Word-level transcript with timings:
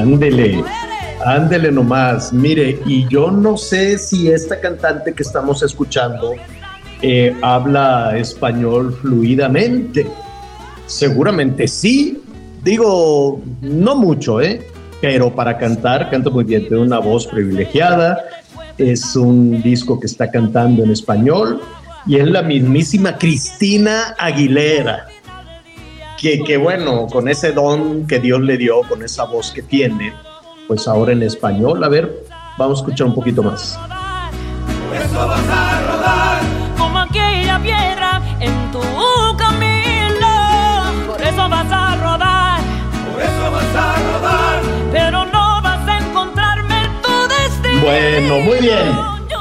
Ándele, 0.00 0.64
ándele 1.24 1.70
nomás. 1.70 2.32
Mire, 2.32 2.80
y 2.86 3.06
yo 3.08 3.30
no 3.30 3.56
sé 3.56 3.98
si 3.98 4.30
esta 4.30 4.58
cantante 4.60 5.12
que 5.12 5.22
estamos 5.22 5.62
escuchando 5.62 6.34
eh, 7.02 7.36
habla 7.42 8.16
español 8.16 8.96
fluidamente. 9.00 10.06
Seguramente 10.86 11.68
sí. 11.68 12.22
Digo, 12.64 13.42
no 13.60 13.96
mucho, 13.96 14.40
¿eh? 14.40 14.66
Pero 15.00 15.34
para 15.34 15.58
cantar, 15.58 16.10
canta 16.10 16.30
muy 16.30 16.44
bien. 16.44 16.66
Tiene 16.66 16.82
una 16.82 16.98
voz 16.98 17.26
privilegiada. 17.26 18.18
Es 18.78 19.16
un 19.16 19.62
disco 19.62 20.00
que 20.00 20.06
está 20.06 20.30
cantando 20.30 20.82
en 20.84 20.90
español. 20.90 21.60
Y 22.06 22.16
es 22.16 22.26
la 22.26 22.42
mismísima 22.42 23.18
Cristina 23.18 24.14
Aguilera 24.18 25.06
que, 26.20 26.42
que, 26.44 26.58
bueno, 26.58 27.06
con 27.06 27.28
ese 27.28 27.52
don 27.52 28.06
que 28.06 28.20
Dios 28.20 28.42
le 28.42 28.58
dio, 28.58 28.82
con 28.82 29.02
esa 29.02 29.24
voz 29.24 29.50
que 29.52 29.62
tiene, 29.62 30.12
pues 30.68 30.86
ahora 30.86 31.12
en 31.12 31.22
español, 31.22 31.82
a 31.82 31.88
ver, 31.88 32.24
vamos 32.58 32.78
a 32.78 32.82
escuchar 32.82 33.06
un 33.06 33.14
poquito 33.14 33.42
más. 33.42 33.78
como 36.76 36.98
aquella 36.98 37.58
piedra 37.62 38.20
en 38.38 38.52
tu 38.70 38.80
camino. 39.38 41.06
Por 41.06 41.22
eso 41.22 41.48
vas 41.48 41.72
a 41.72 41.96
rodar, 41.96 42.60
por 43.10 43.22
eso 43.22 43.50
vas 43.50 43.74
a 43.74 43.96
rodar, 44.12 44.62
pero 44.92 45.24
no 45.24 45.62
vas 45.62 45.88
a 45.88 45.98
encontrarme 45.98 46.84
en 46.84 47.02
tu 47.02 47.28
destino. 47.28 47.80
Bueno, 47.82 48.40
muy 48.40 48.58
bien, 48.58 48.92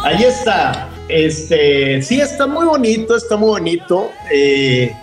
ahí 0.05 0.23
está. 0.23 0.87
Este, 1.09 2.01
sí, 2.01 2.21
está 2.21 2.47
muy 2.47 2.65
bonito, 2.65 3.17
está 3.17 3.35
muy 3.35 3.49
bonito. 3.49 4.11
Eh, 4.31 4.95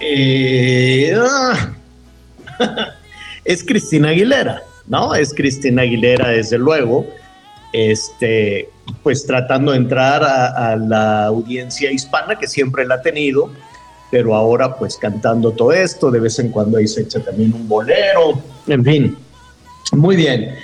eh, 0.00 1.14
ah. 1.16 1.74
es 3.44 3.64
Cristina 3.64 4.10
Aguilera, 4.10 4.62
¿no? 4.86 5.14
Es 5.14 5.32
Cristina 5.34 5.82
Aguilera, 5.82 6.28
desde 6.28 6.58
luego. 6.58 7.06
Este, 7.72 8.68
pues 9.02 9.26
tratando 9.26 9.72
de 9.72 9.78
entrar 9.78 10.24
a, 10.24 10.72
a 10.72 10.76
la 10.76 11.26
audiencia 11.26 11.90
hispana 11.92 12.38
que 12.38 12.48
siempre 12.48 12.86
la 12.86 12.96
ha 12.96 13.02
tenido, 13.02 13.50
pero 14.10 14.34
ahora 14.34 14.76
pues 14.76 14.96
cantando 14.96 15.52
todo 15.52 15.72
esto, 15.72 16.10
de 16.10 16.20
vez 16.20 16.38
en 16.38 16.50
cuando 16.50 16.78
ahí 16.78 16.88
se 16.88 17.02
echa 17.02 17.20
también 17.20 17.52
un 17.52 17.68
bolero, 17.68 18.42
en 18.66 18.84
fin. 18.84 19.18
Muy 19.92 20.16
bien. 20.16 20.54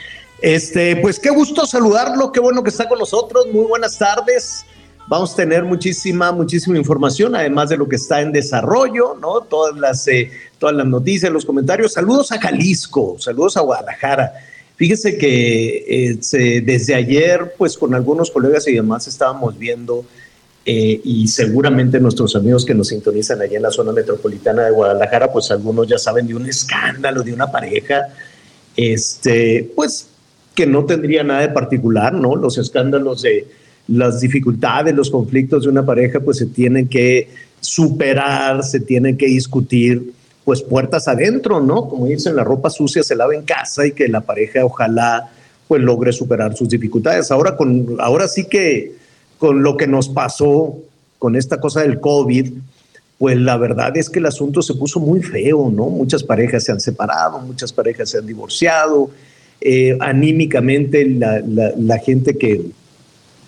Este, 0.40 0.96
pues 0.96 1.18
qué 1.18 1.30
gusto 1.30 1.66
saludarlo, 1.66 2.30
qué 2.32 2.40
bueno 2.40 2.62
que 2.62 2.70
está 2.70 2.88
con 2.88 2.98
nosotros. 2.98 3.46
Muy 3.52 3.64
buenas 3.64 3.96
tardes. 3.98 4.64
Vamos 5.06 5.34
a 5.34 5.36
tener 5.36 5.64
muchísima, 5.64 6.32
muchísima 6.32 6.78
información, 6.78 7.36
además 7.36 7.68
de 7.68 7.76
lo 7.76 7.86
que 7.86 7.96
está 7.96 8.22
en 8.22 8.32
desarrollo, 8.32 9.14
¿no? 9.20 9.42
Todas 9.42 9.76
las, 9.78 10.08
eh, 10.08 10.30
todas 10.58 10.74
las 10.74 10.86
noticias, 10.86 11.30
los 11.30 11.44
comentarios. 11.44 11.92
Saludos 11.92 12.32
a 12.32 12.40
Jalisco, 12.40 13.16
saludos 13.18 13.58
a 13.58 13.60
Guadalajara. 13.60 14.32
Fíjese 14.76 15.18
que 15.18 15.84
eh, 15.86 16.60
desde 16.62 16.94
ayer, 16.94 17.54
pues 17.58 17.76
con 17.76 17.94
algunos 17.94 18.30
colegas 18.30 18.66
y 18.66 18.72
demás 18.72 19.06
estábamos 19.06 19.58
viendo, 19.58 20.06
eh, 20.66 20.98
y 21.04 21.28
seguramente 21.28 22.00
nuestros 22.00 22.34
amigos 22.34 22.64
que 22.64 22.72
nos 22.72 22.88
sintonizan 22.88 23.42
allá 23.42 23.58
en 23.58 23.62
la 23.62 23.70
zona 23.70 23.92
metropolitana 23.92 24.64
de 24.64 24.70
Guadalajara, 24.70 25.30
pues 25.30 25.50
algunos 25.50 25.86
ya 25.86 25.98
saben 25.98 26.26
de 26.26 26.34
un 26.34 26.48
escándalo 26.48 27.22
de 27.22 27.34
una 27.34 27.52
pareja, 27.52 28.08
este, 28.74 29.70
pues 29.76 30.08
que 30.54 30.66
no 30.66 30.86
tendría 30.86 31.22
nada 31.22 31.42
de 31.42 31.50
particular, 31.50 32.14
¿no? 32.14 32.34
Los 32.36 32.56
escándalos 32.56 33.20
de 33.20 33.46
las 33.88 34.20
dificultades, 34.20 34.94
los 34.94 35.10
conflictos 35.10 35.64
de 35.64 35.70
una 35.70 35.84
pareja, 35.84 36.20
pues 36.20 36.38
se 36.38 36.46
tienen 36.46 36.88
que 36.88 37.28
superar, 37.60 38.62
se 38.64 38.80
tienen 38.80 39.16
que 39.16 39.26
discutir, 39.26 40.12
pues 40.44 40.62
puertas 40.62 41.08
adentro, 41.08 41.60
¿no? 41.60 41.88
Como 41.88 42.06
dicen, 42.06 42.36
la 42.36 42.44
ropa 42.44 42.70
sucia 42.70 43.02
se 43.02 43.16
lava 43.16 43.34
en 43.34 43.42
casa 43.42 43.86
y 43.86 43.92
que 43.92 44.08
la 44.08 44.20
pareja 44.20 44.64
ojalá 44.64 45.30
pues 45.66 45.80
logre 45.82 46.12
superar 46.12 46.54
sus 46.56 46.68
dificultades. 46.68 47.30
Ahora, 47.30 47.56
con, 47.56 47.96
ahora 47.98 48.28
sí 48.28 48.44
que 48.44 48.92
con 49.38 49.62
lo 49.62 49.76
que 49.76 49.86
nos 49.86 50.08
pasó 50.08 50.76
con 51.18 51.36
esta 51.36 51.58
cosa 51.58 51.80
del 51.80 52.00
COVID, 52.00 52.52
pues 53.18 53.38
la 53.38 53.56
verdad 53.56 53.96
es 53.96 54.10
que 54.10 54.18
el 54.18 54.26
asunto 54.26 54.60
se 54.60 54.74
puso 54.74 55.00
muy 55.00 55.22
feo, 55.22 55.70
¿no? 55.70 55.86
Muchas 55.86 56.22
parejas 56.22 56.64
se 56.64 56.72
han 56.72 56.80
separado, 56.80 57.38
muchas 57.40 57.72
parejas 57.72 58.10
se 58.10 58.18
han 58.18 58.26
divorciado, 58.26 59.10
eh, 59.60 59.96
anímicamente 60.00 61.08
la, 61.08 61.40
la- 61.40 61.72
la 61.78 61.98
gente 61.98 62.36
que, 62.36 62.60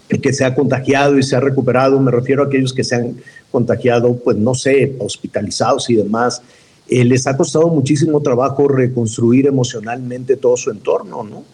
que 0.08 0.32
se 0.32 0.44
ha 0.44 0.54
contagiado 0.54 1.18
y 1.18 1.22
se 1.22 1.36
ha 1.36 1.40
recuperado, 1.40 1.98
me 2.00 2.10
refiero 2.10 2.42
a 2.42 2.46
aquellos 2.46 2.72
que 2.72 2.84
se 2.84 2.94
han 2.94 3.16
contagiado, 3.50 4.16
pues 4.16 4.36
no 4.36 4.54
sé, 4.54 4.94
hospitalizados 4.98 5.90
y 5.90 5.96
demás, 5.96 6.42
eh, 6.88 7.04
les 7.04 7.26
ha 7.26 7.36
costado 7.36 7.68
muchísimo 7.68 8.20
trabajo 8.20 8.68
reconstruir 8.68 9.46
emocionalmente 9.46 10.36
todo 10.36 10.56
su 10.56 10.70
entorno, 10.70 11.24
¿no? 11.24 11.44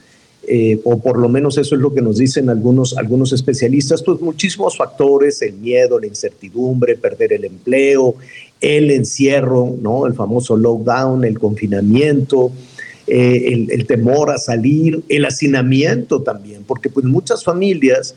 Eh, 0.45 0.81
o 0.83 0.99
por 0.99 1.19
lo 1.19 1.29
menos 1.29 1.57
eso 1.57 1.77
es 1.77 1.81
lo 1.81 1.95
que 1.95 2.03
nos 2.03 2.19
dicen 2.19 2.51
algunos, 2.51 2.99
algunos 2.99 3.33
especialistas, 3.33 4.03
pues 4.03 4.21
muchísimos 4.21 4.77
factores, 4.77 5.41
el 5.41 5.55
miedo, 5.55 6.01
la 6.01 6.09
incertidumbre, 6.09 6.97
perder 6.97 7.33
el 7.33 7.45
empleo, 7.45 8.17
el 8.61 8.91
encierro, 8.91 9.75
¿no? 9.81 10.07
El 10.07 10.15
famoso 10.15 10.57
lockdown, 10.57 11.25
el 11.25 11.39
confinamiento, 11.39 12.51
eh, 13.07 13.53
el, 13.53 13.71
el 13.71 13.87
temor 13.87 14.31
a 14.31 14.39
salir, 14.39 15.03
el 15.09 15.25
hacinamiento 15.25 16.23
también, 16.23 16.65
porque 16.65 16.89
pues 16.89 17.07
muchas 17.07 17.45
familias 17.45 18.17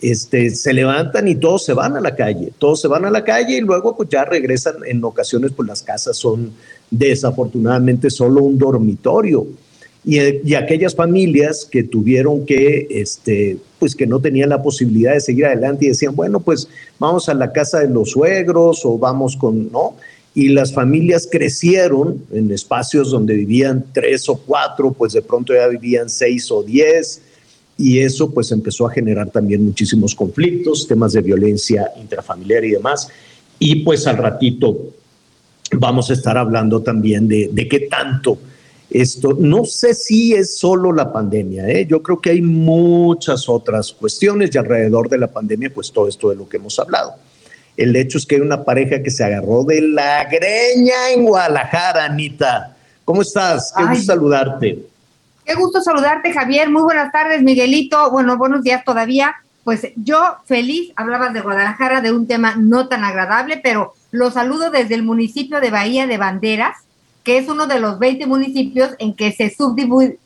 este, 0.00 0.50
se 0.50 0.72
levantan 0.72 1.26
y 1.28 1.36
todos 1.36 1.64
se 1.64 1.72
van 1.72 1.96
a 1.96 2.00
la 2.00 2.14
calle, 2.14 2.52
todos 2.58 2.80
se 2.80 2.88
van 2.88 3.04
a 3.04 3.10
la 3.10 3.24
calle 3.24 3.56
y 3.56 3.60
luego 3.60 3.96
pues 3.96 4.08
ya 4.08 4.24
regresan, 4.24 4.76
en 4.86 5.02
ocasiones 5.02 5.52
pues 5.56 5.68
las 5.68 5.82
casas 5.82 6.16
son 6.16 6.52
desafortunadamente 6.90 8.10
solo 8.10 8.42
un 8.42 8.58
dormitorio. 8.58 9.46
Y, 10.04 10.18
y 10.48 10.54
aquellas 10.54 10.94
familias 10.94 11.66
que 11.68 11.82
tuvieron 11.82 12.46
que, 12.46 12.86
este, 12.90 13.58
pues 13.80 13.96
que 13.96 14.06
no 14.06 14.20
tenían 14.20 14.50
la 14.50 14.62
posibilidad 14.62 15.14
de 15.14 15.20
seguir 15.20 15.46
adelante 15.46 15.86
y 15.86 15.88
decían, 15.88 16.14
bueno, 16.14 16.38
pues 16.38 16.68
vamos 17.00 17.28
a 17.28 17.34
la 17.34 17.50
casa 17.52 17.80
de 17.80 17.88
los 17.88 18.12
suegros 18.12 18.84
o 18.84 18.98
vamos 18.98 19.36
con, 19.36 19.72
¿no? 19.72 19.96
Y 20.32 20.50
las 20.50 20.72
familias 20.72 21.26
crecieron 21.28 22.22
en 22.30 22.52
espacios 22.52 23.10
donde 23.10 23.34
vivían 23.34 23.86
tres 23.92 24.28
o 24.28 24.36
cuatro, 24.36 24.92
pues 24.92 25.14
de 25.14 25.22
pronto 25.22 25.54
ya 25.54 25.66
vivían 25.66 26.08
seis 26.08 26.52
o 26.52 26.62
diez, 26.62 27.22
y 27.78 27.98
eso 27.98 28.30
pues 28.30 28.52
empezó 28.52 28.86
a 28.86 28.92
generar 28.92 29.30
también 29.30 29.64
muchísimos 29.64 30.14
conflictos, 30.14 30.86
temas 30.86 31.12
de 31.12 31.22
violencia 31.22 31.92
intrafamiliar 32.00 32.64
y 32.64 32.70
demás. 32.70 33.08
Y 33.58 33.76
pues 33.76 34.06
al 34.06 34.16
ratito 34.16 34.92
vamos 35.72 36.10
a 36.10 36.14
estar 36.14 36.38
hablando 36.38 36.80
también 36.82 37.28
de, 37.28 37.50
de 37.52 37.68
qué 37.68 37.80
tanto 37.80 38.38
esto, 38.88 39.36
no 39.38 39.64
sé 39.64 39.94
si 39.94 40.32
es 40.32 40.58
solo 40.58 40.92
la 40.92 41.12
pandemia, 41.12 41.68
¿eh? 41.68 41.86
yo 41.86 42.02
creo 42.02 42.20
que 42.20 42.30
hay 42.30 42.40
muchas 42.40 43.48
otras 43.48 43.92
cuestiones 43.92 44.54
y 44.54 44.58
alrededor 44.58 45.08
de 45.08 45.18
la 45.18 45.26
pandemia, 45.26 45.74
pues 45.74 45.90
todo 45.90 46.06
esto 46.06 46.30
de 46.30 46.36
lo 46.36 46.48
que 46.48 46.58
hemos 46.58 46.78
hablado. 46.78 47.14
El 47.76 47.94
hecho 47.96 48.16
es 48.16 48.24
que 48.24 48.36
hay 48.36 48.40
una 48.40 48.64
pareja 48.64 49.02
que 49.02 49.10
se 49.10 49.24
agarró 49.24 49.64
de 49.64 49.82
la 49.82 50.24
greña 50.30 51.10
en 51.12 51.24
Guadalajara, 51.24 52.04
Anita, 52.04 52.76
¿Cómo 53.06 53.22
estás? 53.22 53.72
Qué 53.74 53.84
Ay. 53.84 53.90
gusto 53.90 54.12
saludarte. 54.12 54.84
Qué 55.46 55.54
gusto 55.54 55.80
saludarte, 55.80 56.32
Javier. 56.32 56.70
Muy 56.70 56.82
buenas 56.82 57.12
tardes, 57.12 57.40
Miguelito. 57.40 58.10
Bueno, 58.10 58.36
buenos 58.36 58.62
días 58.62 58.84
todavía. 58.84 59.36
Pues 59.62 59.86
yo 59.94 60.38
feliz, 60.44 60.92
hablabas 60.96 61.32
de 61.34 61.40
Guadalajara, 61.40 62.00
de 62.00 62.10
un 62.10 62.26
tema 62.26 62.56
no 62.56 62.88
tan 62.88 63.04
agradable, 63.04 63.60
pero 63.62 63.94
lo 64.10 64.32
saludo 64.32 64.70
desde 64.70 64.96
el 64.96 65.04
municipio 65.04 65.60
de 65.60 65.70
Bahía 65.70 66.08
de 66.08 66.18
Banderas, 66.18 66.78
que 67.22 67.38
es 67.38 67.48
uno 67.48 67.68
de 67.68 67.78
los 67.78 68.00
20 68.00 68.26
municipios 68.26 68.90
en 68.98 69.14
que 69.14 69.30
se 69.30 69.54
subdivide 69.54 70.18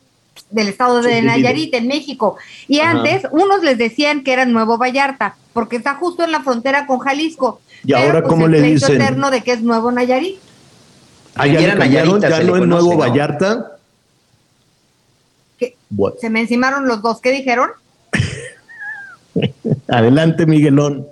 del 0.49 0.69
estado 0.69 1.03
de. 1.03 1.21
Nayarit, 1.21 1.73
en 1.75 1.87
México. 1.87 2.37
Y 2.67 2.79
Ajá. 2.79 2.91
antes, 2.91 3.27
unos 3.29 3.61
les 3.63 3.77
decían 3.77 4.23
que 4.23 4.33
era 4.33 4.45
Nuevo 4.45 4.79
Vallarta, 4.79 5.35
porque 5.53 5.75
está 5.75 5.95
justo 5.95 6.23
en 6.23 6.31
la 6.31 6.41
frontera 6.41 6.87
con 6.87 6.97
Jalisco. 6.97 7.61
¿Y 7.83 7.93
Pero, 7.93 7.99
ahora 7.99 8.21
pues, 8.21 8.29
cómo 8.29 8.45
el 8.47 8.53
le 8.53 8.61
dicen? 8.63 8.99
eterno 8.99 9.29
de 9.29 9.41
que 9.41 9.51
es 9.51 9.61
Nuevo 9.61 9.91
Nayarit. 9.91 10.39
Ah, 11.35 11.45
ya 11.45 11.75
Nayarita 11.75 12.29
ya 12.29 12.43
no 12.43 12.55
es 12.57 12.67
Nuevo 12.67 12.93
¿no? 12.93 12.97
Vallarta. 12.97 13.77
Se 16.19 16.29
me 16.29 16.41
encimaron 16.41 16.87
los 16.87 17.01
dos. 17.01 17.19
¿Qué 17.21 17.31
dijeron? 17.31 17.69
adelante, 19.87 20.45
Miguelón. 20.45 21.07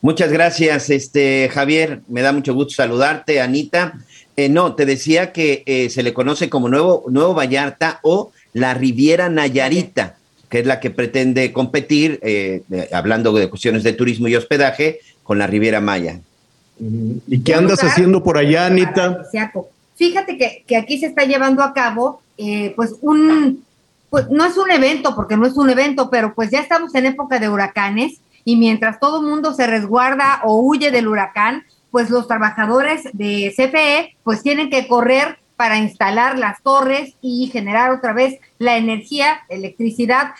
Muchas 0.00 0.30
gracias, 0.30 0.90
este 0.90 1.50
Javier. 1.52 2.00
Me 2.08 2.22
da 2.22 2.32
mucho 2.32 2.54
gusto 2.54 2.74
saludarte, 2.74 3.40
Anita. 3.40 3.94
Eh, 4.36 4.48
no, 4.48 4.74
te 4.74 4.84
decía 4.86 5.32
que 5.32 5.62
eh, 5.66 5.88
se 5.90 6.02
le 6.02 6.12
conoce 6.12 6.48
como 6.50 6.68
Nuevo, 6.68 7.04
Nuevo 7.08 7.34
Vallarta 7.34 8.00
o 8.02 8.32
la 8.52 8.74
Riviera 8.74 9.28
Nayarita, 9.28 10.16
que 10.48 10.60
es 10.60 10.66
la 10.66 10.78
que 10.78 10.90
pretende 10.90 11.52
competir, 11.52 12.20
eh, 12.22 12.62
de- 12.68 12.88
hablando 12.92 13.32
de 13.32 13.48
cuestiones 13.48 13.82
de 13.82 13.94
turismo 13.94 14.28
y 14.28 14.36
hospedaje, 14.36 15.00
con 15.22 15.38
la 15.38 15.46
Riviera 15.46 15.80
Maya. 15.80 16.20
¿Y 16.78 17.40
qué 17.40 17.54
andas 17.54 17.78
lugar 17.80 17.92
haciendo 17.92 18.22
por 18.22 18.36
allá, 18.36 18.66
Anita? 18.66 19.24
Fíjate 19.96 20.36
que, 20.36 20.62
que 20.66 20.76
aquí 20.76 20.98
se 20.98 21.06
está 21.06 21.24
llevando 21.24 21.62
a 21.62 21.72
cabo, 21.72 22.20
eh, 22.38 22.72
pues 22.76 22.96
un, 23.00 23.64
pues 24.10 24.28
no 24.30 24.44
es 24.44 24.56
un 24.56 24.70
evento, 24.70 25.14
porque 25.14 25.36
no 25.36 25.46
es 25.46 25.56
un 25.56 25.70
evento, 25.70 26.10
pero 26.10 26.34
pues 26.34 26.50
ya 26.50 26.60
estamos 26.60 26.94
en 26.94 27.06
época 27.06 27.38
de 27.38 27.48
huracanes 27.48 28.20
y 28.44 28.56
mientras 28.56 29.00
todo 29.00 29.22
mundo 29.22 29.54
se 29.54 29.66
resguarda 29.66 30.40
o 30.44 30.60
huye 30.60 30.90
del 30.90 31.08
huracán, 31.08 31.64
pues 31.90 32.10
los 32.10 32.28
trabajadores 32.28 33.04
de 33.12 33.52
CFE 33.56 34.16
pues 34.22 34.42
tienen 34.42 34.70
que 34.70 34.86
correr 34.86 35.38
para 35.56 35.78
instalar 35.78 36.38
las 36.38 36.62
torres 36.62 37.14
y 37.22 37.48
generar 37.48 37.90
otra 37.90 38.12
vez 38.12 38.38
la 38.58 38.76
energía, 38.76 39.40
electricidad 39.48 40.34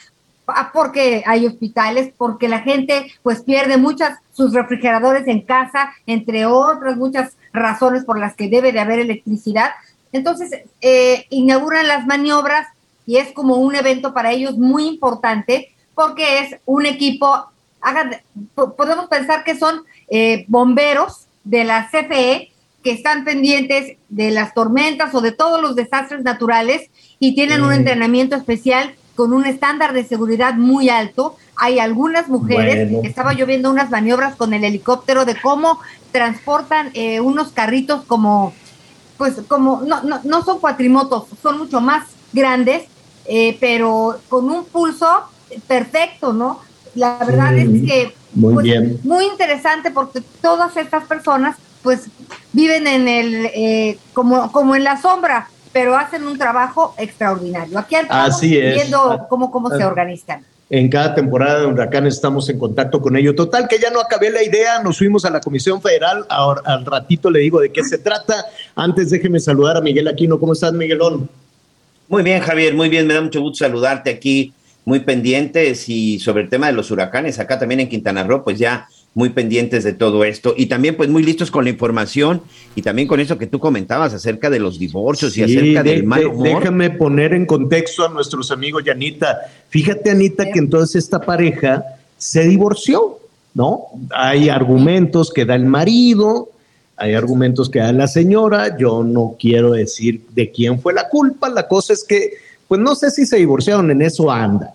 Ah, 0.48 0.70
porque 0.72 1.24
hay 1.26 1.44
hospitales, 1.44 2.12
porque 2.16 2.48
la 2.48 2.60
gente 2.60 3.12
pues 3.22 3.42
pierde 3.42 3.78
muchas 3.78 4.18
sus 4.32 4.52
refrigeradores 4.52 5.26
en 5.26 5.40
casa, 5.40 5.92
entre 6.06 6.46
otras 6.46 6.96
muchas 6.96 7.36
razones 7.52 8.04
por 8.04 8.18
las 8.18 8.36
que 8.36 8.48
debe 8.48 8.70
de 8.70 8.78
haber 8.78 9.00
electricidad. 9.00 9.70
Entonces, 10.16 10.50
eh, 10.80 11.26
inauguran 11.30 11.86
las 11.86 12.06
maniobras 12.06 12.66
y 13.06 13.18
es 13.18 13.32
como 13.32 13.56
un 13.56 13.74
evento 13.76 14.12
para 14.12 14.32
ellos 14.32 14.56
muy 14.58 14.86
importante 14.88 15.72
porque 15.94 16.40
es 16.40 16.56
un 16.66 16.86
equipo, 16.86 17.46
po- 18.54 18.74
podemos 18.74 19.06
pensar 19.06 19.44
que 19.44 19.56
son 19.56 19.82
eh, 20.08 20.44
bomberos 20.48 21.26
de 21.44 21.64
la 21.64 21.88
CFE 21.90 22.52
que 22.82 22.90
están 22.92 23.24
pendientes 23.24 23.96
de 24.08 24.30
las 24.30 24.54
tormentas 24.54 25.14
o 25.14 25.20
de 25.20 25.32
todos 25.32 25.60
los 25.60 25.74
desastres 25.76 26.22
naturales 26.22 26.90
y 27.18 27.34
tienen 27.34 27.62
un 27.62 27.70
Mm. 27.70 27.80
entrenamiento 27.80 28.36
especial 28.36 28.94
con 29.16 29.32
un 29.32 29.46
estándar 29.46 29.92
de 29.92 30.04
seguridad 30.04 30.54
muy 30.54 30.88
alto. 30.90 31.36
Hay 31.56 31.78
algunas 31.78 32.28
mujeres, 32.28 32.90
Bueno. 32.90 33.08
estaba 33.08 33.32
yo 33.32 33.46
viendo 33.46 33.70
unas 33.70 33.90
maniobras 33.90 34.36
con 34.36 34.52
el 34.54 34.62
helicóptero 34.62 35.24
de 35.24 35.40
cómo 35.40 35.80
transportan 36.12 36.90
eh, 36.94 37.20
unos 37.20 37.48
carritos 37.52 38.04
como, 38.04 38.52
pues 39.16 39.34
como, 39.48 39.82
no, 39.82 40.02
no, 40.02 40.20
no 40.24 40.44
son 40.44 40.58
cuatrimotos, 40.60 41.24
son 41.42 41.58
mucho 41.58 41.80
más 41.80 42.06
grandes, 42.32 42.84
eh, 43.26 43.56
pero 43.60 44.18
con 44.28 44.48
un 44.50 44.64
pulso 44.64 45.06
perfecto, 45.66 46.32
¿no? 46.32 46.60
La 46.94 47.18
verdad 47.18 47.54
es 47.56 47.68
que 47.86 48.14
muy 48.34 48.54
pues, 48.54 48.64
bien. 48.64 49.00
muy 49.04 49.24
interesante 49.26 49.90
porque 49.90 50.22
todas 50.40 50.76
estas 50.76 51.04
personas 51.04 51.56
pues 51.82 52.06
viven 52.52 52.86
en 52.86 53.06
el 53.08 53.46
eh, 53.54 53.98
como 54.12 54.50
como 54.52 54.74
en 54.74 54.82
la 54.84 55.00
sombra 55.00 55.48
pero 55.72 55.96
hacen 55.96 56.26
un 56.26 56.36
trabajo 56.38 56.94
extraordinario 56.98 57.78
aquí 57.78 57.94
estamos 57.96 58.34
Así 58.36 58.56
es. 58.58 58.74
viendo 58.76 59.26
cómo 59.28 59.50
cómo 59.50 59.68
se 59.70 59.82
Ah. 59.82 59.86
organizan 59.88 60.44
En 60.68 60.88
cada 60.88 61.14
temporada 61.14 61.60
de 61.60 61.66
huracán 61.66 62.06
estamos 62.06 62.48
en 62.48 62.58
contacto 62.58 63.00
con 63.00 63.16
ello. 63.16 63.34
Total, 63.36 63.68
que 63.68 63.78
ya 63.78 63.90
no 63.90 64.00
acabé 64.00 64.30
la 64.30 64.42
idea, 64.42 64.82
nos 64.82 64.98
fuimos 64.98 65.24
a 65.24 65.30
la 65.30 65.40
Comisión 65.40 65.80
Federal, 65.80 66.26
ahora 66.28 66.62
al 66.64 66.84
ratito 66.84 67.30
le 67.30 67.38
digo 67.40 67.60
de 67.60 67.70
qué 67.70 67.84
se 67.84 67.98
trata. 67.98 68.46
Antes 68.74 69.10
déjeme 69.10 69.38
saludar 69.38 69.76
a 69.76 69.80
Miguel 69.80 70.08
Aquino. 70.08 70.40
¿Cómo 70.40 70.54
estás, 70.54 70.72
Miguelón? 70.72 71.28
Muy 72.08 72.24
bien, 72.24 72.40
Javier, 72.40 72.74
muy 72.74 72.88
bien. 72.88 73.06
Me 73.06 73.14
da 73.14 73.20
mucho 73.20 73.40
gusto 73.40 73.64
saludarte 73.64 74.10
aquí, 74.10 74.52
muy 74.84 75.00
pendientes 75.00 75.88
y 75.88 76.18
sobre 76.18 76.42
el 76.42 76.48
tema 76.48 76.66
de 76.66 76.72
los 76.72 76.90
huracanes, 76.90 77.38
acá 77.38 77.58
también 77.58 77.80
en 77.80 77.88
Quintana 77.88 78.24
Roo, 78.24 78.42
pues 78.42 78.58
ya 78.58 78.88
muy 79.16 79.30
pendientes 79.30 79.82
de 79.82 79.94
todo 79.94 80.24
esto 80.24 80.52
y 80.54 80.66
también 80.66 80.94
pues 80.94 81.08
muy 81.08 81.22
listos 81.22 81.50
con 81.50 81.64
la 81.64 81.70
información 81.70 82.42
y 82.74 82.82
también 82.82 83.08
con 83.08 83.18
eso 83.18 83.38
que 83.38 83.46
tú 83.46 83.58
comentabas 83.58 84.12
acerca 84.12 84.50
de 84.50 84.58
los 84.58 84.78
divorcios 84.78 85.34
y 85.38 85.42
acerca 85.42 85.82
de- 85.82 85.90
del 85.90 86.04
mal 86.04 86.20
de- 86.20 86.26
humor. 86.26 86.60
Déjame 86.60 86.90
poner 86.90 87.32
en 87.32 87.46
contexto 87.46 88.04
a 88.04 88.10
nuestros 88.10 88.50
amigos 88.50 88.82
y 88.84 88.90
Anita. 88.90 89.38
Fíjate, 89.70 90.10
Anita, 90.10 90.44
que 90.52 90.58
entonces 90.58 91.02
esta 91.04 91.18
pareja 91.18 91.82
se 92.18 92.44
divorció, 92.46 93.18
¿no? 93.54 93.84
Hay 94.14 94.50
argumentos 94.50 95.32
que 95.32 95.46
da 95.46 95.54
el 95.54 95.64
marido, 95.64 96.50
hay 96.98 97.14
argumentos 97.14 97.70
que 97.70 97.78
da 97.78 97.92
la 97.92 98.08
señora. 98.08 98.76
Yo 98.76 99.02
no 99.02 99.34
quiero 99.40 99.72
decir 99.72 100.26
de 100.34 100.50
quién 100.50 100.78
fue 100.78 100.92
la 100.92 101.08
culpa. 101.08 101.48
La 101.48 101.66
cosa 101.66 101.94
es 101.94 102.04
que, 102.04 102.32
pues 102.68 102.82
no 102.82 102.94
sé 102.94 103.10
si 103.10 103.24
se 103.24 103.38
divorciaron, 103.38 103.90
en 103.90 104.02
eso 104.02 104.30
anda. 104.30 104.74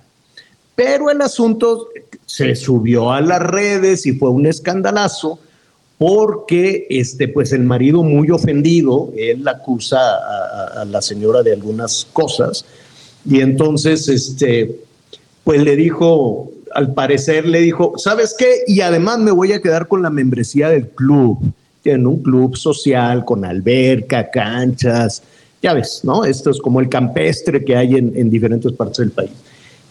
Pero 0.76 1.10
el 1.10 1.22
asunto 1.22 1.90
se 2.26 2.56
subió 2.56 3.12
a 3.12 3.22
las 3.22 3.42
redes 3.42 4.06
y 4.06 4.14
fue 4.14 4.30
un 4.30 4.46
escandalazo 4.46 5.40
porque 5.98 6.88
este, 6.90 7.28
pues 7.28 7.52
el 7.52 7.64
marido 7.64 8.02
muy 8.02 8.32
ofendido, 8.32 9.12
él 9.16 9.48
acusa 9.48 10.00
a, 10.00 10.84
la 10.86 11.00
señora 11.00 11.44
de 11.44 11.54
algunas 11.54 12.08
cosas 12.12 12.66
y 13.24 13.40
entonces 13.40 14.08
este, 14.08 14.80
pues 15.44 15.62
le 15.62 15.76
dijo, 15.76 16.50
al 16.74 16.96
parecer 16.96 17.46
le 17.46 17.62
dijo, 17.62 17.94
¿sabes 17.98 18.34
qué? 18.36 18.64
Y 18.66 18.82
además 18.82 19.20
me 19.20 19.30
voy 19.30 19.52
a 19.54 19.62
quedar 19.62 19.88
con 19.88 20.02
la 20.02 20.10
membresía 20.10 20.70
del 20.70 20.88
club, 20.90 21.38
en 21.84 22.08
un 22.08 22.24
club 22.24 22.58
social 22.58 23.24
con 23.24 23.46
alberca, 23.46 24.32
canchas, 24.32 25.22
ya 25.62 25.74
ves, 25.76 26.02
¿no? 26.04 26.26
Esto 26.26 26.50
es 26.50 26.60
como 26.60 26.80
el 26.80 26.90
campestre 26.90 27.64
que 27.64 27.76
hay 27.76 27.96
en, 27.96 28.14
en 28.16 28.32
diferentes 28.32 28.72
partes 28.72 28.98
del 28.98 29.12
país. 29.12 29.32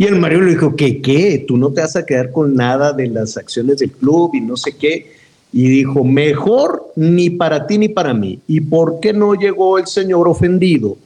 Y 0.00 0.06
el 0.06 0.16
marido 0.16 0.40
le 0.40 0.52
dijo, 0.52 0.74
¿qué, 0.76 1.02
qué? 1.02 1.44
Tú 1.46 1.58
no 1.58 1.72
te 1.72 1.82
vas 1.82 1.94
a 1.94 2.06
quedar 2.06 2.32
con 2.32 2.54
nada 2.54 2.94
de 2.94 3.06
las 3.06 3.36
acciones 3.36 3.80
del 3.80 3.90
club 3.90 4.30
y 4.34 4.40
no 4.40 4.56
sé 4.56 4.74
qué. 4.74 5.12
Y 5.52 5.68
dijo, 5.68 6.04
mejor 6.04 6.90
ni 6.96 7.28
para 7.28 7.66
ti 7.66 7.76
ni 7.76 7.90
para 7.90 8.14
mí. 8.14 8.38
¿Y 8.48 8.62
por 8.62 9.00
qué 9.00 9.12
no 9.12 9.34
llegó 9.34 9.78
el 9.78 9.86
señor 9.86 10.26
ofendido 10.26 10.96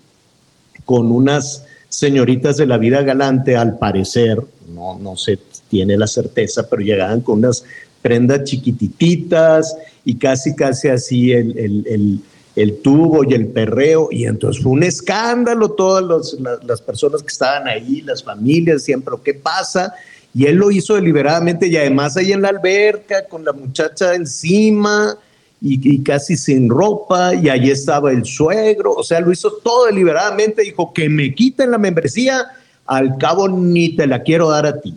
con 0.85 1.11
unas 1.11 1.65
señoritas 1.89 2.57
de 2.57 2.67
la 2.67 2.79
vida 2.79 3.03
galante, 3.03 3.57
al 3.57 3.79
parecer, 3.79 4.41
no, 4.73 4.97
no 4.97 5.17
se 5.17 5.41
tiene 5.69 5.97
la 5.97 6.07
certeza, 6.07 6.71
pero 6.71 6.81
llegaban 6.81 7.21
con 7.21 7.39
unas 7.39 7.65
prendas 8.01 8.45
chiquitititas 8.45 9.77
y 10.05 10.15
casi, 10.15 10.55
casi 10.55 10.87
así 10.87 11.33
el- 11.33 12.21
el 12.57 12.79
tubo 12.83 13.25
y 13.25 13.35
el 13.35 13.49
perreo, 13.49 14.09
y 14.13 14.27
entonces 14.27 14.63
fue 14.63 14.73
un 14.73 14.83
escándalo, 14.85 15.71
todas 15.73 16.05
los- 16.05 16.39
la- 16.41 16.59
las 16.65 16.81
personas 16.81 17.21
que 17.23 17.29
estaban 17.29 17.67
ahí, 17.67 18.01
las 18.03 18.23
familias, 18.23 18.77
decían, 18.77 19.03
pero 19.03 19.21
¿qué 19.23 19.35
pasa? 19.35 19.93
Y 20.33 20.47
él 20.47 20.57
lo 20.57 20.71
hizo 20.71 20.95
deliberadamente 20.95 21.67
y 21.67 21.77
además 21.77 22.17
ahí 22.17 22.33
en 22.33 22.43
la 22.43 22.49
alberca 22.49 23.25
con 23.29 23.45
la 23.45 23.53
muchacha 23.53 24.15
encima 24.15 25.17
y, 25.61 25.95
y 25.95 26.03
casi 26.03 26.37
sin 26.37 26.69
ropa 26.69 27.35
y 27.35 27.49
allí 27.49 27.71
estaba 27.71 28.11
el 28.13 28.25
suegro, 28.25 28.93
o 28.95 29.03
sea, 29.03 29.21
lo 29.21 29.33
hizo 29.33 29.53
todo 29.63 29.87
deliberadamente, 29.87 30.63
dijo 30.63 30.93
que 30.93 31.09
me 31.09 31.35
quiten 31.35 31.71
la 31.71 31.79
membresía, 31.79 32.47
al 32.87 33.17
cabo 33.19 33.49
ni 33.49 33.97
te 33.97 34.07
la 34.07 34.23
quiero 34.23 34.51
dar 34.51 34.67
a 34.67 34.81
ti. 34.81 34.95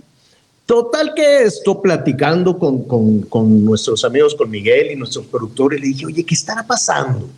Total 0.65 1.13
que 1.15 1.43
esto, 1.43 1.81
platicando 1.81 2.59
con, 2.59 2.83
con- 2.83 3.21
con 3.21 3.63
nuestros 3.63 4.03
amigos, 4.03 4.35
con 4.35 4.49
Miguel 4.49 4.91
y 4.91 4.95
nuestros 4.97 5.25
productores, 5.27 5.79
le 5.79 5.87
dije, 5.87 6.05
oye, 6.05 6.23
¿qué 6.25 6.35
estará 6.35 6.67
pasando? 6.67 7.29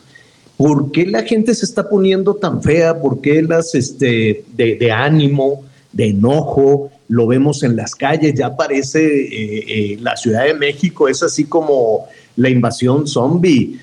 ¿Por 0.60 0.92
qué 0.92 1.06
la 1.06 1.24
gente 1.24 1.56
se 1.56 1.63
está 1.63 1.88
poniendo 1.88 2.36
tan 2.36 2.62
fea? 2.62 3.00
¿Por 3.00 3.22
qué 3.22 3.42
las 3.42 3.74
este, 3.75 4.44
de, 4.58 4.92
ánimo, 4.92 5.63
de 5.94 6.10
enojo? 6.10 6.92
Lo 7.08 7.28
vemos 7.28 7.63
en 7.63 7.78
las 7.78 7.96
calles, 7.96 8.34
ya 8.34 8.58
parece 8.58 9.00
eh, 9.00 9.66
eh, 9.94 9.98
la 10.01 10.18
Ciudad 10.18 10.44
de 10.44 10.54
México, 10.54 11.08
es 11.08 11.24
así 11.24 11.46
como 11.46 12.08
la 12.36 12.50
invasión 12.50 13.08
zombie. 13.08 13.80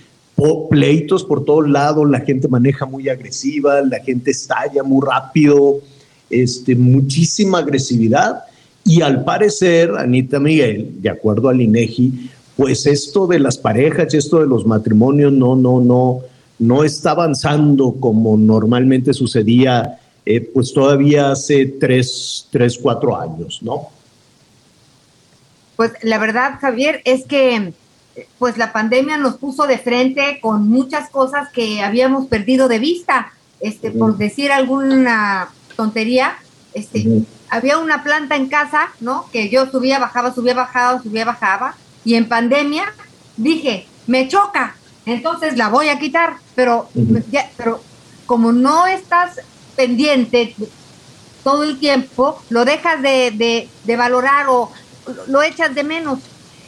Pleitos 0.68 1.24
por 1.24 1.46
todos 1.46 1.66
lados, 1.66 2.10
la 2.10 2.20
gente 2.20 2.46
maneja 2.46 2.84
muy 2.84 3.08
agresiva, 3.08 3.80
la 3.80 4.00
gente 4.00 4.32
estalla 4.32 4.82
muy 4.82 5.02
rápido, 5.02 5.78
este, 6.28 6.76
muchísima 6.76 7.60
agresividad. 7.60 8.40
Y 8.84 9.00
al 9.00 9.24
parecer, 9.24 9.92
Anita 9.96 10.38
Miguel, 10.38 10.90
de 11.00 11.08
acuerdo 11.08 11.48
al 11.48 11.58
INEGI, 11.58 12.28
pues 12.54 12.84
esto 12.84 13.26
de 13.26 13.38
las 13.38 13.56
parejas 13.56 14.12
y 14.12 14.18
esto 14.18 14.40
de 14.40 14.46
los 14.46 14.66
matrimonios 14.66 15.32
no, 15.32 15.56
no, 15.56 15.80
no, 15.80 16.20
no 16.58 16.84
está 16.84 17.12
avanzando 17.12 17.96
como 18.00 18.36
normalmente 18.36 19.12
sucedía, 19.12 19.98
eh, 20.24 20.40
pues 20.40 20.72
todavía 20.72 21.30
hace 21.30 21.66
tres, 21.66 22.48
tres, 22.50 22.78
cuatro 22.80 23.18
años, 23.18 23.60
¿no? 23.62 23.88
Pues 25.76 25.92
la 26.02 26.18
verdad, 26.18 26.58
Javier, 26.60 27.02
es 27.04 27.26
que 27.26 27.72
pues 28.38 28.56
la 28.56 28.72
pandemia 28.72 29.18
nos 29.18 29.36
puso 29.36 29.66
de 29.66 29.78
frente 29.78 30.38
con 30.40 30.68
muchas 30.68 31.10
cosas 31.10 31.50
que 31.52 31.82
habíamos 31.82 32.26
perdido 32.28 32.68
de 32.68 32.78
vista. 32.78 33.32
Este, 33.60 33.90
por 33.90 34.16
decir 34.18 34.52
alguna 34.52 35.48
tontería, 35.76 36.36
este, 36.74 37.22
había 37.48 37.78
una 37.78 38.02
planta 38.02 38.36
en 38.36 38.48
casa, 38.48 38.88
¿no? 39.00 39.26
Que 39.32 39.48
yo 39.48 39.70
subía, 39.70 39.98
bajaba, 39.98 40.34
subía, 40.34 40.54
bajaba, 40.54 41.02
subía, 41.02 41.24
bajaba, 41.24 41.74
y 42.04 42.14
en 42.14 42.28
pandemia 42.28 42.84
dije, 43.36 43.86
me 44.06 44.28
choca, 44.28 44.76
entonces 45.06 45.56
la 45.56 45.68
voy 45.68 45.88
a 45.88 45.98
quitar, 45.98 46.36
pero, 46.54 46.88
pero 47.56 47.80
como 48.26 48.52
no 48.52 48.86
estás 48.86 49.40
pendiente 49.76 50.54
todo 51.42 51.62
el 51.62 51.78
tiempo, 51.78 52.40
lo 52.50 52.64
dejas 52.64 53.00
de, 53.00 53.68
de 53.84 53.96
valorar 53.96 54.46
o 54.48 54.70
lo 55.28 55.42
echas 55.42 55.74
de 55.74 55.84
menos. 55.84 56.18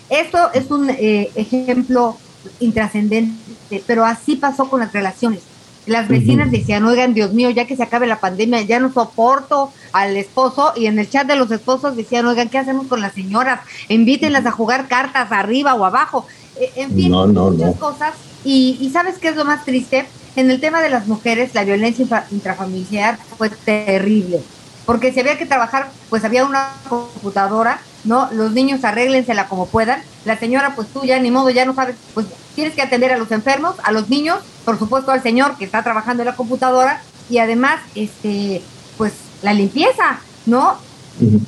Esto 0.08 0.52
es 0.52 0.70
un 0.70 0.88
eh, 0.90 1.30
ejemplo 1.34 2.16
intrascendente, 2.60 3.82
pero 3.86 4.04
así 4.04 4.36
pasó 4.36 4.68
con 4.70 4.80
las 4.80 4.92
relaciones. 4.92 5.42
Las 5.86 6.06
vecinas 6.06 6.50
decían, 6.50 6.84
oigan, 6.84 7.14
Dios 7.14 7.32
mío, 7.32 7.48
ya 7.48 7.66
que 7.66 7.74
se 7.74 7.82
acabe 7.82 8.06
la 8.06 8.20
pandemia, 8.20 8.60
ya 8.60 8.78
no 8.78 8.92
soporto 8.92 9.72
al 9.92 10.18
esposo. 10.18 10.74
Y 10.76 10.84
en 10.84 10.98
el 10.98 11.08
chat 11.08 11.26
de 11.26 11.34
los 11.34 11.50
esposos 11.50 11.96
decían, 11.96 12.26
oigan, 12.26 12.50
¿qué 12.50 12.58
hacemos 12.58 12.88
con 12.88 13.00
las 13.00 13.14
señoras? 13.14 13.60
Invítenlas 13.88 14.44
a 14.44 14.50
jugar 14.50 14.86
cartas 14.86 15.32
arriba 15.32 15.74
o 15.74 15.86
abajo. 15.86 16.26
E, 16.60 16.72
en 16.76 16.94
fin, 16.94 17.12
muchas 17.12 17.76
cosas. 17.76 18.14
Y, 18.44 18.78
y 18.80 18.90
¿sabes 18.90 19.18
qué 19.18 19.28
es 19.28 19.36
lo 19.36 19.44
más 19.44 19.64
triste? 19.64 20.06
En 20.36 20.50
el 20.50 20.60
tema 20.60 20.80
de 20.80 20.90
las 20.90 21.06
mujeres, 21.06 21.54
la 21.54 21.64
violencia 21.64 22.26
intrafamiliar 22.30 23.18
fue 23.36 23.50
terrible. 23.50 24.40
Porque 24.86 25.12
si 25.12 25.20
había 25.20 25.36
que 25.36 25.46
trabajar, 25.46 25.90
pues 26.08 26.24
había 26.24 26.44
una 26.44 26.70
computadora 26.88 27.80
¿no? 28.04 28.28
Los 28.32 28.52
niños 28.52 28.84
arréglensela 28.84 29.48
como 29.48 29.66
puedan. 29.66 30.02
La 30.24 30.38
señora, 30.38 30.74
pues 30.74 30.88
tú 30.88 31.04
ya 31.04 31.18
ni 31.18 31.30
modo, 31.30 31.50
ya 31.50 31.64
no 31.64 31.74
sabes, 31.74 31.96
pues 32.14 32.26
tienes 32.54 32.74
que 32.74 32.82
atender 32.82 33.12
a 33.12 33.18
los 33.18 33.30
enfermos, 33.30 33.76
a 33.82 33.92
los 33.92 34.08
niños, 34.08 34.38
por 34.64 34.78
supuesto 34.78 35.10
al 35.10 35.22
señor 35.22 35.56
que 35.56 35.64
está 35.64 35.82
trabajando 35.82 36.22
en 36.22 36.28
la 36.28 36.36
computadora 36.36 37.02
y 37.30 37.38
además, 37.38 37.80
este, 37.94 38.62
pues 38.96 39.12
la 39.42 39.52
limpieza, 39.52 40.20
¿no? 40.46 40.78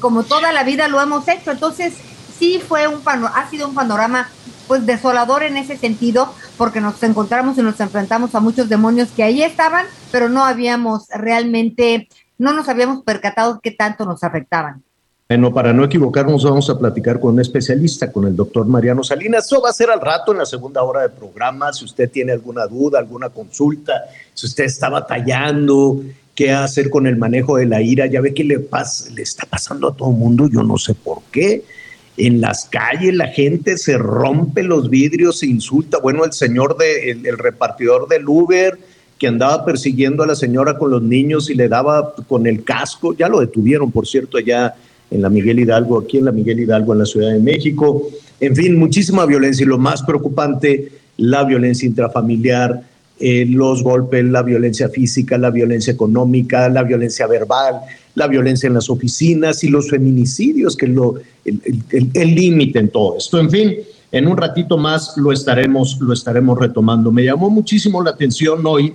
Como 0.01 0.25
toda 0.25 0.53
la 0.53 0.65
vida 0.65 0.89
lo 0.89 1.01
hemos 1.01 1.27
hecho. 1.29 1.51
Entonces, 1.51 1.95
sí 2.39 2.61
fue 2.67 2.89
un 2.89 3.01
ha 3.07 3.51
sido 3.51 3.69
un 3.69 3.75
panorama 3.75 4.29
pues 4.71 4.87
desolador 4.87 5.43
en 5.43 5.57
ese 5.57 5.77
sentido, 5.77 6.33
porque 6.57 6.81
nos 6.81 7.03
encontramos 7.03 7.59
y 7.59 7.61
nos 7.61 7.81
enfrentamos 7.81 8.37
a 8.37 8.41
muchos 8.41 8.69
demonios 8.69 9.09
que 9.09 9.25
ahí 9.25 9.43
estaban, 9.43 9.85
pero 10.13 10.29
no 10.29 10.45
habíamos 10.45 11.09
realmente, 11.09 12.07
no 12.39 12.53
nos 12.53 12.69
habíamos 12.69 13.03
percatado 13.03 13.59
qué 13.61 13.73
tanto 13.73 14.05
nos 14.05 14.23
afectaban. 14.23 14.81
Bueno, 15.29 15.53
para 15.53 15.73
no 15.73 15.83
equivocarnos, 15.83 16.45
vamos 16.45 16.71
a 16.71 16.79
platicar 16.79 17.19
con 17.19 17.35
un 17.35 17.41
especialista, 17.41 18.13
con 18.13 18.29
el 18.29 18.37
doctor 18.37 18.65
Mariano 18.65 19.03
Salinas. 19.03 19.47
Eso 19.47 19.61
va 19.61 19.71
a 19.71 19.73
ser 19.73 19.91
al 19.91 20.01
rato 20.01 20.31
en 20.31 20.39
la 20.39 20.47
segunda 20.47 20.85
hora 20.85 21.01
del 21.01 21.11
programa. 21.11 21.73
Si 21.73 21.85
usted 21.85 22.09
tiene 22.09 22.31
alguna 22.31 22.69
duda, 22.69 23.01
alguna 23.01 23.29
consulta, 23.29 24.05
si 24.33 24.47
usted 24.47 24.67
está 24.67 24.89
batallando, 24.89 26.01
qué 26.33 26.53
hacer 26.53 26.91
con 26.91 27.09
el 27.09 27.17
manejo 27.17 27.57
de 27.57 27.67
la 27.67 27.83
ira, 27.83 28.07
ya 28.07 28.21
ve 28.21 28.33
que 28.33 28.45
le, 28.45 28.61
pasa, 28.61 29.11
le 29.11 29.23
está 29.23 29.47
pasando 29.47 29.89
a 29.89 29.95
todo 29.97 30.11
el 30.11 30.17
mundo, 30.17 30.49
yo 30.49 30.63
no 30.63 30.79
sé 30.79 30.95
por 30.95 31.23
qué. 31.33 31.65
En 32.23 32.43
las 32.43 32.67
calles 32.67 33.15
la 33.15 33.29
gente 33.29 33.79
se 33.79 33.97
rompe 33.97 34.63
los 34.63 34.91
vidrios, 34.91 35.39
se 35.39 35.47
insulta. 35.47 35.99
Bueno, 36.01 36.27
el 36.27 36.35
señor 36.35 36.77
de, 36.77 37.13
el 37.13 37.39
repartidor 37.39 38.09
del 38.09 38.29
Uber 38.29 38.79
que 39.19 39.27
andaba 39.27 39.65
persiguiendo 39.65 40.23
a 40.23 40.27
la 40.27 40.35
señora 40.35 40.77
con 40.77 40.91
los 40.91 41.03
niños 41.03 41.49
y 41.49 41.55
le 41.55 41.69
daba 41.69 42.15
con 42.29 42.47
el 42.47 42.63
casco, 42.63 43.15
ya 43.17 43.29
lo 43.29 43.41
detuvieron, 43.41 43.91
por 43.91 44.07
cierto, 44.07 44.37
allá 44.37 44.75
en 45.11 45.23
la 45.23 45.31
Miguel 45.31 45.61
Hidalgo, 45.61 45.99
aquí 45.99 46.19
en 46.19 46.27
la 46.27 46.33
Miguel 46.33 46.61
Hidalgo, 46.61 46.93
en 46.93 46.99
la 46.99 47.07
Ciudad 47.07 47.33
de 47.33 47.41
México. 47.41 48.07
En 48.39 48.55
fin, 48.55 48.79
muchísima 48.79 49.25
violencia 49.25 49.65
y 49.65 49.67
lo 49.67 49.79
más 49.79 50.03
preocupante, 50.03 50.93
la 51.17 51.45
violencia 51.45 51.87
intrafamiliar, 51.87 52.83
eh, 53.21 53.47
los 53.47 53.83
golpes, 53.83 54.25
la 54.25 54.43
violencia 54.43 54.89
física, 54.89 55.39
la 55.39 55.51
violencia 55.51 55.93
económica, 55.93 56.69
la 56.69 56.83
violencia 56.83 57.27
verbal, 57.27 57.81
la 58.15 58.27
violencia 58.27 58.67
en 58.67 58.75
las 58.75 58.91
oficinas 58.91 59.63
y 59.63 59.69
los 59.69 59.91
feminicidios, 59.91 60.77
que 60.77 60.87
es 60.87 60.93
lo, 60.93 61.15
el 61.45 62.35
límite 62.35 62.79
en 62.79 62.89
todo 62.89 63.19
esto. 63.19 63.39
En 63.39 63.51
fin, 63.51 63.75
en 64.13 64.27
un 64.27 64.37
ratito 64.37 64.77
más 64.77 65.17
lo 65.17 65.33
estaremos, 65.33 65.99
lo 66.01 66.13
estaremos 66.13 66.59
retomando. 66.59 67.13
Me 67.13 67.25
llamó 67.25 67.51
muchísimo 67.51 68.03
la 68.03 68.11
atención 68.11 68.65
hoy 68.67 68.93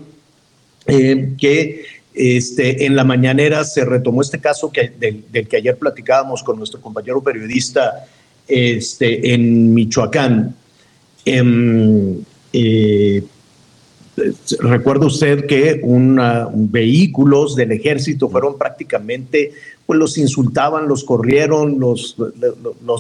eh, 0.88 1.34
que 1.38 1.86
este, 2.13 2.86
en 2.86 2.96
la 2.96 3.03
mañanera 3.03 3.63
se 3.63 3.86
retomó 3.86 4.22
este 4.22 4.39
caso 4.39 4.72
que, 4.72 4.91
del, 5.00 5.48
que 5.48 5.58
ayer 5.58 5.77
platicábamos 5.77 6.44
con 6.44 6.58
nuestro 6.58 6.82
compañero 6.82 7.22
periodista 7.22 8.05
este, 8.48 9.34
en 9.34 9.74
Michoacán. 9.74 10.55
Em, 11.24 12.17
eh, 12.51 13.24
recuerda 14.60 15.06
usted 15.06 15.46
que 15.46 15.80
una, 15.84 16.48
vehículos 16.54 17.56
del 17.56 17.72
ejército 17.72 18.30
fueron 18.30 18.58
prácticamente, 18.58 19.52
pues 19.86 20.00
los 20.00 20.18
insultaban, 20.18 20.88
los 20.88 21.04
corrieron, 21.04 21.80
los, 21.80 22.16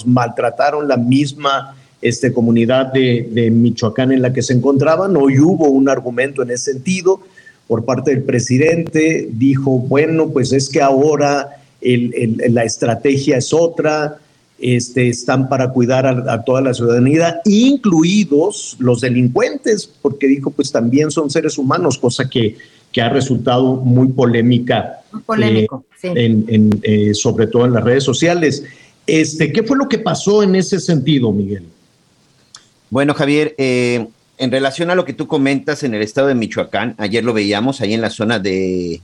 maltrataron 0.05 0.87
la 0.87 0.97
misma 0.97 1.75
este, 2.01 2.33
comunidad 2.33 2.91
de, 2.93 3.27
de 3.31 3.49
Michoacán 3.51 4.11
en 4.11 4.21
la 4.21 4.33
que 4.33 4.41
se 4.41 4.53
encontraban. 4.53 5.15
Hoy 5.15 5.39
hubo 5.39 5.69
un 5.69 5.89
argumento 5.89 6.43
en 6.43 6.51
ese 6.51 6.73
sentido 6.73 7.21
por 7.67 7.85
parte 7.85 8.11
del 8.11 8.23
presidente, 8.23 9.27
dijo, 9.31 9.79
bueno, 9.79 10.29
pues 10.29 10.53
es 10.53 10.69
que 10.69 10.81
ahora 10.81 11.57
la 11.81 12.63
estrategia 12.63 13.37
es 13.37 13.53
otra, 13.53 14.19
este, 14.59 15.09
están 15.09 15.49
para 15.49 15.69
cuidar 15.69 16.05
a, 16.05 16.43
toda 16.43 16.61
la 16.61 16.73
ciudadanía, 16.73 17.41
incluidos 17.45 18.75
los 18.79 19.01
delincuentes, 19.01 19.89
porque 20.01 20.27
dijo, 20.27 20.51
pues 20.51 20.71
también 20.71 21.11
son 21.11 21.29
seres 21.29 21.57
humanos, 21.57 21.97
cosa 21.97 22.29
que, 22.29 22.55
que 22.91 23.01
ha 23.01 23.09
resultado 23.09 23.75
muy 23.75 24.07
polémica. 24.07 25.01
polémico, 25.25 25.85
eh, 26.03 26.13
en, 26.15 26.79
eh, 26.83 27.13
sobre 27.13 27.47
todo 27.47 27.65
en 27.65 27.73
las 27.73 27.83
redes 27.83 28.03
sociales. 28.03 28.63
Este, 29.05 29.51
¿Qué 29.51 29.63
fue 29.63 29.77
lo 29.77 29.87
que 29.89 29.99
pasó 29.99 30.41
en 30.41 30.55
ese 30.55 30.79
sentido, 30.79 31.31
Miguel? 31.31 31.63
Bueno, 32.89 33.13
Javier, 33.13 33.53
eh, 33.57 34.07
en 34.37 34.51
relación 34.51 34.89
a 34.89 34.95
lo 34.95 35.05
que 35.05 35.13
tú 35.13 35.27
comentas 35.27 35.83
en 35.83 35.93
el 35.93 36.01
estado 36.01 36.27
de 36.27 36.35
Michoacán, 36.35 36.95
ayer 36.97 37.23
lo 37.23 37.33
veíamos 37.33 37.81
ahí 37.81 37.93
en 37.93 38.01
la 38.01 38.09
zona 38.09 38.39
de, 38.39 39.01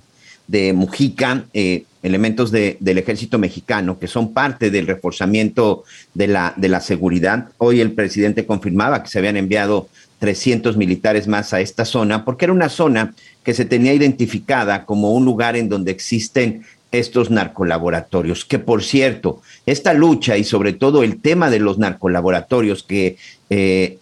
Mujica, 0.73 1.45
eh, 1.53 1.83
elementos 2.03 2.51
del 2.51 2.97
ejército 2.97 3.37
mexicano 3.37 3.99
que 3.99 4.07
son 4.07 4.33
parte 4.33 4.71
del 4.71 4.87
reforzamiento 4.87 5.83
de 6.13 6.27
la, 6.27 6.53
de 6.57 6.69
la 6.69 6.81
seguridad. 6.81 7.49
Hoy 7.57 7.79
el 7.79 7.91
presidente 7.91 8.45
confirmaba 8.45 9.03
que 9.03 9.09
se 9.09 9.19
habían 9.19 9.37
enviado 9.37 9.87
300 10.19 10.77
militares 10.77 11.27
más 11.27 11.53
a 11.53 11.61
esta 11.61 11.85
zona, 11.85 12.25
porque 12.25 12.45
era 12.45 12.53
una 12.53 12.69
zona 12.69 13.13
que 13.43 13.53
se 13.53 13.65
tenía 13.65 13.93
identificada 13.93 14.85
como 14.85 15.13
un 15.13 15.25
lugar 15.25 15.55
en 15.55 15.69
donde 15.69 15.91
existen 15.91 16.63
estos 16.91 17.31
narcolaboratorios, 17.31 18.45
que 18.45 18.59
por 18.59 18.83
cierto, 18.83 19.41
esta 19.65 19.93
lucha 19.93 20.37
y 20.37 20.43
sobre 20.43 20.73
todo 20.73 21.03
el 21.03 21.21
tema 21.21 21.49
de 21.49 21.59
los 21.59 21.77
narcolaboratorios 21.77 22.83
que 22.83 23.17
eh, 23.49 23.97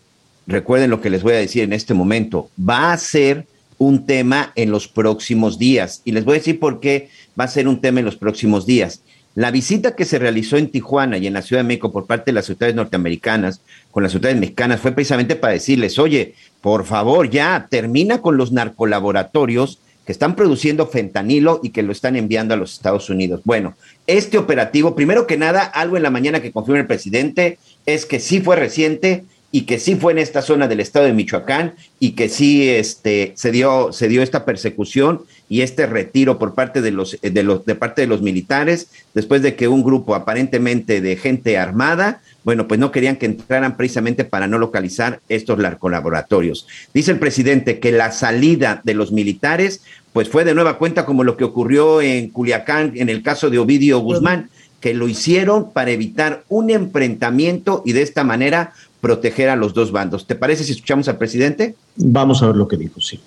recuerden 0.48 0.90
lo 0.90 1.00
que 1.00 1.10
les 1.10 1.22
voy 1.22 1.34
a 1.34 1.38
decir 1.38 1.64
en 1.64 1.74
este 1.74 1.94
momento, 1.94 2.50
va 2.60 2.92
a 2.92 2.98
ser 2.98 3.46
un 3.80 4.06
tema 4.06 4.52
en 4.56 4.70
los 4.70 4.88
próximos 4.88 5.58
días. 5.58 6.04
Y 6.06 6.12
les 6.12 6.24
voy 6.24 6.36
a 6.36 6.38
decir 6.38 6.60
por 6.60 6.80
qué 6.80 7.10
va 7.40 7.46
a 7.46 7.48
ser 7.48 7.68
un 7.68 7.82
tema 7.82 8.00
en 8.00 8.06
los 8.06 8.18
próximos 8.18 8.68
días. 8.68 9.02
La 9.36 9.52
visita 9.52 9.96
que 9.96 10.06
se 10.06 10.20
realizó 10.20 10.58
en 10.58 10.70
Tijuana 10.70 11.18
y 11.18 11.26
en 11.26 11.34
la 11.34 11.42
Ciudad 11.42 11.62
de 11.62 11.68
México 11.68 11.92
por 11.92 12.06
parte 12.06 12.26
de 12.26 12.34
las 12.34 12.46
ciudades 12.46 12.76
norteamericanas 12.76 13.62
con 13.92 14.04
las 14.04 14.12
ciudades 14.12 14.38
mexicanas 14.38 14.82
fue 14.82 14.92
precisamente 14.92 15.36
para 15.36 15.54
decirles, 15.54 15.98
oye, 15.98 16.36
por 16.62 16.86
favor, 16.86 17.30
ya 17.30 17.68
termina 17.70 18.22
con 18.22 18.38
los 18.38 18.52
narcolaboratorios 18.52 19.80
que 20.06 20.12
están 20.12 20.36
produciendo 20.36 20.88
fentanilo 20.88 21.60
y 21.62 21.70
que 21.70 21.84
lo 21.84 21.92
están 21.92 22.16
enviando 22.16 22.54
a 22.54 22.58
los 22.58 22.74
Estados 22.74 23.10
Unidos. 23.10 23.42
Bueno, 23.46 23.76
este 24.08 24.40
operativo, 24.40 24.96
primero 24.96 25.28
que 25.28 25.38
nada, 25.38 25.62
algo 25.64 25.98
en 25.98 26.04
la 26.04 26.10
mañana 26.10 26.42
que 26.42 26.52
confirma 26.52 26.82
el 26.82 26.88
presidente 26.88 27.60
es 27.86 28.08
que 28.08 28.20
sí 28.20 28.42
fue 28.42 28.56
reciente 28.56 29.24
y 29.52 29.62
que 29.62 29.80
sí 29.80 29.96
fue 29.96 30.12
en 30.12 30.20
esta 30.20 30.42
zona 30.42 30.68
del 30.68 30.80
estado 30.80 31.06
de 31.06 31.14
Michoacán 31.14 31.74
y 32.00 32.12
que 32.12 32.30
sí 32.30 32.70
este, 32.70 33.34
se, 33.36 33.52
dio, 33.52 33.92
se 33.92 34.08
dio 34.08 34.22
esta 34.22 34.46
persecución 34.46 35.22
y 35.50 35.62
este 35.62 35.88
retiro 35.88 36.38
por 36.38 36.54
parte 36.54 36.82
de 36.82 36.92
los, 36.92 37.18
de 37.22 37.44
los 37.44 37.66
de 37.66 37.76
parte 37.76 38.02
de 38.02 38.08
los 38.08 38.22
militares 38.22 38.90
después 39.16 39.42
de 39.42 39.56
que 39.56 39.68
un 39.68 39.84
grupo 39.84 40.14
aparentemente 40.14 41.02
de 41.02 41.16
gente 41.16 41.58
armada 41.58 42.22
bueno, 42.44 42.68
pues 42.68 42.80
no 42.80 42.92
querían 42.92 43.18
que 43.18 43.26
entraran 43.26 43.78
precisamente 43.78 44.24
para 44.24 44.48
no 44.48 44.58
localizar 44.58 45.20
estos 45.30 45.60
colaboratorios. 45.78 46.68
Dice 46.94 47.12
el 47.12 47.20
presidente 47.20 47.80
que 47.80 47.92
la 47.92 48.12
salida 48.12 48.82
de 48.84 48.94
los 48.94 49.12
militares, 49.12 49.82
pues 50.14 50.30
fue 50.30 50.46
de 50.46 50.56
nueva 50.56 50.78
cuenta 50.78 51.06
como 51.06 51.24
lo 51.24 51.38
que 51.38 51.44
ocurrió 51.44 52.02
en 52.02 52.30
Culiacán 52.30 52.94
en 52.96 53.10
el 53.10 53.24
caso 53.24 53.50
de 53.50 53.60
Ovidio 53.60 54.00
Guzmán, 54.00 54.50
que 54.80 54.94
lo 54.94 55.08
hicieron 55.08 55.74
para 55.74 55.92
evitar 55.92 56.44
un 56.48 56.70
enfrentamiento 56.70 57.84
y 57.86 57.92
de 57.92 58.02
esta 58.02 58.24
manera 58.24 58.74
proteger 59.02 59.50
a 59.50 59.56
los 59.56 59.74
dos 59.74 59.92
bandos. 59.92 60.28
¿Te 60.28 60.36
parece 60.36 60.64
si 60.64 60.74
escuchamos 60.74 61.08
al 61.08 61.18
presidente? 61.18 61.76
Vamos 61.96 62.44
a 62.44 62.48
ver 62.48 62.56
lo 62.56 62.68
que 62.68 62.78
dijo, 62.78 63.00
sí. 63.00 63.20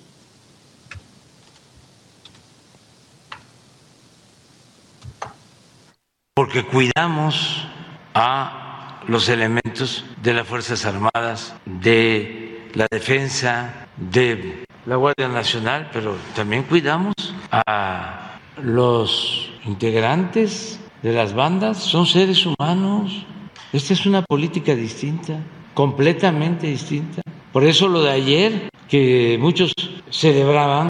Porque 6.35 6.65
cuidamos 6.65 7.67
a 8.13 9.01
los 9.07 9.29
elementos 9.29 10.05
de 10.21 10.33
las 10.33 10.47
Fuerzas 10.47 10.85
Armadas, 10.85 11.53
de 11.65 12.69
la 12.73 12.87
defensa, 12.89 13.87
de 13.97 14.65
la 14.85 14.95
Guardia 14.95 15.27
Nacional, 15.27 15.89
pero 15.93 16.15
también 16.35 16.63
cuidamos 16.63 17.13
a 17.51 18.39
los 18.61 19.51
integrantes 19.65 20.79
de 21.01 21.13
las 21.13 21.33
bandas, 21.33 21.77
son 21.77 22.05
seres 22.05 22.45
humanos. 22.45 23.25
Esta 23.71 23.93
es 23.93 24.05
una 24.05 24.21
política 24.21 24.75
distinta, 24.75 25.39
completamente 25.73 26.67
distinta. 26.67 27.21
Por 27.51 27.63
eso 27.63 27.87
lo 27.87 28.01
de 28.01 28.11
ayer, 28.11 28.69
que 28.87 29.37
muchos 29.39 29.73
celebraban 30.09 30.89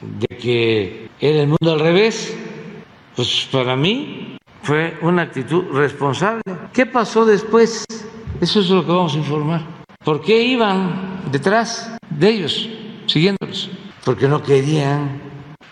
de 0.00 0.36
que 0.36 1.08
era 1.20 1.42
el 1.42 1.48
mundo 1.48 1.72
al 1.72 1.80
revés, 1.80 2.36
pues 3.16 3.48
para 3.52 3.76
mí 3.76 4.36
fue 4.62 4.96
una 5.02 5.22
actitud 5.22 5.64
responsable. 5.72 6.42
¿Qué 6.72 6.86
pasó 6.86 7.24
después? 7.24 7.84
Eso 8.40 8.60
es 8.60 8.70
lo 8.70 8.84
que 8.84 8.92
vamos 8.92 9.14
a 9.14 9.18
informar. 9.18 9.62
¿Por 10.04 10.22
qué 10.22 10.42
iban 10.42 11.20
detrás 11.30 11.96
de 12.08 12.30
ellos, 12.30 12.68
siguiéndolos? 13.06 13.70
Porque 14.04 14.28
no 14.28 14.42
querían 14.42 15.20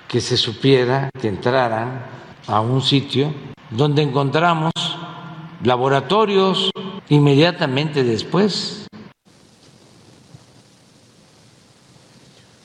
que 0.06 0.20
se 0.20 0.36
supiera 0.36 1.08
que 1.18 1.28
entraran 1.28 2.04
a 2.46 2.60
un 2.60 2.82
sitio 2.82 3.32
donde 3.70 4.02
encontramos 4.02 4.72
laboratorios 5.62 6.70
inmediatamente 7.08 8.04
después. 8.04 8.86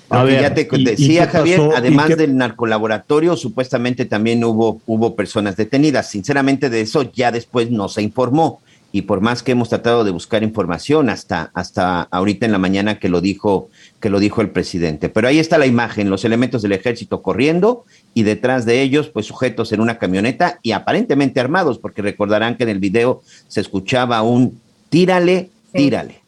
A 0.09 0.23
ver, 0.23 0.41
ya 0.41 0.53
te 0.53 0.67
¿y- 0.71 0.81
y 0.81 0.83
decía 0.83 1.27
Javier, 1.27 1.59
además 1.75 2.07
qué- 2.09 2.15
del 2.15 2.37
narcolaboratorio, 2.37 3.35
supuestamente 3.35 4.05
también 4.05 4.43
hubo, 4.43 4.79
hubo 4.85 5.15
personas 5.15 5.55
detenidas. 5.55 6.07
Sinceramente 6.11 6.69
de 6.69 6.81
eso 6.81 7.11
ya 7.11 7.31
después 7.31 7.71
no 7.71 7.89
se 7.89 8.03
informó. 8.03 8.61
Y 8.91 9.03
por 9.03 9.21
más 9.21 9.41
que 9.41 9.53
hemos 9.53 9.69
tratado 9.69 10.03
de 10.03 10.11
buscar 10.11 10.43
información 10.43 11.09
hasta, 11.09 11.49
hasta 11.55 12.03
ahorita 12.11 12.45
en 12.45 12.51
la 12.51 12.59
mañana 12.59 12.99
que 12.99 13.09
lo 13.09 13.21
dijo, 13.21 13.69
que 13.99 14.11
lo 14.11 14.19
dijo 14.19 14.41
el 14.41 14.51
presidente. 14.51 15.09
Pero 15.09 15.27
ahí 15.27 15.39
está 15.39 15.57
la 15.57 15.65
imagen, 15.65 16.11
los 16.11 16.25
elementos 16.25 16.61
del 16.61 16.73
ejército 16.73 17.23
corriendo 17.23 17.85
y 18.13 18.23
detrás 18.23 18.65
de 18.65 18.81
ellos, 18.81 19.09
pues 19.09 19.25
sujetos 19.25 19.71
en 19.71 19.81
una 19.81 19.97
camioneta 19.97 20.59
y 20.61 20.71
aparentemente 20.71 21.39
armados, 21.39 21.79
porque 21.79 22.01
recordarán 22.01 22.57
que 22.57 22.63
en 22.63 22.69
el 22.69 22.79
video 22.79 23.21
se 23.47 23.61
escuchaba 23.61 24.21
un 24.21 24.59
tírale, 24.89 25.49
Sí. 25.71 25.77
tírale. 25.79 26.21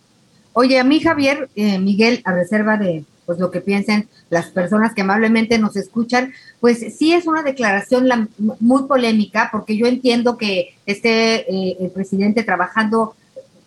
Oye, 0.53 0.79
a 0.79 0.83
mí 0.83 0.99
Javier, 0.99 1.49
eh, 1.55 1.77
Miguel, 1.79 2.21
a 2.25 2.31
reserva 2.33 2.77
de 2.77 3.03
pues 3.25 3.39
lo 3.39 3.49
que 3.49 3.59
piensen 3.59 4.07
las 4.29 4.47
personas 4.51 4.93
que 4.93 5.01
amablemente 5.01 5.57
nos 5.57 5.75
escuchan, 5.75 6.31
pues 6.59 6.85
sí 6.95 7.11
es 7.13 7.25
una 7.25 7.41
declaración 7.41 8.07
la- 8.07 8.27
muy 8.59 8.83
polémica, 8.83 9.49
porque 9.51 9.75
yo 9.77 9.87
entiendo 9.87 10.37
que 10.37 10.75
esté 10.85 11.37
eh, 11.51 11.75
el 11.79 11.89
presidente 11.89 12.43
trabajando 12.43 13.15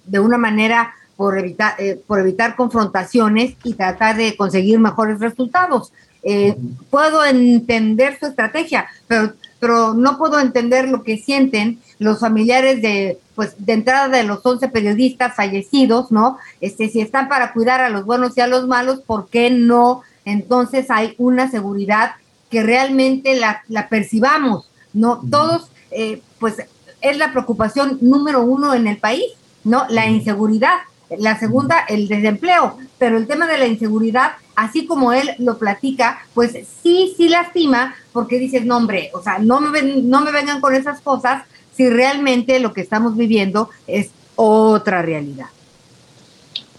de 0.07 0.21
una 0.21 0.39
manera 0.39 0.95
por 1.17 1.37
evitar, 1.37 1.75
eh, 1.79 2.01
por 2.07 2.21
evitar 2.21 2.55
confrontaciones 2.55 3.55
y 3.65 3.75
tratar 3.75 4.17
de 4.17 4.37
conseguir 4.37 4.79
mejores 4.79 5.19
resultados. 5.19 5.93
Eh, 6.23 6.57
puedo 6.91 7.25
entender 7.25 8.19
su 8.19 8.27
estrategia, 8.27 8.89
pero, 9.07 9.33
pero 9.61 9.95
no 9.95 10.19
puedo 10.19 10.39
entender 10.41 10.89
lo 10.89 11.03
que 11.03 11.19
sienten 11.19 11.79
los 11.99 12.21
familiares 12.21 12.83
de, 12.83 13.19
pues, 13.35 13.55
de 13.59 13.73
entrada 13.73 14.09
de 14.09 14.25
los 14.25 14.41
11 14.45 14.69
periodistas 14.69 15.35
fallecidos, 15.35 16.11
¿no? 16.11 16.39
Este, 16.61 16.89
si 16.89 17.01
están 17.01 17.29
para 17.29 17.53
cuidar 17.53 17.81
a 17.81 17.89
los 17.89 18.05
buenos 18.05 18.37
y 18.37 18.41
a 18.41 18.47
los 18.47 18.67
malos, 18.67 19.01
¿por 19.01 19.29
qué 19.29 19.51
no? 19.51 20.03
Entonces 20.25 20.91
hay 20.91 21.15
una 21.19 21.51
seguridad 21.51 22.13
que 22.51 22.63
realmente 22.63 23.37
la, 23.37 23.63
la 23.69 23.89
percibamos, 23.89 24.69
¿no? 24.93 25.21
Todos, 25.31 25.71
eh, 25.91 26.23
pues, 26.39 26.57
es 27.01 27.19
la 27.19 27.31
preocupación 27.31 27.99
número 28.01 28.43
uno 28.43 28.75
en 28.75 28.87
el 28.87 28.99
país, 28.99 29.25
¿no? 29.65 29.87
La 29.89 30.07
inseguridad. 30.07 30.79
La 31.17 31.39
segunda, 31.39 31.81
el 31.89 32.09
desempleo. 32.09 32.77
Pero 32.99 33.17
el 33.17 33.27
tema 33.27 33.47
de 33.47 33.59
la 33.59 33.67
inseguridad, 33.67 34.33
así 34.57 34.87
como 34.87 35.13
él 35.13 35.31
lo 35.39 35.57
platica, 35.59 36.19
pues 36.35 36.53
sí, 36.83 37.15
sí 37.17 37.29
lastima, 37.29 37.95
porque 38.13 38.39
dices, 38.39 38.65
no, 38.65 38.77
hombre, 38.77 39.11
o 39.15 39.23
sea, 39.23 39.39
no 39.39 39.61
me, 39.61 39.71
ven- 39.71 40.11
no 40.11 40.21
me 40.21 40.33
vengan 40.33 40.61
con 40.61 40.75
esas 40.75 41.01
cosas 41.01 41.45
si 41.77 41.89
realmente 41.89 42.59
lo 42.61 42.73
que 42.73 42.81
estamos 42.81 43.17
viviendo 43.17 43.71
es 43.87 44.11
otra 44.37 45.01
realidad. 45.03 45.47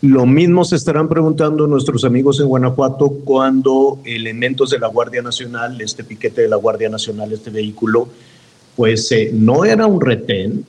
Lo 0.02 0.26
mismo 0.26 0.63
se 0.63 0.78
estarán 0.78 1.10
preguntando 1.10 1.68
nuestros 1.68 2.06
amigos 2.06 2.39
en 2.39 2.48
Guanajuato 2.48 3.10
cuando 3.26 4.00
elementos 4.06 4.70
de 4.70 4.80
la 4.80 4.88
Guardia 4.88 5.22
Nacional, 5.22 5.80
este 5.82 6.06
piquete 6.06 6.44
de 6.44 6.48
la 6.48 6.56
Guardia 6.56 6.88
Nacional, 6.88 7.34
este 7.34 7.50
vehículo, 7.50 8.08
pues 8.78 9.12
eh, 9.12 9.32
no 9.34 9.65
era 9.65 9.86
un 9.88 10.00
retén, 10.00 10.65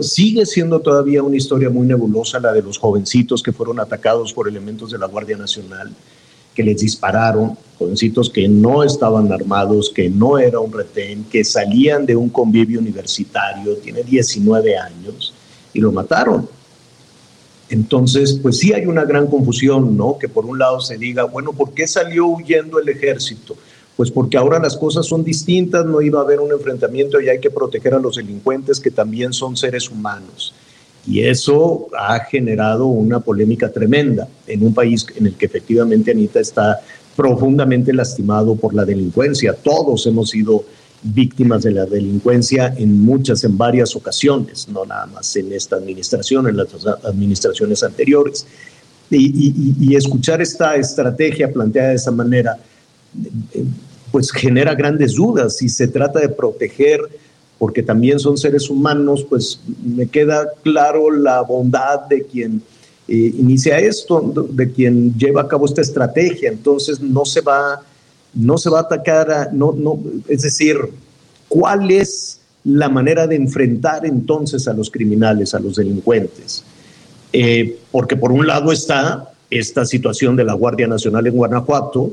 sigue 0.00 0.46
siendo 0.46 0.80
todavía 0.80 1.22
una 1.22 1.36
historia 1.36 1.70
muy 1.70 1.86
nebulosa 1.86 2.38
la 2.40 2.52
de 2.52 2.62
los 2.62 2.78
jovencitos 2.78 3.42
que 3.42 3.52
fueron 3.52 3.80
atacados 3.80 4.32
por 4.32 4.48
elementos 4.48 4.90
de 4.90 4.98
la 4.98 5.06
Guardia 5.06 5.36
Nacional, 5.36 5.92
que 6.54 6.62
les 6.62 6.80
dispararon, 6.80 7.56
jovencitos 7.78 8.30
que 8.30 8.48
no 8.48 8.82
estaban 8.82 9.32
armados, 9.32 9.90
que 9.94 10.10
no 10.10 10.38
era 10.38 10.58
un 10.58 10.72
retén, 10.72 11.24
que 11.24 11.44
salían 11.44 12.04
de 12.04 12.16
un 12.16 12.28
convivio 12.28 12.80
universitario, 12.80 13.76
tiene 13.76 14.02
19 14.02 14.76
años, 14.76 15.32
y 15.72 15.80
lo 15.80 15.92
mataron. 15.92 16.48
Entonces, 17.70 18.38
pues 18.42 18.58
sí 18.58 18.72
hay 18.72 18.86
una 18.86 19.04
gran 19.04 19.26
confusión, 19.26 19.96
¿no? 19.96 20.18
Que 20.18 20.28
por 20.28 20.46
un 20.46 20.58
lado 20.58 20.80
se 20.80 20.96
diga, 20.96 21.24
bueno, 21.24 21.52
¿por 21.52 21.72
qué 21.74 21.86
salió 21.86 22.26
huyendo 22.26 22.80
el 22.80 22.88
ejército? 22.88 23.56
Pues 23.98 24.12
porque 24.12 24.36
ahora 24.36 24.60
las 24.60 24.76
cosas 24.76 25.06
son 25.06 25.24
distintas, 25.24 25.84
no 25.84 26.00
iba 26.00 26.20
a 26.20 26.22
haber 26.22 26.38
un 26.38 26.52
enfrentamiento 26.52 27.20
y 27.20 27.28
hay 27.28 27.40
que 27.40 27.50
proteger 27.50 27.94
a 27.94 27.98
los 27.98 28.14
delincuentes 28.14 28.78
que 28.78 28.92
también 28.92 29.32
son 29.32 29.56
seres 29.56 29.90
humanos. 29.90 30.54
Y 31.04 31.22
eso 31.22 31.88
ha 31.98 32.20
generado 32.20 32.86
una 32.86 33.18
polémica 33.18 33.70
tremenda 33.72 34.28
en 34.46 34.64
un 34.64 34.72
país 34.72 35.04
en 35.16 35.26
el 35.26 35.34
que 35.34 35.46
efectivamente 35.46 36.12
Anita 36.12 36.38
está 36.38 36.78
profundamente 37.16 37.92
lastimado 37.92 38.54
por 38.54 38.72
la 38.72 38.84
delincuencia. 38.84 39.52
Todos 39.52 40.06
hemos 40.06 40.30
sido 40.30 40.62
víctimas 41.02 41.64
de 41.64 41.72
la 41.72 41.84
delincuencia 41.84 42.72
en 42.76 43.00
muchas, 43.00 43.42
en 43.42 43.58
varias 43.58 43.96
ocasiones, 43.96 44.68
no 44.68 44.84
nada 44.84 45.06
más 45.06 45.34
en 45.34 45.52
esta 45.52 45.74
administración, 45.74 46.46
en 46.48 46.56
las 46.56 46.68
administraciones 47.04 47.82
anteriores. 47.82 48.46
Y, 49.10 49.16
y- 49.48 49.74
y 49.80 49.96
escuchar 49.96 50.40
esta 50.40 50.76
estrategia 50.76 51.52
planteada 51.52 51.88
de 51.88 51.94
esa 51.96 52.12
manera, 52.12 52.58
eh, 53.54 53.64
pues 54.18 54.32
genera 54.32 54.74
grandes 54.74 55.14
dudas. 55.14 55.58
Si 55.58 55.68
se 55.68 55.86
trata 55.86 56.18
de 56.18 56.28
proteger, 56.28 56.98
porque 57.56 57.84
también 57.84 58.18
son 58.18 58.36
seres 58.36 58.68
humanos, 58.68 59.24
pues 59.28 59.60
me 59.86 60.08
queda 60.08 60.48
claro 60.64 61.08
la 61.12 61.40
bondad 61.42 62.00
de 62.10 62.24
quien 62.24 62.60
eh, 63.06 63.32
inicia 63.38 63.78
esto, 63.78 64.48
de 64.50 64.72
quien 64.72 65.16
lleva 65.16 65.42
a 65.42 65.46
cabo 65.46 65.66
esta 65.66 65.82
estrategia. 65.82 66.48
Entonces 66.50 67.00
no 67.00 67.24
se 67.24 67.42
va 67.42 67.80
no 68.34 68.58
se 68.58 68.68
va 68.70 68.78
a 68.80 68.82
atacar, 68.82 69.30
a- 69.30 69.50
no, 69.52 69.72
no, 69.72 70.00
es 70.26 70.42
decir, 70.42 70.76
¿cuál 71.48 71.88
es 71.92 72.40
la 72.64 72.88
manera 72.88 73.28
de 73.28 73.36
enfrentar 73.36 74.04
entonces 74.04 74.66
a 74.66 74.72
los 74.72 74.90
criminales, 74.90 75.54
a 75.54 75.60
los 75.60 75.76
delincuentes? 75.76 76.64
Eh, 77.32 77.78
porque 77.92 78.16
por 78.16 78.32
un 78.32 78.48
lado 78.48 78.72
está 78.72 79.30
esta 79.48 79.84
situación 79.86 80.34
de 80.34 80.42
la 80.42 80.54
Guardia 80.54 80.88
Nacional 80.88 81.24
en 81.28 81.34
Guanajuato 81.36 82.10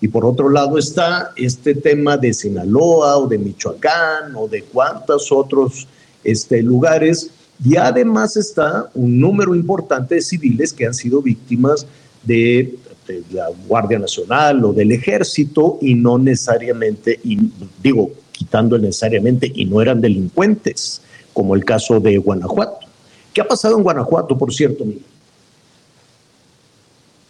y 0.00 0.08
por 0.08 0.24
otro 0.24 0.48
lado 0.48 0.78
está 0.78 1.32
este 1.36 1.74
tema 1.74 2.16
de 2.16 2.34
Sinaloa 2.34 3.18
o 3.18 3.26
de 3.26 3.38
Michoacán 3.38 4.34
o 4.36 4.48
de 4.48 4.62
cuántos 4.62 5.32
otros 5.32 5.88
este, 6.22 6.62
lugares 6.62 7.30
y 7.64 7.76
además 7.76 8.36
está 8.36 8.90
un 8.94 9.18
número 9.18 9.54
importante 9.54 10.16
de 10.16 10.20
civiles 10.20 10.72
que 10.72 10.86
han 10.86 10.94
sido 10.94 11.22
víctimas 11.22 11.86
de 12.22 12.76
de 13.06 13.22
la 13.32 13.48
Guardia 13.66 13.98
Nacional 13.98 14.64
o 14.64 14.72
del 14.72 14.92
Ejército 14.92 15.78
y 15.80 15.94
no 15.94 16.18
necesariamente, 16.18 17.18
y 17.22 17.38
digo, 17.82 18.10
quitando 18.32 18.78
necesariamente, 18.78 19.50
y 19.54 19.64
no 19.64 19.80
eran 19.80 20.00
delincuentes, 20.00 21.00
como 21.32 21.54
el 21.54 21.64
caso 21.64 22.00
de 22.00 22.18
Guanajuato. 22.18 22.86
¿Qué 23.32 23.40
ha 23.40 23.48
pasado 23.48 23.76
en 23.76 23.82
Guanajuato, 23.82 24.36
por 24.36 24.52
cierto, 24.52 24.84
Miguel? 24.84 25.04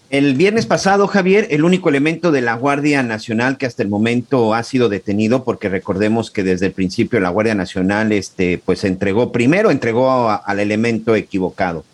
El 0.08 0.34
viernes 0.34 0.66
pasado, 0.66 1.08
Javier, 1.08 1.48
el 1.50 1.64
único 1.64 1.88
elemento 1.88 2.30
de 2.30 2.40
la 2.40 2.54
Guardia 2.54 3.02
Nacional 3.02 3.58
que 3.58 3.66
hasta 3.66 3.82
el 3.82 3.88
momento 3.88 4.54
ha 4.54 4.62
sido 4.62 4.88
detenido, 4.88 5.42
porque 5.42 5.68
recordemos 5.68 6.30
que 6.30 6.44
desde 6.44 6.66
el 6.66 6.72
principio 6.72 7.18
la 7.18 7.30
Guardia 7.30 7.56
Nacional, 7.56 8.12
este, 8.12 8.62
pues 8.64 8.84
entregó, 8.84 9.32
primero 9.32 9.72
entregó 9.72 10.30
al 10.30 10.60
elemento 10.60 11.16
equivocado. 11.16 11.84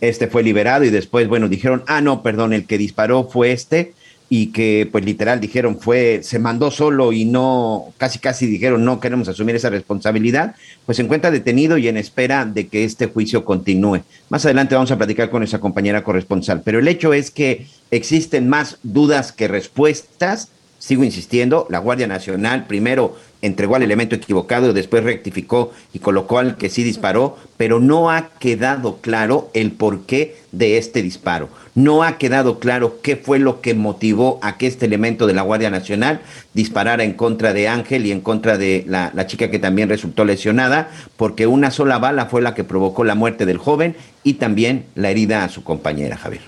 Este 0.00 0.28
fue 0.28 0.44
liberado 0.44 0.84
y 0.84 0.90
después, 0.90 1.26
bueno, 1.26 1.48
dijeron, 1.48 1.82
ah, 1.88 2.00
no, 2.00 2.22
perdón, 2.22 2.52
el 2.52 2.66
que 2.66 2.78
disparó 2.78 3.24
fue 3.24 3.50
este. 3.50 3.94
Y 4.28 4.48
que 4.48 4.88
pues 4.90 5.04
literal 5.04 5.40
dijeron 5.40 5.78
fue, 5.78 6.20
se 6.22 6.38
mandó 6.38 6.70
solo 6.70 7.12
y 7.12 7.24
no, 7.24 7.92
casi 7.96 8.18
casi 8.18 8.46
dijeron 8.46 8.84
no 8.84 8.98
queremos 8.98 9.28
asumir 9.28 9.54
esa 9.54 9.70
responsabilidad, 9.70 10.56
pues 10.84 10.96
se 10.96 11.02
encuentra 11.02 11.30
detenido 11.30 11.78
y 11.78 11.88
en 11.88 11.96
espera 11.96 12.44
de 12.44 12.66
que 12.66 12.84
este 12.84 13.06
juicio 13.06 13.44
continúe. 13.44 14.02
Más 14.28 14.44
adelante 14.44 14.74
vamos 14.74 14.90
a 14.90 14.98
platicar 14.98 15.30
con 15.30 15.40
nuestra 15.40 15.60
compañera 15.60 16.02
corresponsal, 16.02 16.62
pero 16.64 16.80
el 16.80 16.88
hecho 16.88 17.12
es 17.12 17.30
que 17.30 17.66
existen 17.90 18.48
más 18.48 18.78
dudas 18.82 19.32
que 19.32 19.48
respuestas. 19.48 20.50
Sigo 20.78 21.04
insistiendo, 21.04 21.66
la 21.70 21.78
Guardia 21.78 22.06
Nacional 22.06 22.66
primero 22.66 23.16
entregó 23.42 23.76
al 23.76 23.82
elemento 23.82 24.14
equivocado, 24.14 24.72
después 24.72 25.04
rectificó 25.04 25.72
y 25.92 25.98
colocó 25.98 26.38
al 26.38 26.56
que 26.56 26.68
sí 26.68 26.82
disparó, 26.82 27.36
pero 27.56 27.80
no 27.80 28.10
ha 28.10 28.30
quedado 28.38 28.98
claro 29.00 29.50
el 29.54 29.72
porqué 29.72 30.36
de 30.52 30.78
este 30.78 31.02
disparo. 31.02 31.48
No 31.74 32.02
ha 32.02 32.18
quedado 32.18 32.58
claro 32.58 33.00
qué 33.02 33.16
fue 33.16 33.38
lo 33.38 33.60
que 33.60 33.74
motivó 33.74 34.38
a 34.42 34.56
que 34.56 34.66
este 34.66 34.86
elemento 34.86 35.26
de 35.26 35.34
la 35.34 35.42
Guardia 35.42 35.70
Nacional 35.70 36.20
disparara 36.54 37.04
en 37.04 37.12
contra 37.12 37.52
de 37.52 37.68
Ángel 37.68 38.06
y 38.06 38.12
en 38.12 38.20
contra 38.20 38.56
de 38.56 38.84
la, 38.88 39.12
la 39.14 39.26
chica 39.26 39.50
que 39.50 39.58
también 39.58 39.88
resultó 39.88 40.24
lesionada, 40.24 40.90
porque 41.16 41.46
una 41.46 41.70
sola 41.70 41.98
bala 41.98 42.26
fue 42.26 42.42
la 42.42 42.54
que 42.54 42.64
provocó 42.64 43.04
la 43.04 43.14
muerte 43.14 43.46
del 43.46 43.58
joven 43.58 43.94
y 44.22 44.34
también 44.34 44.86
la 44.94 45.10
herida 45.10 45.44
a 45.44 45.48
su 45.48 45.62
compañera, 45.62 46.16
Javier. 46.16 46.42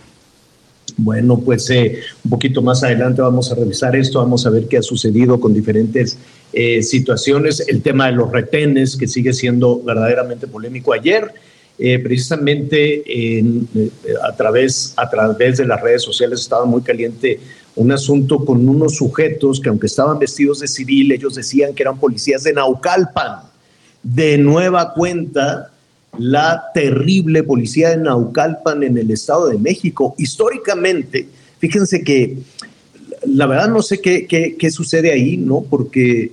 Bueno, 0.96 1.38
pues 1.38 1.70
eh, 1.70 2.00
un 2.24 2.30
poquito 2.30 2.60
más 2.60 2.82
adelante 2.82 3.22
vamos 3.22 3.52
a 3.52 3.54
revisar 3.54 3.94
esto, 3.94 4.18
vamos 4.18 4.44
a 4.46 4.50
ver 4.50 4.66
qué 4.66 4.78
ha 4.78 4.82
sucedido 4.82 5.38
con 5.38 5.54
diferentes 5.54 6.18
eh, 6.52 6.82
situaciones, 6.82 7.64
el 7.68 7.82
tema 7.82 8.06
de 8.06 8.12
los 8.12 8.30
retenes, 8.32 8.96
que 8.96 9.06
sigue 9.06 9.32
siendo 9.32 9.82
verdaderamente 9.82 10.46
polémico. 10.46 10.92
Ayer, 10.92 11.32
eh, 11.78 11.98
precisamente 11.98 13.38
en, 13.38 13.68
eh, 13.74 13.90
a, 14.22 14.34
través, 14.34 14.94
a 14.96 15.08
través 15.08 15.58
de 15.58 15.66
las 15.66 15.80
redes 15.80 16.02
sociales 16.02 16.40
estaba 16.40 16.64
muy 16.64 16.82
caliente 16.82 17.38
un 17.76 17.92
asunto 17.92 18.44
con 18.44 18.68
unos 18.68 18.96
sujetos 18.96 19.60
que 19.60 19.68
aunque 19.68 19.86
estaban 19.86 20.18
vestidos 20.18 20.58
de 20.58 20.66
civil, 20.66 21.12
ellos 21.12 21.36
decían 21.36 21.74
que 21.74 21.84
eran 21.84 21.98
policías 21.98 22.42
de 22.42 22.52
Naucalpan. 22.52 23.42
De 24.02 24.38
nueva 24.38 24.92
cuenta, 24.94 25.70
la 26.18 26.64
terrible 26.74 27.44
policía 27.44 27.90
de 27.90 27.98
Naucalpan 27.98 28.82
en 28.82 28.98
el 28.98 29.10
Estado 29.10 29.48
de 29.48 29.58
México. 29.58 30.14
Históricamente, 30.18 31.28
fíjense 31.58 32.02
que 32.02 32.38
la 33.26 33.46
verdad 33.46 33.68
no 33.68 33.82
sé 33.82 34.00
qué, 34.00 34.26
qué, 34.26 34.56
qué 34.58 34.70
sucede 34.70 35.12
ahí, 35.12 35.36
¿no? 35.36 35.62
Porque 35.62 36.32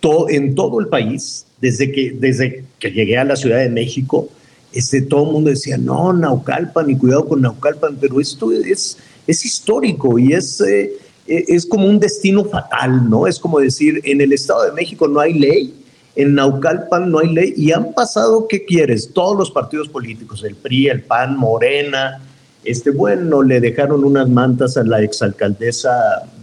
to, 0.00 0.28
en 0.28 0.54
todo 0.54 0.80
el 0.80 0.88
país, 0.88 1.46
desde 1.60 1.92
que, 1.92 2.10
desde 2.18 2.64
que 2.78 2.90
llegué 2.90 3.18
a 3.18 3.24
la 3.24 3.36
Ciudad 3.36 3.58
de 3.58 3.68
México, 3.68 4.28
este, 4.72 5.02
todo 5.02 5.26
el 5.26 5.32
mundo 5.32 5.50
decía, 5.50 5.78
no, 5.78 6.12
Naucalpan 6.12 6.90
y 6.90 6.96
cuidado 6.96 7.26
con 7.26 7.42
Naucalpan, 7.42 7.98
pero 8.00 8.20
esto 8.20 8.52
es, 8.52 8.98
es 9.26 9.44
histórico 9.44 10.18
y 10.18 10.32
es, 10.32 10.60
eh, 10.60 10.92
es 11.26 11.66
como 11.66 11.86
un 11.86 12.00
destino 12.00 12.44
fatal, 12.44 13.08
¿no? 13.08 13.26
Es 13.26 13.38
como 13.38 13.60
decir, 13.60 14.00
en 14.04 14.20
el 14.20 14.32
Estado 14.32 14.64
de 14.64 14.72
México 14.72 15.06
no 15.06 15.20
hay 15.20 15.34
ley, 15.34 15.74
en 16.16 16.34
Naucalpan 16.34 17.10
no 17.10 17.20
hay 17.20 17.28
ley 17.28 17.54
y 17.56 17.72
han 17.72 17.92
pasado, 17.92 18.46
¿qué 18.48 18.64
quieres? 18.64 19.12
Todos 19.12 19.36
los 19.36 19.50
partidos 19.50 19.88
políticos, 19.88 20.42
el 20.44 20.56
PRI, 20.56 20.88
el 20.88 21.02
PAN, 21.02 21.36
Morena, 21.36 22.20
este, 22.64 22.90
bueno, 22.90 23.42
le 23.42 23.60
dejaron 23.60 24.04
unas 24.04 24.28
mantas 24.28 24.76
a 24.76 24.84
la 24.84 25.02
exalcaldesa 25.02 25.90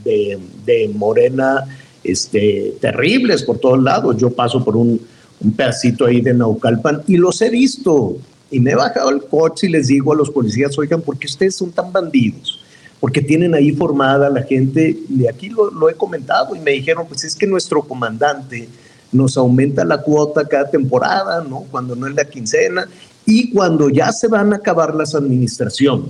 de, 0.04 0.38
de 0.66 0.90
Morena, 0.94 1.66
este, 2.04 2.76
terribles 2.82 3.44
por 3.44 3.60
todos 3.60 3.82
lados. 3.82 4.18
Yo 4.18 4.32
paso 4.32 4.64
por 4.64 4.76
un, 4.76 5.00
un 5.40 5.52
pedacito 5.54 6.06
ahí 6.06 6.22
de 6.22 6.34
Naucalpan 6.34 7.04
y 7.08 7.18
los 7.18 7.42
he 7.42 7.50
visto. 7.50 8.18
Y 8.52 8.60
me 8.60 8.72
he 8.72 8.76
bajado 8.76 9.12
el 9.12 9.24
coche 9.24 9.68
y 9.68 9.70
les 9.70 9.88
digo 9.88 10.12
a 10.12 10.16
los 10.16 10.30
policías, 10.32 10.78
oigan, 10.78 11.02
¿por 11.02 11.18
qué 11.18 11.28
ustedes 11.28 11.56
son 11.56 11.72
tan 11.72 11.94
bandidos? 11.94 12.60
Porque 13.00 13.22
tienen 13.22 13.54
ahí 13.54 13.72
formada 13.72 14.30
la 14.30 14.42
gente, 14.42 14.98
y 15.10 15.28
aquí 15.28 15.50
lo, 15.50 15.70
lo 15.72 15.88
he 15.88 15.94
comentado, 15.94 16.56
y 16.56 16.60
me 16.60 16.72
dijeron, 16.72 17.06
pues 17.08 17.24
es 17.24 17.36
que 17.36 17.46
nuestro 17.46 17.84
comandante 17.84 18.68
nos 19.12 19.38
aumenta 19.38 19.86
la 19.86 20.02
cuota 20.02 20.48
cada 20.48 20.70
temporada, 20.70 21.44
¿no? 21.48 21.66
Cuando 21.72 21.96
no 21.96 22.08
es 22.08 22.16
la 22.16 22.26
quincena, 22.26 22.90
y 23.30 23.52
cuando 23.52 23.90
ya 23.90 24.12
se 24.12 24.28
van 24.28 24.54
a 24.54 24.56
acabar 24.56 24.96
las 24.96 25.14
administraciones, 25.14 26.10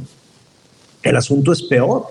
el 1.04 1.18
asunto 1.18 1.52
es 1.52 1.62
peor. 1.62 2.06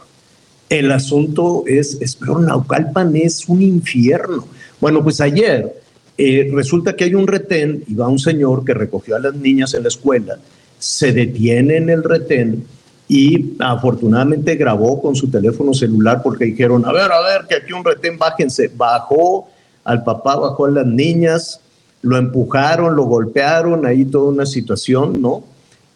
El 0.68 0.92
asunto 0.92 1.64
es, 1.66 1.96
peor. 2.16 2.42
Naucalpan 2.42 3.16
es 3.16 3.48
un 3.48 3.62
infierno. 3.62 4.46
Bueno, 4.78 5.02
pues 5.02 5.22
ayer 5.22 5.80
eh, 6.18 6.50
resulta 6.52 6.94
que 6.94 7.04
hay 7.04 7.14
un 7.14 7.26
retén 7.26 7.84
y 7.86 7.94
va 7.94 8.06
un 8.06 8.18
señor 8.18 8.66
que 8.66 8.74
recogió 8.74 9.16
a 9.16 9.20
las 9.20 9.34
niñas 9.34 9.72
en 9.72 9.84
la 9.84 9.88
escuela, 9.88 10.38
se 10.78 11.10
detiene 11.14 11.78
en 11.78 11.88
el 11.88 12.04
retén 12.04 12.66
y 13.08 13.56
afortunadamente 13.60 14.56
grabó 14.56 15.00
con 15.00 15.16
su 15.16 15.30
teléfono 15.30 15.72
celular 15.72 16.20
porque 16.22 16.44
dijeron, 16.44 16.84
a 16.84 16.92
ver, 16.92 17.10
a 17.10 17.20
ver, 17.22 17.46
que 17.48 17.54
aquí 17.54 17.72
un 17.72 17.82
retén, 17.82 18.18
bájense. 18.18 18.70
Bajó 18.76 19.48
al 19.84 20.04
papá, 20.04 20.36
bajó 20.36 20.66
a 20.66 20.70
las 20.70 20.86
niñas, 20.86 21.62
lo 22.02 22.16
empujaron, 22.16 22.96
lo 22.96 23.04
golpearon, 23.04 23.86
ahí 23.86 24.04
toda 24.04 24.30
una 24.30 24.46
situación, 24.46 25.20
¿no? 25.20 25.44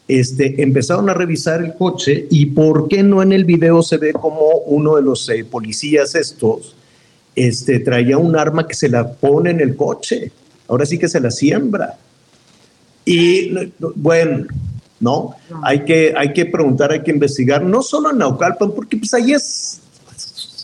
Este, 0.09 0.62
empezaron 0.62 1.09
a 1.09 1.15
revisar 1.15 1.62
el 1.62 1.75
coche 1.75 2.27
y 2.31 2.47
por 2.47 2.88
qué 2.88 3.03
no 3.03 3.23
en 3.23 3.33
el 3.33 3.45
video 3.45 3.83
se 3.83 3.99
ve 3.99 4.12
como 4.12 4.57
uno 4.67 4.97
de 4.97 5.03
los 5.03 5.29
eh, 5.29 5.45
policías 5.45 6.15
estos 6.15 6.75
este, 7.35 7.81
traía 7.81 8.19
un 8.19 8.37
arma 8.37 8.67
que 8.67 8.75
se 8.75 8.88
la 8.88 9.11
pone 9.11 9.51
en 9.51 9.61
el 9.61 9.77
coche, 9.77 10.31
ahora 10.69 10.85
sí 10.85 10.99
que 10.99 11.09
se 11.09 11.21
la 11.21 11.31
siembra. 11.31 11.97
Y 13.05 13.53
bueno, 13.97 14.47
¿no? 15.01 15.35
Hay 15.62 15.85
que, 15.85 16.15
hay 16.17 16.33
que 16.33 16.47
preguntar, 16.47 16.93
hay 16.93 17.03
que 17.03 17.11
investigar, 17.11 17.62
no 17.62 17.83
solo 17.83 18.11
en 18.11 18.19
Naucalpan, 18.19 18.73
porque 18.73 18.97
pues 18.97 19.15
ahí 19.15 19.33
es, 19.33 19.81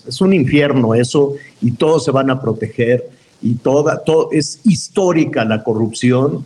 es 0.07 0.21
un 0.21 0.33
infierno 0.33 0.95
eso 0.95 1.35
y 1.61 1.73
todos 1.73 2.05
se 2.05 2.11
van 2.11 2.31
a 2.31 2.41
proteger 2.41 3.09
y 3.41 3.55
toda, 3.55 3.99
todo, 3.99 4.31
es 4.33 4.61
histórica 4.65 5.45
la 5.45 5.63
corrupción 5.63 6.45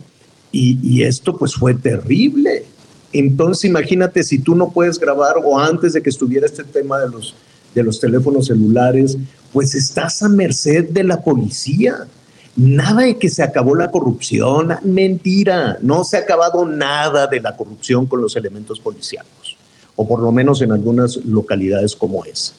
y, 0.51 1.01
esto 1.01 1.35
pues 1.35 1.55
fue 1.55 1.73
terrible. 1.73 2.65
Entonces 3.11 3.65
imagínate 3.65 4.23
si 4.23 4.39
tú 4.39 4.55
no 4.55 4.69
puedes 4.69 4.99
grabar 4.99 5.35
o 5.43 5.59
antes 5.59 5.93
de 5.93 6.01
que 6.01 6.11
estuviera 6.11 6.45
este 6.45 6.63
tema 6.63 6.99
de 6.99 7.09
los, 7.09 7.35
de 7.73 7.83
los 7.83 7.99
teléfonos 7.99 8.47
celulares, 8.47 9.17
pues 9.51 9.73
estás 9.73 10.21
a 10.21 10.29
merced 10.29 10.89
de 10.89 11.03
la 11.03 11.21
policía. 11.21 12.07
Nada 12.55 13.01
de 13.01 13.17
que 13.17 13.29
se 13.29 13.41
acabó 13.41 13.73
la 13.73 13.89
corrupción, 13.89 14.75
mentira, 14.83 15.79
no 15.81 16.03
se 16.03 16.17
ha 16.17 16.19
acabado 16.19 16.67
nada 16.67 17.25
de 17.25 17.41
la 17.41 17.57
corrupción 17.57 18.05
con 18.05 18.21
los 18.21 18.35
elementos 18.35 18.79
policiales, 18.79 19.57
o 19.95 20.07
por 20.07 20.19
lo 20.19 20.31
menos 20.31 20.61
en 20.61 20.71
algunas 20.71 21.17
localidades 21.17 21.95
como 21.95 22.23
esa. 22.25 22.53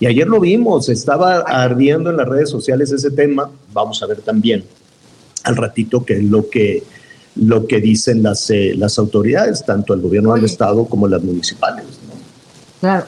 Y 0.00 0.06
ayer 0.06 0.28
lo 0.28 0.40
vimos, 0.40 0.88
estaba 0.88 1.38
ardiendo 1.40 2.10
en 2.10 2.16
las 2.16 2.28
redes 2.28 2.50
sociales 2.50 2.92
ese 2.92 3.10
tema, 3.10 3.50
vamos 3.72 4.02
a 4.02 4.06
ver 4.06 4.20
también 4.20 4.64
al 5.44 5.56
ratito 5.56 6.04
qué 6.04 6.14
es 6.14 6.24
lo 6.24 6.48
que, 6.48 6.84
lo 7.36 7.66
que 7.66 7.80
dicen 7.80 8.22
las, 8.22 8.48
eh, 8.50 8.74
las 8.76 8.98
autoridades, 8.98 9.64
tanto 9.64 9.94
el 9.94 10.00
gobierno 10.00 10.34
del 10.34 10.44
Estado 10.44 10.84
como 10.86 11.08
las 11.08 11.22
municipales. 11.22 11.84
¿no? 12.06 12.14
Claro. 12.80 13.06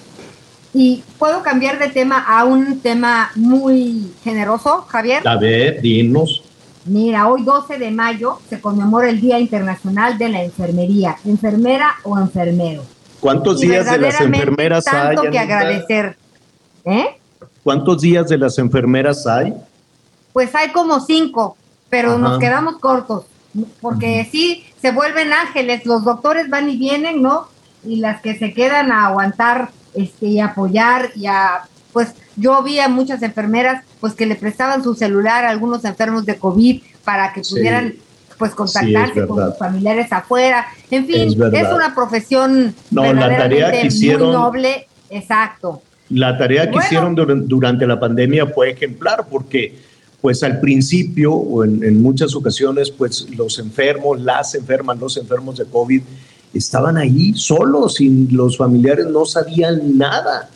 Y 0.72 1.03
puedo 1.18 1.42
cambiar 1.42 1.79
de 1.79 1.88
tema 1.88 2.18
a 2.18 2.44
un 2.44 2.81
tema 2.81 3.31
muy 3.35 4.12
generoso, 4.22 4.85
Javier. 4.88 5.26
A 5.26 5.37
ver, 5.37 5.81
dinos. 5.83 6.44
Mira, 6.87 7.29
hoy 7.29 7.42
12 7.42 7.79
de 7.79 7.90
mayo 7.90 8.38
se 8.48 8.61
conmemora 8.61 9.11
el 9.11 9.20
Día 9.20 9.38
Internacional 9.38 10.16
de 10.16 10.29
la 10.29 10.42
Enfermería, 10.42 11.16
enfermera 11.24 11.96
o 12.05 12.18
enfermero. 12.18 12.83
¿Cuántos 13.20 13.62
Y 13.62 13.68
días 13.68 13.90
de 13.90 13.98
las 13.98 14.20
enfermeras 14.20 14.87
hay? 14.87 15.16
Tanto 15.16 15.31
que 15.31 15.38
agradecer. 15.38 16.16
¿Eh? 16.85 17.07
¿Cuántos 17.62 18.01
días 18.03 18.29
de 18.29 18.38
las 18.38 18.59
enfermeras 18.59 19.27
hay? 19.27 19.55
Pues 20.33 20.55
hay 20.55 20.71
como 20.71 21.01
cinco, 21.01 21.57
pero 21.88 22.11
Ajá. 22.11 22.19
nos 22.19 22.38
quedamos 22.38 22.79
cortos, 22.79 23.25
porque 23.81 24.27
sí 24.31 24.64
se 24.81 24.93
vuelven 24.93 25.33
ángeles, 25.33 25.85
los 25.85 26.05
doctores 26.05 26.49
van 26.49 26.71
y 26.71 26.77
vienen, 26.77 27.21
¿no? 27.21 27.49
Y 27.85 27.97
las 27.97 28.21
que 28.21 28.38
se 28.38 28.53
quedan 28.53 28.93
a 28.93 29.07
aguantar 29.09 29.71
este, 29.95 30.27
y 30.27 30.40
apoyar 30.40 31.11
y 31.16 31.27
a, 31.27 31.62
pues 31.93 32.14
yo 32.37 32.62
vi 32.62 32.79
a 32.79 32.88
muchas 32.88 33.23
enfermeras 33.23 33.85
pues 34.01 34.14
que 34.14 34.25
le 34.27 34.37
prestaban 34.37 34.83
su 34.83 34.95
celular 34.95 35.45
a 35.45 35.51
algunos 35.51 35.85
enfermos 35.85 36.25
de 36.25 36.37
COVID 36.38 36.83
para 37.05 37.33
que 37.33 37.43
Sí. 37.45 37.55
pudieran 37.57 37.95
pues 38.38 38.55
contactarse 38.55 39.27
con 39.27 39.51
sus 39.51 39.59
familiares 39.59 40.11
afuera. 40.12 40.66
En 40.90 41.07
fin, 41.07 41.37
Es 41.53 41.71
una 41.73 41.95
profesión 41.95 42.75
No, 42.90 43.03
la 43.03 43.09
tarea 43.21 43.29
verdaderamente 43.38 43.81
que 43.83 43.87
hicieron- 43.88 44.29
muy 44.29 44.33
noble, 44.37 44.88
exacto. 45.11 45.83
La 46.11 46.37
tarea 46.37 46.64
que 46.66 46.73
Bueno. 46.73 46.87
hicieron 46.87 47.14
duran- 47.16 47.46
durante 47.46 47.87
la 47.87 47.99
pandemia 47.99 48.46
fue 48.46 48.70
ejemplar 48.70 49.27
porque 49.31 49.75
pues 50.20 50.42
al 50.42 50.61
principio 50.61 51.33
o 51.33 51.64
en, 51.64 51.83
en 51.83 52.03
muchas 52.03 52.35
ocasiones 52.35 52.90
pues 52.90 53.27
los 53.37 53.59
enfermos, 53.59 54.20
las 54.20 54.55
enfermas, 54.55 54.99
los 54.99 55.16
enfermos 55.16 55.57
de 55.57 55.64
COVID 55.64 56.03
estaban 56.53 56.96
ahí 56.99 57.33
solos 57.35 58.01
y 58.01 58.27
los 58.29 58.57
familiares 58.59 59.07
no 59.07 59.25
sabían 59.25 59.96
nada, 59.96 60.51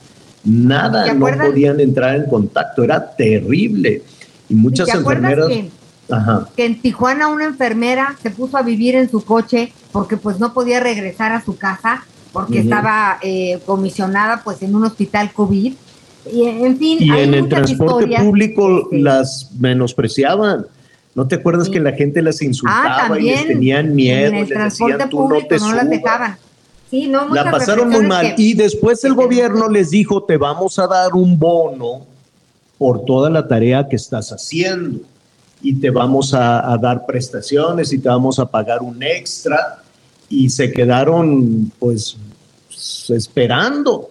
nada, 0.44 1.04
¿Te 1.04 1.14
no 1.14 1.26
podían 1.38 1.80
entrar 1.80 2.16
en 2.16 2.26
contacto, 2.26 2.82
era 2.82 3.14
terrible. 3.16 4.02
Y 4.48 4.54
muchas 4.54 4.88
¿Y 4.88 4.92
te 4.92 4.98
enfermeras... 4.98 5.48
Ajá. 6.10 6.46
que 6.54 6.66
en 6.66 6.82
Tijuana 6.82 7.28
una 7.28 7.46
enfermera 7.46 8.14
se 8.22 8.30
puso 8.30 8.58
a 8.58 8.62
vivir 8.62 8.94
en 8.94 9.08
su 9.10 9.24
coche 9.24 9.72
porque 9.90 10.18
pues 10.18 10.38
no 10.38 10.52
podía 10.52 10.78
regresar 10.80 11.32
a 11.32 11.42
su 11.42 11.56
casa 11.56 12.04
porque 12.34 12.58
estaba 12.58 13.18
eh, 13.22 13.58
comisionada 13.64 14.42
pues 14.44 14.60
en 14.60 14.74
un 14.74 14.84
hospital 14.84 15.32
COVID 15.32 15.72
Y 16.32 16.42
en 16.42 16.76
fin, 16.78 16.98
Y 17.00 17.10
hay 17.10 17.22
en 17.24 17.34
el 17.34 17.48
transporte 17.48 17.92
historias. 18.04 18.22
público 18.22 18.88
Sí. 18.90 19.00
las 19.00 19.50
menospreciaban. 19.58 20.66
¿No 21.14 21.28
te 21.28 21.36
acuerdas 21.36 21.68
que 21.68 21.78
la 21.80 21.92
gente 21.92 22.20
las 22.22 22.42
insultaba 22.42 23.08
Ah, 23.10 23.18
y 23.20 23.22
les 23.24 23.46
tenían 23.46 23.94
miedo? 23.94 24.28
En 24.32 24.34
el 24.36 24.48
transporte 24.48 24.94
decían, 24.94 25.10
no 25.10 25.16
público 25.16 25.46
te 25.48 25.58
no, 25.58 25.66
las 25.72 25.82
subas"? 25.84 25.90
dejaban. 25.90 26.36
Sí, 26.90 27.06
no, 27.08 27.28
La 27.28 27.50
pasaron 27.50 27.88
muy 27.90 28.06
mal. 28.06 28.34
que- 28.34 28.42
Y 28.42 28.54
después 28.54 29.04
el 29.04 29.14
gobierno 29.14 29.68
les 29.68 29.90
dijo, 29.90 30.22
te 30.24 30.36
vamos 30.36 30.78
a 30.78 30.86
dar 30.86 31.12
un 31.14 31.38
bono 31.38 32.06
por 32.78 33.04
toda 33.04 33.30
la 33.30 33.46
tarea 33.46 33.86
que 33.88 33.96
estás 33.96 34.30
haciendo. 34.32 35.00
Y 35.62 35.74
te 35.74 35.90
vamos 35.90 36.34
a, 36.34 36.72
a 36.72 36.76
dar 36.78 37.04
prestaciones 37.06 37.92
y 37.92 37.98
te 37.98 38.08
vamos 38.08 38.38
a 38.38 38.46
pagar 38.46 38.82
un 38.82 39.02
extra. 39.02 39.82
Y 40.28 40.50
se 40.50 40.72
quedaron, 40.72 41.70
pues, 41.78 42.16
esperando, 43.08 44.10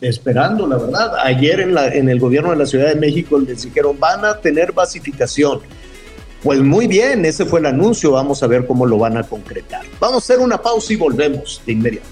esperando, 0.00 0.66
la 0.66 0.78
verdad. 0.78 1.12
Ayer 1.24 1.60
en, 1.60 1.74
la, 1.74 1.88
en 1.88 2.08
el 2.08 2.18
gobierno 2.18 2.50
de 2.50 2.56
la 2.56 2.66
Ciudad 2.66 2.88
de 2.88 2.96
México 2.96 3.38
les 3.38 3.62
dijeron, 3.62 3.98
van 3.98 4.24
a 4.24 4.38
tener 4.38 4.72
basificación. 4.72 5.60
Pues 6.42 6.60
muy 6.62 6.86
bien, 6.86 7.24
ese 7.26 7.44
fue 7.44 7.60
el 7.60 7.66
anuncio, 7.66 8.12
vamos 8.12 8.42
a 8.42 8.46
ver 8.46 8.66
cómo 8.66 8.86
lo 8.86 8.96
van 8.98 9.18
a 9.18 9.22
concretar. 9.22 9.82
Vamos 10.00 10.16
a 10.16 10.32
hacer 10.32 10.38
una 10.38 10.60
pausa 10.60 10.92
y 10.92 10.96
volvemos 10.96 11.60
de 11.66 11.72
inmediato. 11.72 12.08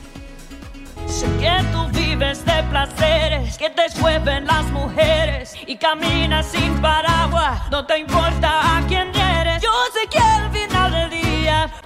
Sé 1.06 1.26
que 1.40 1.50
tú 1.72 1.98
vives 1.98 2.44
de 2.44 2.62
placeres, 2.70 3.56
que 3.56 3.70
te 3.70 3.82
mueven 4.00 4.44
las 4.46 4.70
mujeres 4.70 5.54
y 5.66 5.76
caminas 5.76 6.46
sin 6.46 6.74
paraguas, 6.82 7.62
no 7.70 7.86
te 7.86 7.98
importa 7.98 8.76
a 8.76 8.86
quién 8.86 9.10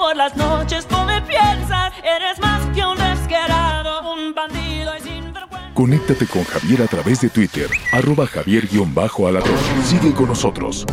por 0.03 0.17
las 0.17 0.37
noches 0.37 0.85
tú 0.89 0.97
me 1.07 1.23
piensas, 1.23 1.93
eres 2.03 2.37
más 2.41 2.61
que 2.75 2.85
un 2.85 2.99
descarado, 2.99 4.13
un 4.13 4.35
bandido 4.35 4.97
y 4.99 5.01
sin 5.01 5.33
vergüenza. 5.33 5.73
Conéctate 5.75 6.27
con 6.27 6.43
Javier 6.43 6.83
a 6.83 6.87
través 6.89 7.21
de 7.21 7.29
Twitter, 7.29 7.69
arroba 7.93 8.27
javier-alatón. 8.27 9.57
Sigue 9.85 10.13
con 10.13 10.27
nosotros. 10.27 10.85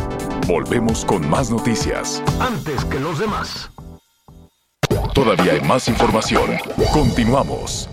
Volvemos 0.46 1.04
con 1.04 1.28
más 1.28 1.50
noticias. 1.50 2.22
Antes 2.38 2.84
que 2.84 3.00
los 3.00 3.18
demás. 3.18 3.68
Todavía 5.12 5.54
hay 5.54 5.60
más 5.62 5.88
información. 5.88 6.56
Continuamos. 6.92 7.90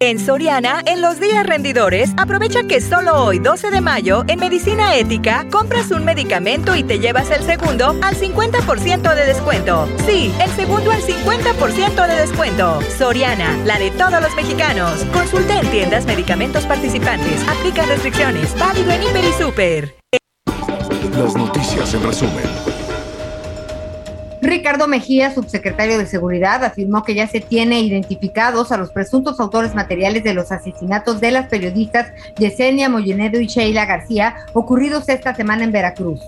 En 0.00 0.18
Soriana, 0.18 0.82
en 0.86 1.00
los 1.00 1.20
días 1.20 1.46
rendidores, 1.46 2.10
aprovecha 2.16 2.64
que 2.64 2.80
solo 2.80 3.24
hoy, 3.24 3.38
12 3.38 3.70
de 3.70 3.80
mayo, 3.80 4.24
en 4.26 4.40
Medicina 4.40 4.96
Ética, 4.96 5.46
compras 5.52 5.92
un 5.92 6.04
medicamento 6.04 6.74
y 6.74 6.82
te 6.82 6.98
llevas 6.98 7.30
el 7.30 7.44
segundo 7.44 7.94
al 8.02 8.16
50% 8.16 9.14
de 9.14 9.26
descuento. 9.26 9.88
Sí, 10.04 10.34
el 10.40 10.50
segundo 10.50 10.90
al 10.90 11.00
50% 11.00 12.08
de 12.08 12.16
descuento. 12.16 12.80
Soriana, 12.98 13.56
la 13.64 13.78
de 13.78 13.92
todos 13.92 14.20
los 14.20 14.34
mexicanos. 14.34 15.04
Consulta 15.12 15.60
en 15.60 15.70
tiendas 15.70 16.06
medicamentos 16.06 16.66
participantes. 16.66 17.46
Aplica 17.48 17.86
restricciones. 17.86 18.52
Válido 18.58 18.90
en 18.90 19.02
Hiper 19.04 19.24
y 19.24 19.32
Super. 19.32 19.94
Las 21.16 21.36
noticias 21.36 21.94
en 21.94 22.02
resumen. 22.02 22.73
Ricardo 24.54 24.86
Mejía, 24.86 25.34
subsecretario 25.34 25.98
de 25.98 26.06
Seguridad, 26.06 26.62
afirmó 26.62 27.02
que 27.02 27.16
ya 27.16 27.26
se 27.26 27.40
tiene 27.40 27.80
identificados 27.80 28.70
a 28.70 28.76
los 28.76 28.92
presuntos 28.92 29.40
autores 29.40 29.74
materiales 29.74 30.22
de 30.22 30.32
los 30.32 30.52
asesinatos 30.52 31.20
de 31.20 31.32
las 31.32 31.48
periodistas 31.48 32.12
Yesenia 32.38 32.88
Moyenedo 32.88 33.40
y 33.40 33.48
Sheila 33.48 33.84
García, 33.84 34.36
ocurridos 34.52 35.08
esta 35.08 35.34
semana 35.34 35.64
en 35.64 35.72
Veracruz. 35.72 36.20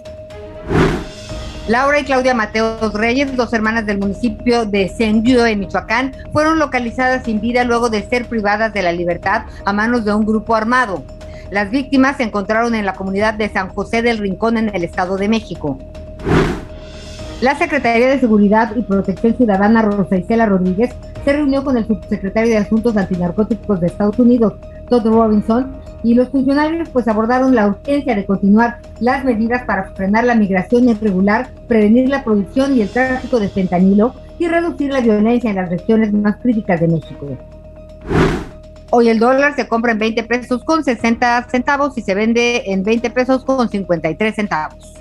Laura 1.68 2.00
y 2.00 2.04
Claudia 2.04 2.34
Mateos 2.34 2.92
Reyes, 2.94 3.36
dos 3.36 3.52
hermanas 3.52 3.86
del 3.86 3.98
municipio 3.98 4.66
de 4.66 4.88
Sendio, 4.88 5.46
en 5.46 5.60
Michoacán, 5.60 6.12
fueron 6.32 6.58
localizadas 6.58 7.24
sin 7.26 7.40
vida 7.40 7.62
luego 7.62 7.90
de 7.90 8.02
ser 8.08 8.26
privadas 8.26 8.72
de 8.72 8.82
la 8.82 8.90
libertad 8.90 9.42
a 9.64 9.72
manos 9.72 10.04
de 10.04 10.12
un 10.12 10.26
grupo 10.26 10.56
armado. 10.56 11.04
Las 11.52 11.70
víctimas 11.70 12.16
se 12.16 12.24
encontraron 12.24 12.74
en 12.74 12.86
la 12.86 12.94
comunidad 12.94 13.34
de 13.34 13.48
San 13.48 13.68
José 13.68 14.02
del 14.02 14.18
Rincón, 14.18 14.56
en 14.56 14.74
el 14.74 14.82
Estado 14.82 15.16
de 15.16 15.28
México. 15.28 15.78
La 17.42 17.54
Secretaría 17.54 18.08
de 18.08 18.18
Seguridad 18.18 18.74
y 18.76 18.82
Protección 18.82 19.36
Ciudadana, 19.36 19.82
Rosa 19.82 20.16
Isela 20.16 20.46
Rodríguez, 20.46 20.94
se 21.22 21.32
reunió 21.34 21.62
con 21.62 21.76
el 21.76 21.86
subsecretario 21.86 22.50
de 22.50 22.56
Asuntos 22.56 22.96
Antinarcóticos 22.96 23.78
de 23.78 23.88
Estados 23.88 24.18
Unidos, 24.18 24.54
Todd 24.88 25.06
Robinson, 25.06 25.76
y 26.02 26.14
los 26.14 26.30
funcionarios 26.30 26.88
pues 26.88 27.08
abordaron 27.08 27.54
la 27.54 27.66
urgencia 27.66 28.14
de 28.14 28.24
continuar 28.24 28.78
las 29.00 29.22
medidas 29.22 29.64
para 29.64 29.90
frenar 29.92 30.24
la 30.24 30.34
migración 30.34 30.88
irregular, 30.88 31.50
prevenir 31.68 32.08
la 32.08 32.24
producción 32.24 32.74
y 32.74 32.80
el 32.80 32.88
tráfico 32.88 33.38
de 33.38 33.50
fentanilo 33.50 34.14
y 34.38 34.48
reducir 34.48 34.90
la 34.90 35.00
violencia 35.00 35.50
en 35.50 35.56
las 35.56 35.68
regiones 35.68 36.14
más 36.14 36.36
críticas 36.36 36.80
de 36.80 36.88
México. 36.88 37.26
Hoy 38.90 39.10
el 39.10 39.18
dólar 39.18 39.54
se 39.56 39.68
compra 39.68 39.92
en 39.92 39.98
20 39.98 40.22
pesos 40.24 40.64
con 40.64 40.84
60 40.84 41.48
centavos 41.50 41.98
y 41.98 42.02
se 42.02 42.14
vende 42.14 42.62
en 42.66 42.82
20 42.82 43.10
pesos 43.10 43.44
con 43.44 43.68
53 43.68 44.34
centavos. 44.34 44.94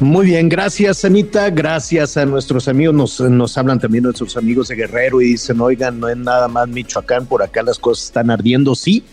Muy 0.00 0.28
bien, 0.28 0.48
gracias 0.48 1.04
Anita, 1.04 1.50
gracias 1.50 2.16
a 2.16 2.24
nuestros 2.24 2.68
amigos, 2.68 2.94
nos, 2.94 3.20
nos 3.20 3.58
hablan 3.58 3.78
también 3.78 4.04
nuestros 4.04 4.34
amigos 4.38 4.68
de 4.68 4.76
Guerrero 4.76 5.20
y 5.20 5.32
dicen, 5.32 5.60
oigan, 5.60 6.00
no 6.00 6.08
es 6.08 6.16
nada 6.16 6.48
más 6.48 6.68
Michoacán, 6.68 7.26
por 7.26 7.42
acá 7.42 7.62
las 7.62 7.78
cosas 7.78 8.06
están 8.06 8.30
ardiendo, 8.30 8.74
sí, 8.74 9.04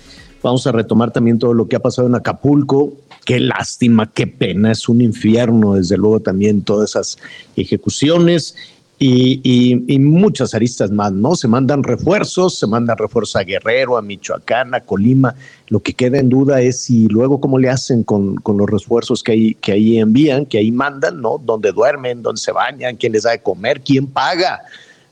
vamos 0.42 0.66
a 0.66 0.72
retomar 0.72 1.12
también 1.12 1.40
todo 1.40 1.54
lo 1.54 1.68
que 1.68 1.76
ha 1.76 1.82
pasado 1.82 2.08
en 2.08 2.16
Acapulco, 2.16 2.94
qué 3.26 3.42
lástima, 3.42 4.10
qué 4.14 4.28
pena, 4.28 4.72
es 4.72 4.88
un 4.88 5.02
infierno, 5.02 5.74
desde 5.74 5.98
luego 5.98 6.22
también 6.22 6.62
todas 6.62 6.92
esas 6.92 7.18
ejecuciones 7.58 8.56
y, 9.00 9.40
y, 9.44 9.94
y, 9.94 10.00
muchas 10.00 10.56
aristas 10.56 10.90
más, 10.90 11.12
¿no? 11.12 11.36
Se 11.36 11.48
mandan 11.48 11.84
refuerzos, 11.84 12.58
se 12.58 12.66
mandan 12.66 12.98
refuerzos 12.98 13.36
a 13.36 13.44
Guerrero, 13.44 13.96
a 13.96 14.02
Michoacán, 14.02 14.74
a 14.74 14.80
Colima. 14.80 15.36
Lo 15.68 15.82
que 15.82 15.94
queda 15.94 16.18
en 16.18 16.30
duda 16.30 16.62
es 16.62 16.82
si 16.82 17.08
luego 17.08 17.40
cómo 17.40 17.60
le 17.60 17.70
hacen 17.70 18.04
con, 18.04 18.38
con 18.38 18.58
los 18.58 18.68
refuerzos 18.68 19.22
que 19.22 19.34
ahí, 19.34 19.54
que 19.56 19.74
ahí 19.74 20.00
envían, 20.00 20.48
que 20.48 20.58
ahí 20.58 20.72
mandan, 20.72 21.22
¿no? 21.22 21.38
Dónde 21.38 21.72
duermen, 21.72 22.24
dónde 22.24 22.42
se 22.42 22.52
bañan, 22.52 22.96
quién 22.96 23.14
les 23.14 23.22
da 23.22 23.32
de 23.32 23.40
comer, 23.40 23.82
quién 23.82 24.08
paga. 24.08 24.62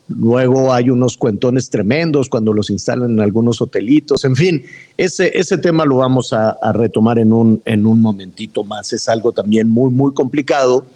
Luego 0.08 0.74
hay 0.74 0.90
unos 0.90 1.16
cuentones 1.16 1.70
tremendos 1.70 2.28
cuando 2.28 2.54
los 2.54 2.72
instalan 2.72 3.12
en 3.12 3.20
algunos 3.20 3.62
hotelitos. 3.62 4.26
En 4.26 4.36
fin, 4.36 4.64
ese, 4.98 5.38
ese 5.38 5.60
tema 5.60 5.86
lo 5.86 5.98
vamos 5.98 6.34
a, 6.34 6.52
a 6.60 6.74
retomar 6.74 7.20
en 7.20 7.32
un, 7.32 7.62
en 7.66 7.86
un 7.86 8.02
momentito 8.02 8.64
más. 8.64 8.94
Es 8.94 9.08
algo 9.10 9.32
también 9.32 9.70
muy, 9.70 9.92
muy 9.92 10.12
complicado. 10.14 10.88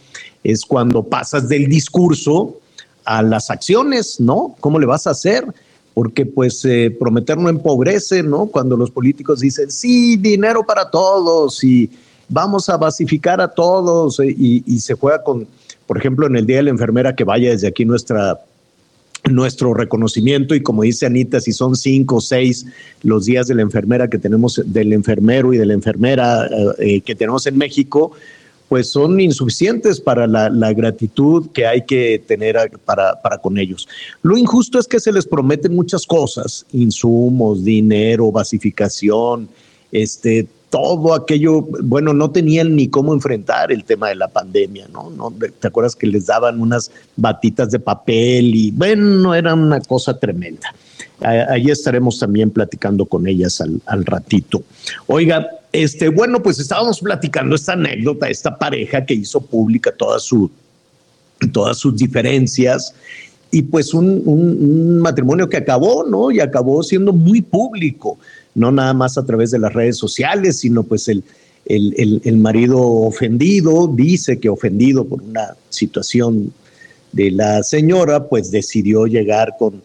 Es 0.44 0.66
cuando 0.66 1.04
pasas 1.04 1.48
del 1.50 1.68
discurso 1.68 2.60
a 3.10 3.24
las 3.24 3.50
acciones, 3.50 4.20
¿no? 4.20 4.56
¿Cómo 4.60 4.78
le 4.78 4.86
vas 4.86 5.08
a 5.08 5.12
hacer? 5.12 5.44
Porque 5.96 6.28
pues 6.28 6.64
eh, 6.64 6.96
prometer 6.98 7.40
no 7.40 7.50
empobrece, 7.50 8.22
¿no? 8.22 8.46
Cuando 8.46 8.78
los 8.78 8.92
políticos 8.92 9.40
dicen, 9.40 9.72
sí, 9.72 10.16
dinero 10.16 10.64
para 10.64 10.92
todos 10.92 11.64
y 11.64 11.90
vamos 12.28 12.70
a 12.70 12.78
basificar 12.78 13.42
a 13.42 13.48
todos 13.48 14.20
eh, 14.20 14.28
y, 14.28 14.64
y, 14.68 14.80
se 14.80 14.94
juega 14.94 15.24
con, 15.24 15.48
por 15.88 15.98
ejemplo, 15.98 16.28
en 16.28 16.36
el 16.36 16.46
Día 16.46 16.58
de 16.58 16.64
la 16.64 16.70
Enfermera, 16.70 17.16
que 17.16 17.24
vaya 17.24 17.50
desde 17.50 17.68
aquí 17.68 17.84
nuestra 17.84 18.40
nuestro 19.28 19.74
reconocimiento 19.74 20.56
y 20.56 20.62
como 20.62 20.84
dice 20.84 21.06
Anita, 21.06 21.42
si 21.42 21.52
son 21.52 21.76
cinco 21.76 22.18
o 22.18 22.22
seis 22.22 22.66
los 23.04 23.26
días 23.26 23.48
de 23.48 23.56
la 23.56 23.64
enfermera 23.64 24.10
que 24.10 24.18
tenemos, 24.18 24.62
del 24.66 24.94
enfermero 24.94 25.54
y 25.54 25.58
de 25.58 25.66
la 25.66 25.74
enfermera 25.74 26.48
eh, 26.80 27.02
que 27.02 27.16
tenemos 27.16 27.46
en 27.46 27.58
México, 27.58 28.14
pues 28.70 28.92
son 28.92 29.20
insuficientes 29.20 30.00
para 30.00 30.28
la, 30.28 30.50
la 30.50 30.72
gratitud 30.74 31.50
que 31.52 31.66
hay 31.66 31.86
que 31.86 32.24
tener 32.26 32.56
para, 32.86 33.20
para, 33.20 33.40
con 33.40 33.58
ellos. 33.58 33.88
Lo 34.22 34.38
injusto 34.38 34.78
es 34.78 34.88
que 34.88 35.00
se 35.00 35.12
les 35.12 35.26
prometen 35.26 35.76
muchas 35.76 36.06
cosas, 36.06 36.66
insumos, 36.72 37.64
dinero, 37.64 38.32
basificación, 38.32 39.50
este, 39.92 40.48
todo 40.70 41.14
aquello, 41.14 41.62
bueno, 41.62 42.14
no 42.14 42.32
tenían 42.32 42.76
ni 42.76 42.90
cómo 42.90 43.14
enfrentar 43.14 43.72
el 43.72 43.84
tema 43.84 44.10
de 44.10 44.16
la 44.16 44.28
pandemia, 44.28 44.88
¿no? 44.92 45.10
¿no? 45.10 45.34
¿Te 45.60 45.68
acuerdas 45.68 45.96
que 45.96 46.08
les 46.08 46.28
daban 46.28 46.62
unas 46.62 46.92
batitas 47.16 47.72
de 47.72 47.80
papel 47.80 48.54
y, 48.56 48.72
bueno, 48.72 49.34
era 49.34 49.54
una 49.56 49.82
cosa 49.82 50.18
tremenda? 50.20 50.74
Ahí 51.22 51.70
estaremos 51.70 52.20
también 52.20 52.50
platicando 52.50 53.06
con 53.06 53.28
ellas 53.28 53.60
al, 53.60 53.82
al 53.88 54.06
ratito. 54.06 54.64
Oiga, 55.08 55.50
este, 55.72 56.10
bueno, 56.10 56.42
pues 56.42 56.60
estábamos 56.60 57.00
platicando 57.00 57.56
esta 57.56 57.74
anécdota, 57.74 58.30
esta 58.30 58.58
pareja 58.58 59.06
que 59.06 59.16
hizo 59.16 59.42
pública 59.42 59.92
toda 59.92 60.20
su, 60.20 60.50
todas 61.52 61.78
sus 61.78 61.96
diferencias 61.96 62.94
y 63.52 63.64
pues 63.64 63.94
un, 63.94 64.22
un, 64.26 64.42
un, 64.62 65.00
matrimonio 65.00 65.50
que 65.50 65.58
acabó, 65.58 66.06
¿no? 66.06 66.32
Y 66.32 66.40
acabó 66.40 66.84
siendo 66.84 67.12
muy 67.14 67.42
público, 67.42 68.20
no 68.56 68.72
nada 68.72 68.94
más 68.94 69.18
a 69.18 69.26
través 69.26 69.52
de 69.52 69.60
las 69.60 69.74
redes 69.74 69.98
sociales, 69.98 70.58
sino 70.58 70.84
pues 70.84 71.08
el, 71.08 71.24
el, 71.66 72.22
el, 72.24 72.38
marido 72.38 72.80
ofendido 72.82 73.88
dice 73.88 74.40
que 74.40 74.50
ofendido 74.50 75.06
por 75.06 75.22
una 75.22 75.56
situación 75.70 76.54
de 77.12 77.32
la 77.32 77.64
señora, 77.64 78.28
pues 78.28 78.52
decidió 78.52 79.06
llegar 79.06 79.56
con 79.58 79.82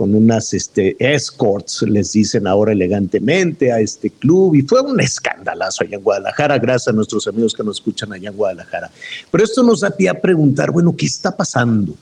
con 0.00 0.14
unas 0.14 0.54
este, 0.54 0.96
escorts, 0.98 1.82
les 1.82 2.12
dicen 2.12 2.46
ahora 2.46 2.72
elegantemente, 2.72 3.70
a 3.70 3.80
este 3.80 4.08
club, 4.08 4.54
y 4.54 4.62
fue 4.62 4.80
un 4.80 4.98
escandalazo 4.98 5.84
allá 5.84 5.98
en 5.98 6.02
Guadalajara, 6.02 6.58
gracias 6.58 6.88
a 6.88 6.92
nuestros 6.92 7.26
amigos 7.26 7.52
que 7.52 7.62
nos 7.62 7.76
escuchan 7.76 8.10
allá 8.10 8.30
en 8.30 8.34
Guadalajara. 8.34 8.90
Pero 9.30 9.44
esto 9.44 9.62
nos 9.62 9.80
da 9.80 9.94
a 10.10 10.14
preguntar, 10.14 10.70
bueno, 10.70 10.96
¿qué 10.96 11.04
está 11.04 11.36
pasando? 11.36 11.92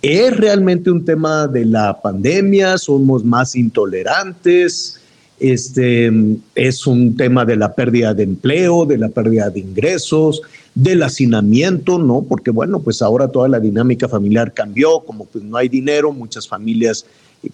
¿Es 0.00 0.34
realmente 0.34 0.90
un 0.90 1.04
tema 1.04 1.46
de 1.46 1.66
la 1.66 2.00
pandemia? 2.00 2.78
¿Somos 2.78 3.22
más 3.22 3.54
intolerantes? 3.54 4.98
Este, 5.42 6.08
es 6.54 6.86
un 6.86 7.16
tema 7.16 7.44
de 7.44 7.56
la 7.56 7.74
pérdida 7.74 8.14
de 8.14 8.22
empleo, 8.22 8.86
de 8.86 8.96
la 8.96 9.08
pérdida 9.08 9.50
de 9.50 9.58
ingresos, 9.58 10.40
del 10.72 11.02
hacinamiento, 11.02 11.98
¿no? 11.98 12.22
Porque 12.22 12.52
bueno, 12.52 12.78
pues 12.78 13.02
ahora 13.02 13.26
toda 13.26 13.48
la 13.48 13.58
dinámica 13.58 14.08
familiar 14.08 14.54
cambió, 14.54 15.00
como 15.00 15.24
pues 15.24 15.42
no 15.42 15.56
hay 15.56 15.68
dinero, 15.68 16.12
muchas 16.12 16.46
familias 16.46 17.04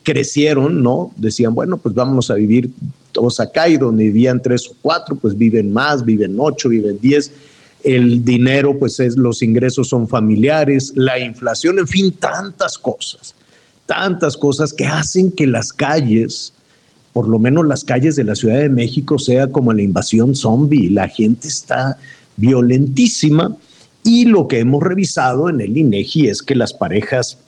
crecieron, 0.03 0.83
¿no? 0.83 1.13
Decían, 1.17 1.55
bueno, 1.55 1.79
pues 1.79 1.95
vámonos 1.95 2.31
a 2.31 2.35
vivir 2.35 2.69
todos 3.13 3.41
acá 3.41 3.71
y 3.71 3.79
donde 3.79 4.05
vivían 4.05 4.43
tres 4.43 4.69
o 4.69 4.75
cuatro, 4.83 5.17
pues 5.17 5.37
viven 5.37 5.73
más, 5.73 6.05
viven 6.05 6.37
ocho, 6.39 6.69
viven 6.69 6.99
diez 7.01 7.33
el 7.85 8.25
dinero, 8.25 8.79
pues 8.79 9.01
es, 9.01 9.17
los 9.17 9.43
ingresos 9.43 9.89
son 9.89 10.09
familiares, 10.09 10.93
la 10.97 11.19
inflación, 11.19 11.79
en 11.79 11.87
fin, 11.87 12.13
tantas 12.13 12.77
cosas, 12.77 13.35
tantas 13.87 14.37
cosas 14.37 14.73
que 14.73 14.85
hacen 14.85 15.31
que 15.31 15.47
las 15.47 15.73
calles, 15.73 16.53
por 17.13 17.29
lo 17.29 17.39
menos 17.39 17.67
las 17.67 17.85
calles 17.85 18.17
de 18.17 18.25
la 18.25 18.35
Ciudad 18.35 18.59
de 18.59 18.69
México, 18.69 19.19
sea 19.19 19.49
como 19.49 19.73
la 19.73 19.83
invasión 19.83 20.35
zombie. 20.35 20.91
La 20.91 21.09
gente 21.09 21.49
está 21.49 21.99
violentísima 22.37 23.57
y 24.05 24.25
lo 24.25 24.49
que 24.49 24.61
hemos 24.61 24.83
revisado 24.83 25.49
en 25.49 25.61
el 25.61 25.77
INEGI 25.77 26.29
es 26.29 26.43
que 26.43 26.55
las 26.55 26.73
parejas, 26.73 27.39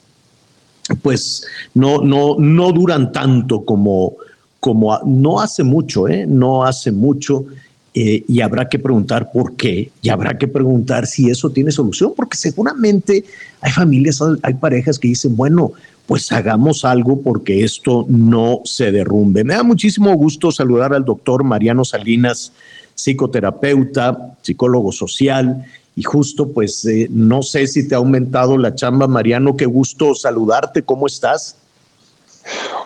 pues, 1.01 1.45
no, 1.73 2.01
no, 2.01 2.35
no 2.37 2.71
duran 2.71 3.11
tanto 3.11 3.63
como, 3.65 4.17
como 4.59 4.99
no 5.05 5.39
hace 5.39 5.63
mucho, 5.63 6.07
¿eh? 6.07 6.25
no 6.27 6.63
hace 6.65 6.91
mucho 6.91 7.45
eh, 7.93 8.23
y 8.25 8.39
habrá 8.39 8.69
que 8.69 8.79
preguntar 8.79 9.31
por 9.33 9.55
qué 9.57 9.91
y 10.01 10.07
habrá 10.07 10.37
que 10.37 10.47
preguntar 10.47 11.07
si 11.07 11.29
eso 11.29 11.49
tiene 11.49 11.71
solución, 11.71 12.13
porque 12.15 12.37
seguramente 12.37 13.25
hay 13.59 13.71
familias, 13.71 14.21
hay 14.43 14.53
parejas 14.53 14.97
que 14.97 15.09
dicen, 15.09 15.35
bueno, 15.35 15.73
pues 16.11 16.29
hagamos 16.33 16.83
algo 16.83 17.21
porque 17.21 17.63
esto 17.63 18.05
no 18.09 18.59
se 18.65 18.91
derrumbe. 18.91 19.45
Me 19.45 19.53
da 19.53 19.63
muchísimo 19.63 20.13
gusto 20.15 20.51
saludar 20.51 20.93
al 20.93 21.05
doctor 21.05 21.45
Mariano 21.45 21.85
Salinas, 21.85 22.51
psicoterapeuta, 22.95 24.35
psicólogo 24.41 24.91
social. 24.91 25.65
Y 25.95 26.03
justo, 26.03 26.51
pues, 26.51 26.83
eh, 26.83 27.07
no 27.09 27.41
sé 27.43 27.65
si 27.65 27.87
te 27.87 27.95
ha 27.95 27.99
aumentado 27.99 28.57
la 28.57 28.75
chamba, 28.75 29.07
Mariano, 29.07 29.55
qué 29.55 29.65
gusto 29.65 30.13
saludarte, 30.13 30.83
¿cómo 30.83 31.07
estás? 31.07 31.55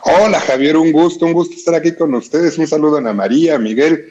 Hola 0.03 0.39
Javier, 0.41 0.77
un 0.77 0.91
gusto, 0.91 1.25
un 1.25 1.33
gusto 1.33 1.55
estar 1.55 1.73
aquí 1.73 1.93
con 1.93 2.13
ustedes. 2.13 2.59
Un 2.59 2.67
saludo 2.67 2.97
a 2.97 2.99
Ana 2.99 3.13
María, 3.13 3.57
Miguel, 3.57 4.05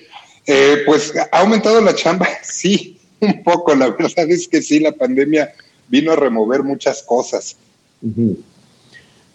eh, 0.45 0.79
pues 0.87 1.13
ha 1.31 1.39
aumentado 1.39 1.81
la 1.81 1.95
chamba, 1.95 2.27
sí, 2.43 2.99
un 3.21 3.45
poco. 3.45 3.77
La 3.77 3.91
verdad 3.91 4.29
es 4.29 4.49
que 4.49 4.61
sí, 4.61 4.81
la 4.81 4.91
pandemia 4.91 5.53
vino 5.87 6.11
a 6.11 6.17
remover 6.17 6.65
muchas 6.65 7.01
cosas. 7.05 7.57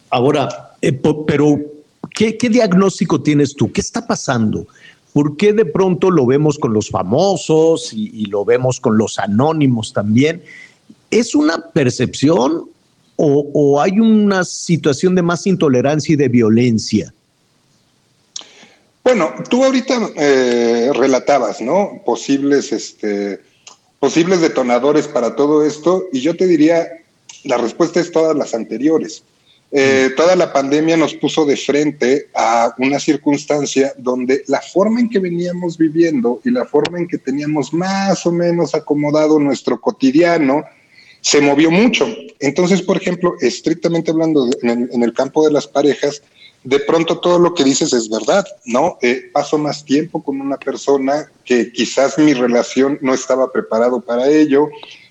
Ahora, 0.10 0.74
eh, 0.82 0.92
pero 0.92 1.60
¿qué, 2.14 2.38
diagnóstico 2.50 3.22
tienes 3.22 3.56
tú? 3.56 3.72
¿Qué 3.72 3.82
está 3.82 4.06
pasando? 4.06 4.68
¿Por 5.14 5.38
qué 5.38 5.54
de 5.54 5.66
pronto 5.66 6.12
lo 6.12 6.26
vemos 6.26 6.58
con 6.58 6.74
los 6.74 6.90
famosos 6.90 7.92
y, 7.94 8.26
lo 8.26 8.46
vemos 8.46 8.80
con 8.80 8.98
los 8.98 9.20
anónimos 9.20 9.94
también? 9.94 10.44
¿Es 11.12 11.36
una 11.36 11.70
percepción 11.72 12.66
o, 13.16 13.50
o 13.54 13.82
hay 13.82 14.00
una 14.00 14.44
situación 14.44 15.16
de 15.16 15.22
más 15.22 15.48
intolerancia 15.48 16.14
y 16.14 16.16
de 16.16 16.30
violencia? 16.30 17.14
Bueno, 19.04 19.34
tú 19.50 19.64
ahorita 19.64 20.12
eh, 20.18 20.92
relatabas, 20.94 21.62
¿no? 21.62 22.02
Posibles, 22.06 22.72
este, 22.72 23.40
posibles 24.00 24.40
detonadores 24.40 25.08
para 25.08 25.36
todo 25.36 25.66
esto, 25.66 26.04
y 26.12 26.20
yo 26.20 26.38
te 26.38 26.46
diría, 26.46 26.88
la 27.44 27.58
respuesta 27.58 28.00
es 28.00 28.12
todas 28.12 28.36
las 28.36 28.54
anteriores. 28.54 29.24
Eh, 29.72 30.10
toda 30.18 30.36
la 30.36 30.52
pandemia 30.52 30.98
nos 30.98 31.14
puso 31.14 31.46
de 31.46 31.56
frente 31.56 32.30
a 32.34 32.74
una 32.80 33.00
circunstancia 33.00 33.94
donde 33.98 34.44
la 34.48 34.62
forma 34.62 35.00
en 35.00 35.10
que 35.10 35.20
veníamos 35.20 35.78
viviendo 35.78 36.42
y 36.44 36.50
la 36.50 36.66
forma 36.66 36.98
en 36.98 37.08
que 37.08 37.20
teníamos 37.20 37.72
más 37.72 38.26
o 38.26 38.32
menos 38.32 38.74
acomodado 38.74 39.38
nuestro 39.40 39.80
cotidiano 39.80 40.64
se 41.22 41.42
movió 41.42 41.70
mucho. 41.70 42.08
Entonces, 42.40 42.82
por 42.82 42.98
ejemplo, 42.98 43.36
estrictamente 43.42 44.10
hablando 44.10 44.50
en 44.64 45.04
el 45.04 45.14
campo 45.14 45.46
de 45.46 45.52
las 45.52 45.68
parejas, 45.68 46.24
de 46.64 46.80
pronto 46.80 47.20
todo 47.20 47.40
lo 47.40 47.54
que 47.54 47.64
dices 47.64 47.94
es 47.94 48.10
verdad, 48.10 48.46
¿no? 48.66 48.98
Eh, 49.02 49.30
paso 49.32 49.58
más 49.58 49.86
tiempo 49.86 50.22
con 50.22 50.42
una 50.42 50.58
persona 50.58 51.32
que 51.46 51.72
quizás 51.72 52.18
mi 52.18 52.34
relación 52.34 53.00
no 53.02 53.14
estaba 53.14 53.52
preparado 53.52 54.02
para 54.02 54.30
ello. 54.30 54.70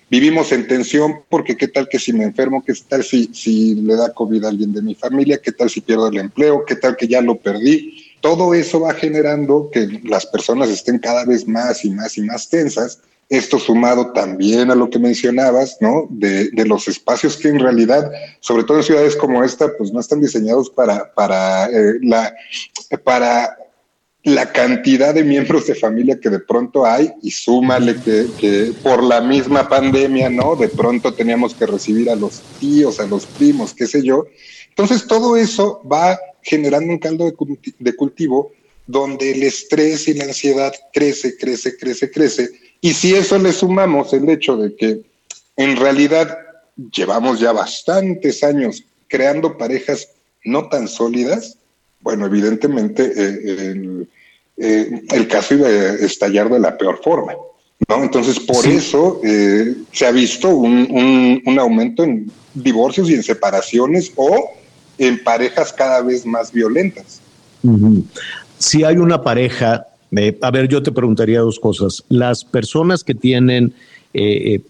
Vivimos 0.09 0.51
en 0.51 0.67
tensión 0.67 1.21
porque 1.29 1.55
qué 1.55 1.67
tal 1.67 1.87
que 1.87 1.99
si 1.99 2.13
me 2.13 2.23
enfermo, 2.23 2.63
qué 2.65 2.73
tal 2.87 3.03
si, 3.03 3.29
si 3.33 3.75
le 3.75 3.95
da 3.95 4.13
COVID 4.13 4.43
a 4.45 4.49
alguien 4.49 4.73
de 4.73 4.81
mi 4.81 4.95
familia, 4.95 5.39
qué 5.41 5.51
tal 5.51 5.69
si 5.69 5.81
pierdo 5.81 6.07
el 6.07 6.17
empleo, 6.17 6.65
qué 6.65 6.75
tal 6.75 6.95
que 6.95 7.07
ya 7.07 7.21
lo 7.21 7.35
perdí. 7.35 8.05
Todo 8.21 8.53
eso 8.53 8.81
va 8.81 8.93
generando 8.93 9.69
que 9.71 10.01
las 10.03 10.25
personas 10.25 10.69
estén 10.69 10.99
cada 10.99 11.25
vez 11.25 11.47
más 11.47 11.85
y 11.85 11.91
más 11.91 12.17
y 12.17 12.21
más 12.21 12.49
tensas 12.49 12.99
esto 13.29 13.59
sumado 13.59 14.11
también 14.11 14.71
a 14.71 14.75
lo 14.75 14.89
que 14.89 14.97
mencionabas, 14.97 15.77
¿no? 15.79 16.07
De, 16.09 16.49
los 16.65 16.87
espacios 16.87 17.37
que 17.37 17.49
en 17.49 17.59
realidad, 17.59 18.11
sobre 18.39 18.63
todo 18.63 18.77
en 18.77 18.83
ciudades 18.83 19.15
como 19.15 19.43
esta, 19.43 19.71
pues 19.77 19.93
no 19.93 19.99
están 19.99 20.19
diseñados 20.19 20.69
para, 20.71 21.13
para, 21.13 21.67
eh, 21.67 21.99
la, 22.01 22.33
para 23.03 23.55
la 24.23 24.51
cantidad 24.51 25.13
de 25.13 25.23
miembros 25.23 25.67
de 25.67 25.75
familia 25.75 26.19
que 26.19 26.29
de 26.29 26.39
pronto 26.39 26.85
hay 26.85 27.11
y 27.21 27.31
súmale 27.31 27.95
que, 27.95 28.27
que, 28.37 28.73
por 28.83 29.01
la 29.01 29.21
misma 29.21 29.69
pandemia, 29.69 30.29
¿no? 30.29 30.55
De 30.55 30.67
pronto 30.67 31.13
teníamos 31.13 31.53
que 31.53 31.65
recibir 31.65 32.09
a 32.09 32.15
los 32.15 32.41
tíos, 32.59 32.99
a 32.99 33.07
los 33.07 33.25
primos, 33.25 33.73
qué 33.73 33.87
sé 33.87 34.03
yo. 34.03 34.25
Entonces 34.69 35.07
todo 35.07 35.37
eso 35.37 35.81
va 35.89 36.19
generando 36.41 36.91
un 36.91 36.99
caldo 36.99 37.25
de, 37.25 37.35
de 37.79 37.95
cultivo 37.95 38.51
donde 38.87 39.31
el 39.31 39.43
estrés 39.43 40.07
y 40.07 40.15
la 40.15 40.25
ansiedad 40.25 40.73
crece, 40.91 41.37
crece, 41.37 41.77
crece, 41.77 42.09
crece 42.09 42.49
y 42.81 42.93
si 42.93 43.13
eso 43.13 43.37
le 43.37 43.53
sumamos 43.53 44.13
el 44.13 44.29
hecho 44.29 44.57
de 44.57 44.75
que 44.75 45.01
en 45.57 45.75
realidad 45.75 46.39
llevamos 46.95 47.39
ya 47.39 47.51
bastantes 47.51 48.43
años 48.43 48.83
creando 49.07 49.57
parejas 49.57 50.09
no 50.43 50.69
tan 50.69 50.87
sólidas, 50.87 51.58
bueno, 52.01 52.25
evidentemente 52.25 53.11
eh, 53.15 54.05
eh, 54.57 55.01
el, 55.11 55.27
caso 55.27 55.55
iba 55.55 55.67
a 55.67 55.93
estallar 55.95 56.49
de 56.49 56.59
la 56.59 56.77
peor 56.77 56.99
forma. 57.03 57.33
¿no? 57.87 58.03
Entonces, 58.03 58.39
por 58.39 58.65
eso 58.65 59.21
eh, 59.23 59.75
se 59.91 60.05
ha 60.05 60.11
visto 60.11 60.49
un, 60.49 61.57
aumento 61.59 62.03
en 62.03 62.31
divorcios 62.53 63.09
y 63.09 63.13
en 63.13 63.23
separaciones 63.23 64.11
o 64.15 64.51
en 64.97 65.23
parejas 65.23 65.71
cada 65.71 66.01
vez 66.01 66.25
más 66.25 66.51
violentas. 66.51 67.21
Si 68.57 68.83
hay 68.83 68.97
una 68.97 69.21
pareja 69.21 69.85
a 70.41 70.51
ver, 70.51 70.67
yo 70.67 70.81
te 70.81 70.91
preguntaría 70.91 71.39
dos 71.39 71.59
cosas. 71.59 72.03
Las 72.09 72.43
personas 72.43 73.03
que 73.03 73.13
tienen 73.13 73.73
eh, 74.13 74.55
eh, 74.55 74.61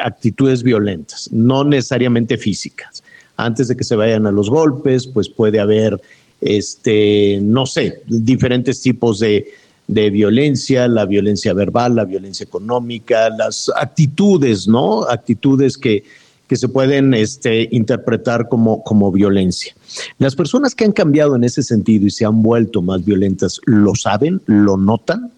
actitudes 0.00 0.62
violentas, 0.62 1.28
no 1.32 1.64
necesariamente 1.64 2.36
físicas, 2.36 3.02
antes 3.36 3.66
de 3.68 3.76
que 3.76 3.82
se 3.82 3.96
vayan 3.96 4.26
a 4.26 4.30
los 4.30 4.48
golpes, 4.48 5.06
pues 5.08 5.28
puede 5.28 5.58
haber, 5.58 6.00
este, 6.44 7.40
no 7.42 7.66
sé, 7.66 8.02
diferentes 8.06 8.80
tipos 8.82 9.18
de, 9.18 9.50
de 9.88 10.10
violencia, 10.10 10.86
la 10.88 11.06
violencia 11.06 11.54
verbal, 11.54 11.96
la 11.96 12.04
violencia 12.04 12.44
económica, 12.44 13.30
las 13.30 13.70
actitudes, 13.74 14.68
¿no? 14.68 15.04
Actitudes 15.04 15.78
que, 15.78 16.04
que 16.46 16.56
se 16.56 16.68
pueden 16.68 17.14
este, 17.14 17.68
interpretar 17.72 18.48
como, 18.48 18.84
como 18.84 19.10
violencia. 19.10 19.74
Las 20.18 20.36
personas 20.36 20.74
que 20.74 20.84
han 20.84 20.92
cambiado 20.92 21.34
en 21.34 21.44
ese 21.44 21.62
sentido 21.62 22.06
y 22.06 22.10
se 22.10 22.26
han 22.26 22.42
vuelto 22.42 22.82
más 22.82 23.04
violentas, 23.04 23.60
¿lo 23.64 23.94
saben? 23.94 24.42
¿Lo 24.46 24.76
notan? 24.76 25.32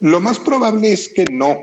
Lo 0.00 0.20
más 0.20 0.38
probable 0.38 0.92
es 0.92 1.08
que 1.08 1.24
no, 1.30 1.56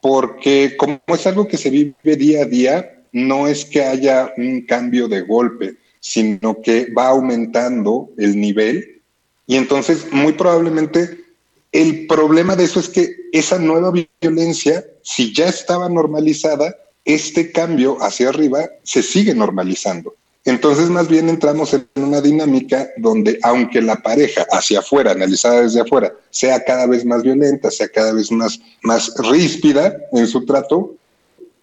porque 0.00 0.76
como 0.76 1.00
es 1.08 1.26
algo 1.26 1.48
que 1.48 1.56
se 1.56 1.70
vive 1.70 2.16
día 2.16 2.42
a 2.42 2.44
día, 2.44 2.92
no 3.12 3.48
es 3.48 3.64
que 3.64 3.82
haya 3.82 4.30
un 4.36 4.62
cambio 4.66 5.08
de 5.08 5.22
golpe, 5.22 5.76
sino 6.08 6.62
que 6.62 6.86
va 6.96 7.08
aumentando 7.08 8.10
el 8.16 8.40
nivel 8.40 9.02
y 9.44 9.56
entonces 9.56 10.06
muy 10.12 10.34
probablemente 10.34 11.24
el 11.72 12.06
problema 12.06 12.54
de 12.54 12.62
eso 12.62 12.78
es 12.78 12.88
que 12.88 13.16
esa 13.32 13.58
nueva 13.58 13.92
violencia, 14.20 14.84
si 15.02 15.34
ya 15.34 15.48
estaba 15.48 15.88
normalizada, 15.88 16.76
este 17.04 17.50
cambio 17.50 17.98
hacia 18.00 18.28
arriba 18.28 18.70
se 18.84 19.02
sigue 19.02 19.34
normalizando. 19.34 20.14
Entonces, 20.44 20.88
más 20.90 21.08
bien 21.08 21.28
entramos 21.28 21.74
en 21.74 21.88
una 21.96 22.20
dinámica 22.20 22.88
donde, 22.98 23.40
aunque 23.42 23.82
la 23.82 23.96
pareja 23.96 24.46
hacia 24.52 24.78
afuera, 24.78 25.10
analizada 25.10 25.62
desde 25.62 25.80
afuera, 25.80 26.14
sea 26.30 26.62
cada 26.62 26.86
vez 26.86 27.04
más 27.04 27.24
violenta, 27.24 27.68
sea 27.68 27.88
cada 27.88 28.12
vez 28.12 28.30
más, 28.30 28.60
más 28.82 29.12
ríspida 29.18 29.96
en 30.12 30.28
su 30.28 30.46
trato, 30.46 30.94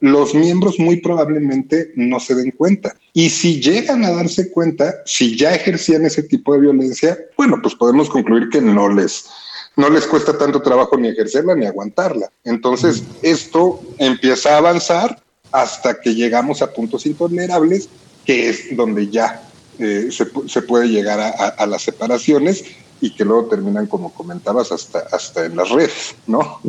los 0.04 0.36
miembros 0.36 0.80
muy 0.80 0.98
probablemente 0.98 1.94
no 1.96 2.20
se 2.20 2.36
den 2.36 2.52
cuenta. 2.52 2.94
Y 3.14 3.30
si 3.30 3.62
llegan 3.62 4.04
a 4.04 4.12
darse 4.12 4.52
cuenta, 4.52 4.96
si 5.06 5.38
ya 5.38 5.56
ejercían 5.56 6.06
ese 6.06 6.24
tipo 6.24 6.54
de 6.54 6.60
violencia, 6.60 7.18
bueno, 7.38 7.60
pues 7.64 7.74
podemos 7.74 8.10
concluir 8.10 8.50
que 8.50 8.60
no 8.60 8.90
les, 8.90 9.28
no 9.78 9.90
les 9.90 10.06
cuesta 10.06 10.38
tanto 10.38 10.62
trabajo 10.62 10.98
ni 10.98 11.08
ejercerla 11.08 11.56
ni 11.56 11.66
aguantarla. 11.66 12.30
Entonces, 12.44 13.02
esto 13.22 13.82
empieza 13.98 14.54
a 14.54 14.58
avanzar 14.58 15.24
hasta 15.54 16.02
que 16.02 16.14
llegamos 16.14 16.62
a 16.62 16.74
puntos 16.74 17.06
intolerables, 17.06 17.88
que 18.26 18.50
es 18.50 18.76
donde 18.76 19.08
ya 19.10 19.50
eh, 19.80 20.10
se, 20.12 20.28
se, 20.48 20.62
puede 20.64 20.90
llegar 20.90 21.22
a, 21.22 21.30
a, 21.30 21.66
las 21.66 21.82
separaciones 21.82 22.66
y 23.04 23.10
que 23.12 23.26
luego 23.26 23.48
terminan, 23.48 23.86
como 23.88 24.14
comentabas, 24.14 24.72
hasta, 24.72 25.00
hasta 25.12 25.46
en 25.46 25.58
las 25.58 25.70
redes, 25.70 26.16
¿no? 26.26 26.60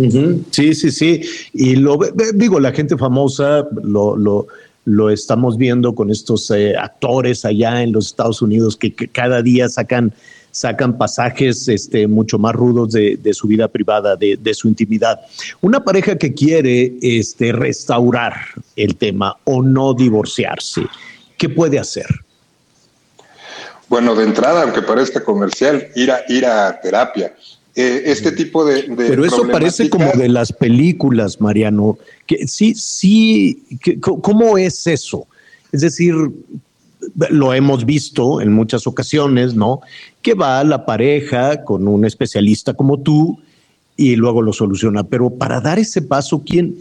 Sí, 0.51 0.75
sí, 0.75 0.91
sí. 0.91 1.23
Y 1.53 1.77
lo 1.77 1.97
digo, 2.35 2.59
la 2.59 2.73
gente 2.73 2.99
famosa 2.99 3.69
lo, 3.85 4.17
lo, 4.85 5.11
estamos 5.11 5.57
viendo 5.57 5.95
con 5.95 6.11
estos 6.11 6.51
eh, 6.51 6.75
actores 6.77 7.45
allá 7.45 7.85
en 7.85 7.93
los 7.93 8.07
Estados 8.07 8.43
Unidos 8.43 8.77
que, 8.77 8.93
cada 8.93 9.43
día 9.43 9.69
sacan 9.69 10.13
sacan 10.51 10.99
pasajes 10.99 11.69
este, 11.69 12.07
mucho 12.09 12.39
más 12.39 12.55
rudos 12.55 12.93
de, 12.93 13.17
de 13.17 13.33
su 13.33 13.47
vida 13.47 13.67
privada, 13.69 14.17
de, 14.17 14.37
de, 14.37 14.55
su 14.55 14.69
intimidad. 14.69 15.21
Una 15.61 15.83
pareja 15.83 16.17
que 16.17 16.33
quiere 16.33 16.95
este, 17.01 17.53
restaurar 17.53 18.35
el 18.77 18.95
tema 18.97 19.37
o 19.45 19.63
no 19.63 19.95
divorciarse, 19.95 20.83
¿qué 21.39 21.49
puede 21.49 21.79
hacer? 21.79 22.07
Bueno, 23.95 24.17
de 24.17 24.25
entrada, 24.25 24.65
aunque 24.65 24.83
parezca 24.83 25.23
comercial, 25.23 25.87
ir 25.95 26.11
a, 26.11 26.23
ir 26.29 26.45
a 26.45 26.81
terapia. 26.81 27.33
Eh, 27.77 28.03
este 28.07 28.33
tipo 28.33 28.65
de, 28.65 28.83
de 28.83 29.07
Pero 29.09 29.25
eso 29.25 29.47
parece 29.47 29.89
como 29.89 30.11
de 30.11 30.29
las 30.29 30.53
películas, 30.53 31.41
Mariano. 31.41 31.97
Que 32.27 32.49
sí, 32.49 32.75
sí, 32.75 33.63
que, 33.81 34.01
¿cómo 34.01 34.59
es 34.59 34.89
eso? 34.89 35.29
Es 35.71 35.83
decir, 35.83 36.13
lo 37.31 37.55
hemos 37.55 37.87
visto 37.87 38.41
en 38.41 38.53
muchas 38.53 38.89
ocasiones, 38.89 39.55
¿no? 39.55 39.81
Que 40.23 40.35
va 40.35 40.65
la 40.65 40.85
pareja 40.87 41.63
con 41.63 41.87
un 41.87 42.05
especialista 42.05 42.75
como 42.75 42.99
tú 42.99 43.39
y 43.97 44.17
luego 44.17 44.43
lo 44.43 44.53
soluciona. 44.53 45.05
Pero 45.05 45.31
para 45.31 45.61
dar 45.61 45.79
ese 45.79 46.03
paso, 46.03 46.43
¿quién, 46.45 46.79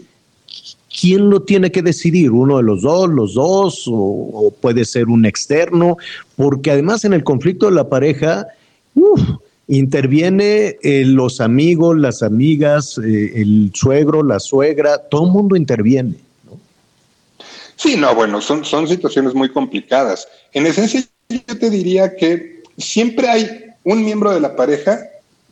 quién 0.98 1.30
lo 1.30 1.42
tiene 1.42 1.70
que 1.72 1.82
decidir? 1.82 2.30
¿Uno 2.30 2.58
de 2.58 2.62
los 2.62 2.82
dos, 2.82 3.08
los 3.08 3.34
dos? 3.34 3.88
O, 3.88 3.94
o 3.94 4.50
puede 4.50 4.84
ser 4.84 5.06
un 5.08 5.26
externo? 5.26 5.96
Porque 6.36 6.70
además 6.70 7.04
en 7.04 7.12
el 7.12 7.24
conflicto 7.24 7.66
de 7.66 7.72
la 7.72 7.88
pareja, 7.88 8.46
uf, 8.94 9.20
interviene 9.68 10.76
eh, 10.82 11.04
los 11.04 11.40
amigos, 11.40 11.96
las 11.98 12.22
amigas, 12.22 12.98
eh, 12.98 13.32
el 13.36 13.70
suegro, 13.74 14.22
la 14.22 14.38
suegra, 14.38 14.98
todo 14.98 15.26
el 15.26 15.32
mundo 15.32 15.56
interviene. 15.56 16.14
Sí, 17.76 17.96
no, 17.96 18.14
bueno, 18.14 18.40
son, 18.40 18.64
son 18.64 18.86
situaciones 18.86 19.34
muy 19.34 19.48
complicadas. 19.50 20.28
En 20.52 20.66
esencia, 20.66 21.04
yo 21.28 21.58
te 21.58 21.70
diría 21.70 22.14
que 22.14 22.62
siempre 22.78 23.28
hay 23.28 23.64
un 23.82 24.04
miembro 24.04 24.32
de 24.32 24.40
la 24.40 24.54
pareja 24.54 25.00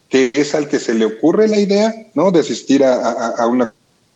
que 0.09 0.31
es 0.35 0.55
al 0.55 0.69
que 0.69 0.79
se 0.79 0.95
le 0.95 1.07
ocurre 1.07 1.49
la 1.49 1.59
idea, 1.59 1.93
¿no? 2.15 2.31
De 2.31 2.41
asistir 2.41 2.85
a 2.85 3.47
una 3.47 3.75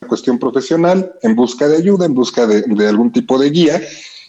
cuestión 0.09 0.39
profesional 0.39 1.13
en 1.23 1.35
busca 1.35 1.69
de 1.69 1.77
ayuda, 1.77 2.07
en 2.07 2.15
busca 2.15 2.47
de, 2.47 2.89
algún 2.89 3.13
tipo 3.13 3.39
de 3.39 3.51
guía, 3.51 3.83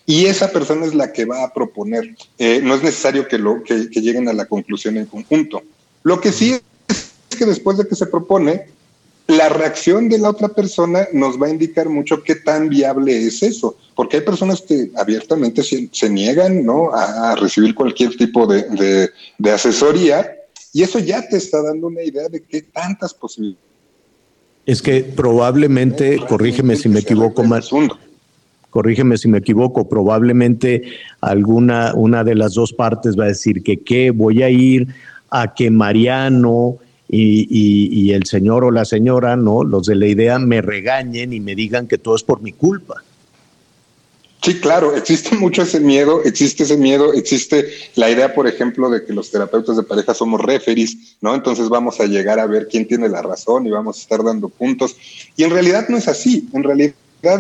y 0.05 0.26
esa 0.26 0.51
persona 0.51 0.86
es 0.86 0.95
la 0.95 1.11
que 1.11 1.26
va 1.26 1.43
a 1.43 1.53
proponer. 1.53 2.15
Eh, 2.38 2.61
no 2.63 2.76
es 2.76 2.84
necesario 2.84 3.28
que, 3.28 3.38
lo, 3.38 3.63
que, 3.63 3.89
que 3.89 4.01
lleguen 4.01 4.30
a 4.30 4.34
la 4.34 4.45
conclusión 4.45 4.97
en 4.97 5.05
conjunto. 5.05 5.61
Lo 6.03 6.22
que 6.22 6.32
sí 6.32 6.57
es 6.88 7.38
que 7.38 7.45
después 7.45 7.78
de 7.78 7.88
que 7.88 7.95
se 7.95 8.05
propone, 8.05 8.68
la 9.28 9.49
reacción 9.49 10.07
de 10.07 10.18
la 10.18 10.30
otra 10.30 10.47
persona 10.47 11.07
nos 11.11 11.41
va 11.41 11.47
a 11.47 11.51
indicar 11.51 11.89
mucho 11.89 12.24
qué 12.24 12.36
tan 12.36 12.70
viable 12.70 13.28
es 13.28 13.43
eso, 13.43 13.78
porque 13.93 14.18
hay 14.18 14.24
personas 14.24 14.61
que 14.61 14.89
abiertamente 14.95 15.63
se, 15.63 16.09
niegan 16.09 16.65
¿no? 16.65 16.91
a, 16.93 17.36
recibir 17.36 17.76
cualquier 17.76 18.15
tipo 18.15 18.47
de, 18.47 19.09
de, 19.38 19.51
asesoría 19.51 20.34
y 20.72 20.84
eso 20.84 20.99
ya 20.99 21.28
te 21.28 21.38
está 21.38 21.61
dando 21.61 21.88
una 21.88 22.03
idea 22.03 22.30
de 22.30 22.41
qué 22.41 22.61
tantas 22.61 23.13
posibilidades. 23.13 23.66
Es 24.68 24.82
que 24.82 25.01
probablemente, 25.01 26.18
corrígeme 26.28 26.76
si 26.76 26.89
me 26.89 26.99
equivoco 26.99 27.41
más, 27.45 27.70
corrígeme 28.70 29.18
si 29.18 29.30
me 29.30 29.38
equivoco, 29.38 29.88
probablemente 29.88 30.84
alguna 31.22 31.93
una 31.95 32.26
de 32.26 32.36
las 32.36 32.53
dos 32.53 32.74
partes 32.74 33.18
va 33.18 33.24
a 33.24 33.28
decir 33.30 33.63
que 33.63 33.78
qué 33.78 34.11
voy 34.11 34.43
a 34.43 34.49
ir 34.49 34.89
a 35.30 35.53
que 35.53 35.72
Mariano 35.72 36.80
y, 37.07 37.47
y, 37.49 38.01
y, 38.01 38.11
el 38.11 38.26
señor 38.26 38.65
o 38.65 38.72
la 38.72 38.84
señora, 38.84 39.38
¿no? 39.38 39.63
Los 39.63 39.88
de 39.88 39.95
la 39.95 40.07
idea 40.07 40.38
me 40.38 40.61
regañen 40.61 41.32
y 41.32 41.39
me 41.39 41.55
digan 41.55 41.88
que 41.88 41.97
todo 41.97 42.18
es 42.18 42.24
por 42.24 42.41
mi 42.41 42.51
culpa. 42.51 43.01
Sí, 44.42 44.60
claro, 44.60 44.96
existe 44.96 45.36
mucho 45.40 45.64
ese 45.64 45.80
miedo, 45.80 46.24
existe 46.24 46.64
ese 46.64 46.78
miedo, 46.78 47.14
existe 47.14 47.70
la 47.96 48.10
idea, 48.10 48.34
por 48.34 48.48
ejemplo, 48.48 48.90
de 48.90 49.04
que 49.04 49.14
los 49.14 49.32
terapeutas 49.32 49.78
de 49.78 49.84
pareja 49.84 50.14
somos 50.14 50.42
referees, 50.42 51.18
¿no? 51.22 51.36
Entonces 51.36 51.70
vamos 51.70 52.00
a 52.00 52.06
llegar 52.06 52.40
a 52.40 52.48
ver 52.48 52.68
quién 52.68 52.88
tiene 52.88 53.10
la 53.10 53.22
razón 53.22 53.66
y 53.66 53.72
vamos 53.72 53.98
a 53.98 54.02
estar 54.02 54.24
dando 54.24 54.50
puntos. 54.50 54.96
Y 55.36 55.44
en 55.44 55.50
realidad 55.50 55.88
no 55.90 55.98
es 55.98 56.08
así, 56.08 56.48
en 56.54 56.64
realidad 56.64 56.96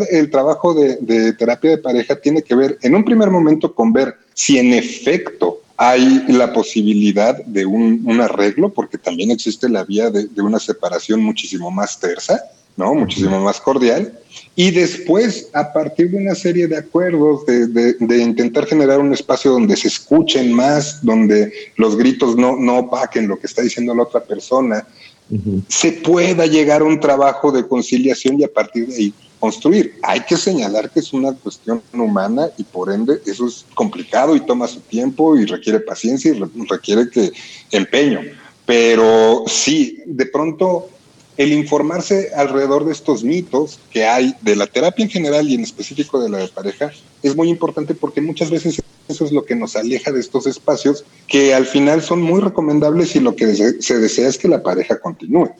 el 0.09 0.29
trabajo 0.31 0.73
de, 0.73 1.33
terapia 1.33 1.71
de 1.71 1.77
pareja 1.77 2.15
tiene 2.15 2.41
que 2.41 2.55
ver 2.55 2.77
en 2.81 2.95
un 2.95 3.05
primer 3.05 3.29
momento 3.29 3.73
con 3.73 3.93
ver 3.93 4.15
si 4.33 4.57
en 4.57 4.73
efecto 4.73 5.61
hay 5.77 6.23
la 6.27 6.51
posibilidad 6.51 7.37
de 7.45 7.65
un, 7.67 8.01
un, 8.05 8.19
arreglo, 8.19 8.73
porque 8.73 8.97
también 8.97 9.29
existe 9.29 9.69
la 9.69 9.83
vía 9.83 10.09
de, 10.09 10.25
de, 10.25 10.41
una 10.41 10.59
separación 10.59 11.21
muchísimo 11.21 11.69
más 11.69 11.99
tersa, 11.99 12.43
¿no? 12.77 12.93
Muchísimo 12.93 13.39
más 13.41 13.59
cordial. 13.59 14.17
Y 14.55 14.71
después, 14.71 15.49
a 15.53 15.73
partir 15.73 16.11
de 16.11 16.17
una 16.17 16.35
serie 16.35 16.67
de 16.67 16.77
acuerdos, 16.77 17.45
de, 17.45 17.67
de, 17.67 17.93
de 17.99 18.17
intentar 18.19 18.65
generar 18.67 18.99
un 18.99 19.11
espacio 19.13 19.51
donde 19.51 19.75
se 19.75 19.87
escuchen 19.87 20.53
más, 20.53 21.03
donde 21.03 21.51
los 21.75 21.97
gritos 21.97 22.37
no, 22.37 22.55
no 22.55 22.77
opaquen 22.79 23.27
lo 23.27 23.39
que 23.39 23.47
está 23.47 23.63
diciendo 23.63 23.93
la 23.95 24.03
otra 24.03 24.23
persona, 24.23 24.87
uh 25.29 25.35
-huh. 25.35 25.63
se 25.67 25.91
pueda 25.91 26.45
llegar 26.45 26.81
a 26.81 26.85
un 26.85 26.99
trabajo 26.99 27.51
de 27.51 27.67
conciliación 27.67 28.39
y 28.39 28.43
a 28.43 28.53
partir 28.53 28.87
de 28.87 28.95
ahí 28.95 29.13
construir. 29.39 29.95
Hay 30.03 30.21
que 30.21 30.37
señalar 30.37 30.89
que 30.91 30.99
es 30.99 31.13
una 31.13 31.33
cuestión 31.33 31.81
humana 31.93 32.49
y 32.57 32.63
por 32.63 32.91
ende 32.91 33.21
eso 33.25 33.47
es 33.47 33.65
complicado 33.73 34.35
y 34.35 34.39
toma 34.41 34.67
su 34.67 34.79
tiempo 34.81 35.35
y 35.35 35.45
requiere 35.45 35.79
paciencia 35.79 36.31
y 36.31 36.39
requiere 36.67 37.09
que 37.09 37.31
empeño. 37.71 38.21
Pero 38.65 39.43
sí, 39.47 39.99
de 40.05 40.25
pronto 40.25 40.89
el 41.37 41.53
informarse 41.53 42.31
alrededor 42.35 42.85
de 42.85 42.91
estos 42.91 43.23
mitos 43.23 43.79
que 43.91 44.05
hay 44.05 44.35
de 44.41 44.55
la 44.55 44.67
terapia 44.67 45.03
en 45.03 45.11
general 45.11 45.47
y 45.47 45.55
en 45.55 45.61
específico 45.61 46.19
de 46.19 46.29
la 46.29 46.39
de 46.39 46.47
pareja 46.47 46.91
es 47.23 47.35
muy 47.35 47.49
importante 47.49 47.93
porque 47.93 48.21
muchas 48.21 48.49
veces 48.49 48.81
eso 49.07 49.25
es 49.25 49.31
lo 49.31 49.45
que 49.45 49.55
nos 49.55 49.75
aleja 49.75 50.11
de 50.11 50.19
estos 50.19 50.47
espacios 50.47 51.05
que 51.27 51.53
al 51.53 51.65
final 51.65 52.01
son 52.01 52.21
muy 52.21 52.41
recomendables 52.41 53.15
y 53.15 53.19
lo 53.19 53.35
que 53.35 53.53
se 53.79 53.99
desea 53.99 54.27
es 54.27 54.37
que 54.37 54.47
la 54.47 54.63
pareja 54.63 54.99
continúe. 54.99 55.51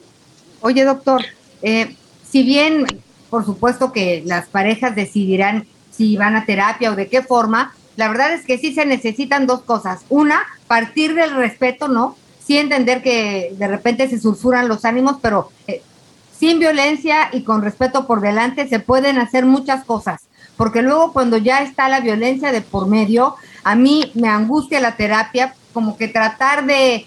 Oye, 0.60 0.84
doctor, 0.84 1.22
eh, 1.62 1.94
si 2.28 2.42
bien 2.42 2.86
por 3.30 3.44
supuesto 3.44 3.92
que 3.92 4.22
las 4.24 4.46
parejas 4.46 4.94
decidirán 4.94 5.66
si 5.90 6.16
van 6.16 6.36
a 6.36 6.44
terapia 6.44 6.92
o 6.92 6.96
de 6.96 7.08
qué 7.08 7.22
forma. 7.22 7.74
La 7.96 8.08
verdad 8.08 8.32
es 8.32 8.44
que 8.44 8.58
sí 8.58 8.72
se 8.72 8.86
necesitan 8.86 9.46
dos 9.46 9.62
cosas. 9.62 10.02
Una, 10.08 10.42
partir 10.66 11.14
del 11.14 11.34
respeto, 11.34 11.88
¿no? 11.88 12.16
Sí 12.48 12.56
entender 12.56 13.02
que 13.02 13.54
de 13.58 13.68
repente 13.68 14.08
se 14.08 14.18
sulfuran 14.18 14.68
los 14.68 14.86
ánimos, 14.86 15.18
pero 15.20 15.50
eh, 15.66 15.82
sin 16.34 16.58
violencia 16.58 17.28
y 17.30 17.42
con 17.42 17.60
respeto 17.60 18.06
por 18.06 18.22
delante 18.22 18.66
se 18.66 18.80
pueden 18.80 19.18
hacer 19.18 19.44
muchas 19.44 19.84
cosas. 19.84 20.22
Porque 20.56 20.80
luego 20.80 21.12
cuando 21.12 21.36
ya 21.36 21.62
está 21.62 21.90
la 21.90 22.00
violencia 22.00 22.50
de 22.50 22.62
por 22.62 22.88
medio, 22.88 23.34
a 23.64 23.74
mí 23.74 24.12
me 24.14 24.30
angustia 24.30 24.80
la 24.80 24.96
terapia, 24.96 25.54
como 25.74 25.98
que 25.98 26.08
tratar 26.08 26.64
de, 26.64 27.04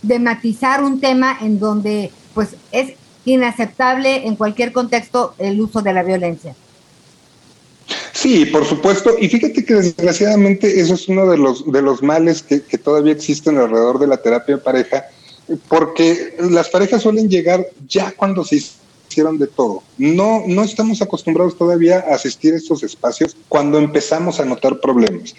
de 0.00 0.18
matizar 0.20 0.82
un 0.82 1.00
tema 1.00 1.36
en 1.38 1.58
donde 1.58 2.10
pues 2.32 2.56
es 2.72 2.94
inaceptable 3.26 4.26
en 4.26 4.36
cualquier 4.36 4.72
contexto 4.72 5.34
el 5.36 5.60
uso 5.60 5.82
de 5.82 5.92
la 5.92 6.02
violencia. 6.02 6.54
Sí, 8.16 8.46
por 8.46 8.64
supuesto. 8.64 9.14
Y 9.20 9.28
fíjate 9.28 9.62
que 9.62 9.74
desgraciadamente 9.74 10.80
eso 10.80 10.94
es 10.94 11.06
uno 11.06 11.26
de 11.28 11.36
los, 11.36 11.70
de 11.70 11.82
los 11.82 12.02
males 12.02 12.42
que, 12.42 12.62
que 12.62 12.78
todavía 12.78 13.12
existen 13.12 13.58
alrededor 13.58 13.98
de 13.98 14.06
la 14.06 14.16
terapia 14.16 14.56
de 14.56 14.62
pareja, 14.62 15.04
porque 15.68 16.34
las 16.38 16.70
parejas 16.70 17.02
suelen 17.02 17.28
llegar 17.28 17.66
ya 17.86 18.12
cuando 18.12 18.42
se 18.42 18.56
hicieron 18.56 19.38
de 19.38 19.48
todo. 19.48 19.82
No, 19.98 20.44
no 20.46 20.62
estamos 20.62 21.02
acostumbrados 21.02 21.58
todavía 21.58 22.06
a 22.08 22.14
asistir 22.14 22.54
a 22.54 22.56
estos 22.56 22.82
espacios 22.82 23.36
cuando 23.50 23.76
empezamos 23.76 24.40
a 24.40 24.46
notar 24.46 24.80
problemas. 24.80 25.34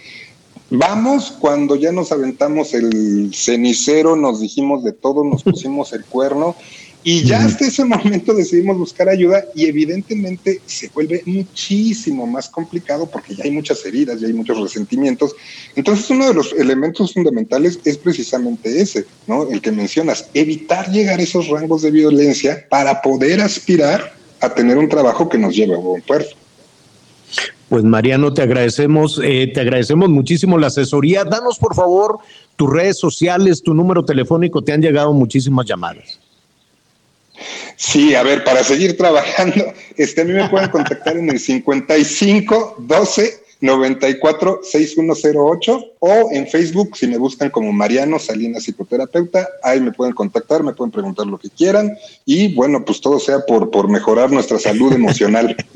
Vamos 0.70 1.32
cuando 1.32 1.74
ya 1.74 1.90
nos 1.90 2.12
aventamos 2.12 2.74
el 2.74 3.32
cenicero, 3.34 4.14
nos 4.14 4.40
dijimos 4.40 4.84
de 4.84 4.92
todo, 4.92 5.24
nos 5.24 5.42
pusimos 5.42 5.92
el 5.92 6.04
cuerno 6.04 6.54
y 7.04 7.22
ya 7.22 7.44
hasta 7.44 7.66
ese 7.66 7.84
momento 7.84 8.34
decidimos 8.34 8.76
buscar 8.76 9.08
ayuda 9.08 9.44
y 9.54 9.66
evidentemente 9.66 10.60
se 10.66 10.88
vuelve 10.88 11.22
muchísimo 11.26 12.26
más 12.26 12.48
complicado 12.48 13.06
porque 13.06 13.34
ya 13.34 13.44
hay 13.44 13.50
muchas 13.50 13.84
heridas, 13.86 14.20
ya 14.20 14.26
hay 14.26 14.32
muchos 14.32 14.60
resentimientos. 14.60 15.34
Entonces 15.76 16.10
uno 16.10 16.28
de 16.28 16.34
los 16.34 16.52
elementos 16.52 17.14
fundamentales 17.14 17.78
es 17.84 17.96
precisamente 17.96 18.80
ese, 18.80 19.06
¿no? 19.26 19.48
El 19.48 19.60
que 19.60 19.70
mencionas, 19.70 20.28
evitar 20.34 20.90
llegar 20.90 21.20
a 21.20 21.22
esos 21.22 21.48
rangos 21.48 21.82
de 21.82 21.90
violencia 21.92 22.66
para 22.68 23.00
poder 23.00 23.40
aspirar 23.40 24.12
a 24.40 24.52
tener 24.52 24.76
un 24.76 24.88
trabajo 24.88 25.28
que 25.28 25.38
nos 25.38 25.54
lleve 25.54 25.74
a 25.74 25.78
buen 25.78 26.02
puerto. 26.02 26.36
Pues 27.68 27.84
Mariano, 27.84 28.32
te 28.32 28.42
agradecemos, 28.42 29.20
eh, 29.22 29.50
te 29.52 29.60
agradecemos 29.60 30.08
muchísimo 30.08 30.58
la 30.58 30.68
asesoría. 30.68 31.24
Danos 31.24 31.58
por 31.58 31.74
favor 31.74 32.18
tus 32.56 32.70
redes 32.70 32.98
sociales, 32.98 33.62
tu 33.62 33.74
número 33.74 34.04
telefónico, 34.04 34.62
te 34.62 34.72
han 34.72 34.80
llegado 34.80 35.12
muchísimas 35.12 35.66
llamadas. 35.66 36.18
Sí, 37.76 38.14
a 38.14 38.22
ver, 38.22 38.44
para 38.44 38.64
seguir 38.64 38.96
trabajando, 38.96 39.72
este, 39.96 40.22
a 40.22 40.24
mí 40.24 40.32
me 40.32 40.48
pueden 40.48 40.70
contactar 40.70 41.16
en 41.16 41.30
el 41.30 41.38
55 41.38 42.76
12 42.78 43.42
94 43.60 44.60
6108 44.62 45.84
o 45.98 46.28
en 46.32 46.46
Facebook, 46.46 46.96
si 46.96 47.08
me 47.08 47.18
buscan 47.18 47.50
como 47.50 47.72
Mariano 47.72 48.18
Salinas 48.18 48.62
Psicoterapeuta, 48.62 49.48
ahí 49.64 49.80
me 49.80 49.90
pueden 49.90 50.14
contactar, 50.14 50.62
me 50.62 50.74
pueden 50.74 50.92
preguntar 50.92 51.26
lo 51.26 51.38
que 51.38 51.50
quieran 51.50 51.96
y 52.24 52.54
bueno, 52.54 52.84
pues 52.84 53.00
todo 53.00 53.18
sea 53.18 53.40
por, 53.40 53.70
por 53.70 53.88
mejorar 53.88 54.30
nuestra 54.30 54.58
salud 54.58 54.92
emocional. 54.92 55.56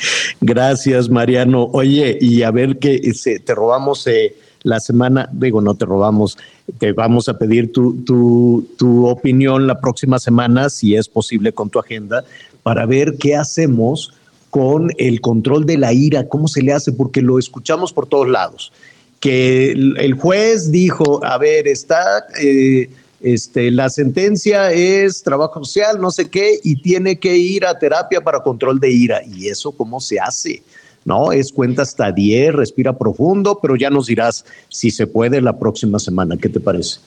Gracias, 0.40 1.08
Mariano. 1.08 1.64
Oye, 1.72 2.18
y 2.20 2.42
a 2.42 2.50
ver 2.50 2.78
que 2.78 3.00
este, 3.02 3.38
te 3.38 3.54
robamos 3.54 4.06
eh, 4.06 4.34
la 4.66 4.80
semana, 4.80 5.30
digo, 5.32 5.60
no 5.60 5.76
te 5.76 5.84
robamos, 5.84 6.36
te 6.78 6.92
vamos 6.92 7.28
a 7.28 7.38
pedir 7.38 7.72
tu, 7.72 8.02
tu, 8.02 8.66
tu 8.76 9.06
opinión 9.06 9.68
la 9.68 9.80
próxima 9.80 10.18
semana, 10.18 10.68
si 10.70 10.96
es 10.96 11.08
posible 11.08 11.52
con 11.52 11.70
tu 11.70 11.78
agenda, 11.78 12.24
para 12.64 12.84
ver 12.84 13.16
qué 13.16 13.36
hacemos 13.36 14.12
con 14.50 14.90
el 14.98 15.20
control 15.20 15.66
de 15.66 15.78
la 15.78 15.92
ira, 15.92 16.26
cómo 16.26 16.48
se 16.48 16.62
le 16.62 16.72
hace, 16.72 16.90
porque 16.90 17.22
lo 17.22 17.38
escuchamos 17.38 17.92
por 17.92 18.08
todos 18.08 18.28
lados. 18.28 18.72
Que 19.20 19.70
el, 19.70 20.14
juez 20.14 20.72
dijo, 20.72 21.24
a 21.24 21.38
ver, 21.38 21.68
está, 21.68 22.26
eh, 22.42 22.90
este, 23.20 23.70
la 23.70 23.88
sentencia 23.88 24.72
es 24.72 25.22
trabajo 25.22 25.64
social, 25.64 26.00
no 26.00 26.10
sé 26.10 26.28
qué, 26.28 26.58
y 26.64 26.82
tiene 26.82 27.20
que 27.20 27.36
ir 27.36 27.64
a 27.64 27.78
terapia 27.78 28.20
para 28.20 28.40
control 28.40 28.80
de 28.80 28.90
ira. 28.90 29.22
¿Y 29.24 29.46
eso 29.46 29.70
cómo 29.70 30.00
se 30.00 30.18
hace? 30.18 30.64
¿No? 31.06 31.32
Es 31.32 31.52
cuenta 31.52 31.82
hasta 31.82 32.12
10, 32.12 32.54
respira 32.54 32.98
profundo, 32.98 33.58
pero 33.62 33.76
ya 33.76 33.88
nos 33.88 34.08
dirás 34.08 34.44
si 34.68 34.90
se 34.90 35.06
puede 35.06 35.40
la 35.40 35.58
próxima 35.58 35.98
semana. 35.98 36.36
¿Qué 36.36 36.50
te 36.50 36.60
parece? 36.60 36.98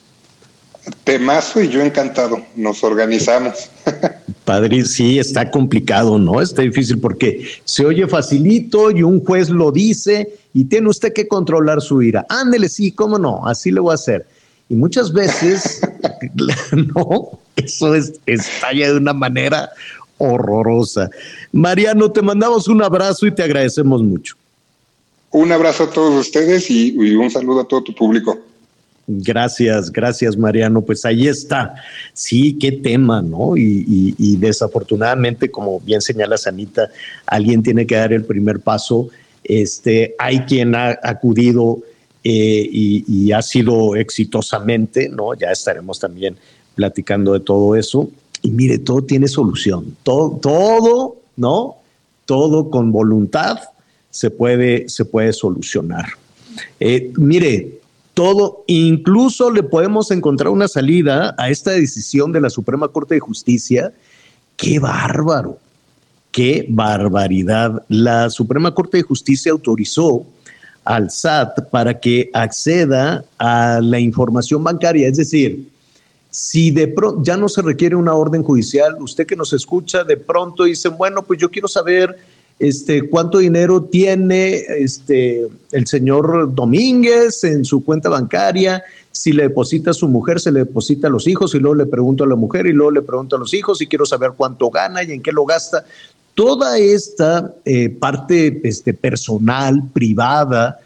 Temazo 1.04 1.60
y 1.60 1.68
yo 1.68 1.82
encantado. 1.82 2.40
Nos 2.56 2.82
organizamos. 2.82 3.70
Padre, 4.44 4.84
sí, 4.86 5.18
está 5.18 5.50
complicado, 5.50 6.18
¿no? 6.18 6.40
Está 6.40 6.62
difícil 6.62 6.98
porque 6.98 7.46
se 7.64 7.84
oye 7.84 8.08
facilito 8.08 8.90
y 8.90 9.02
un 9.02 9.22
juez 9.22 9.50
lo 9.50 9.70
dice 9.70 10.34
y 10.54 10.64
tiene 10.64 10.88
usted 10.88 11.12
que 11.12 11.28
controlar 11.28 11.82
su 11.82 12.02
ira. 12.02 12.26
Ándele, 12.28 12.68
sí, 12.68 12.92
cómo 12.92 13.18
no, 13.18 13.46
así 13.46 13.70
le 13.70 13.80
voy 13.80 13.92
a 13.92 13.94
hacer. 13.94 14.26
Y 14.70 14.74
muchas 14.74 15.12
veces, 15.12 15.82
no, 16.94 17.38
eso 17.56 17.94
es, 17.94 18.14
estalla 18.24 18.92
de 18.92 18.96
una 18.96 19.12
manera 19.12 19.70
horrorosa. 20.20 21.10
Mariano, 21.50 22.10
te 22.12 22.22
mandamos 22.22 22.68
un 22.68 22.82
abrazo 22.82 23.26
y 23.26 23.34
te 23.34 23.42
agradecemos 23.42 24.02
mucho. 24.02 24.36
Un 25.32 25.50
abrazo 25.50 25.84
a 25.84 25.90
todos 25.90 26.14
ustedes 26.26 26.70
y, 26.70 26.88
y 26.88 27.14
un 27.14 27.30
saludo 27.30 27.60
a 27.60 27.68
todo 27.68 27.82
tu 27.82 27.94
público. 27.94 28.38
Gracias, 29.06 29.90
gracias 29.90 30.36
Mariano. 30.36 30.82
Pues 30.82 31.04
ahí 31.04 31.26
está. 31.26 31.74
Sí, 32.12 32.56
qué 32.60 32.70
tema, 32.70 33.22
¿no? 33.22 33.56
Y, 33.56 33.84
y, 33.88 34.14
y, 34.18 34.36
desafortunadamente, 34.36 35.50
como 35.50 35.80
bien 35.80 36.00
señala 36.00 36.36
Sanita, 36.36 36.90
alguien 37.26 37.62
tiene 37.62 37.86
que 37.86 37.96
dar 37.96 38.12
el 38.12 38.24
primer 38.24 38.60
paso. 38.60 39.08
Este, 39.42 40.14
hay 40.18 40.40
quien 40.40 40.74
ha 40.76 40.98
acudido 41.02 41.80
eh, 42.22 42.68
y, 42.70 43.04
y, 43.08 43.32
ha 43.32 43.42
sido 43.42 43.96
exitosamente, 43.96 45.08
¿no? 45.08 45.34
Ya 45.34 45.50
estaremos 45.50 45.98
también 45.98 46.36
platicando 46.76 47.32
de 47.32 47.40
todo 47.40 47.74
eso. 47.74 48.10
Y 48.42 48.50
mire, 48.50 48.78
todo 48.78 49.02
tiene 49.02 49.28
solución. 49.28 49.96
Todo, 50.02 50.38
todo, 50.40 51.16
¿no? 51.36 51.76
Todo 52.24 52.70
con 52.70 52.92
voluntad 52.92 53.58
se 54.10 54.30
puede, 54.30 54.88
se 54.88 55.04
puede 55.04 55.32
solucionar. 55.32 56.06
Eh, 56.78 57.12
mire, 57.16 57.80
todo, 58.14 58.64
incluso 58.66 59.50
le 59.50 59.62
podemos 59.62 60.10
encontrar 60.10 60.50
una 60.50 60.68
salida 60.68 61.34
a 61.38 61.50
esta 61.50 61.70
decisión 61.72 62.32
de 62.32 62.40
la 62.40 62.50
Suprema 62.50 62.88
Corte 62.88 63.14
de 63.14 63.20
Justicia. 63.20 63.92
¡Qué 64.56 64.78
bárbaro! 64.78 65.58
¡Qué 66.32 66.66
barbaridad! 66.68 67.82
La 67.88 68.30
Suprema 68.30 68.74
Corte 68.74 68.98
de 68.98 69.04
Justicia 69.04 69.52
autorizó 69.52 70.24
al 70.84 71.10
SAT 71.10 71.70
para 71.70 71.98
que 71.98 72.30
acceda 72.32 73.24
a 73.38 73.80
la 73.82 74.00
información 74.00 74.64
bancaria, 74.64 75.08
es 75.08 75.16
decir, 75.16 75.68
si 76.30 76.70
de 76.70 76.88
pronto 76.88 77.22
ya 77.22 77.36
no 77.36 77.48
se 77.48 77.62
requiere 77.62 77.96
una 77.96 78.14
orden 78.14 78.42
judicial, 78.42 78.96
usted 79.00 79.26
que 79.26 79.36
nos 79.36 79.52
escucha 79.52 80.04
de 80.04 80.16
pronto 80.16 80.64
dice, 80.64 80.88
bueno, 80.88 81.22
pues 81.22 81.40
yo 81.40 81.50
quiero 81.50 81.68
saber 81.68 82.16
este, 82.60 83.08
cuánto 83.08 83.38
dinero 83.38 83.82
tiene 83.82 84.54
este, 84.78 85.48
el 85.72 85.86
señor 85.86 86.54
Domínguez 86.54 87.42
en 87.44 87.64
su 87.64 87.82
cuenta 87.82 88.10
bancaria, 88.10 88.84
si 89.10 89.32
le 89.32 89.44
deposita 89.44 89.90
a 89.90 89.94
su 89.94 90.08
mujer, 90.08 90.40
se 90.40 90.52
le 90.52 90.60
deposita 90.60 91.08
a 91.08 91.10
los 91.10 91.26
hijos, 91.26 91.54
y 91.54 91.58
luego 91.58 91.74
le 91.74 91.86
pregunto 91.86 92.22
a 92.22 92.28
la 92.28 92.36
mujer, 92.36 92.66
y 92.66 92.72
luego 92.72 92.92
le 92.92 93.02
pregunto 93.02 93.36
a 93.36 93.38
los 93.38 93.52
hijos, 93.54 93.80
y 93.80 93.86
quiero 93.86 94.04
saber 94.06 94.32
cuánto 94.36 94.70
gana 94.70 95.02
y 95.02 95.10
en 95.10 95.22
qué 95.22 95.32
lo 95.32 95.46
gasta. 95.46 95.84
Toda 96.34 96.78
esta 96.78 97.52
eh, 97.64 97.88
parte 97.88 98.60
este, 98.62 98.94
personal, 98.94 99.82
privada, 99.92 100.78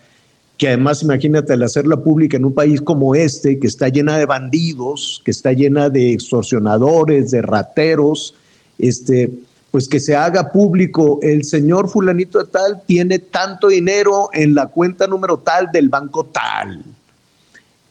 que 0.57 0.69
además 0.69 1.03
imagínate 1.03 1.53
al 1.53 1.63
hacerla 1.63 1.97
pública 1.97 2.37
en 2.37 2.45
un 2.45 2.55
país 2.55 2.81
como 2.81 3.15
este, 3.15 3.59
que 3.59 3.67
está 3.67 3.89
llena 3.89 4.19
de 4.19 4.27
bandidos, 4.27 5.21
que 5.25 5.33
está 5.33 5.53
llena 5.53 5.91
de 5.91 6.13
extorsionadores, 6.13 7.31
de 7.33 7.43
rateros, 7.43 8.35
este, 8.79 9.31
pues 9.71 9.89
que 9.89 9.99
se 9.99 10.15
haga 10.15 10.53
público, 10.53 11.19
el 11.23 11.45
señor 11.45 11.89
fulanito 11.89 12.39
de 12.39 12.45
tal 12.45 12.83
tiene 12.87 13.19
tanto 13.19 13.69
dinero 13.69 14.29
en 14.33 14.55
la 14.55 14.69
cuenta 14.69 15.09
número 15.09 15.39
tal 15.39 15.71
del 15.73 15.89
banco 15.89 16.25
tal. 16.27 16.85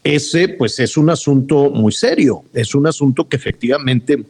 Ese 0.02 0.50
pues 0.50 0.80
es 0.80 0.96
un 0.96 1.10
asunto 1.10 1.70
muy 1.70 1.92
serio, 1.92 2.44
es 2.54 2.74
un 2.76 2.88
asunto 2.88 3.28
que 3.28 3.36
efectivamente 3.36 4.24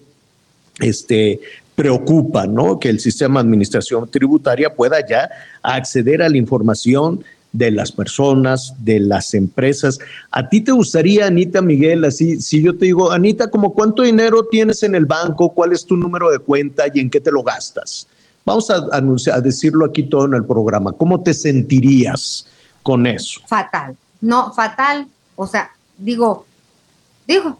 este, 0.79 1.39
preocupa, 1.75 2.47
¿no? 2.47 2.79
Que 2.79 2.89
el 2.89 2.99
sistema 2.99 3.39
de 3.39 3.47
administración 3.47 4.09
tributaria 4.09 4.73
pueda 4.73 5.05
ya 5.05 5.29
acceder 5.61 6.21
a 6.21 6.29
la 6.29 6.37
información 6.37 7.23
de 7.53 7.71
las 7.71 7.91
personas, 7.91 8.73
de 8.79 8.99
las 8.99 9.33
empresas. 9.33 9.99
¿A 10.31 10.49
ti 10.49 10.59
te 10.61 10.71
gustaría, 10.71 11.27
Anita 11.27 11.61
Miguel, 11.61 12.03
así, 12.03 12.41
si 12.41 12.61
yo 12.61 12.75
te 12.77 12.85
digo, 12.85 13.11
Anita, 13.11 13.49
como 13.49 13.73
cuánto 13.73 14.01
dinero 14.01 14.45
tienes 14.51 14.83
en 14.83 14.95
el 14.95 15.05
banco, 15.05 15.49
cuál 15.53 15.71
es 15.71 15.85
tu 15.85 15.95
número 15.95 16.29
de 16.31 16.39
cuenta 16.39 16.85
y 16.91 16.99
en 16.99 17.09
qué 17.09 17.21
te 17.21 17.31
lo 17.31 17.43
gastas? 17.43 18.07
Vamos 18.43 18.69
a, 18.69 18.83
anunciar, 18.91 19.37
a 19.37 19.41
decirlo 19.41 19.85
aquí 19.85 20.03
todo 20.03 20.25
en 20.25 20.33
el 20.33 20.43
programa. 20.43 20.91
¿Cómo 20.91 21.21
te 21.21 21.33
sentirías 21.33 22.47
con 22.81 23.05
eso? 23.05 23.39
Fatal. 23.47 23.95
No, 24.19 24.51
fatal. 24.51 25.07
O 25.35 25.47
sea, 25.47 25.71
digo, 25.97 26.45
digo. 27.27 27.59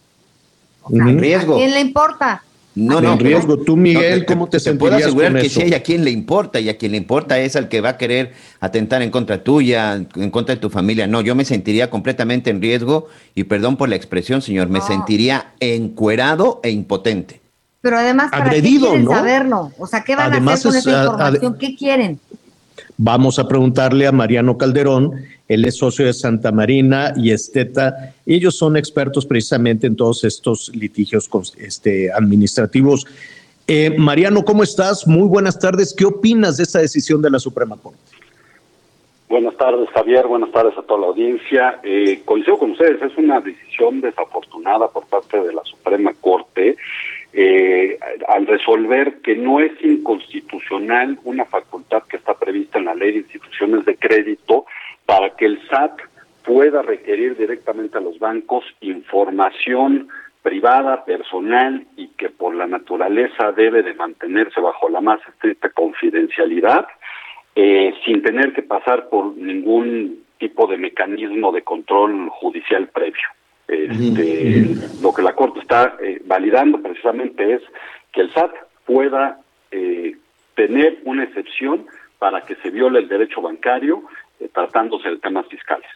O 0.81 0.89
sea, 0.89 1.07
en 1.07 1.19
riesgo. 1.19 1.53
¿A 1.53 1.57
quién 1.57 1.71
le 1.71 1.79
importa? 1.79 2.43
No, 2.75 2.99
no, 3.01 3.13
en 3.13 3.19
riesgo. 3.19 3.57
Tú, 3.57 3.77
Miguel, 3.77 4.19
no, 4.21 4.25
te, 4.25 4.33
¿cómo 4.33 4.47
te, 4.49 4.57
te, 4.57 4.71
te 4.71 4.75
puedo 4.75 4.95
asegurar 4.95 5.33
que 5.33 5.45
eso? 5.45 5.59
sí 5.59 5.67
hay 5.67 5.73
a 5.73 5.83
quien 5.83 6.03
le 6.03 6.09
importa 6.11 6.59
y 6.59 6.69
a 6.69 6.77
quien 6.77 6.91
le 6.93 6.97
importa 6.97 7.39
es 7.39 7.55
al 7.55 7.69
que 7.69 7.81
va 7.81 7.89
a 7.89 7.97
querer 7.97 8.33
atentar 8.59 9.01
en 9.03 9.11
contra 9.11 9.43
tuya, 9.43 9.93
en 9.93 10.29
contra 10.31 10.55
de 10.55 10.61
tu 10.61 10.69
familia. 10.71 11.05
No, 11.05 11.21
yo 11.21 11.35
me 11.35 11.45
sentiría 11.45 11.89
completamente 11.89 12.49
en 12.49 12.61
riesgo 12.61 13.07
y 13.35 13.43
perdón 13.43 13.77
por 13.77 13.89
la 13.89 13.95
expresión, 13.95 14.41
señor, 14.41 14.69
me 14.69 14.79
No. 14.79 14.87
sentiría 14.87 15.53
encuerado 15.59 16.59
e 16.63 16.71
impotente. 16.71 17.41
Pero 17.81 17.97
además, 17.97 18.31
¿para 18.31 18.45
Agredido, 18.45 18.85
qué 18.85 18.89
quieren 18.91 19.05
¿no? 19.05 19.11
saberlo? 19.11 19.71
O 19.77 19.85
sea, 19.87 20.03
¿qué 20.03 20.15
van 20.15 20.31
Además 20.31 20.65
a 20.65 20.69
hacer 20.69 20.71
con 20.71 20.77
es, 20.77 20.87
esa 20.87 21.01
a- 21.01 21.05
información? 21.05 21.57
¿Qué 21.59 21.75
quieren? 21.75 22.19
Vamos 22.97 23.39
a 23.39 23.47
preguntarle 23.47 24.07
a 24.07 24.11
Mariano 24.11 24.57
Calderón, 24.57 25.13
él 25.47 25.65
es 25.65 25.77
socio 25.77 26.05
de 26.05 26.13
Santa 26.13 26.51
Marina 26.51 27.13
y 27.15 27.31
Esteta. 27.31 28.13
Ellos 28.25 28.57
son 28.57 28.77
expertos 28.77 29.25
precisamente 29.25 29.87
en 29.87 29.95
todos 29.95 30.23
estos 30.23 30.73
litigios 30.75 31.29
este, 31.57 32.11
administrativos. 32.11 33.05
Eh, 33.67 33.95
Mariano, 33.97 34.43
¿cómo 34.43 34.63
estás? 34.63 35.07
Muy 35.07 35.27
buenas 35.27 35.59
tardes. 35.59 35.93
¿Qué 35.93 36.05
opinas 36.05 36.57
de 36.57 36.63
esta 36.63 36.79
decisión 36.79 37.21
de 37.21 37.29
la 37.29 37.39
Suprema 37.39 37.77
Corte? 37.77 37.99
Buenas 39.29 39.57
tardes, 39.57 39.89
Javier. 39.89 40.27
Buenas 40.27 40.51
tardes 40.51 40.77
a 40.77 40.81
toda 40.83 40.99
la 40.99 41.07
audiencia. 41.07 41.79
Eh, 41.83 42.21
coincido 42.23 42.57
con 42.57 42.71
ustedes, 42.71 43.01
es 43.01 43.17
una 43.17 43.39
decisión 43.39 43.99
desafortunada 44.01 44.87
por 44.89 45.05
parte 45.05 45.41
de 45.41 45.53
la 45.53 45.63
Suprema 45.63 46.13
Corte 46.21 46.77
eh, 47.33 47.97
al 48.27 48.45
resolver 48.45 49.21
que 49.21 49.35
no 49.35 49.59
es 49.59 49.71
inconstitucional 49.83 51.17
una 51.23 51.45
facultad 51.45 52.03
que 52.03 52.17
está 52.17 52.35
prevista 52.35 52.77
en 52.77 52.85
la 52.85 52.93
Ley 52.93 53.11
de 53.11 53.19
Instituciones 53.19 53.85
de 53.85 53.95
Crédito 53.97 54.65
para 55.05 55.35
que 55.35 55.45
el 55.45 55.59
SAT 55.67 55.99
pueda 56.45 56.81
requerir 56.83 57.35
directamente 57.35 57.97
a 57.97 58.01
los 58.01 58.19
bancos 58.19 58.63
información 58.81 60.09
privada, 60.43 61.05
personal 61.05 61.85
y 61.95 62.09
que 62.09 62.29
por 62.29 62.53
la 62.53 62.67
naturaleza 62.67 63.51
debe 63.53 63.81
de 63.81 63.93
mantenerse 63.93 64.59
bajo 64.59 64.89
la 64.89 65.01
más 65.01 65.19
estricta 65.27 65.69
confidencialidad 65.69 66.85
eh, 67.55 67.93
sin 68.05 68.21
tener 68.21 68.53
que 68.53 68.61
pasar 68.61 69.09
por 69.09 69.35
ningún 69.37 70.23
tipo 70.37 70.67
de 70.67 70.77
mecanismo 70.77 71.51
de 71.51 71.63
control 71.63 72.29
judicial 72.29 72.89
previo. 72.89 73.27
Este, 73.67 74.75
Lo 75.01 75.13
que 75.13 75.21
la 75.21 75.33
Corte 75.33 75.59
está 75.59 75.95
eh, 76.01 76.21
validando 76.25 76.81
precisamente 76.81 77.53
es 77.53 77.61
que 78.11 78.21
el 78.21 78.33
SAT 78.33 78.51
pueda 78.85 79.39
eh, 79.71 80.15
tener 80.55 80.99
una 81.05 81.23
excepción 81.23 81.85
para 82.19 82.41
que 82.45 82.55
se 82.57 82.69
viole 82.69 82.99
el 82.99 83.07
derecho 83.07 83.41
bancario 83.41 84.03
eh, 84.39 84.49
tratándose 84.53 85.09
de 85.09 85.17
temas 85.17 85.45
fiscales. 85.47 85.87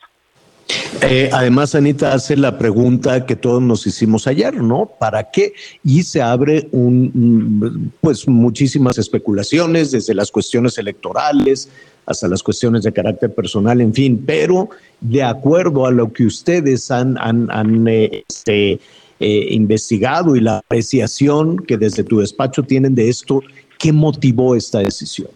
Eh, 1.01 1.29
además, 1.31 1.75
Anita 1.75 2.13
hace 2.13 2.35
la 2.35 2.57
pregunta 2.57 3.25
que 3.25 3.35
todos 3.35 3.61
nos 3.61 3.85
hicimos 3.85 4.27
ayer, 4.27 4.55
¿no? 4.55 4.91
¿Para 4.99 5.29
qué? 5.31 5.53
Y 5.83 6.03
se 6.03 6.21
abre 6.21 6.67
un, 6.71 7.93
pues 8.01 8.27
muchísimas 8.27 8.97
especulaciones, 8.97 9.91
desde 9.91 10.13
las 10.13 10.31
cuestiones 10.31 10.77
electorales 10.77 11.69
hasta 12.07 12.27
las 12.27 12.41
cuestiones 12.41 12.83
de 12.83 12.93
carácter 12.93 13.33
personal, 13.35 13.81
en 13.81 13.93
fin, 13.93 14.23
pero 14.25 14.69
de 15.01 15.23
acuerdo 15.23 15.85
a 15.85 15.91
lo 15.91 16.11
que 16.11 16.25
ustedes 16.25 16.89
han, 16.89 17.17
han, 17.19 17.87
eh, 17.87 18.23
este, 18.27 18.79
eh, 19.19 19.47
investigado 19.51 20.35
y 20.35 20.39
la 20.39 20.59
apreciación 20.59 21.57
que 21.57 21.77
desde 21.77 22.03
tu 22.03 22.19
despacho 22.19 22.63
tienen 22.63 22.95
de 22.95 23.09
esto, 23.09 23.43
¿qué 23.77 23.91
motivó 23.91 24.55
esta 24.55 24.79
decisión? 24.79 25.29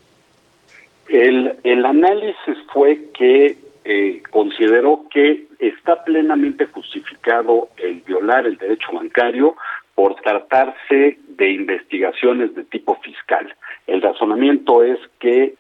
El, 1.10 1.58
el 1.64 1.86
análisis 1.86 2.58
fue 2.74 3.10
que 3.14 3.58
eh, 3.84 4.24
consideró 4.32 5.06
que 5.12 5.48
está 5.60 6.04
plenamente 6.06 6.68
justificado 6.68 7.70
el 7.78 8.02
violar 8.08 8.46
el 8.46 8.56
derecho 8.58 8.94
bancario 8.94 9.56
por 9.96 10.16
tratarse 10.16 11.18
de 11.28 11.52
investigaciones 11.52 12.56
de 12.56 12.64
tipo 12.64 12.96
fiscal. 13.02 13.54
El 13.88 14.02
razonamiento 14.02 14.84
es 14.84 15.00
que 15.20 15.56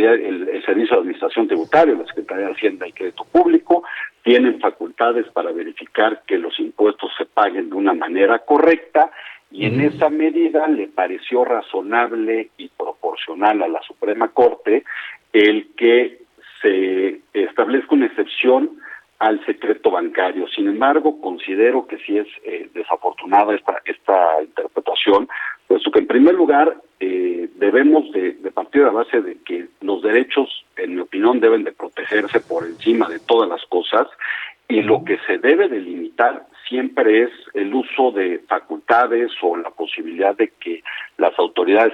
el, 0.00 0.62
Servicio 0.64 0.96
de 0.96 1.00
Administración 1.00 1.46
Tributaria, 1.46 1.94
la 1.94 2.06
Secretaría 2.06 2.46
de 2.46 2.52
Hacienda 2.52 2.88
y 2.88 2.92
Crédito 2.92 3.24
Público, 3.24 3.84
tienen 4.22 4.60
facultades 4.60 5.26
para 5.32 5.52
verificar 5.52 6.22
que 6.26 6.38
los 6.38 6.58
impuestos 6.58 7.10
se 7.18 7.26
paguen 7.26 7.70
de 7.70 7.76
una 7.76 7.92
manera 7.92 8.38
correcta 8.40 9.10
y 9.50 9.66
en 9.66 9.80
esa 9.80 10.08
medida 10.08 10.66
le 10.66 10.88
pareció 10.88 11.44
razonable 11.44 12.50
y 12.56 12.68
proporcional 12.68 13.62
a 13.62 13.68
la 13.68 13.82
Suprema 13.82 14.28
Corte 14.28 14.84
el 15.32 15.68
que 15.76 16.22
se 16.60 17.20
establezca 17.32 17.94
una 17.94 18.06
excepción 18.06 18.78
al 19.18 19.44
secreto 19.46 19.90
bancario. 19.90 20.48
Sin 20.48 20.68
embargo, 20.68 21.20
considero 21.20 21.86
que 21.86 21.98
sí 21.98 22.18
es 22.18 22.26
eh, 22.44 22.68
desafortunada 22.74 23.54
esta, 23.54 23.80
esta 23.84 24.42
interpretación, 24.42 25.28
puesto 25.74 25.90
que 25.90 25.98
en 25.98 26.06
primer 26.06 26.36
lugar 26.36 26.76
eh, 27.00 27.48
debemos 27.56 28.08
de, 28.12 28.34
de 28.34 28.50
partir 28.52 28.82
de 28.82 28.86
la 28.86 28.92
base 28.92 29.20
de 29.20 29.38
que 29.44 29.66
los 29.80 30.02
derechos, 30.02 30.64
en 30.76 30.94
mi 30.94 31.00
opinión, 31.00 31.40
deben 31.40 31.64
de 31.64 31.72
protegerse 31.72 32.38
por 32.38 32.64
encima 32.64 33.08
de 33.08 33.18
todas 33.18 33.48
las 33.48 33.64
cosas 33.66 34.06
y 34.68 34.82
lo 34.82 35.04
que 35.04 35.18
se 35.26 35.38
debe 35.38 35.68
delimitar 35.68 36.46
siempre 36.68 37.24
es 37.24 37.30
el 37.54 37.74
uso 37.74 38.12
de 38.12 38.38
facultades 38.46 39.32
o 39.42 39.56
la 39.56 39.70
posibilidad 39.70 40.36
de 40.36 40.52
que 40.60 40.84
las 41.18 41.36
autoridades 41.40 41.92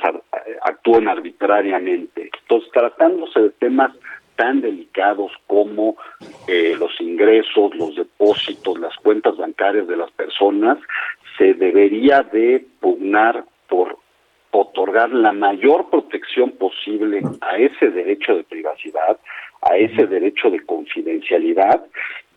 actúen 0.62 1.08
arbitrariamente. 1.08 2.28
Entonces, 2.42 2.70
tratándose 2.72 3.40
de 3.40 3.50
temas 3.50 3.92
tan 4.36 4.60
delicados 4.60 5.32
como 5.46 5.96
eh, 6.46 6.76
los 6.78 7.00
ingresos, 7.00 7.74
los 7.76 7.96
depósitos, 7.96 8.78
las 8.78 8.94
cuentas 8.96 9.38
bancarias 9.38 9.88
de 9.88 9.96
las 9.96 10.10
personas, 10.10 10.76
se 11.38 11.54
debería 11.54 12.22
de 12.22 12.66
pugnar 12.80 13.44
otorgar 14.52 15.10
la 15.10 15.32
mayor 15.32 15.90
protección 15.90 16.52
posible 16.52 17.22
a 17.40 17.56
ese 17.56 17.90
derecho 17.90 18.34
de 18.34 18.44
privacidad, 18.44 19.18
a 19.62 19.76
ese 19.76 20.06
derecho 20.06 20.50
de 20.50 20.64
confidencialidad 20.64 21.84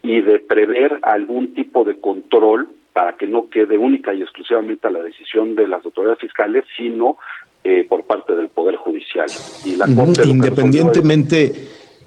y 0.01 0.22
de 0.22 0.39
prever 0.39 0.99
algún 1.01 1.53
tipo 1.53 1.84
de 1.84 1.99
control 1.99 2.70
para 2.91 3.14
que 3.18 3.26
no 3.26 3.49
quede 3.49 3.78
única 3.78 4.14
y 4.14 4.22
exclusivamente 4.22 4.88
a 4.88 4.91
la 4.91 5.01
decisión 5.01 5.55
de 5.55 5.68
las 5.68 5.84
autoridades 5.84 6.20
fiscales, 6.20 6.64
sino 6.78 7.18
eh, 7.64 7.86
por 7.89 8.03
parte 8.03 8.36
del 8.36 8.49
Poder 8.49 8.76
Judicial. 8.76 9.26
Y 9.66 9.76
la 9.76 9.88
Corte 9.95 10.28
Independientemente 10.28 11.53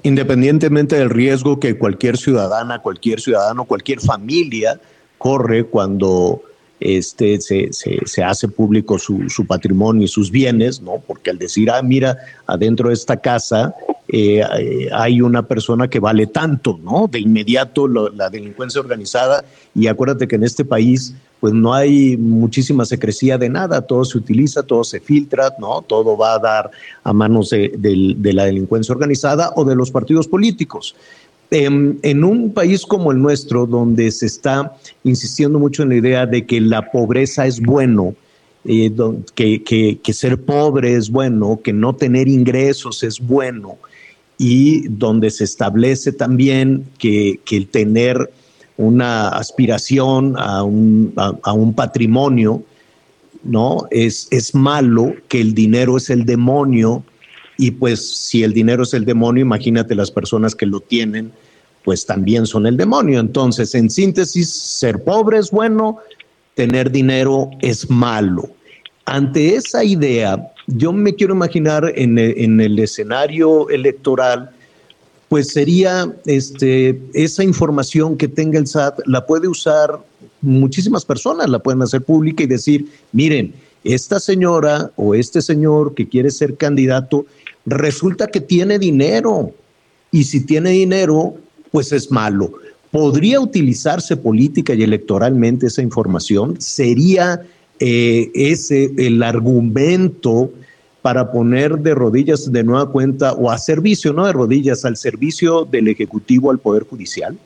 independientemente 0.02 0.96
del 0.96 1.10
riesgo 1.10 1.58
que 1.58 1.76
cualquier 1.76 2.16
ciudadana, 2.16 2.78
cualquier 2.78 3.20
ciudadano, 3.20 3.64
cualquier 3.64 4.00
familia 4.00 4.80
corre 5.18 5.64
cuando 5.64 6.42
este, 6.80 7.40
se, 7.40 7.70
se, 7.72 8.22
hace 8.22 8.48
público 8.48 8.98
su, 8.98 9.28
su, 9.28 9.46
patrimonio 9.46 10.04
y 10.04 10.08
sus 10.08 10.30
bienes, 10.30 10.82
¿no? 10.82 11.02
Porque 11.06 11.30
al 11.30 11.38
decir, 11.38 11.70
ah, 11.70 11.80
mira, 11.82 12.18
adentro 12.46 12.88
de 12.88 12.94
esta 12.94 13.16
casa 13.16 13.74
eh, 14.08 14.40
eh, 14.58 14.88
hay 14.92 15.20
una 15.20 15.42
persona 15.42 15.88
que 15.88 16.00
vale 16.00 16.26
tanto, 16.26 16.78
¿no? 16.82 17.08
De 17.10 17.18
inmediato 17.18 17.88
lo, 17.88 18.10
la 18.10 18.30
delincuencia 18.30 18.80
organizada, 18.80 19.44
y 19.74 19.86
acuérdate 19.86 20.28
que 20.28 20.36
en 20.36 20.44
este 20.44 20.64
país 20.64 21.14
pues 21.40 21.52
no 21.52 21.74
hay 21.74 22.16
muchísima 22.16 22.86
secrecía 22.86 23.36
de 23.36 23.50
nada, 23.50 23.82
todo 23.82 24.04
se 24.06 24.16
utiliza, 24.16 24.62
todo 24.62 24.84
se 24.84 25.00
filtra, 25.00 25.54
¿no? 25.58 25.82
Todo 25.82 26.16
va 26.16 26.34
a 26.34 26.38
dar 26.38 26.70
a 27.04 27.12
manos 27.12 27.50
de, 27.50 27.72
de 27.76 28.32
la 28.32 28.46
delincuencia 28.46 28.94
organizada 28.94 29.52
o 29.54 29.64
de 29.64 29.76
los 29.76 29.90
partidos 29.90 30.28
políticos. 30.28 30.96
En, 31.50 31.98
en, 32.02 32.24
un 32.24 32.52
país 32.52 32.84
como 32.84 33.12
el 33.12 33.22
nuestro, 33.22 33.66
donde 33.66 34.10
se 34.10 34.26
está 34.26 34.76
insistiendo 35.04 35.58
mucho 35.58 35.84
en 35.84 35.90
la 35.90 35.96
idea 35.96 36.26
de 36.26 36.44
que 36.44 36.60
la 36.60 36.90
pobreza 36.90 37.46
es 37.46 37.60
bueno, 37.60 38.14
eh, 38.64 38.92
que, 39.34 39.62
que, 40.02 40.12
ser 40.12 40.40
pobre 40.40 40.96
es 40.96 41.08
bueno, 41.08 41.60
que 41.62 41.72
no 41.72 41.94
tener 41.94 42.26
ingresos 42.26 43.04
es 43.04 43.20
bueno, 43.20 43.76
y 44.38 44.88
donde 44.88 45.30
se 45.30 45.44
establece 45.44 46.12
también 46.12 46.84
que, 46.98 47.38
que 47.44 47.56
el 47.58 47.68
tener 47.68 48.28
una 48.76 49.28
aspiración 49.28 50.34
a 50.36 50.64
un, 50.64 51.14
a 51.16 51.52
un 51.52 51.74
patrimonio, 51.74 52.62
¿no? 53.44 53.86
Es, 53.90 54.26
es 54.30 54.54
malo, 54.54 55.14
que 55.28 55.40
el 55.40 55.54
dinero 55.54 55.96
es 55.96 56.10
el 56.10 56.26
demonio, 56.26 57.04
y 57.58 57.70
pues 57.72 58.06
si 58.06 58.42
el 58.42 58.52
dinero 58.52 58.82
es 58.82 58.94
el 58.94 59.04
demonio, 59.04 59.42
imagínate 59.42 59.94
las 59.94 60.10
personas 60.10 60.54
que 60.54 60.66
lo 60.66 60.80
tienen, 60.80 61.32
pues 61.84 62.04
también 62.04 62.46
son 62.46 62.66
el 62.66 62.76
demonio. 62.76 63.20
Entonces, 63.20 63.74
en 63.74 63.90
síntesis, 63.90 64.50
ser 64.50 65.02
pobre 65.04 65.38
es 65.38 65.50
bueno, 65.50 65.98
tener 66.54 66.90
dinero 66.90 67.50
es 67.60 67.88
malo. 67.88 68.50
Ante 69.04 69.54
esa 69.54 69.84
idea, 69.84 70.52
yo 70.66 70.92
me 70.92 71.14
quiero 71.14 71.34
imaginar 71.34 71.92
en 71.94 72.18
en 72.18 72.60
el 72.60 72.78
escenario 72.78 73.68
electoral, 73.70 74.50
pues 75.28 75.48
sería 75.48 76.12
este, 76.24 77.00
esa 77.14 77.42
información 77.42 78.16
que 78.16 78.28
tenga 78.28 78.58
el 78.58 78.66
SAT, 78.66 79.00
la 79.06 79.26
puede 79.26 79.48
usar 79.48 80.00
muchísimas 80.40 81.04
personas, 81.04 81.48
la 81.48 81.58
pueden 81.58 81.82
hacer 81.82 82.02
pública 82.02 82.44
y 82.44 82.46
decir, 82.46 82.86
miren, 83.12 83.54
esta 83.82 84.20
señora 84.20 84.90
o 84.96 85.14
este 85.14 85.42
señor 85.42 85.94
que 85.94 86.08
quiere 86.08 86.30
ser 86.30 86.56
candidato, 86.56 87.26
resulta 87.66 88.28
que 88.28 88.40
tiene 88.40 88.78
dinero. 88.78 89.52
Y 90.10 90.24
si 90.24 90.46
tiene 90.46 90.70
dinero, 90.70 91.34
pues 91.70 91.92
es 91.92 92.10
malo. 92.10 92.52
¿Podría 92.90 93.40
utilizarse 93.40 94.16
política 94.16 94.72
y 94.74 94.82
electoralmente 94.82 95.66
esa 95.66 95.82
información? 95.82 96.60
¿Sería 96.60 97.42
eh, 97.78 98.30
ese 98.34 98.90
el 98.96 99.22
argumento 99.22 100.50
para 101.02 101.30
poner 101.30 101.78
de 101.78 101.94
rodillas 101.94 102.50
de 102.50 102.64
nueva 102.64 102.90
cuenta 102.90 103.32
o 103.34 103.50
a 103.50 103.58
servicio, 103.58 104.12
no 104.12 104.26
de 104.26 104.32
rodillas, 104.32 104.84
al 104.84 104.96
servicio 104.96 105.64
del 105.64 105.88
Ejecutivo 105.88 106.50
al 106.50 106.58
Poder 106.58 106.84
Judicial? 106.84 107.36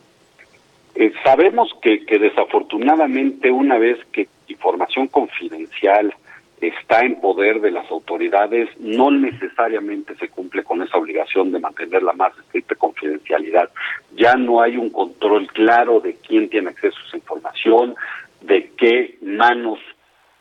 Eh, 0.95 1.13
sabemos 1.25 1.71
que, 1.83 2.05
que 2.05 2.19
desafortunadamente 2.19 3.51
una 3.51 3.79
vez 3.79 3.99
que 4.13 4.29
información 4.49 5.09
confidencial 5.09 6.15
está 6.61 7.01
en 7.01 7.21
poder 7.21 7.61
de 7.61 7.71
las 7.71 7.91
autoridades, 7.91 8.69
no 8.79 9.11
necesariamente 9.11 10.15
se 10.17 10.29
cumple 10.29 10.63
con 10.63 10.83
esa 10.83 10.99
obligación 10.99 11.53
de 11.53 11.59
mantener 11.59 12.03
la 12.03 12.13
más 12.13 12.37
estricta 12.39 12.75
confidencialidad. 12.75 13.71
Ya 14.15 14.35
no 14.35 14.61
hay 14.61 14.77
un 14.77 14.91
control 14.91 15.47
claro 15.49 16.01
de 16.01 16.17
quién 16.17 16.49
tiene 16.51 16.71
acceso 16.71 16.99
a 16.99 17.07
esa 17.09 17.17
información, 17.17 17.95
de 18.43 18.71
qué 18.77 19.19
manos, 19.23 19.79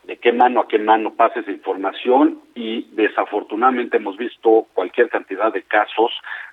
de 0.04 0.16
qué 0.16 0.32
mano 0.32 0.60
a 0.60 0.68
qué 0.68 0.78
mano 0.78 1.14
pasa 1.14 1.40
esa 1.40 1.50
información 1.50 2.40
y 2.54 2.88
desafortunadamente 2.92 3.96
hemos 3.96 4.16
visto 4.16 4.66
cualquier 4.74 5.08
cantidad 5.08 5.52
de 5.52 5.62
casos 5.62 6.10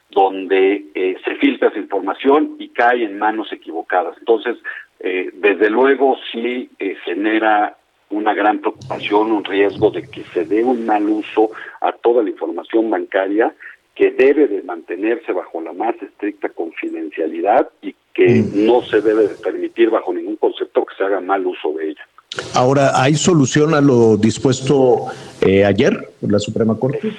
donde 0.10 0.86
eh, 0.96 1.18
se 1.26 1.36
filtra 1.36 1.70
esa 1.70 1.80
información 1.80 2.56
y 2.60 2.70
cae 2.70 3.04
en 3.04 3.20
manos 3.20 3.52
equivocadas. 3.52 4.18
Entonces, 4.20 4.58
eh, 5.00 5.30
desde 5.34 5.70
luego 5.70 6.18
sí 6.32 6.70
eh, 6.80 6.96
genera 7.04 7.78
una 8.10 8.34
gran 8.34 8.60
preocupación, 8.60 9.32
un 9.32 9.44
riesgo 9.44 9.92
de 9.92 10.04
que 10.04 10.24
se 10.34 10.46
dé 10.46 10.64
un 10.64 10.86
mal 10.86 11.08
uso 11.08 11.52
a 11.82 11.92
toda 11.92 12.24
la 12.24 12.30
información 12.30 12.90
bancaria 12.90 13.54
que 13.96 14.12
debe 14.12 14.48
de 14.48 14.62
mantenerse 14.62 15.34
bajo 15.34 15.60
la 15.60 15.74
más 15.74 15.96
estricta 16.02 16.50
confidencialidad 16.50 17.70
y 17.82 17.96
que 18.14 18.28
mm. 18.28 18.66
no 18.66 18.84
se 18.84 19.02
debe 19.02 19.28
de 19.28 19.36
permitir 19.36 19.90
bajo 19.90 20.14
ningún 20.14 20.36
concepto 20.36 20.86
que 20.86 20.96
se 20.96 21.04
haga 21.04 21.20
mal 21.20 21.46
uso 21.46 21.74
de 21.74 21.90
ella. 21.90 22.08
Ahora, 22.54 23.02
¿hay 23.02 23.16
solución 23.16 23.74
a 23.74 23.82
lo 23.82 24.18
dispuesto 24.18 25.08
eh, 25.42 25.66
ayer 25.66 26.10
por 26.22 26.32
la 26.32 26.40
Suprema 26.40 26.78
Corte? 26.78 27.12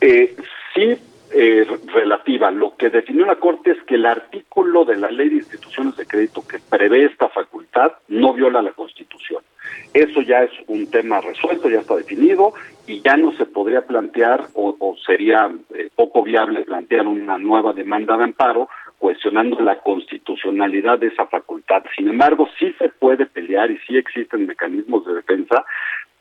Eh, 0.00 0.34
sí, 0.74 0.96
eh, 1.32 1.66
relativa. 1.92 2.50
Lo 2.50 2.76
que 2.76 2.90
definió 2.90 3.26
la 3.26 3.36
Corte 3.36 3.72
es 3.72 3.82
que 3.86 3.96
el 3.96 4.06
artículo 4.06 4.84
de 4.84 4.96
la 4.96 5.10
Ley 5.10 5.28
de 5.28 5.36
Instituciones 5.36 5.96
de 5.96 6.06
Crédito 6.06 6.46
que 6.46 6.58
prevé 6.58 7.04
esta 7.04 7.28
facultad 7.28 7.92
no 8.08 8.32
viola 8.32 8.62
la 8.62 8.72
Constitución. 8.72 9.42
Eso 9.94 10.22
ya 10.22 10.42
es 10.42 10.50
un 10.66 10.90
tema 10.90 11.20
resuelto, 11.20 11.68
ya 11.68 11.80
está 11.80 11.96
definido 11.96 12.54
y 12.86 13.00
ya 13.00 13.16
no 13.16 13.32
se 13.32 13.46
podría 13.46 13.82
plantear 13.82 14.48
o, 14.54 14.96
sería 15.06 15.50
eh, 15.74 15.90
poco 15.94 16.22
viable 16.22 16.62
plantear 16.62 17.06
una 17.06 17.38
nueva 17.38 17.72
demanda 17.72 18.16
de 18.16 18.24
amparo 18.24 18.68
cuestionando 18.98 19.58
la 19.60 19.78
constitucionalidad 19.78 20.98
de 20.98 21.08
esa 21.08 21.26
facultad. 21.26 21.82
Sin 21.96 22.08
embargo, 22.08 22.48
sí 22.58 22.74
se 22.78 22.90
puede 22.90 23.26
pelear 23.26 23.70
y 23.70 23.78
sí 23.86 23.96
existen 23.96 24.46
mecanismos 24.46 25.06
de 25.06 25.14
defensa 25.14 25.64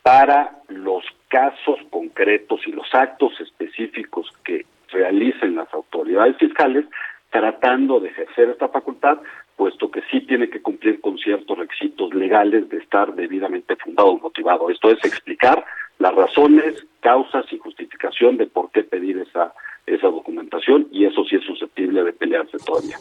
para 0.01 0.51
los 0.69 1.03
casos 1.27 1.79
concretos 1.89 2.61
y 2.65 2.71
los 2.71 2.87
actos 2.93 3.33
específicos 3.41 4.31
que 4.43 4.65
realicen 4.91 5.55
las 5.55 5.71
autoridades 5.73 6.37
fiscales 6.37 6.85
tratando 7.29 7.99
de 7.99 8.09
ejercer 8.09 8.49
esta 8.49 8.69
facultad, 8.69 9.19
puesto 9.59 9.91
que 9.91 10.01
sí 10.09 10.21
tiene 10.21 10.49
que 10.49 10.61
cumplir 10.61 11.01
con 11.01 11.17
ciertos 11.17 11.57
requisitos 11.57 12.13
legales 12.13 12.69
de 12.69 12.77
estar 12.77 13.13
debidamente 13.13 13.75
fundado 13.75 14.11
o 14.11 14.17
motivado. 14.17 14.69
Esto 14.69 14.89
es 14.89 15.03
explicar 15.03 15.65
las 15.97 16.15
razones, 16.15 16.75
causas 17.01 17.43
y 17.51 17.57
justificación 17.57 18.37
de 18.37 18.47
por 18.47 18.71
qué 18.71 18.83
pedir 18.83 19.17
esa, 19.17 19.53
esa 19.85 20.07
documentación 20.07 20.87
y 20.93 21.03
eso 21.03 21.25
sí 21.25 21.35
es 21.35 21.43
susceptible 21.43 22.05
de 22.05 22.13
pelearse 22.13 22.57
todavía. 22.65 22.95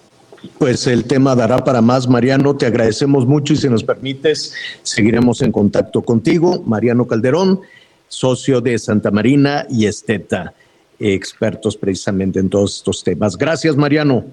Pues 0.59 0.89
el 0.89 1.07
tema 1.07 1.37
dará 1.37 1.59
para 1.59 1.81
más, 1.81 2.09
Mariano. 2.09 2.57
Te 2.57 2.67
agradecemos 2.67 3.25
mucho 3.25 3.53
y 3.53 3.57
si 3.57 3.71
nos 3.71 3.85
permites, 3.85 4.81
seguiremos 4.83 5.43
en 5.43 5.53
contacto 5.53 6.03
contigo. 6.03 6.65
Mariano 6.67 7.07
Calderón, 7.07 7.61
socio 8.09 8.61
de 8.61 8.79
Santa 8.79 9.13
Marina 9.13 9.65
y 9.71 9.87
Esteta, 9.87 10.55
expertos 10.99 11.77
precisamente 11.77 12.41
en 12.41 12.51
todos 12.51 12.79
estos 12.79 13.05
temas. 13.05 13.39
Gracias, 13.39 13.77
Mariano. 13.77 14.25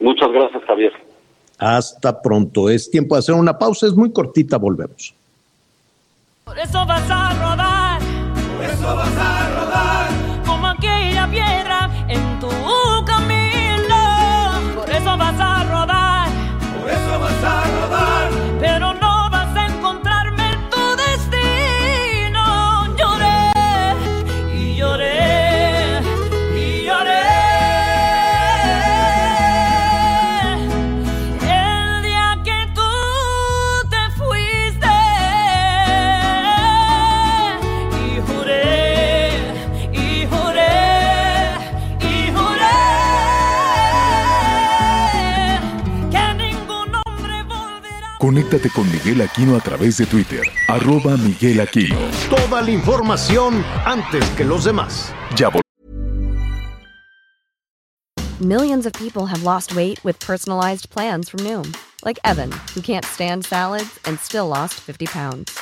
Muchas 0.00 0.32
gracias, 0.32 0.64
Javier. 0.64 1.07
Hasta 1.58 2.22
pronto. 2.22 2.70
Es 2.70 2.90
tiempo 2.90 3.14
de 3.14 3.18
hacer 3.20 3.34
una 3.34 3.58
pausa, 3.58 3.86
es 3.86 3.94
muy 3.94 4.12
cortita, 4.12 4.56
volvemos. 4.56 5.14
Por 6.44 6.58
eso 6.58 6.86
vas 6.86 7.10
a 7.10 7.34
rodar, 7.34 8.00
por 8.56 8.64
eso 8.64 8.96
vas 8.96 9.16
a 9.18 9.37
Conéctate 48.38 48.70
con 48.70 48.88
Miguel 48.92 49.20
Aquino 49.20 49.56
a 49.56 49.60
través 49.60 49.96
de 49.96 50.06
Twitter, 50.06 50.42
arroba 50.68 51.16
Miguel 51.16 51.58
Aquino. 51.58 51.98
Toda 52.30 52.62
la 52.62 52.70
información 52.70 53.64
antes 53.84 54.24
que 54.36 54.44
los 54.44 54.62
demás. 54.62 55.12
Ya 55.34 55.50
Millions 58.38 58.86
of 58.86 58.92
people 58.92 59.26
have 59.26 59.42
lost 59.42 59.74
weight 59.74 59.98
with 60.04 60.20
personalized 60.20 60.88
plans 60.90 61.28
from 61.28 61.40
Noom, 61.40 61.76
like 62.04 62.20
Evan, 62.24 62.52
who 62.76 62.80
can't 62.80 63.04
stand 63.04 63.44
salads 63.44 63.98
and 64.04 64.20
still 64.20 64.46
lost 64.46 64.74
50 64.74 65.06
pounds. 65.06 65.58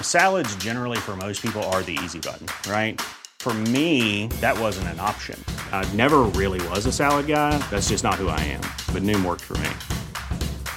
Salads, 0.00 0.56
generally, 0.56 0.96
for 0.96 1.16
most 1.16 1.42
people, 1.42 1.62
are 1.64 1.82
the 1.82 1.98
easy 2.02 2.20
button, 2.20 2.46
right? 2.66 2.98
For 3.40 3.52
me, 3.52 4.28
that 4.40 4.58
wasn't 4.58 4.88
an 4.88 4.98
option. 4.98 5.38
I 5.72 5.84
never 5.92 6.20
really 6.22 6.66
was 6.68 6.86
a 6.86 6.92
salad 6.92 7.26
guy. 7.26 7.58
That's 7.70 7.90
just 7.90 8.02
not 8.02 8.14
who 8.14 8.28
I 8.28 8.40
am. 8.40 8.62
But 8.94 9.02
Noom 9.02 9.22
worked 9.26 9.42
for 9.42 9.58
me. 9.58 9.68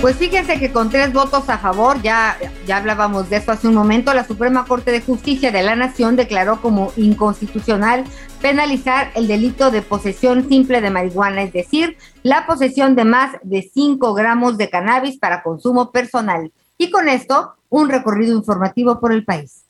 Pues 0.00 0.14
fíjense 0.14 0.60
que 0.60 0.70
con 0.70 0.90
tres 0.90 1.12
votos 1.12 1.48
a 1.48 1.58
favor, 1.58 2.00
ya, 2.02 2.36
ya 2.68 2.76
hablábamos 2.76 3.28
de 3.28 3.36
esto 3.36 3.50
hace 3.50 3.66
un 3.66 3.74
momento, 3.74 4.14
la 4.14 4.24
Suprema 4.24 4.64
Corte 4.64 4.92
de 4.92 5.00
Justicia 5.00 5.50
de 5.50 5.64
la 5.64 5.74
Nación 5.74 6.14
declaró 6.14 6.62
como 6.62 6.92
inconstitucional 6.96 8.04
penalizar 8.40 9.10
el 9.16 9.26
delito 9.26 9.72
de 9.72 9.82
posesión 9.82 10.48
simple 10.48 10.80
de 10.80 10.90
marihuana, 10.90 11.42
es 11.42 11.52
decir, 11.52 11.96
la 12.22 12.46
posesión 12.46 12.94
de 12.94 13.04
más 13.04 13.38
de 13.42 13.68
5 13.74 14.14
gramos 14.14 14.56
de 14.56 14.70
cannabis 14.70 15.18
para 15.18 15.42
consumo 15.42 15.90
personal. 15.90 16.52
Y 16.78 16.92
con 16.92 17.08
esto, 17.08 17.54
un 17.68 17.88
recorrido 17.88 18.36
informativo 18.36 19.00
por 19.00 19.12
el 19.12 19.24
país. 19.24 19.64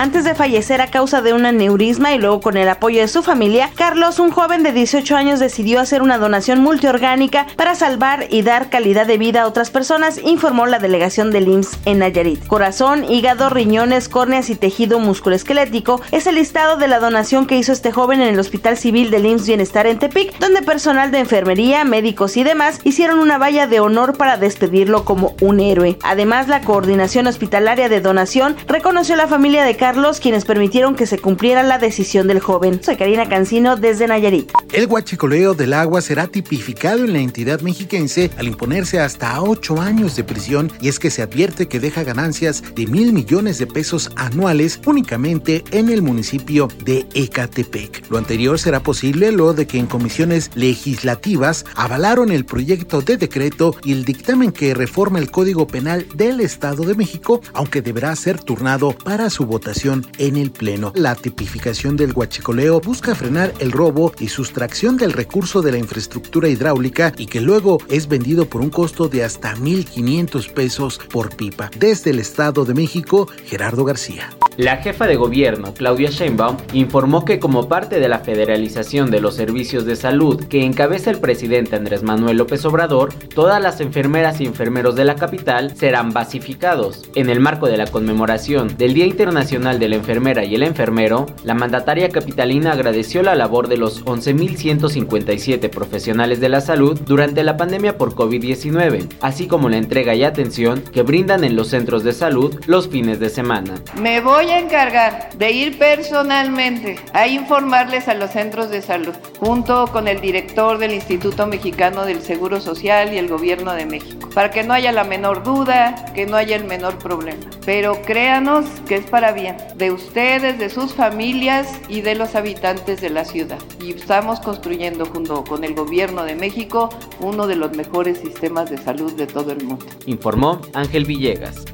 Antes 0.00 0.24
de 0.24 0.34
fallecer 0.34 0.80
a 0.80 0.86
causa 0.86 1.20
de 1.20 1.34
un 1.34 1.44
aneurisma 1.44 2.14
y 2.14 2.18
luego 2.18 2.40
con 2.40 2.56
el 2.56 2.70
apoyo 2.70 3.02
de 3.02 3.06
su 3.06 3.22
familia, 3.22 3.70
Carlos, 3.76 4.18
un 4.18 4.30
joven 4.30 4.62
de 4.62 4.72
18 4.72 5.14
años, 5.14 5.40
decidió 5.40 5.78
hacer 5.78 6.00
una 6.00 6.16
donación 6.16 6.62
multiorgánica 6.62 7.46
para 7.56 7.74
salvar 7.74 8.26
y 8.30 8.40
dar 8.40 8.70
calidad 8.70 9.06
de 9.06 9.18
vida 9.18 9.42
a 9.42 9.46
otras 9.46 9.68
personas, 9.68 10.18
informó 10.24 10.64
la 10.64 10.78
delegación 10.78 11.30
del 11.30 11.48
IMSS 11.48 11.80
en 11.84 11.98
Nayarit. 11.98 12.46
Corazón, 12.46 13.04
hígado, 13.04 13.50
riñones, 13.50 14.08
córneas 14.08 14.48
y 14.48 14.54
tejido 14.54 15.00
musculoesquelético 15.00 16.00
es 16.12 16.26
el 16.26 16.36
listado 16.36 16.78
de 16.78 16.88
la 16.88 16.98
donación 16.98 17.46
que 17.46 17.58
hizo 17.58 17.72
este 17.72 17.92
joven 17.92 18.22
en 18.22 18.28
el 18.28 18.40
Hospital 18.40 18.78
Civil 18.78 19.10
del 19.10 19.26
IMSS 19.26 19.48
Bienestar 19.48 19.86
en 19.86 19.98
Tepic, 19.98 20.38
donde 20.38 20.62
personal 20.62 21.10
de 21.10 21.18
enfermería, 21.18 21.84
médicos 21.84 22.38
y 22.38 22.42
demás 22.42 22.80
hicieron 22.84 23.18
una 23.18 23.36
valla 23.36 23.66
de 23.66 23.80
honor 23.80 24.16
para 24.16 24.38
despedirlo 24.38 25.04
como 25.04 25.36
un 25.42 25.60
héroe. 25.60 25.98
Además, 26.02 26.48
la 26.48 26.62
Coordinación 26.62 27.26
Hospitalaria 27.26 27.90
de 27.90 28.00
Donación 28.00 28.56
reconoció 28.66 29.16
a 29.16 29.18
la 29.18 29.28
familia 29.28 29.62
de 29.62 29.76
Carlos 29.76 29.89
Carlos 29.90 30.20
quienes 30.20 30.44
permitieron 30.44 30.94
que 30.94 31.04
se 31.04 31.18
cumpliera 31.18 31.64
la 31.64 31.78
decisión 31.78 32.28
del 32.28 32.38
joven. 32.38 32.80
Soy 32.80 32.96
Karina 32.96 33.28
Cancino 33.28 33.74
desde 33.74 34.06
Nayarit. 34.06 34.48
El 34.72 34.86
huachicoleo 34.86 35.54
del 35.54 35.72
agua 35.72 36.00
será 36.00 36.28
tipificado 36.28 37.04
en 37.04 37.12
la 37.12 37.18
entidad 37.18 37.60
mexiquense 37.60 38.30
al 38.38 38.46
imponerse 38.46 39.00
hasta 39.00 39.42
ocho 39.42 39.80
años 39.80 40.14
de 40.14 40.22
prisión 40.22 40.70
y 40.80 40.86
es 40.86 41.00
que 41.00 41.10
se 41.10 41.22
advierte 41.22 41.66
que 41.66 41.80
deja 41.80 42.04
ganancias 42.04 42.62
de 42.76 42.86
mil 42.86 43.12
millones 43.12 43.58
de 43.58 43.66
pesos 43.66 44.12
anuales 44.14 44.80
únicamente 44.86 45.64
en 45.72 45.88
el 45.88 46.02
municipio 46.02 46.68
de 46.84 47.04
Ecatepec. 47.14 48.08
Lo 48.10 48.18
anterior 48.18 48.60
será 48.60 48.78
posible 48.84 49.32
luego 49.32 49.54
de 49.54 49.66
que 49.66 49.78
en 49.78 49.86
comisiones 49.86 50.52
legislativas 50.54 51.64
avalaron 51.74 52.30
el 52.30 52.44
proyecto 52.44 53.02
de 53.02 53.16
decreto 53.16 53.74
y 53.82 53.90
el 53.90 54.04
dictamen 54.04 54.52
que 54.52 54.72
reforma 54.72 55.18
el 55.18 55.32
Código 55.32 55.66
Penal 55.66 56.06
del 56.14 56.40
Estado 56.40 56.84
de 56.84 56.94
México, 56.94 57.40
aunque 57.54 57.82
deberá 57.82 58.14
ser 58.14 58.40
turnado 58.40 58.92
para 58.92 59.30
su 59.30 59.46
votación 59.46 59.79
en 59.82 60.36
el 60.36 60.50
Pleno. 60.50 60.92
La 60.94 61.14
tipificación 61.14 61.96
del 61.96 62.12
huachicoleo 62.12 62.80
busca 62.80 63.14
frenar 63.14 63.54
el 63.60 63.72
robo 63.72 64.12
y 64.20 64.28
sustracción 64.28 64.98
del 64.98 65.12
recurso 65.12 65.62
de 65.62 65.72
la 65.72 65.78
infraestructura 65.78 66.48
hidráulica 66.48 67.14
y 67.16 67.26
que 67.26 67.40
luego 67.40 67.78
es 67.88 68.06
vendido 68.06 68.44
por 68.44 68.60
un 68.60 68.68
costo 68.68 69.08
de 69.08 69.24
hasta 69.24 69.54
1.500 69.54 70.52
pesos 70.52 71.00
por 71.10 71.34
pipa. 71.34 71.70
Desde 71.78 72.10
el 72.10 72.18
Estado 72.18 72.66
de 72.66 72.74
México, 72.74 73.26
Gerardo 73.46 73.84
García. 73.84 74.28
La 74.56 74.78
jefa 74.78 75.06
de 75.06 75.16
gobierno, 75.16 75.72
Claudia 75.72 76.10
Sheinbaum, 76.10 76.58
informó 76.74 77.24
que 77.24 77.38
como 77.38 77.68
parte 77.68 77.98
de 77.98 78.08
la 78.10 78.18
federalización 78.18 79.10
de 79.10 79.20
los 79.20 79.34
servicios 79.34 79.86
de 79.86 79.96
salud 79.96 80.44
que 80.48 80.64
encabeza 80.64 81.10
el 81.10 81.20
presidente 81.20 81.76
Andrés 81.76 82.02
Manuel 82.02 82.36
López 82.36 82.64
Obrador, 82.66 83.14
todas 83.34 83.62
las 83.62 83.80
enfermeras 83.80 84.40
y 84.40 84.44
enfermeros 84.44 84.96
de 84.96 85.06
la 85.06 85.14
capital 85.14 85.74
serán 85.76 86.10
basificados. 86.10 87.08
En 87.14 87.30
el 87.30 87.40
marco 87.40 87.68
de 87.68 87.78
la 87.78 87.86
conmemoración 87.86 88.76
del 88.76 88.92
Día 88.92 89.06
Internacional 89.06 89.69
de 89.78 89.88
la 89.88 89.96
Enfermera 89.96 90.44
y 90.44 90.54
el 90.54 90.62
Enfermero, 90.62 91.26
la 91.44 91.54
mandataria 91.54 92.08
capitalina 92.08 92.72
agradeció 92.72 93.22
la 93.22 93.34
labor 93.34 93.68
de 93.68 93.76
los 93.76 94.04
11.157 94.04 95.70
profesionales 95.70 96.40
de 96.40 96.48
la 96.48 96.60
salud 96.60 97.00
durante 97.06 97.44
la 97.44 97.56
pandemia 97.56 97.96
por 97.96 98.14
COVID-19, 98.14 99.08
así 99.20 99.46
como 99.46 99.68
la 99.68 99.76
entrega 99.76 100.14
y 100.14 100.24
atención 100.24 100.82
que 100.92 101.02
brindan 101.02 101.44
en 101.44 101.56
los 101.56 101.68
centros 101.68 102.04
de 102.04 102.12
salud 102.12 102.58
los 102.66 102.88
fines 102.88 103.20
de 103.20 103.30
semana. 103.30 103.74
Me 104.00 104.20
voy 104.20 104.46
a 104.46 104.58
encargar 104.58 105.30
de 105.36 105.50
ir 105.52 105.78
personalmente 105.78 106.96
a 107.12 107.26
informarles 107.26 108.08
a 108.08 108.14
los 108.14 108.30
centros 108.30 108.70
de 108.70 108.82
salud, 108.82 109.14
junto 109.38 109.86
con 109.88 110.08
el 110.08 110.20
director 110.20 110.78
del 110.78 110.92
Instituto 110.92 111.46
Mexicano 111.46 112.04
del 112.04 112.22
Seguro 112.22 112.60
Social 112.60 113.12
y 113.12 113.18
el 113.18 113.28
Gobierno 113.28 113.74
de 113.74 113.86
México, 113.86 114.28
para 114.34 114.50
que 114.50 114.62
no 114.62 114.74
haya 114.74 114.92
la 114.92 115.04
menor 115.04 115.42
duda, 115.42 116.06
que 116.14 116.26
no 116.26 116.36
haya 116.36 116.56
el 116.56 116.64
menor 116.64 116.98
problema. 116.98 117.40
Pero 117.64 118.00
créanos 118.02 118.64
que 118.86 118.96
es 118.96 119.04
para 119.06 119.32
bien 119.32 119.49
de 119.76 119.90
ustedes, 119.90 120.58
de 120.58 120.70
sus 120.70 120.92
familias 120.92 121.80
y 121.88 122.00
de 122.00 122.14
los 122.14 122.34
habitantes 122.34 123.00
de 123.00 123.10
la 123.10 123.24
ciudad. 123.24 123.58
Y 123.80 123.92
estamos 123.92 124.40
construyendo 124.40 125.06
junto 125.06 125.44
con 125.44 125.64
el 125.64 125.74
gobierno 125.74 126.24
de 126.24 126.34
México 126.34 126.90
uno 127.20 127.46
de 127.46 127.56
los 127.56 127.76
mejores 127.76 128.18
sistemas 128.18 128.70
de 128.70 128.78
salud 128.78 129.12
de 129.12 129.26
todo 129.26 129.52
el 129.52 129.64
mundo. 129.64 129.86
Informó 130.06 130.60
Ángel 130.74 131.04
Villegas. 131.04 131.64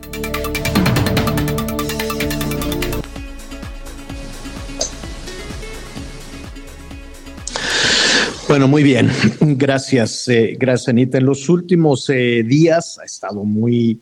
Bueno, 8.49 8.69
muy 8.69 8.85
bien. 8.85 9.11
Gracias, 9.41 10.29
eh, 10.29 10.57
gracias 10.59 10.89
Anita. 10.89 11.19
En 11.19 11.27
los 11.27 11.49
últimos 11.49 12.09
eh, 12.11 12.45
días 12.45 12.99
ha 13.01 13.05
estado 13.05 13.43
muy 13.43 14.01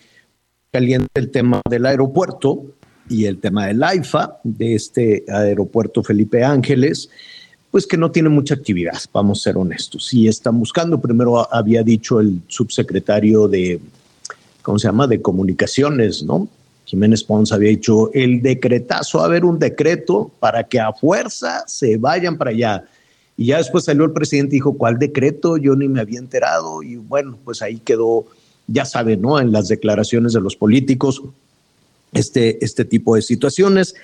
caliente 0.70 1.09
el 1.14 1.31
tema 1.31 1.62
del 1.68 1.87
aeropuerto 1.87 2.75
y 3.09 3.26
el 3.26 3.38
tema 3.38 3.66
del 3.66 3.82
AIFA, 3.82 4.38
de 4.42 4.74
este 4.74 5.24
aeropuerto 5.28 6.02
Felipe 6.02 6.42
Ángeles, 6.42 7.09
pues 7.70 7.86
que 7.86 7.96
no 7.96 8.11
tiene 8.11 8.28
mucha 8.28 8.55
actividad, 8.55 8.98
vamos 9.12 9.40
a 9.40 9.42
ser 9.44 9.57
honestos. 9.57 10.14
Y 10.14 10.28
están 10.28 10.59
buscando, 10.59 11.00
primero 11.00 11.52
había 11.52 11.82
dicho 11.82 12.20
el 12.20 12.40
subsecretario 12.46 13.48
de, 13.48 13.80
¿cómo 14.62 14.78
se 14.78 14.86
llama?, 14.86 15.07
de 15.07 15.20
comunicaciones, 15.20 16.22
¿no? 16.22 16.48
Jiménez 16.84 17.24
Pons 17.24 17.50
había 17.50 17.70
dicho 17.70 18.12
el 18.12 18.42
decretazo, 18.42 19.20
a 19.20 19.24
haber 19.24 19.44
un 19.44 19.59
decreto 19.59 20.30
para 20.38 20.64
que 20.64 20.78
a 20.78 20.92
fuerza 20.92 21.64
se 21.66 21.96
vayan 21.96 22.38
para 22.38 22.50
allá. 22.50 22.84
Y 23.36 23.46
ya 23.46 23.57
después 23.57 23.84
salió 23.84 24.05
el 24.05 24.12
presidente 24.12 24.55
y 24.55 24.59
dijo, 24.59 24.74
¿cuál 24.74 24.98
decreto? 24.98 25.57
Yo 25.57 25.74
ni 25.74 25.88
me 25.88 26.00
había 26.00 26.20
enterado. 26.20 26.82
Y 26.82 26.96
bueno, 26.96 27.38
pues 27.44 27.62
ahí 27.62 27.78
quedó, 27.78 28.26
ya 28.68 28.84
saben, 28.84 29.22
¿no? 29.22 29.40
En 29.40 29.50
las 29.50 29.66
declaraciones 29.68 30.34
de 30.34 30.40
los 30.40 30.55
políticos, 30.55 31.22
este, 32.15 32.65
este 32.65 32.85
tipo 32.85 33.17
de 33.17 33.23
situaciones. 33.23 33.95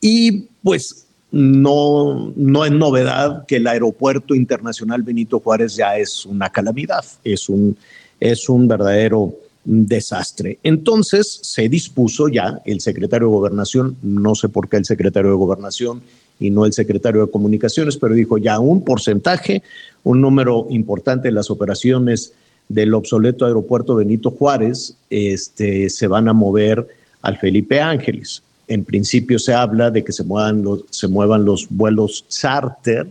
Y 0.00 0.46
pues 0.62 1.06
no, 1.30 2.32
no 2.36 2.64
es 2.64 2.72
novedad 2.72 3.44
que 3.46 3.56
el 3.56 3.66
aeropuerto 3.66 4.34
internacional 4.34 5.02
Benito 5.02 5.40
Juárez 5.40 5.76
ya 5.76 5.98
es 5.98 6.24
una 6.24 6.48
calamidad, 6.50 7.04
es 7.24 7.48
un, 7.48 7.76
es 8.20 8.48
un 8.48 8.66
verdadero 8.66 9.34
desastre. 9.64 10.58
Entonces 10.62 11.40
se 11.42 11.68
dispuso 11.68 12.28
ya 12.28 12.62
el 12.64 12.80
secretario 12.80 13.28
de 13.28 13.34
Gobernación, 13.34 13.96
no 14.02 14.34
sé 14.34 14.48
por 14.48 14.68
qué 14.68 14.78
el 14.78 14.86
secretario 14.86 15.30
de 15.30 15.36
Gobernación 15.36 16.00
y 16.40 16.50
no 16.50 16.64
el 16.64 16.72
secretario 16.72 17.26
de 17.26 17.30
Comunicaciones, 17.30 17.98
pero 17.98 18.14
dijo 18.14 18.38
ya 18.38 18.60
un 18.60 18.82
porcentaje, 18.82 19.62
un 20.04 20.22
número 20.22 20.66
importante 20.70 21.28
de 21.28 21.32
las 21.32 21.50
operaciones 21.50 22.32
del 22.68 22.94
obsoleto 22.94 23.44
aeropuerto 23.44 23.96
Benito 23.96 24.30
Juárez 24.30 24.96
este, 25.10 25.90
se 25.90 26.06
van 26.06 26.28
a 26.28 26.32
mover 26.32 26.86
al 27.28 27.38
Felipe 27.38 27.80
Ángeles. 27.80 28.42
En 28.66 28.84
principio 28.84 29.38
se 29.38 29.54
habla 29.54 29.90
de 29.90 30.04
que 30.04 30.12
se 30.12 30.24
muevan 30.24 30.62
los, 30.62 30.84
se 30.90 31.08
muevan 31.08 31.44
los 31.44 31.66
vuelos 31.70 32.26
charter, 32.28 33.06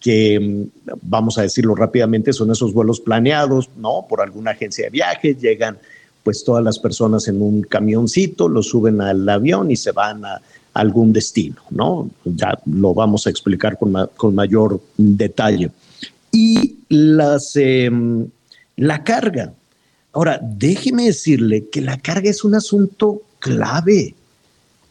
que 0.00 0.40
mm, 0.40 0.92
vamos 1.02 1.38
a 1.38 1.42
decirlo 1.42 1.74
rápidamente, 1.74 2.32
son 2.32 2.50
esos 2.50 2.72
vuelos 2.72 3.00
planeados, 3.00 3.68
¿no? 3.76 4.06
Por 4.08 4.20
alguna 4.20 4.52
agencia 4.52 4.86
de 4.86 4.90
viajes, 4.90 5.40
llegan 5.40 5.78
pues 6.22 6.42
todas 6.42 6.64
las 6.64 6.78
personas 6.78 7.28
en 7.28 7.40
un 7.40 7.62
camioncito, 7.62 8.48
lo 8.48 8.62
suben 8.62 9.00
al 9.00 9.28
avión 9.28 9.70
y 9.70 9.76
se 9.76 9.92
van 9.92 10.24
a, 10.24 10.40
algún 10.76 11.12
destino, 11.12 11.56
¿no? 11.70 12.10
Ya 12.24 12.58
lo 12.66 12.92
vamos 12.92 13.26
a 13.26 13.30
explicar 13.30 13.78
con, 13.78 14.34
mayor 14.34 14.80
detalle. 14.96 15.70
Y 16.30 16.76
las, 16.90 17.56
em, 17.56 18.28
la 18.76 19.02
carga. 19.02 19.54
Ahora, 20.16 20.40
déjeme 20.42 21.04
decirle 21.04 21.66
que 21.70 21.82
la 21.82 21.98
carga 21.98 22.30
es 22.30 22.42
un 22.42 22.54
asunto 22.54 23.20
clave. 23.38 24.14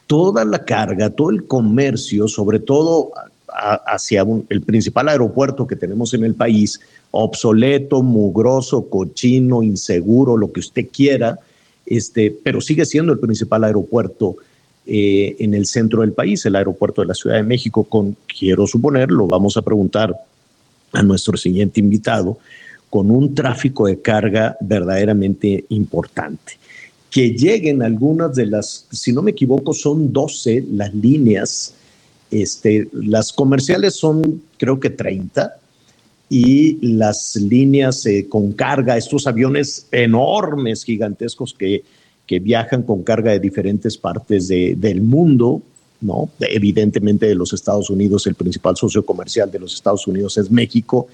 Toda 0.05 0.45
la 0.45 0.63
carga, 0.63 1.09
todo 1.09 1.31
el 1.31 1.47
comercio, 1.47 2.27
sobre 2.27 2.59
todo 2.59 3.09
hacia 3.47 4.23
el 4.49 4.61
principal 4.61 5.09
aeropuerto 5.09 5.65
que 5.65 5.75
tenemos 5.75 6.13
en 6.13 6.25
el 6.25 6.35
país, 6.35 6.79
obsoleto, 7.09 8.03
mugroso, 8.03 8.87
cochino, 8.87 9.63
inseguro, 9.63 10.37
lo 10.37 10.51
que 10.51 10.59
usted 10.59 10.85
quiera, 10.93 11.39
este, 11.87 12.29
pero 12.43 12.61
sigue 12.61 12.85
siendo 12.85 13.11
el 13.11 13.17
principal 13.17 13.63
aeropuerto 13.63 14.35
eh, 14.85 15.37
en 15.39 15.55
el 15.55 15.65
centro 15.65 16.01
del 16.01 16.11
país, 16.11 16.45
el 16.45 16.55
aeropuerto 16.55 17.01
de 17.01 17.07
la 17.07 17.15
Ciudad 17.15 17.37
de 17.37 17.43
México, 17.43 17.83
con, 17.83 18.15
quiero 18.27 18.67
suponer, 18.67 19.09
lo 19.09 19.25
vamos 19.25 19.57
a 19.57 19.63
preguntar 19.63 20.15
a 20.93 21.01
nuestro 21.01 21.35
siguiente 21.35 21.79
invitado, 21.79 22.37
con 22.95 23.11
un 23.11 23.35
tráfico 23.35 23.87
de 23.87 23.99
carga 24.01 24.55
verdaderamente 24.61 25.65
importante. 25.67 26.53
Que 27.11 27.31
lleguen 27.31 27.83
algunas 27.83 28.33
de 28.33 28.45
las, 28.45 28.87
si 28.89 29.11
no 29.11 29.21
me 29.21 29.31
equivoco, 29.31 29.73
son 29.73 30.13
12 30.13 30.63
las 30.71 30.95
líneas, 30.95 31.73
este, 32.31 32.87
las 32.93 33.33
comerciales 33.33 33.95
son 33.95 34.43
creo 34.57 34.79
que 34.79 34.91
30 34.91 35.57
y 36.29 36.77
las 36.95 37.35
líneas 37.35 38.05
eh, 38.05 38.27
con 38.29 38.53
carga, 38.53 38.95
estos 38.95 39.27
aviones 39.27 39.87
enormes, 39.91 40.85
gigantescos 40.85 41.53
que 41.53 41.83
que 42.25 42.39
viajan 42.39 42.83
con 42.83 43.03
carga 43.03 43.31
de 43.31 43.39
diferentes 43.39 43.97
partes 43.97 44.47
del 44.47 45.01
mundo, 45.01 45.61
¿no? 46.01 46.29
Evidentemente 46.39 47.27
de 47.27 47.35
los 47.35 47.53
Estados 47.53 47.89
Unidos, 47.89 48.25
el 48.25 48.35
principal 48.35 48.75
socio 48.75 49.05
comercial 49.05 49.51
de 49.51 49.59
los 49.59 49.73
Estados 49.75 50.07
Unidos 50.07 50.37
es 50.37 50.49
México, 50.49 51.07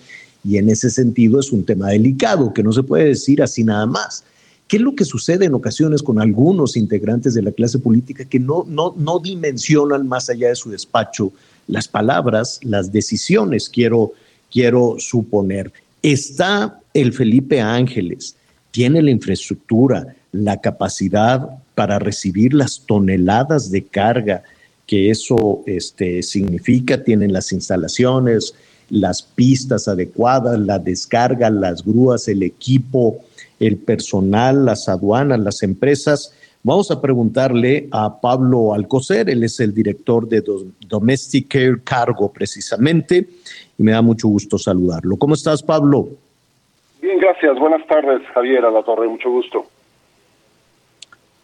y 0.44 0.58
en 0.58 0.70
ese 0.70 0.90
sentido 0.90 1.40
es 1.40 1.52
un 1.52 1.64
tema 1.64 1.90
delicado 1.90 2.54
que 2.54 2.64
no 2.64 2.72
se 2.72 2.84
puede 2.84 3.06
decir 3.06 3.42
así 3.42 3.64
nada 3.64 3.86
más. 3.86 4.24
¿Qué 4.68 4.78
es 4.78 4.84
lo 4.84 4.96
que 4.96 5.04
sucede 5.04 5.46
en 5.46 5.54
ocasiones 5.54 6.02
con 6.02 6.22
algunos 6.22 6.78
integrantes 6.78 7.34
de 7.34 7.42
la 7.42 7.52
clase 7.52 7.78
política 7.78 8.26
que 8.26 8.40
no, 8.40 8.66
no, 8.68 8.96
no 8.98 9.20
dimensionan 9.20 10.08
más 10.08 10.30
allá 10.30 10.48
de 10.48 10.56
su 10.56 10.70
despacho 10.70 11.34
las 11.68 11.88
palabras, 11.88 12.60
las 12.64 12.92
decisiones, 12.92 13.70
quiero, 13.70 14.14
quiero 14.50 14.96
suponer? 14.98 15.72
Está 16.02 16.80
el 16.94 17.14
Felipe 17.14 17.60
Ángeles, 17.60 18.36
tiene 18.72 19.02
la 19.02 19.12
infraestructura, 19.12 20.16
la 20.32 20.60
capacidad 20.62 21.50
para 21.76 22.00
recibir 22.00 22.54
las 22.54 22.82
toneladas 22.86 23.72
de 23.72 23.84
carga 23.84 24.44
que 24.88 25.10
eso 25.10 25.64
este, 25.66 26.22
significa, 26.24 27.04
tienen 27.04 27.32
las 27.32 27.52
instalaciones, 27.52 28.54
las 28.92 29.24
pistas 29.24 29.88
adecuadas, 29.88 30.60
la 30.60 30.78
descarga, 30.78 31.50
las 31.50 31.84
grúas, 31.84 32.28
el 32.28 32.44
equipo, 32.44 33.20
el 33.60 33.78
personal, 33.78 34.66
las 34.66 34.88
aduanas, 34.90 35.40
las 35.40 35.64
empresas. 35.64 36.36
Vamos 36.62 36.92
a 36.92 37.02
preguntarle 37.02 37.88
a 37.92 38.20
Pablo 38.22 38.74
Alcocer, 38.74 39.30
él 39.30 39.44
es 39.44 39.60
el 39.60 39.74
director 39.74 40.28
de 40.28 40.44
Domestic 40.88 41.48
Care 41.48 41.82
Cargo 41.84 42.32
precisamente, 42.32 43.28
y 43.78 43.84
me 43.84 43.94
da 43.94 44.02
mucho 44.02 44.28
gusto 44.28 44.58
saludarlo. 44.58 45.18
¿Cómo 45.18 45.34
estás, 45.34 45.64
Pablo? 45.64 46.10
Bien, 47.02 47.18
gracias. 47.18 47.58
Buenas 47.58 47.88
tardes, 47.88 48.22
Javier, 48.34 48.66
a 48.66 48.70
la 48.70 48.84
torre, 48.84 49.08
mucho 49.08 49.32
gusto. 49.32 49.66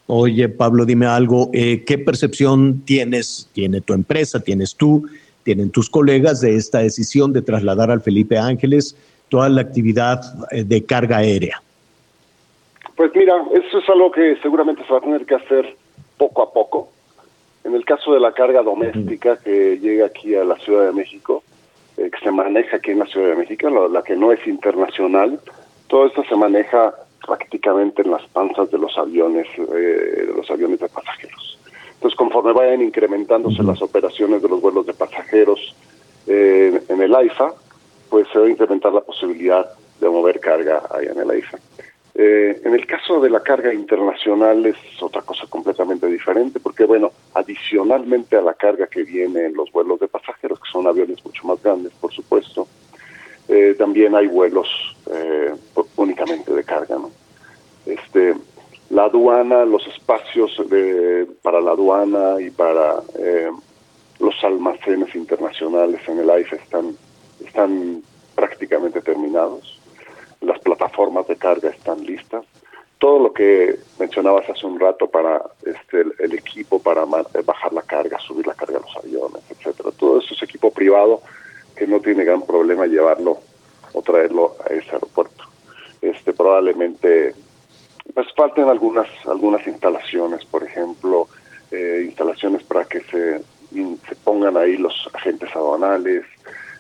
Oye, 0.06 0.48
Pablo, 0.50 0.86
dime 0.86 1.06
algo, 1.06 1.50
eh, 1.54 1.84
¿qué 1.86 1.98
percepción 1.98 2.82
tienes, 2.86 3.50
tiene 3.54 3.82
tu 3.82 3.94
empresa, 3.94 4.40
tienes 4.40 4.76
tú, 4.76 5.06
tienen 5.48 5.72
tus 5.72 5.90
colegas 5.90 6.42
de 6.42 6.58
esta 6.58 6.80
decisión 6.80 7.32
de 7.32 7.42
trasladar 7.42 7.90
al 7.90 8.02
Felipe 8.02 8.38
Ángeles 8.38 8.98
toda 9.30 9.48
la 9.48 9.62
actividad 9.62 10.20
eh, 10.52 10.66
de 10.66 10.84
carga 10.84 11.20
aérea? 11.20 11.62
Pues 12.98 13.12
mira, 13.16 13.34
eso 13.54 13.80
es 13.80 13.90
algo 13.90 14.12
que 14.12 14.36
seguramente 14.42 14.84
se 14.86 14.92
va 14.92 15.00
a 15.00 15.02
tener 15.02 15.26
que 15.26 15.36
hacer 15.36 15.78
poco 16.18 16.42
a 16.42 16.52
poco. 16.52 16.90
En 17.64 17.76
el 17.76 17.86
caso 17.86 18.14
de 18.14 18.20
la 18.20 18.34
carga 18.34 18.62
doméstica 18.62 19.38
que 19.38 19.80
llega 19.80 20.08
aquí 20.08 20.36
a 20.36 20.44
la 20.44 20.58
Ciudad 20.58 20.86
de 20.88 20.92
México, 20.92 21.44
eh, 21.96 22.12
que 22.12 22.20
se 22.22 22.32
maneja 22.32 22.76
aquí 22.76 22.92
en 22.92 23.00
la 23.00 23.06
Ciudad 23.06 23.30
de 23.30 23.36
México, 23.38 23.70
la 23.88 24.02
que 24.02 24.18
no 24.18 24.34
es 24.34 24.46
internacional, 24.46 25.40
todo 25.88 26.08
esto 26.08 26.26
se 26.28 26.36
maneja 26.36 26.94
prácticamente 27.26 28.02
en 28.02 28.12
las 28.12 28.28
panzas 28.34 28.70
de 28.70 28.80
los 28.80 28.98
aviones, 28.98 29.48
eh, 29.58 30.26
de 30.28 30.34
los 30.36 30.52
aviones 30.52 30.82
de 30.82 30.90
pasajeros. 30.90 31.57
Entonces, 31.98 32.18
conforme 32.18 32.54
vayan 32.54 32.82
incrementándose 32.82 33.64
las 33.64 33.82
operaciones 33.82 34.42
de 34.42 34.50
los 34.50 34.62
vuelos 34.62 34.86
de 34.86 34.94
pasajeros 34.94 35.76
eh, 36.28 36.80
en 36.88 37.02
el 37.02 37.14
AIFA, 37.14 37.54
pues 38.10 38.28
se 38.32 38.40
va 38.40 38.46
a 38.46 38.50
incrementar 38.50 38.94
la 38.94 39.02
posibilidad 39.02 39.68
de 40.00 40.10
mover 40.10 40.40
carga 40.40 40.84
ahí 40.92 41.08
en 41.08 41.20
el 41.20 41.30
AIFA. 41.30 41.58
Eh, 42.20 42.62
en 42.64 42.74
el 42.74 42.88
caso 42.88 43.20
de 43.20 43.30
la 43.30 43.42
carga 43.42 43.72
internacional 43.72 44.66
es 44.66 44.78
otra 45.02 45.22
cosa 45.22 45.46
completamente 45.48 46.08
diferente, 46.08 46.60
porque 46.60 46.86
bueno, 46.86 47.12
adicionalmente 47.36 48.36
a 48.36 48.42
la 48.42 48.56
carga 48.56 48.88
que 48.88 49.04
viene 49.04 49.46
en 49.46 49.54
los 49.54 49.72
vuelos 49.72 50.00
de 50.00 50.08
pasajeros, 50.08 50.60
que 50.60 50.72
son 50.72 50.88
aviones 50.88 51.24
mucho 51.24 51.46
más 51.46 51.62
grandes, 51.62 51.94
por 51.94 52.12
supuesto, 52.12 52.68
eh, 53.48 53.76
también 53.78 54.16
hay 54.16 54.28
vuelos 54.28 54.68
eh, 55.12 55.54
únicamente 55.96 56.54
de 56.54 56.64
carga. 56.64 56.96
¿no? 56.96 57.12
Este, 57.86 58.34
la 58.90 59.06
aduana, 59.06 59.66
los 59.66 59.86
espacios 59.88 60.62
para 61.42 61.60
la 61.60 61.72
aduana 61.72 62.36
y 62.40 62.50
para 62.50 63.02
eh, 63.20 63.50
los 64.20 64.44
almacenes 64.44 65.14
internacionales 65.14 66.02
en 66.08 66.20
el 66.20 66.30
AIFA 66.30 66.56
están, 66.56 66.96
están 67.46 68.02
prácticamente 68.36 69.02
terminados. 69.02 69.80
Las 70.42 70.60
plataformas 70.60 71.28
de 71.28 71.36
carga 71.36 71.70
están 71.70 72.06
listas. 72.06 72.46
Todo 73.00 73.20
lo 73.20 73.34
que 73.34 73.78
mencionabas 74.00 74.50
hace 74.50 74.66
un 74.66 74.80
rato 74.80 75.08
para 75.08 75.42
este, 75.66 76.04
el, 76.20 76.34
equipo 76.34 76.82
para 76.82 77.06
bajar 77.06 77.74
la 77.74 77.84
carga, 77.84 78.18
subir 78.20 78.48
la 78.48 78.56
carga 78.56 78.78
a 78.78 78.82
los 78.82 78.98
aviones, 78.98 79.44
etcétera. 79.50 79.92
Todo 79.92 80.20
eso 80.20 80.34
es 80.34 80.42
equipo 80.42 80.72
privado 80.72 81.22
que 81.76 81.86
no 81.86 82.00
tiene 82.00 82.24
gran 82.24 82.42
problema 82.42 82.88
llevarlo 82.88 83.38
o 83.94 84.02
traerlo 84.02 84.56
a 84.66 84.74
ese 84.74 84.92
aeropuerto. 84.92 85.44
Este 86.02 86.34
probablemente 86.34 87.36
pues 88.14 88.28
falten 88.36 88.68
algunas 88.70 89.08
algunas 89.26 89.66
instalaciones, 89.68 90.46
por 90.46 90.64
ejemplo, 90.64 91.28
eh, 91.72 92.04
instalaciones 92.06 92.64
para 92.64 92.86
que 92.86 93.02
se, 93.02 93.42
se 93.72 94.16
pongan 94.24 94.58
ahí 94.58 94.78
los 94.78 95.10
agentes 95.14 95.50
aduanales, 95.56 96.24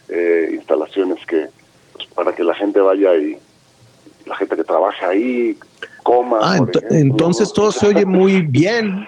eh, 0.09 0.49
instalaciones 0.53 1.25
que 1.25 1.47
pues, 1.93 2.07
para 2.15 2.33
que 2.33 2.43
la 2.43 2.55
gente 2.55 2.79
vaya 2.79 3.15
y 3.15 3.37
la 4.25 4.35
gente 4.35 4.55
que 4.55 4.63
trabaja 4.63 5.09
ahí 5.09 5.57
coma. 6.03 6.39
Ah, 6.41 6.55
ejemplo, 6.57 6.81
entonces 6.91 7.51
todo 7.51 7.71
se 7.71 7.87
oye 7.87 8.05
muy 8.05 8.41
bien. 8.41 9.07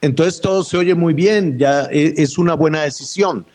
Entonces 0.00 0.40
todo 0.40 0.64
se 0.64 0.76
oye 0.76 0.94
muy 0.94 1.14
bien. 1.14 1.58
Ya 1.58 1.84
e- 1.90 2.14
es 2.16 2.38
una 2.38 2.54
buena 2.54 2.82
decisión. 2.82 3.46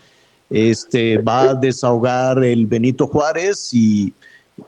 Este 0.50 1.18
va 1.18 1.50
a 1.50 1.56
desahogar 1.56 2.41
el 2.43 2.66
Benito 2.68 3.06
Juárez 3.08 3.74
y 3.74 4.14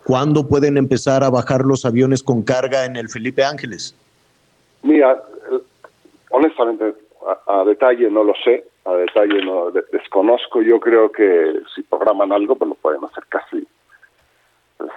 ¿cuándo 0.06 0.48
pueden 0.48 0.78
empezar 0.78 1.24
a 1.24 1.30
bajar 1.30 1.66
los 1.66 1.86
aviones 1.86 2.24
con 2.24 2.44
carga 2.44 2.86
en 2.86 2.96
el 2.96 3.10
Felipe 3.10 3.44
Ángeles? 3.44 3.96
Mira, 4.84 5.22
eh, 5.52 5.60
honestamente, 6.32 6.94
a, 7.48 7.64
detalle 7.66 8.10
no 8.10 8.24
lo 8.24 8.34
sé, 8.44 8.66
a 8.86 8.94
detalle 8.94 9.44
no 9.44 9.72
de- 9.72 9.84
desconozco. 9.92 10.62
Yo 10.62 10.80
creo 10.80 11.12
que 11.12 11.62
si 11.76 11.82
programan 11.84 12.32
algo, 12.32 12.56
pues 12.56 12.70
lo 12.70 12.76
pueden 12.76 13.04
hacer 13.04 13.24
casi 13.30 13.68
pues, 14.78 14.92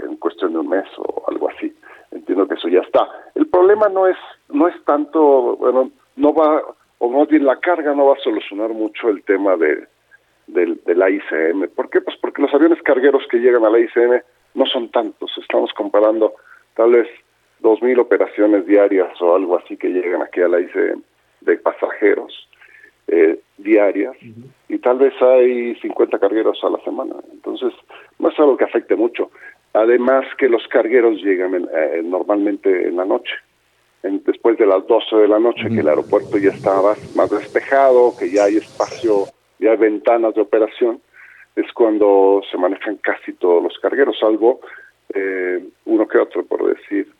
en- 0.00 0.16
cuestión 0.16 0.52
de 0.52 0.58
un 0.60 0.68
mes 0.68 0.86
o 0.98 1.24
algo 1.28 1.50
así. 1.50 1.74
Entiendo 2.12 2.46
que 2.46 2.54
eso 2.54 2.68
ya 2.68 2.80
está. 2.80 3.08
El 3.34 3.48
problema 3.48 3.88
no 3.88 4.06
es 4.06 4.16
no 4.48 4.68
es 4.68 4.74
tanto, 4.84 5.56
bueno, 5.56 5.90
no 6.16 6.32
va 6.32 6.62
o 6.98 7.08
más 7.08 7.28
bien 7.28 7.44
la 7.44 7.58
carga 7.58 7.92
no 7.94 8.06
va 8.06 8.14
a 8.14 8.20
solucionar 8.22 8.70
mucho 8.70 9.08
el 9.08 9.22
tema 9.24 9.56
de 9.56 9.86
del, 10.46 10.80
de 10.84 10.94
la 10.94 11.10
ICM. 11.10 11.68
¿Por 11.74 11.90
qué? 11.90 12.00
Pues 12.02 12.16
porque 12.20 12.42
los 12.42 12.54
aviones 12.54 12.80
cargueros 12.82 13.22
que 13.30 13.38
llegan 13.38 13.64
a 13.64 13.70
la 13.70 13.78
ICM 13.80 14.20
no 14.54 14.66
son 14.66 14.88
tantos. 14.90 15.32
Estamos 15.38 15.72
comparando 15.72 16.34
tal 16.74 16.92
vez 16.92 17.08
2.000 17.60 17.98
operaciones 18.00 18.66
diarias 18.66 19.20
o 19.20 19.34
algo 19.34 19.56
así 19.58 19.76
que 19.76 19.88
llegan 19.88 20.22
aquí 20.22 20.40
a 20.40 20.48
la 20.48 20.60
ICM 20.60 21.02
de 21.42 21.56
pasajeros 21.58 22.48
eh, 23.08 23.38
diarias 23.58 24.16
y 24.68 24.78
tal 24.78 24.98
vez 24.98 25.12
hay 25.20 25.74
50 25.76 26.18
cargueros 26.18 26.58
a 26.64 26.70
la 26.70 26.78
semana. 26.80 27.14
Entonces, 27.32 27.72
no 28.18 28.28
es 28.30 28.38
algo 28.38 28.56
que 28.56 28.64
afecte 28.64 28.96
mucho. 28.96 29.30
Además 29.74 30.24
que 30.38 30.48
los 30.48 30.66
cargueros 30.68 31.20
llegan 31.22 31.54
en- 31.54 31.68
eh, 31.74 32.00
normalmente 32.02 32.88
en 32.88 32.96
la 32.96 33.04
noche. 33.04 33.34
En- 34.02 34.22
después 34.24 34.56
de 34.58 34.66
las 34.66 34.86
12 34.86 35.16
de 35.16 35.28
la 35.28 35.38
noche, 35.38 35.68
que 35.68 35.80
el 35.80 35.88
aeropuerto 35.88 36.38
ya 36.38 36.50
está 36.50 36.80
más, 36.80 36.98
más 37.14 37.30
despejado, 37.30 38.14
que 38.16 38.30
ya 38.30 38.44
hay 38.44 38.56
espacio, 38.58 39.28
ya 39.58 39.72
hay 39.72 39.76
ventanas 39.76 40.34
de 40.34 40.40
operación, 40.42 41.00
es 41.56 41.72
cuando 41.72 42.42
se 42.50 42.58
manejan 42.58 42.96
casi 42.96 43.32
todos 43.34 43.62
los 43.62 43.78
cargueros, 43.78 44.18
salvo 44.18 44.60
eh, 45.12 45.64
uno 45.84 46.08
que 46.08 46.18
otro, 46.18 46.44
por 46.44 46.74
decir. 46.74 47.10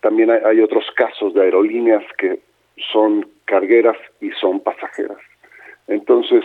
También 0.00 0.30
hay, 0.30 0.60
otros 0.60 0.84
casos 0.94 1.34
de 1.34 1.42
aerolíneas 1.42 2.04
que 2.16 2.40
son 2.92 3.28
cargueras 3.44 3.96
y 4.20 4.30
son 4.32 4.60
pasajeras. 4.60 5.18
Entonces, 5.88 6.44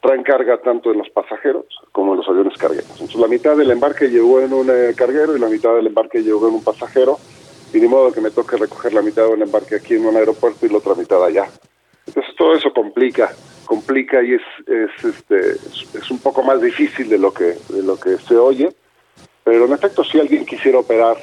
traen 0.00 0.22
carga 0.22 0.58
tanto 0.58 0.92
en 0.92 0.98
los 0.98 1.08
pasajeros 1.08 1.64
como 1.92 2.12
en 2.12 2.18
los 2.18 2.28
aviones 2.28 2.58
cargueros. 2.58 2.90
Entonces, 2.90 3.16
la 3.16 3.28
mitad 3.28 3.56
del 3.56 3.70
embarque 3.70 4.08
llegó 4.08 4.40
en 4.40 4.52
un 4.52 4.68
eh, 4.70 4.94
carguero 4.94 5.34
y 5.34 5.40
la 5.40 5.48
mitad 5.48 5.74
del 5.74 5.86
embarque 5.86 6.22
llegó 6.22 6.48
en 6.48 6.54
un 6.54 6.64
pasajero, 6.64 7.16
y 7.72 7.80
de 7.80 7.88
modo 7.88 8.12
que 8.12 8.20
me 8.20 8.30
toque 8.30 8.56
recoger 8.56 8.92
la 8.92 9.02
mitad 9.02 9.24
de 9.26 9.34
un 9.34 9.42
embarque 9.42 9.76
aquí 9.76 9.94
en 9.94 10.06
un 10.06 10.16
aeropuerto 10.16 10.64
y 10.64 10.68
la 10.68 10.78
otra 10.78 10.94
mitad 10.94 11.24
allá. 11.24 11.48
Entonces, 12.06 12.34
todo 12.36 12.54
eso 12.54 12.72
complica, 12.72 13.32
complica 13.64 14.22
y 14.22 14.34
es, 14.34 14.42
es, 14.66 15.04
este, 15.04 15.52
es, 15.98 16.10
un 16.10 16.18
poco 16.18 16.42
más 16.42 16.60
difícil 16.60 17.08
de 17.08 17.18
lo 17.18 17.32
que, 17.32 17.56
de 17.68 17.82
lo 17.82 17.96
que 17.96 18.16
se 18.18 18.36
oye, 18.36 18.68
pero 19.42 19.66
en 19.66 19.72
efecto, 19.72 20.04
si 20.04 20.18
alguien 20.18 20.46
quisiera 20.46 20.78
operar 20.78 21.16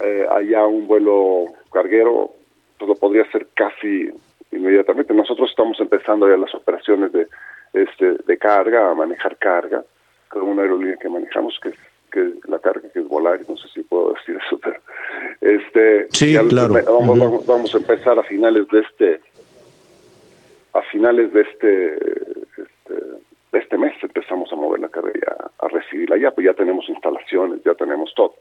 eh, 0.00 0.26
allá 0.30 0.66
un 0.66 0.86
vuelo 0.86 1.46
carguero, 1.72 2.32
pues 2.78 2.88
lo 2.88 2.94
podría 2.96 3.22
hacer 3.22 3.48
casi 3.54 4.10
inmediatamente. 4.50 5.14
Nosotros 5.14 5.50
estamos 5.50 5.78
empezando 5.80 6.28
ya 6.28 6.36
las 6.36 6.54
operaciones 6.54 7.12
de, 7.12 7.28
este, 7.72 8.16
de 8.26 8.38
carga, 8.38 8.90
a 8.90 8.94
manejar 8.94 9.36
carga, 9.36 9.84
con 10.28 10.42
una 10.42 10.62
aerolínea 10.62 10.96
que 10.96 11.08
manejamos 11.08 11.58
que 11.62 11.70
es 11.70 11.76
que 12.12 12.30
la 12.46 12.58
carga 12.58 12.88
que 12.92 13.00
es 13.00 13.08
Volaris, 13.08 13.48
no 13.48 13.56
sé 13.56 13.68
si 13.68 13.82
puedo 13.82 14.12
decir 14.12 14.38
eso, 14.46 14.58
pero 14.62 14.76
este 15.40 16.06
Sí, 16.10 16.32
ya 16.32 16.46
claro. 16.46 16.74
vamos, 16.74 17.18
Ujú. 17.18 17.24
vamos, 17.24 17.46
vamos 17.46 17.74
a 17.74 17.78
empezar 17.78 18.18
a 18.18 18.22
finales 18.22 18.68
de 18.68 18.80
este 18.80 19.20
a 20.74 20.82
finales 20.90 21.32
de 21.32 21.42
este, 21.42 21.94
este 21.94 22.94
de 23.52 23.58
este 23.58 23.76
mes 23.76 23.92
empezamos 24.02 24.50
a 24.52 24.56
mover 24.56 24.80
la 24.80 24.88
carga 24.88 25.12
ya, 25.14 25.50
a 25.58 25.68
recibirla 25.68 26.16
ya, 26.16 26.30
pues 26.30 26.46
ya 26.46 26.54
tenemos 26.54 26.88
instalaciones, 26.88 27.60
ya 27.64 27.74
tenemos 27.74 28.12
todo. 28.14 28.34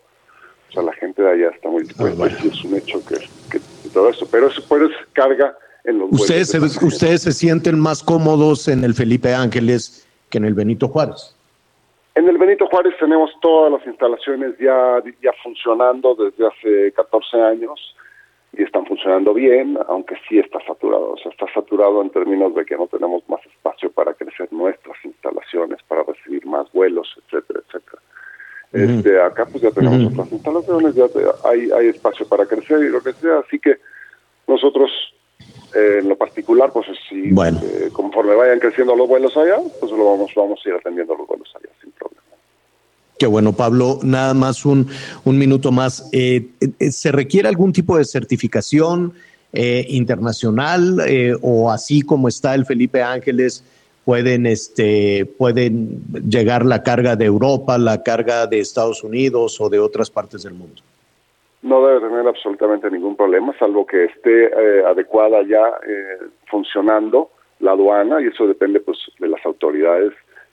O 0.70 0.74
sea, 0.74 0.84
la 0.84 0.94
gente 0.94 1.22
de 1.22 1.30
allá 1.30 1.50
está 1.50 1.68
muy 1.68 1.84
dispuesta 1.84 2.28
y 2.44 2.48
es 2.48 2.64
un 2.64 2.76
hecho 2.78 3.06
que, 3.06 3.16
que 3.52 3.60
todo 3.94 4.10
eso, 4.10 4.26
pero 4.32 4.48
eso 4.48 4.62
es 4.62 5.08
carga 5.12 5.54
en 5.84 6.00
los 6.00 6.12
Ustedes 6.14 6.54
de 6.54 6.70
se, 6.70 6.86
ustedes 6.86 7.24
se 7.24 7.34
sienten 7.34 7.78
más 7.78 8.02
cómodos 8.02 8.70
en 8.70 8.86
el 8.86 8.94
Felipe 8.94 9.34
Ángeles 9.34 10.08
que 10.30 10.38
en 10.38 10.46
el 10.46 10.54
Benito 10.54 10.88
Juárez. 10.88 11.36
En 12.16 12.28
el 12.28 12.38
Benito 12.38 12.68
Juárez 12.68 12.94
tenemos 13.00 13.32
todas 13.42 13.72
las 13.74 13.86
instalaciones 13.86 14.58
ya, 14.60 15.04
ya 15.22 15.32
funcionando 15.44 16.16
desde 16.16 16.48
hace 16.48 16.94
14 16.94 17.42
años 17.42 17.96
y 18.54 18.64
están 18.64 18.86
funcionando 18.86 19.34
bien, 19.34 19.78
aunque 19.88 20.16
sí 20.28 20.40
está 20.40 20.60
saturado. 20.66 21.12
O 21.12 21.18
sea, 21.18 21.32
está 21.32 21.46
saturado 21.54 22.02
en 22.02 22.10
términos 22.10 22.54
de 22.54 22.66
que 22.66 22.76
no 22.76 22.88
tenemos 22.88 23.28
más 23.30 23.40
espacio 23.46 23.92
para 23.92 24.14
crecer 24.14 24.48
nuestras 24.52 24.98
instalaciones, 25.06 25.82
para 25.88 26.04
recibir 26.04 26.46
más 26.46 26.70
vuelos, 26.74 27.08
etcétera, 27.26 27.62
etcétera. 27.66 28.02
Este, 28.74 29.22
acá 29.22 29.46
pues 29.48 29.64
ya 29.64 29.72
tenemos 29.72 30.00
otras 30.14 30.32
instalaciones, 30.32 30.96
ya 30.96 31.08
te- 31.10 31.26
hay, 31.44 31.70
hay 31.72 31.88
espacio 31.90 32.26
para 32.28 32.46
crecer 32.46 32.80
y 32.80 32.90
lo 32.90 33.02
que 33.02 33.14
sea, 33.14 33.40
así 33.40 33.60
que 33.60 33.78
nosotros 34.48 34.90
eh, 35.74 36.00
en 36.00 36.10
lo 36.10 36.18
particular, 36.18 36.72
pues 36.74 36.88
si 37.10 37.32
eh, 37.62 37.90
conforme 37.92 38.36
vayan 38.36 38.60
creciendo 38.60 38.96
los 38.96 39.08
vuelos 39.08 39.36
allá, 39.38 39.62
pues 39.80 39.92
lo 39.92 40.06
vamos, 40.06 40.32
vamos 40.36 40.62
a 40.66 40.70
ir 40.70 40.76
atendiendo 40.76 41.16
los 41.16 41.28
vuelos 41.28 41.54
allá 41.56 41.70
sin 41.82 41.92
problema. 41.92 42.21
Qué 43.22 43.28
bueno, 43.28 43.54
Pablo. 43.54 44.00
Nada 44.02 44.34
más 44.34 44.66
un, 44.66 44.88
un 45.26 45.38
minuto 45.38 45.72
más. 45.72 46.10
Eh, 46.12 46.48
eh, 46.60 46.90
¿Se 46.90 47.12
requiere 47.12 47.48
algún 47.48 47.72
tipo 47.72 47.96
de 47.96 48.04
certificación 48.04 49.14
eh, 49.54 49.86
internacional 49.90 50.98
o 51.44 51.70
así 51.70 52.02
como 52.02 52.28
está 52.28 52.56
el 52.56 52.66
Felipe 52.66 53.04
Ángeles? 53.04 53.64
Pueden, 54.06 54.48
este, 54.48 55.28
pueden 55.38 56.02
llegar 56.28 56.66
la 56.66 56.82
carga 56.82 57.16
de 57.16 57.26
Europa, 57.26 57.78
la 57.78 58.02
carga 58.02 58.48
de 58.48 58.60
Estados 58.60 59.04
Unidos 59.04 59.62
o 59.62 59.70
de 59.70 59.78
otras 59.78 60.10
partes 60.10 60.42
del 60.42 60.56
mundo. 60.56 60.82
No 61.62 61.86
debe 61.86 62.00
tener 62.00 62.28
absolutamente 62.28 62.90
ningún 62.90 63.16
problema, 63.16 63.54
salvo 63.60 63.86
que 63.86 64.06
esté 64.06 64.46
eh, 64.46 64.84
adecuada 64.84 65.44
ya 65.44 65.62
eh, 65.88 66.26
funcionando 66.50 67.30
la 67.60 67.74
aduana 67.74 68.20
y 68.20 68.30
eso 68.30 68.48
depende 68.48 68.80
pues 68.80 68.98
de 69.20 69.28
las 69.28 69.46
autoridades 69.46 70.12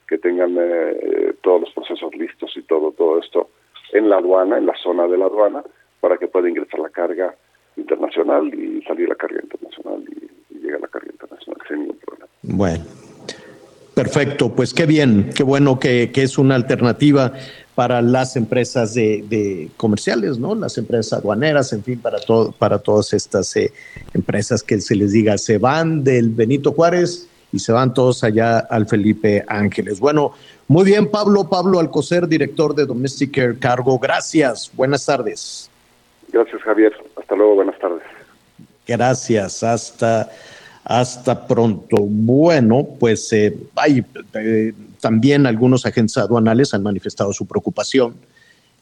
que 0.09 0.17
tengan 0.17 0.57
eh, 0.59 1.35
todos 1.41 1.61
los 1.61 1.71
procesos 1.71 2.13
listos 2.15 2.51
y 2.57 2.63
todo 2.63 2.91
todo 2.91 3.19
esto 3.19 3.51
en 3.93 4.09
la 4.09 4.17
aduana, 4.17 4.57
en 4.57 4.65
la 4.65 4.75
zona 4.81 5.07
de 5.07 5.17
la 5.17 5.25
aduana, 5.25 5.63
para 5.99 6.17
que 6.17 6.27
pueda 6.27 6.49
ingresar 6.49 6.79
la 6.79 6.89
carga 6.89 7.35
internacional 7.77 8.53
y 8.53 8.81
salir 8.83 9.07
la 9.07 9.15
carga 9.15 9.39
internacional 9.41 10.03
y, 10.09 10.55
y 10.55 10.59
llegar 10.59 10.81
la 10.81 10.87
carga 10.87 11.09
internacional 11.11 11.61
sin 11.67 11.79
ningún 11.79 11.97
problema. 11.97 12.27
Bueno, 12.41 12.83
perfecto. 13.93 14.53
Pues 14.55 14.73
qué 14.73 14.85
bien, 14.85 15.29
qué 15.35 15.43
bueno 15.43 15.79
que, 15.79 16.11
que 16.11 16.23
es 16.23 16.37
una 16.37 16.55
alternativa 16.55 17.33
para 17.75 18.01
las 18.01 18.35
empresas 18.35 18.93
de, 18.93 19.23
de 19.29 19.69
comerciales, 19.77 20.37
¿no? 20.37 20.53
Las 20.55 20.77
empresas 20.77 21.19
aduaneras, 21.19 21.71
en 21.71 21.83
fin, 21.83 21.99
para 21.99 22.19
todo, 22.19 22.51
para 22.51 22.79
todas 22.79 23.13
estas 23.13 23.55
eh, 23.55 23.71
empresas 24.13 24.63
que 24.63 24.81
se 24.81 24.95
les 24.95 25.13
diga 25.13 25.37
se 25.37 25.59
van 25.59 26.03
del 26.03 26.29
Benito 26.29 26.73
Juárez 26.73 27.28
y 27.51 27.59
se 27.59 27.71
van 27.71 27.93
todos 27.93 28.23
allá 28.23 28.59
al 28.59 28.87
Felipe 28.87 29.43
Ángeles. 29.47 29.99
Bueno, 29.99 30.33
muy 30.67 30.85
bien, 30.85 31.09
Pablo, 31.09 31.49
Pablo 31.49 31.79
Alcocer, 31.79 32.27
director 32.27 32.75
de 32.75 32.85
Domestic 32.85 33.37
Air 33.37 33.57
Cargo. 33.57 33.97
Gracias. 33.97 34.71
Buenas 34.75 35.05
tardes. 35.05 35.69
Gracias 36.31 36.61
Javier, 36.61 36.93
hasta 37.15 37.35
luego, 37.35 37.55
buenas 37.55 37.79
tardes. 37.79 38.03
Gracias, 38.87 39.63
hasta, 39.63 40.29
hasta 40.83 41.47
pronto. 41.47 41.97
Bueno, 41.99 42.87
pues 42.99 43.31
eh, 43.33 43.55
hay, 43.75 44.03
eh, 44.33 44.73
también 44.99 45.45
algunos 45.45 45.85
agentes 45.85 46.17
aduanales 46.17 46.73
han 46.73 46.83
manifestado 46.83 47.33
su 47.33 47.45
preocupación. 47.45 48.15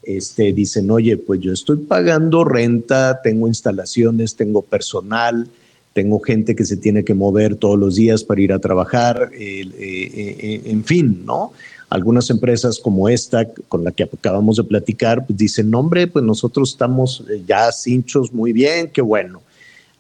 Este, 0.04 0.54
dicen, 0.54 0.90
oye, 0.92 1.18
pues 1.18 1.42
yo 1.42 1.52
estoy 1.52 1.78
pagando 1.78 2.46
renta, 2.46 3.22
tengo 3.22 3.48
instalaciones, 3.48 4.36
tengo 4.36 4.62
personal, 4.62 5.50
tengo 5.98 6.20
gente 6.20 6.56
que 6.56 6.64
se 6.64 6.78
tiene 6.78 7.04
que 7.04 7.16
mover 7.16 7.56
todos 7.56 7.76
los 7.80 7.96
días 7.96 8.24
para 8.24 8.40
ir 8.40 8.54
a 8.54 8.60
trabajar, 8.60 9.32
eh, 9.34 9.68
eh, 9.80 10.36
eh, 10.40 10.62
en 10.66 10.84
fin, 10.84 11.24
¿no? 11.26 11.54
Algunas 11.90 12.30
empresas 12.30 12.78
como 12.78 13.10
esta, 13.10 13.48
con 13.68 13.84
la 13.84 13.92
que 13.92 14.04
acabamos 14.04 14.58
de 14.58 14.64
platicar, 14.64 15.26
pues 15.26 15.40
dicen, 15.40 15.72
no, 15.72 15.80
hombre, 15.80 16.06
pues 16.06 16.24
nosotros 16.24 16.70
estamos 16.70 17.24
ya 17.48 17.72
cinchos 17.72 18.32
muy 18.32 18.54
bien, 18.54 18.92
qué 18.94 19.02
bueno. 19.02 19.42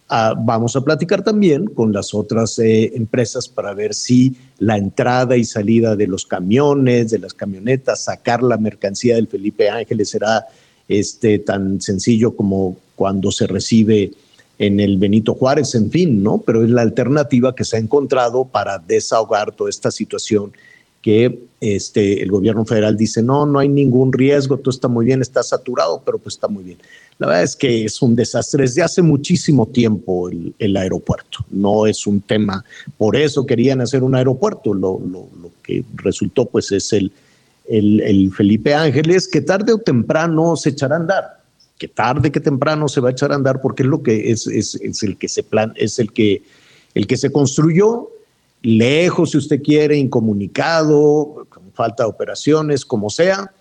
Ah, 0.07 0.35
vamos 0.37 0.75
a 0.75 0.81
platicar 0.81 1.23
también 1.23 1.65
con 1.65 1.91
las 1.91 2.13
otras 2.13 2.59
empresas 2.59 3.47
para 3.47 3.73
ver 3.73 3.95
si 3.95 4.35
la 4.59 4.77
entrada 4.77 5.35
y 5.35 5.45
salida 5.45 5.95
de 5.95 6.05
los 6.05 6.27
camiones, 6.27 7.09
de 7.09 7.17
las 7.17 7.33
camionetas, 7.33 8.03
sacar 8.03 8.43
la 8.43 8.57
mercancía 8.57 9.15
del 9.15 9.27
Felipe 9.27 9.67
Ángeles 9.67 10.09
será 10.09 10.45
este, 10.87 11.39
tan 11.39 11.81
sencillo 11.81 12.35
como 12.35 12.77
cuando 12.95 13.31
se 13.31 13.47
recibe 13.47 14.11
en 14.59 14.79
el 14.79 14.97
Benito 14.97 15.33
Juárez, 15.33 15.75
en 15.75 15.91
fin, 15.91 16.23
¿no? 16.23 16.39
Pero 16.39 16.63
es 16.63 16.69
la 16.69 16.81
alternativa 16.81 17.53
que 17.55 17.63
se 17.63 17.77
ha 17.77 17.79
encontrado 17.79 18.45
para 18.45 18.79
desahogar 18.79 19.51
toda 19.51 19.69
esta 19.69 19.91
situación 19.91 20.51
que 21.01 21.39
este, 21.61 22.21
el 22.21 22.29
gobierno 22.29 22.65
federal 22.65 22.97
dice, 22.97 23.21
no, 23.21 23.45
no 23.45 23.59
hay 23.59 23.69
ningún 23.69 24.11
riesgo, 24.11 24.57
todo 24.57 24.71
está 24.71 24.87
muy 24.87 25.05
bien, 25.05 25.21
está 25.21 25.43
saturado, 25.43 26.01
pero 26.03 26.17
pues 26.17 26.35
está 26.35 26.47
muy 26.47 26.63
bien. 26.63 26.77
La 27.19 27.27
verdad 27.27 27.43
es 27.43 27.55
que 27.55 27.85
es 27.85 28.01
un 28.01 28.15
desastre 28.15 28.63
desde 28.63 28.83
hace 28.83 29.01
muchísimo 29.01 29.67
tiempo 29.67 30.29
el, 30.29 30.77
aeropuerto. 30.77 31.39
No 31.49 31.87
es 31.87 32.05
un 32.05 32.21
tema, 32.21 32.63
por 32.97 33.15
eso 33.15 33.45
querían 33.45 33.81
hacer 33.81 34.03
un 34.03 34.15
aeropuerto. 34.15 34.73
Lo 34.73 34.99
que 35.63 35.83
resultó 35.95 36.45
pues 36.45 36.71
es 36.71 36.93
el, 36.93 37.11
el, 37.67 38.01
el, 38.01 38.31
Felipe 38.31 38.73
Ángeles, 38.73 39.27
que 39.27 39.41
tarde 39.41 39.73
o 39.73 39.77
temprano 39.79 40.55
se 40.55 40.69
echará 40.69 40.95
a 40.95 40.99
andar. 40.99 41.37
Que 41.77 41.87
tarde 41.87 42.31
que 42.31 42.39
temprano 42.39 42.87
se 42.87 43.01
va 43.01 43.09
a 43.09 43.11
echar 43.11 43.31
a 43.31 43.35
andar 43.35 43.61
porque 43.61 43.83
es 43.83 43.89
lo 43.89 44.01
que 44.01 44.31
es, 44.31 44.47
es, 44.47 45.03
el 45.03 45.17
que 45.17 45.27
se 45.27 45.43
plan, 45.43 45.73
es 45.75 45.99
el 45.99 46.11
que, 46.11 46.41
el 46.95 47.05
que 47.05 47.17
se 47.17 47.31
construyó 47.31 48.09
lejos, 48.61 49.31
si 49.31 49.37
usted 49.37 49.61
quiere, 49.61 49.97
incomunicado, 49.97 51.45
con 51.49 51.71
falta 51.73 52.03
de 52.03 52.09
operaciones, 52.09 52.85
como 52.85 53.09
sea, 53.09 53.51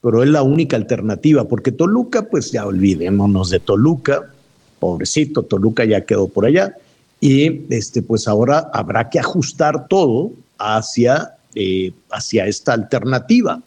pero 0.00 0.22
es 0.22 0.28
la 0.28 0.42
única 0.42 0.76
alternativa, 0.76 1.44
porque 1.44 1.72
Toluca, 1.72 2.28
pues 2.28 2.52
ya 2.52 2.66
olvidémonos 2.66 3.50
de 3.50 3.58
Toluca, 3.58 4.30
pobrecito, 4.78 5.42
Toluca 5.42 5.84
ya 5.84 6.04
quedó 6.04 6.28
por 6.28 6.46
allá, 6.46 6.76
y 7.20 7.62
este, 7.74 8.02
pues 8.02 8.28
ahora 8.28 8.70
habrá 8.72 9.08
que 9.08 9.18
ajustar 9.18 9.88
todo 9.88 10.32
hacia, 10.58 11.36
eh, 11.54 11.92
hacia 12.10 12.46
esta 12.46 12.74
alternativa. 12.74 13.62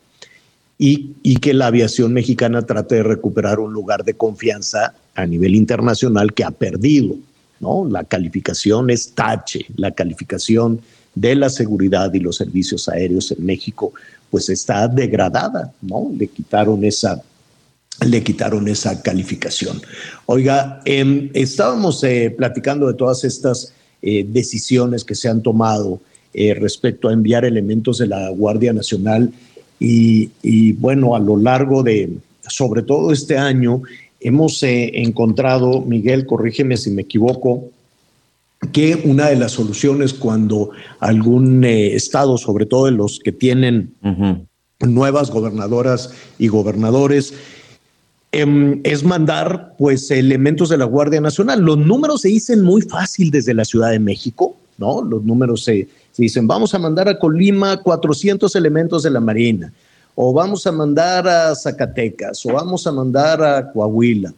Y, 0.79 1.37
que 1.39 1.53
la 1.53 1.67
aviación 1.67 2.13
mexicana 2.13 2.61
trate 2.61 2.95
de 2.95 3.03
recuperar 3.03 3.59
un 3.59 3.73
lugar 3.73 4.03
de 4.03 4.13
confianza 4.13 4.93
a 5.15 5.25
nivel 5.25 5.55
internacional 5.55 6.33
que 6.33 6.43
ha 6.43 6.51
perdido. 6.51 7.15
¿no? 7.59 7.87
La 7.89 8.03
calificación 8.03 8.89
es 8.89 9.13
tache, 9.13 9.65
la 9.75 9.91
calificación 9.91 10.81
de 11.15 11.35
la 11.35 11.49
seguridad 11.49 12.13
y 12.13 12.19
los 12.19 12.35
servicios 12.35 12.87
aéreos 12.89 13.31
en 13.31 13.43
México, 13.43 13.91
pues 14.29 14.49
está 14.49 14.87
degradada, 14.87 15.73
¿no? 15.81 16.11
Le 16.15 16.27
quitaron 16.27 16.83
esa, 16.83 17.23
le 18.05 18.21
quitaron 18.21 18.67
esa 18.67 19.01
calificación. 19.01 19.81
Oiga, 20.27 20.81
eh, 20.85 21.31
estábamos 21.33 22.03
eh, 22.03 22.33
platicando 22.37 22.85
de 22.87 22.93
todas 22.93 23.23
estas 23.23 23.73
eh, 24.03 24.23
decisiones 24.29 25.03
que 25.03 25.15
se 25.15 25.27
han 25.27 25.41
tomado 25.41 25.99
eh, 26.33 26.53
respecto 26.53 27.09
a 27.09 27.13
enviar 27.13 27.45
elementos 27.45 27.97
de 27.97 28.05
la 28.05 28.29
Guardia 28.29 28.71
Nacional 28.71 29.33
y, 29.79 30.31
y, 30.41 30.73
bueno, 30.73 31.15
a 31.15 31.19
lo 31.19 31.37
largo 31.37 31.83
de, 31.83 32.09
sobre 32.47 32.81
todo 32.81 33.11
este 33.11 33.37
año, 33.37 33.81
hemos 34.19 34.61
eh, 34.63 34.91
encontrado, 34.95 35.81
Miguel, 35.81 36.25
corrígeme 36.25 36.77
si 36.77 36.91
me 36.91 37.03
equivoco, 37.03 37.69
que 38.71 39.01
una 39.05 39.27
de 39.27 39.35
las 39.35 39.51
soluciones 39.51 40.13
cuando 40.13 40.71
algún 40.99 41.63
eh, 41.63 41.93
estado, 41.93 42.37
sobre 42.37 42.65
todo 42.65 42.85
de 42.85 42.91
los 42.91 43.19
que 43.19 43.31
tienen 43.31 43.93
uh 44.03 44.07
-huh. 44.07 44.47
nuevas 44.87 45.29
gobernadoras 45.29 46.11
y 46.39 46.47
gobernadores, 46.47 47.33
eh, 48.31 48.81
es 48.83 49.03
mandar 49.03 49.75
pues 49.77 50.09
elementos 50.09 50.69
de 50.69 50.77
la 50.77 50.85
Guardia 50.85 51.21
Nacional. 51.21 51.61
Los 51.61 51.77
números 51.77 52.21
se 52.21 52.29
dicen 52.29 52.63
muy 52.63 52.81
fácil 52.81 53.29
desde 53.29 53.53
la 53.53 53.63
Ciudad 53.63 53.91
de 53.91 53.99
México, 53.99 54.57
¿no? 54.77 55.03
Los 55.03 55.23
números 55.23 55.63
se, 55.63 55.87
dicen, 56.23 56.47
vamos 56.47 56.73
a 56.73 56.79
mandar 56.79 57.07
a 57.09 57.17
Colima 57.17 57.77
400 57.77 58.55
elementos 58.55 59.03
de 59.03 59.11
la 59.11 59.19
Marina 59.19 59.71
o 60.19 60.33
vamos 60.33 60.65
a 60.65 60.71
mandar 60.71 61.27
a 61.27 61.53
Zacatecas, 61.53 62.43
o 62.47 62.53
vamos 62.53 62.87
a 62.87 62.91
mandar 62.91 63.43
a 63.43 63.71
Coahuila, 63.71 64.33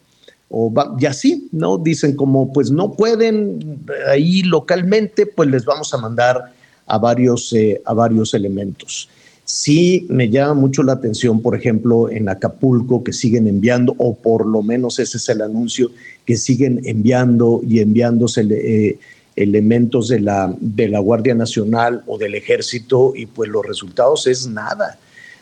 o 0.49 0.73
y 0.99 1.05
así, 1.05 1.47
¿no? 1.53 1.77
Dicen 1.77 2.17
como 2.17 2.51
pues 2.51 2.69
no 2.69 2.91
pueden 2.91 3.79
ahí 4.09 4.43
localmente, 4.43 5.25
pues 5.25 5.49
les 5.49 5.63
vamos 5.63 5.93
a 5.93 5.97
mandar 5.97 6.51
a 6.85 6.97
varios, 6.97 7.53
eh, 7.53 7.81
a 7.85 7.93
varios 7.93 8.33
elementos. 8.33 9.07
Sí 9.45 10.05
me 10.09 10.29
llama 10.29 10.53
mucho 10.55 10.83
la 10.83 10.93
atención, 10.93 11.41
por 11.41 11.55
ejemplo, 11.55 12.09
en 12.09 12.27
Acapulco, 12.27 13.01
que 13.01 13.13
siguen 13.13 13.47
enviando, 13.47 13.95
o 13.99 14.15
por 14.15 14.45
lo 14.45 14.61
menos 14.61 14.99
ese 14.99 15.15
es 15.15 15.29
el 15.29 15.41
anuncio, 15.41 15.91
que 16.25 16.35
siguen 16.35 16.81
enviando 16.83 17.61
y 17.65 17.79
enviándose 17.79 18.45
eh, 18.49 18.99
elementos 19.41 20.07
de 20.07 20.19
la, 20.19 20.53
de 20.59 20.87
la 20.87 20.99
Guardia 20.99 21.33
Nacional 21.33 22.03
o 22.07 22.17
del 22.17 22.35
Ejército, 22.35 23.13
y 23.15 23.25
pues 23.25 23.49
los 23.49 23.65
resultados 23.65 24.27
es 24.27 24.47
nada 24.47 24.99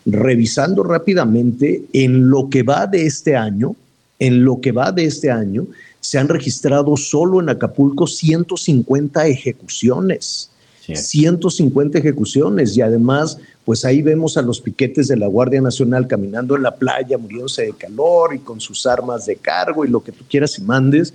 revisando 0.08 0.84
rápidamente 0.84 1.84
en 1.92 2.30
lo 2.30 2.50
que 2.50 2.64
va 2.64 2.88
de 2.88 3.06
este 3.06 3.36
año, 3.36 3.76
en 4.20 4.46
lo 4.46 4.62
que 4.62 4.72
va 4.72 4.92
de 4.94 5.04
este 5.04 5.30
año, 5.30 5.68
se 6.00 6.18
han 6.18 6.30
registrado 6.30 6.96
solo 6.96 7.42
en 7.42 7.50
Acapulco 7.50 8.08
150 8.08 9.28
ejecuciones. 9.28 10.50
Sí. 10.86 10.96
150 10.96 11.98
ejecuciones 11.98 12.78
y 12.78 12.82
además, 12.82 13.38
pues 13.66 13.84
ahí 13.84 14.02
vemos 14.02 14.38
a 14.38 14.42
los 14.42 14.62
piquetes 14.62 15.10
de 15.10 15.18
la 15.18 15.28
Guardia 15.28 15.60
Nacional 15.60 16.08
caminando 16.08 16.56
en 16.56 16.64
la 16.64 16.74
playa, 16.74 17.18
muriéndose 17.18 17.64
de 17.64 17.74
calor 17.74 18.34
y 18.34 18.40
con 18.40 18.62
sus 18.62 18.86
armas 18.86 19.26
de 19.26 19.36
cargo 19.36 19.84
y 19.84 19.90
lo 19.90 20.02
que 20.02 20.14
tú 20.14 20.24
quieras 20.30 20.58
y 20.58 20.62
mandes. 20.62 21.14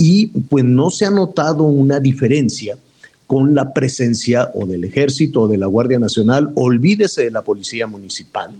Y 0.00 0.28
pues 0.28 0.64
no 0.64 0.90
se 0.90 1.06
ha 1.06 1.10
notado 1.10 1.64
una 1.64 1.98
diferencia 1.98 2.78
con 3.26 3.54
la 3.54 3.74
presencia 3.74 4.50
o 4.54 4.64
del 4.64 4.84
ejército 4.84 5.42
o 5.42 5.48
de 5.48 5.58
la 5.58 5.66
Guardia 5.66 5.98
Nacional, 5.98 6.50
olvídese 6.54 7.24
de 7.24 7.30
la 7.32 7.42
policía 7.42 7.86
municipal, 7.86 8.52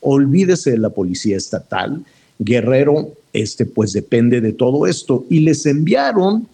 olvídese 0.00 0.72
de 0.72 0.78
la 0.78 0.88
policía 0.88 1.36
estatal. 1.36 2.04
Guerrero, 2.38 3.12
este, 3.32 3.66
pues 3.66 3.92
depende 3.92 4.40
de 4.40 4.52
todo 4.52 4.86
esto. 4.86 5.26
Y 5.28 5.40
les 5.40 5.66
enviaron 5.66 6.48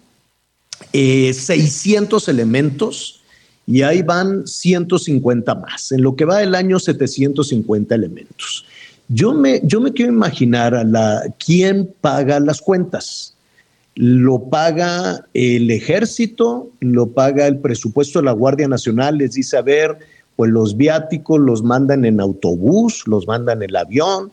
eh, 0.93 1.33
600 1.33 2.29
elementos 2.29 3.23
y 3.67 3.83
ahí 3.83 4.03
van 4.03 4.47
150 4.47 5.55
más. 5.55 5.93
En 5.93 6.03
lo 6.03 6.17
que 6.17 6.25
va 6.25 6.39
del 6.39 6.57
año, 6.57 6.81
750 6.81 7.95
elementos. 7.95 8.65
Yo 9.09 9.33
me, 9.33 9.61
yo 9.63 9.81
me 9.81 9.93
quiero 9.93 10.13
imaginar 10.13 10.75
a 10.75 10.83
la, 10.83 11.23
quién 11.39 11.89
paga 12.01 12.41
las 12.41 12.61
cuentas 12.61 13.34
lo 13.97 14.49
paga 14.51 15.25
el 15.35 15.71
ejército, 15.71 16.71
lo 16.81 17.11
paga 17.11 17.47
el 17.47 17.59
presupuesto 17.59 18.19
de 18.19 18.27
la 18.27 18.33
Guardia 18.33 18.69
Nacional, 18.69 19.19
les 19.19 19.35
dice, 19.35 19.57
a 19.57 19.63
ver, 19.63 19.99
pues 20.37 20.51
los 20.51 20.77
viáticos 20.77 21.41
los 21.41 21.63
mandan 21.63 22.05
en 22.05 22.21
autobús, 22.21 23.05
los 23.07 23.27
mandan 23.27 23.63
en 23.63 23.71
el 23.71 23.77
avión, 23.77 24.33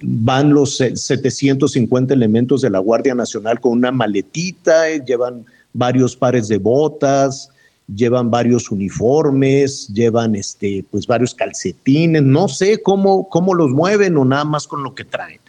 van 0.00 0.52
los 0.52 0.76
750 0.76 2.14
elementos 2.14 2.62
de 2.62 2.70
la 2.70 2.78
Guardia 2.78 3.14
Nacional 3.14 3.60
con 3.60 3.72
una 3.72 3.92
maletita, 3.92 4.88
llevan 4.96 5.44
varios 5.72 6.16
pares 6.16 6.48
de 6.48 6.58
botas, 6.58 7.50
llevan 7.94 8.30
varios 8.30 8.70
uniformes, 8.70 9.88
llevan 9.88 10.34
este, 10.34 10.84
pues 10.90 11.06
varios 11.06 11.34
calcetines, 11.34 12.22
no 12.22 12.48
sé 12.48 12.80
cómo, 12.82 13.28
cómo 13.28 13.54
los 13.54 13.70
mueven 13.70 14.16
o 14.16 14.24
nada 14.24 14.44
más 14.44 14.66
con 14.66 14.82
lo 14.82 14.94
que 14.94 15.04
traen. 15.04 15.40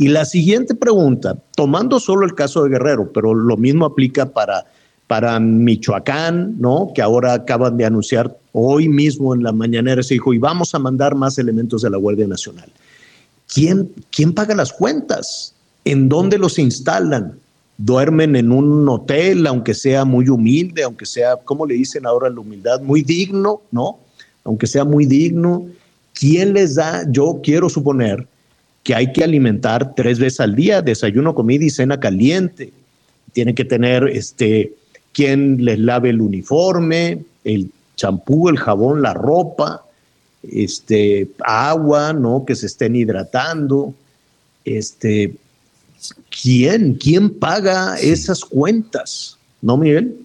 Y 0.00 0.08
la 0.08 0.24
siguiente 0.24 0.74
pregunta, 0.74 1.36
tomando 1.54 2.00
solo 2.00 2.24
el 2.24 2.34
caso 2.34 2.62
de 2.62 2.70
Guerrero, 2.70 3.12
pero 3.12 3.34
lo 3.34 3.58
mismo 3.58 3.84
aplica 3.84 4.24
para, 4.24 4.64
para 5.06 5.38
Michoacán, 5.38 6.58
¿no? 6.58 6.90
Que 6.94 7.02
ahora 7.02 7.34
acaban 7.34 7.76
de 7.76 7.84
anunciar 7.84 8.34
hoy 8.52 8.88
mismo 8.88 9.34
en 9.34 9.42
la 9.42 9.52
mañanera, 9.52 10.02
se 10.02 10.14
dijo, 10.14 10.32
y 10.32 10.38
vamos 10.38 10.74
a 10.74 10.78
mandar 10.78 11.14
más 11.14 11.36
elementos 11.36 11.82
de 11.82 11.90
la 11.90 11.98
Guardia 11.98 12.26
Nacional. 12.26 12.72
¿Quién, 13.46 13.92
quién 14.10 14.32
paga 14.32 14.54
las 14.54 14.72
cuentas? 14.72 15.54
¿En 15.84 16.08
dónde 16.08 16.38
los 16.38 16.58
instalan? 16.58 17.38
¿Duermen 17.76 18.36
en 18.36 18.52
un 18.52 18.88
hotel, 18.88 19.46
aunque 19.46 19.74
sea 19.74 20.06
muy 20.06 20.30
humilde, 20.30 20.82
aunque 20.82 21.04
sea, 21.04 21.36
¿cómo 21.44 21.66
le 21.66 21.74
dicen 21.74 22.06
ahora 22.06 22.30
la 22.30 22.40
humildad? 22.40 22.80
Muy 22.80 23.02
digno, 23.02 23.60
¿no? 23.70 23.98
Aunque 24.44 24.66
sea 24.66 24.86
muy 24.86 25.04
digno. 25.04 25.66
¿Quién 26.14 26.54
les 26.54 26.76
da? 26.76 27.04
Yo 27.10 27.40
quiero 27.42 27.68
suponer 27.68 28.26
que 28.82 28.94
hay 28.94 29.12
que 29.12 29.24
alimentar 29.24 29.94
tres 29.94 30.18
veces 30.18 30.40
al 30.40 30.54
día, 30.54 30.82
desayuno, 30.82 31.34
comida 31.34 31.64
y 31.64 31.70
cena 31.70 32.00
caliente. 32.00 32.72
Tiene 33.32 33.54
que 33.54 33.64
tener 33.64 34.08
este, 34.08 34.72
quien 35.12 35.64
les 35.64 35.78
lave 35.78 36.10
el 36.10 36.20
uniforme, 36.20 37.22
el 37.44 37.70
champú, 37.96 38.48
el 38.48 38.58
jabón, 38.58 39.02
la 39.02 39.14
ropa, 39.14 39.84
este, 40.42 41.28
agua, 41.44 42.12
¿no? 42.12 42.44
Que 42.46 42.56
se 42.56 42.66
estén 42.66 42.96
hidratando. 42.96 43.94
Este, 44.64 45.34
¿quién? 46.42 46.94
¿Quién 46.94 47.30
paga 47.30 47.96
esas 48.00 48.44
cuentas? 48.44 49.36
¿No, 49.60 49.76
Miguel? 49.76 50.16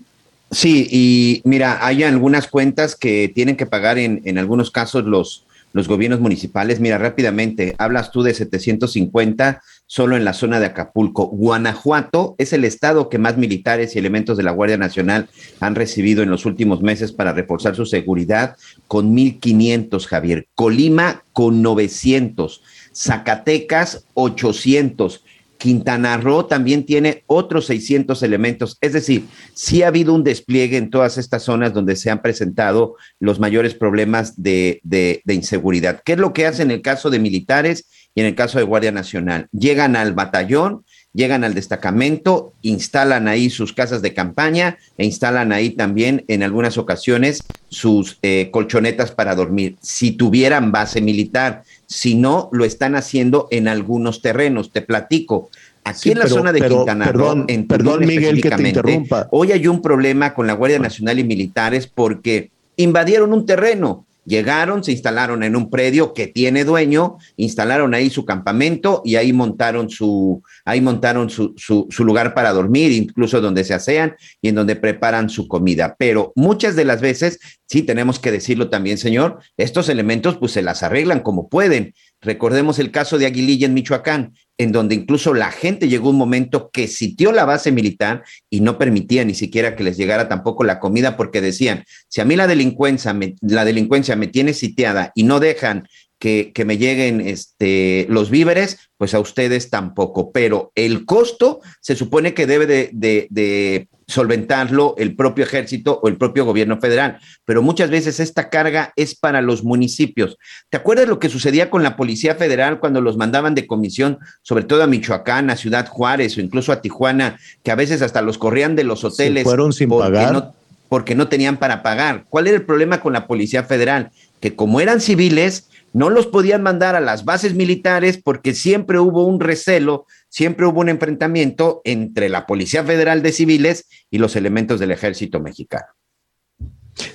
Sí, 0.51 0.87
y 0.89 1.41
mira, 1.43 1.85
hay 1.85 2.03
algunas 2.03 2.47
cuentas 2.47 2.95
que 2.95 3.29
tienen 3.33 3.57
que 3.57 3.65
pagar 3.65 3.97
en, 3.97 4.21
en 4.23 4.37
algunos 4.37 4.71
casos 4.71 5.03
los, 5.03 5.44
los 5.75 5.89
gobiernos 5.89 6.21
municipales. 6.21 6.79
Mira, 6.79 6.97
rápidamente, 6.97 7.75
hablas 7.77 8.09
tú 8.09 8.23
de 8.23 8.33
750 8.33 9.61
solo 9.85 10.15
en 10.15 10.23
la 10.23 10.31
zona 10.31 10.61
de 10.61 10.67
Acapulco. 10.67 11.27
Guanajuato 11.27 12.33
es 12.37 12.53
el 12.53 12.63
estado 12.63 13.09
que 13.09 13.17
más 13.17 13.37
militares 13.37 13.93
y 13.93 13.99
elementos 13.99 14.37
de 14.37 14.43
la 14.43 14.51
Guardia 14.51 14.77
Nacional 14.77 15.27
han 15.59 15.75
recibido 15.75 16.23
en 16.23 16.29
los 16.29 16.45
últimos 16.45 16.81
meses 16.81 17.11
para 17.11 17.33
reforzar 17.33 17.75
su 17.75 17.85
seguridad 17.85 18.55
con 18.87 19.13
1.500, 19.13 20.05
Javier. 20.05 20.47
Colima 20.55 21.25
con 21.33 21.61
900. 21.61 22.63
Zacatecas, 22.93 24.05
800. 24.13 25.25
Quintana 25.65 26.17
Roo 26.17 26.43
también 26.43 26.85
tiene 26.85 27.23
otros 27.25 27.65
600 27.65 28.21
elementos. 28.21 28.77
Es 28.81 28.93
decir, 28.93 29.25
sí 29.55 29.81
ha 29.81 29.87
habido 29.87 30.13
un 30.13 30.23
despliegue 30.23 30.77
en 30.77 30.91
todas 30.91 31.17
estas 31.17 31.41
zonas 31.41 31.73
donde 31.73 31.95
se 31.95 32.11
han 32.11 32.21
presentado 32.21 32.97
los 33.19 33.39
mayores 33.39 33.73
problemas 33.73 34.39
de, 34.39 34.79
inseguridad. 35.25 36.03
¿Qué 36.05 36.13
es 36.13 36.19
lo 36.19 36.33
que 36.33 36.45
hacen 36.45 36.69
en 36.69 36.75
el 36.75 36.81
caso 36.83 37.09
de 37.09 37.17
militares 37.17 37.87
y 38.13 38.21
en 38.21 38.27
el 38.27 38.35
caso 38.35 38.59
de 38.59 38.63
Guardia 38.63 38.91
Nacional? 38.91 39.47
Llegan 39.53 39.95
al 39.95 40.13
batallón 40.13 40.83
llegan 41.15 41.45
al 41.45 41.53
destacamento, 41.53 42.53
instalan 42.61 43.29
ahí 43.29 43.49
sus 43.49 43.71
casas 43.71 44.01
de 44.01 44.13
campaña 44.13 44.77
e 44.97 45.05
instalan 45.05 45.53
ahí 45.53 45.69
también 45.69 46.25
en 46.27 46.43
algunas 46.43 46.77
ocasiones 46.77 47.41
sus 47.69 48.19
eh, 48.21 48.49
colchonetas 48.51 49.11
para 49.11 49.33
dormir, 49.33 49.77
si 49.81 50.11
tuvieran 50.11 50.73
base 50.73 51.01
militar. 51.01 51.63
Si 51.87 52.15
no, 52.15 52.49
lo 52.51 52.65
están 52.65 52.95
haciendo 52.95 53.47
en 53.51 53.67
algunos 53.67 54.21
terrenos. 54.21 54.71
Te 54.71 54.81
platico. 54.81 55.49
Aquí 55.83 55.99
Sí, 56.03 56.11
en 56.11 56.17
la 56.19 56.23
pero- 56.25 56.35
zona 56.35 56.51
de 56.51 56.59
pero- 56.59 56.75
Quintana 56.77 57.05
perdón, 57.05 57.37
Roo, 57.39 57.45
en 57.47 57.67
perdón, 57.67 57.99
Miguel, 58.07 58.41
que 58.41 58.49
te 58.49 58.67
interrumpa. 58.69 59.27
Hoy 59.31 59.51
hay 59.51 59.67
un 59.67 59.81
problema 59.81 60.33
con 60.33 60.47
la 60.47 60.53
Guardia 60.53 60.79
Nacional 60.79 61.19
y 61.19 61.23
militares 61.23 61.85
porque 61.87 62.49
invadieron 62.77 63.33
un 63.33 63.45
terreno. 63.45 64.05
Llegaron, 64.27 64.83
se 64.83 64.91
instalaron 64.91 65.43
en 65.43 65.55
un 65.55 65.69
predio 65.69 66.11
que 66.15 66.25
tiene 66.25 66.63
dueño, 66.65 67.17
instalaron 67.37 67.93
ahí 67.93 68.09
su 68.09 68.25
campamento 68.25 69.03
y 69.05 69.17
ahí 69.17 69.31
montaron 69.31 69.87
su, 69.91 70.41
ahí 70.65 70.81
montaron 70.81 71.29
su, 71.29 71.53
su, 71.55 71.85
su 71.91 72.03
lugar 72.03 72.33
para 72.33 72.51
dormir, 72.51 72.91
incluso 72.91 73.39
donde 73.39 73.63
se 73.63 73.75
asean 73.75 74.15
y 74.41 74.47
en 74.49 74.55
donde 74.55 74.75
preparan 74.75 75.29
su 75.29 75.47
comida. 75.47 75.95
Pero 75.99 76.33
muchas 76.35 76.75
de 76.75 76.85
las 76.85 77.01
veces, 77.01 77.37
sí 77.67 77.83
tenemos 77.83 78.19
que 78.19 78.31
decirlo 78.31 78.69
también, 78.69 78.97
señor, 78.97 79.39
estos 79.57 79.89
elementos 79.89 80.37
pues 80.37 80.51
se 80.51 80.61
las 80.61 80.83
arreglan 80.83 81.21
como 81.21 81.49
pueden. 81.49 81.93
Recordemos 82.21 82.79
el 82.79 82.91
caso 82.91 83.17
de 83.17 83.25
Aguililla 83.25 83.67
en 83.67 83.73
Michoacán, 83.73 84.33
en 84.57 84.71
donde 84.71 84.95
incluso 84.95 85.33
la 85.33 85.51
gente 85.51 85.89
llegó 85.89 86.09
un 86.09 86.17
momento 86.17 86.69
que 86.71 86.87
sitió 86.87 87.31
la 87.31 87.45
base 87.45 87.71
militar 87.71 88.23
y 88.49 88.61
no 88.61 88.77
permitía 88.77 89.25
ni 89.25 89.33
siquiera 89.33 89.75
que 89.75 89.83
les 89.83 89.97
llegara 89.97 90.27
tampoco 90.29 90.63
la 90.63 90.79
comida 90.79 91.17
porque 91.17 91.41
decían, 91.41 91.83
si 92.07 92.21
a 92.21 92.25
mí 92.25 92.35
la 92.35 92.47
delincuencia 92.47 93.13
me, 93.13 93.35
la 93.41 93.65
delincuencia 93.65 94.15
me 94.15 94.27
tiene 94.27 94.53
sitiada 94.53 95.11
y 95.13 95.23
no 95.23 95.39
dejan 95.39 95.87
que, 96.17 96.53
que 96.55 96.63
me 96.63 96.77
lleguen 96.77 97.19
este, 97.19 98.07
los 98.09 98.29
víveres, 98.29 98.77
pues 98.97 99.13
a 99.13 99.19
ustedes 99.19 99.69
tampoco. 99.69 100.31
Pero 100.31 100.71
el 100.73 101.05
costo 101.05 101.59
se 101.81 101.95
supone 101.95 102.33
que 102.33 102.47
debe 102.47 102.65
de, 102.65 102.89
de- 102.93 103.27
de 103.29 103.89
solventarlo 104.07 104.95
el 104.97 105.15
propio 105.15 105.43
ejército 105.45 105.99
o 106.01 106.07
el 106.07 106.17
propio 106.17 106.45
gobierno 106.45 106.79
federal. 106.79 107.19
Pero 107.45 107.61
muchas 107.61 107.89
veces 107.89 108.19
esta 108.19 108.49
carga 108.49 108.93
es 108.95 109.15
para 109.15 109.41
los 109.41 109.63
municipios. 109.63 110.37
¿Te 110.69 110.77
acuerdas 110.77 111.07
lo 111.07 111.19
que 111.19 111.29
sucedía 111.29 111.69
con 111.69 111.83
la 111.83 111.95
Policía 111.97 112.35
Federal 112.35 112.79
cuando 112.79 113.01
los 113.01 113.17
mandaban 113.17 113.55
de 113.55 113.67
comisión, 113.67 114.17
sobre 114.41 114.63
todo 114.63 114.83
a 114.83 114.87
Michoacán, 114.87 115.49
a 115.49 115.57
Ciudad 115.57 115.87
Juárez 115.87 116.37
o 116.37 116.41
incluso 116.41 116.71
a 116.71 116.81
Tijuana, 116.81 117.37
que 117.63 117.71
a 117.71 117.75
veces 117.75 118.01
hasta 118.01 118.21
los 118.21 118.37
corrían 118.37 118.75
de 118.75 118.83
los 118.83 119.03
hoteles? 119.03 119.43
fueron 119.43 119.73
sin 119.73 119.89
porque 119.89 120.11
pagar. 120.11 120.33
no- 120.33 120.53
porque 120.87 121.15
no 121.15 121.27
tenían 121.27 121.57
para 121.57 121.81
pagar. 121.81 122.25
¿Cuál 122.29 122.45
era 122.47 122.57
el 122.57 122.63
problema 122.63 123.01
con 123.01 123.13
la 123.13 123.25
Policía 123.25 123.63
Federal? 123.63 124.11
Que 124.39 124.55
como 124.55 124.79
eran 124.79 125.01
civiles, 125.01 125.67
no 125.93 126.11
los 126.11 126.27
podían 126.27 126.61
mandar 126.61 126.95
a 126.95 126.99
las 126.99 127.25
bases 127.25 127.55
militares 127.55 128.19
porque 128.23 128.53
siempre 128.53 128.99
hubo 128.99 129.25
un 129.25 129.39
recelo, 129.39 130.05
siempre 130.35 130.65
hubo 130.65 130.81
un 130.81 130.89
enfrentamiento 130.89 131.81
entre 131.85 132.27
la 132.27 132.45
Policía 132.45 132.83
Federal 132.83 133.23
de 133.23 133.31
civiles 133.31 133.85
y 134.11 134.17
los 134.17 134.35
elementos 134.35 134.81
del 134.81 134.91
ejército 134.91 135.39
mexicano. 135.39 135.85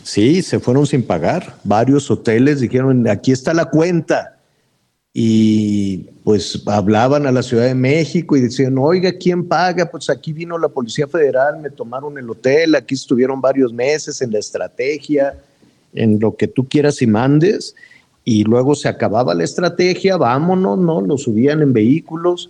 Sí, 0.02 0.40
se 0.40 0.58
fueron 0.58 0.86
sin 0.86 1.02
pagar. 1.02 1.58
Varios 1.62 2.10
hoteles 2.10 2.60
dijeron, 2.60 3.06
aquí 3.08 3.32
está 3.32 3.52
la 3.52 3.66
cuenta. 3.66 4.38
Y 5.12 6.08
pues 6.24 6.62
hablaban 6.66 7.26
a 7.26 7.32
la 7.32 7.42
Ciudad 7.42 7.66
de 7.66 7.74
México 7.74 8.38
y 8.38 8.40
decían, 8.40 8.78
oiga, 8.78 9.12
¿quién 9.12 9.46
paga? 9.46 9.90
Pues 9.90 10.08
aquí 10.08 10.32
vino 10.32 10.56
la 10.56 10.70
Policía 10.70 11.06
Federal, 11.06 11.60
me 11.60 11.68
tomaron 11.68 12.16
el 12.16 12.30
hotel, 12.30 12.74
aquí 12.74 12.94
estuvieron 12.94 13.38
varios 13.38 13.70
meses 13.70 14.22
en 14.22 14.32
la 14.32 14.38
estrategia, 14.38 15.34
en 15.92 16.18
lo 16.20 16.36
que 16.36 16.48
tú 16.48 16.66
quieras 16.66 17.02
y 17.02 17.06
mandes. 17.06 17.74
Y 18.24 18.44
luego 18.44 18.74
se 18.74 18.88
acababa 18.88 19.34
la 19.34 19.44
estrategia, 19.44 20.16
vámonos, 20.16 20.78
¿no? 20.78 21.02
Lo 21.02 21.18
subían 21.18 21.60
en 21.60 21.74
vehículos 21.74 22.48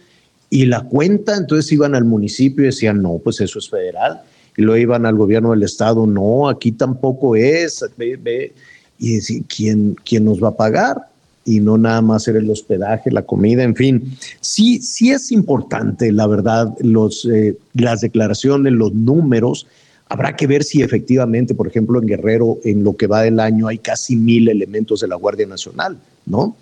y 0.51 0.67
la 0.67 0.83
cuenta, 0.83 1.37
entonces 1.37 1.71
iban 1.71 1.95
al 1.95 2.05
municipio 2.05 2.65
y 2.65 2.67
decían, 2.67 3.01
no, 3.01 3.21
pues 3.23 3.41
eso 3.41 3.61
es 3.61 3.71
federal. 3.71 4.21
Y 4.57 4.63
luego 4.63 4.83
iban 4.83 5.07
al 5.07 5.15
gobierno 5.15 5.53
del 5.53 5.63
estado, 5.63 6.09
no, 6.09 6.49
aquí 6.49 6.73
tampoco 6.73 7.37
es. 7.37 7.85
Ve, 7.97 8.19
ve. 8.21 8.53
Y 8.99 9.43
¿quién, 9.45 9.97
¿quién 10.05 10.25
nos 10.25 10.43
va 10.43 10.49
a 10.49 10.57
pagar? 10.57 11.07
Y 11.45 11.61
no 11.61 11.79
nada 11.79 12.03
más 12.03 12.27
era 12.27 12.41
el 12.41 12.51
hospedaje, 12.51 13.13
la 13.13 13.23
comida, 13.23 13.63
en 13.63 13.77
fin. 13.77 14.13
Sí, 14.41 14.83
sí 14.83 15.13
es 15.13 15.31
importante, 15.31 16.11
la 16.13 16.27
verdad, 16.27 16.75
los, 16.81 17.25
eh, 17.25 17.57
las 17.73 18.01
declaraciones, 18.01 18.73
los 18.73 18.93
números. 18.93 19.69
Habrá 20.09 20.35
que 20.35 20.49
ver 20.49 20.65
si 20.65 20.83
efectivamente, 20.83 21.55
por 21.55 21.69
ejemplo, 21.69 22.01
en 22.01 22.07
Guerrero, 22.07 22.59
en 22.65 22.83
lo 22.83 22.97
que 22.97 23.07
va 23.07 23.23
del 23.23 23.39
año, 23.39 23.69
hay 23.69 23.79
casi 23.79 24.17
mil 24.17 24.49
elementos 24.49 25.01
de 25.01 25.09
la 25.09 25.15
Guardia 25.15 25.47
Nacional, 25.47 25.97
¿no? 26.27 26.57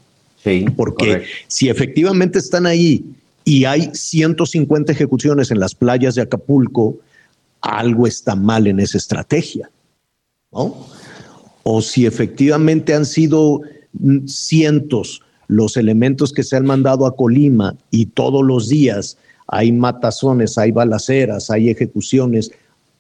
Sí. 0.44 0.66
Porque 0.77 1.06
correcto. 1.06 1.28
si 1.48 1.69
efectivamente 1.70 2.39
están 2.39 2.66
ahí 2.66 3.05
y 3.49 3.65
hay 3.65 3.89
150 3.95 4.93
ejecuciones 4.93 5.51
en 5.51 5.59
las 5.59 5.75
playas 5.75 6.15
de 6.15 6.20
Acapulco, 6.20 6.99
algo 7.62 8.07
está 8.07 8.37
mal 8.37 8.66
en 8.66 8.79
esa 8.79 8.99
estrategia, 8.99 9.70
¿no? 10.53 10.87
O 11.62 11.81
si 11.81 12.05
efectivamente 12.05 12.93
han 12.93 13.07
sido 13.07 13.62
cientos 14.27 15.23
los 15.47 15.79
elementos 15.79 16.31
que 16.35 16.43
se 16.43 16.57
han 16.57 16.66
mandado 16.66 17.07
a 17.07 17.16
Colima 17.16 17.75
y 17.91 18.05
todos 18.05 18.45
los 18.45 18.69
días 18.69 19.16
hay 19.47 19.73
matazones, 19.73 20.59
hay 20.59 20.70
balaceras, 20.70 21.49
hay 21.49 21.70
ejecuciones, 21.70 22.51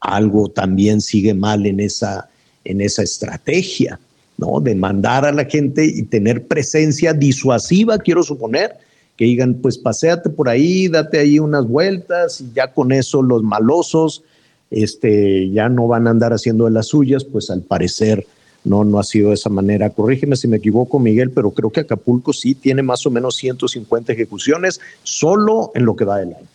algo 0.00 0.48
también 0.48 1.02
sigue 1.02 1.34
mal 1.34 1.66
en 1.66 1.78
esa, 1.78 2.30
en 2.64 2.80
esa 2.80 3.02
estrategia, 3.02 4.00
¿no? 4.38 4.60
De 4.60 4.74
mandar 4.74 5.26
a 5.26 5.32
la 5.32 5.44
gente 5.44 5.84
y 5.84 6.04
tener 6.04 6.46
presencia 6.46 7.12
disuasiva, 7.12 7.98
quiero 7.98 8.22
suponer, 8.22 8.87
que 9.18 9.24
digan, 9.24 9.54
pues 9.54 9.76
paséate 9.76 10.30
por 10.30 10.48
ahí, 10.48 10.86
date 10.86 11.18
ahí 11.18 11.40
unas 11.40 11.66
vueltas, 11.66 12.40
y 12.40 12.52
ya 12.54 12.72
con 12.72 12.92
eso 12.92 13.20
los 13.20 13.42
malosos 13.42 14.22
este, 14.70 15.50
ya 15.50 15.68
no 15.68 15.88
van 15.88 16.06
a 16.06 16.10
andar 16.10 16.32
haciendo 16.32 16.66
de 16.66 16.70
las 16.70 16.86
suyas, 16.86 17.24
pues 17.24 17.50
al 17.50 17.62
parecer 17.62 18.24
no, 18.62 18.84
no 18.84 19.00
ha 19.00 19.02
sido 19.02 19.30
de 19.30 19.34
esa 19.34 19.50
manera. 19.50 19.90
Corrígeme 19.90 20.36
si 20.36 20.46
me 20.46 20.58
equivoco, 20.58 21.00
Miguel, 21.00 21.32
pero 21.32 21.50
creo 21.50 21.70
que 21.70 21.80
Acapulco 21.80 22.32
sí 22.32 22.54
tiene 22.54 22.82
más 22.82 23.04
o 23.06 23.10
menos 23.10 23.34
150 23.36 24.12
ejecuciones 24.12 24.80
solo 25.02 25.72
en 25.74 25.84
lo 25.84 25.96
que 25.96 26.04
va 26.04 26.18
del 26.18 26.34
año. 26.34 26.46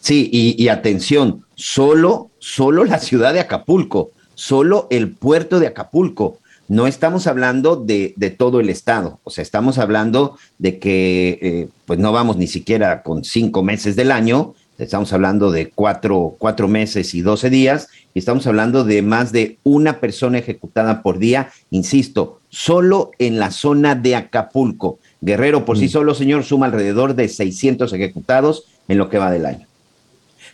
Sí, 0.00 0.28
y, 0.32 0.60
y 0.60 0.68
atención, 0.68 1.44
solo, 1.54 2.30
solo 2.40 2.84
la 2.84 2.98
ciudad 2.98 3.32
de 3.32 3.38
Acapulco, 3.38 4.10
solo 4.34 4.88
el 4.90 5.12
puerto 5.12 5.60
de 5.60 5.68
Acapulco. 5.68 6.38
No 6.68 6.86
estamos 6.86 7.26
hablando 7.26 7.76
de, 7.76 8.14
de 8.16 8.30
todo 8.30 8.60
el 8.60 8.70
estado, 8.70 9.20
o 9.24 9.30
sea, 9.30 9.42
estamos 9.42 9.78
hablando 9.78 10.38
de 10.58 10.78
que 10.78 11.38
eh, 11.42 11.68
pues 11.86 11.98
no 11.98 12.12
vamos 12.12 12.36
ni 12.36 12.46
siquiera 12.46 13.02
con 13.02 13.24
cinco 13.24 13.62
meses 13.62 13.96
del 13.96 14.10
año, 14.10 14.54
estamos 14.78 15.12
hablando 15.12 15.50
de 15.50 15.70
cuatro, 15.70 16.34
cuatro 16.38 16.68
meses 16.68 17.14
y 17.14 17.20
doce 17.20 17.50
días, 17.50 17.88
y 18.14 18.18
estamos 18.18 18.46
hablando 18.46 18.84
de 18.84 19.02
más 19.02 19.32
de 19.32 19.58
una 19.64 20.00
persona 20.00 20.38
ejecutada 20.38 21.02
por 21.02 21.18
día, 21.18 21.50
insisto, 21.70 22.40
solo 22.48 23.10
en 23.18 23.38
la 23.38 23.50
zona 23.50 23.94
de 23.94 24.16
Acapulco. 24.16 24.98
Guerrero 25.20 25.64
por 25.64 25.78
sí 25.78 25.88
solo, 25.88 26.14
señor, 26.14 26.44
suma 26.44 26.66
alrededor 26.66 27.14
de 27.14 27.28
600 27.28 27.92
ejecutados 27.92 28.64
en 28.88 28.98
lo 28.98 29.08
que 29.08 29.18
va 29.18 29.30
del 29.30 29.46
año. 29.46 29.66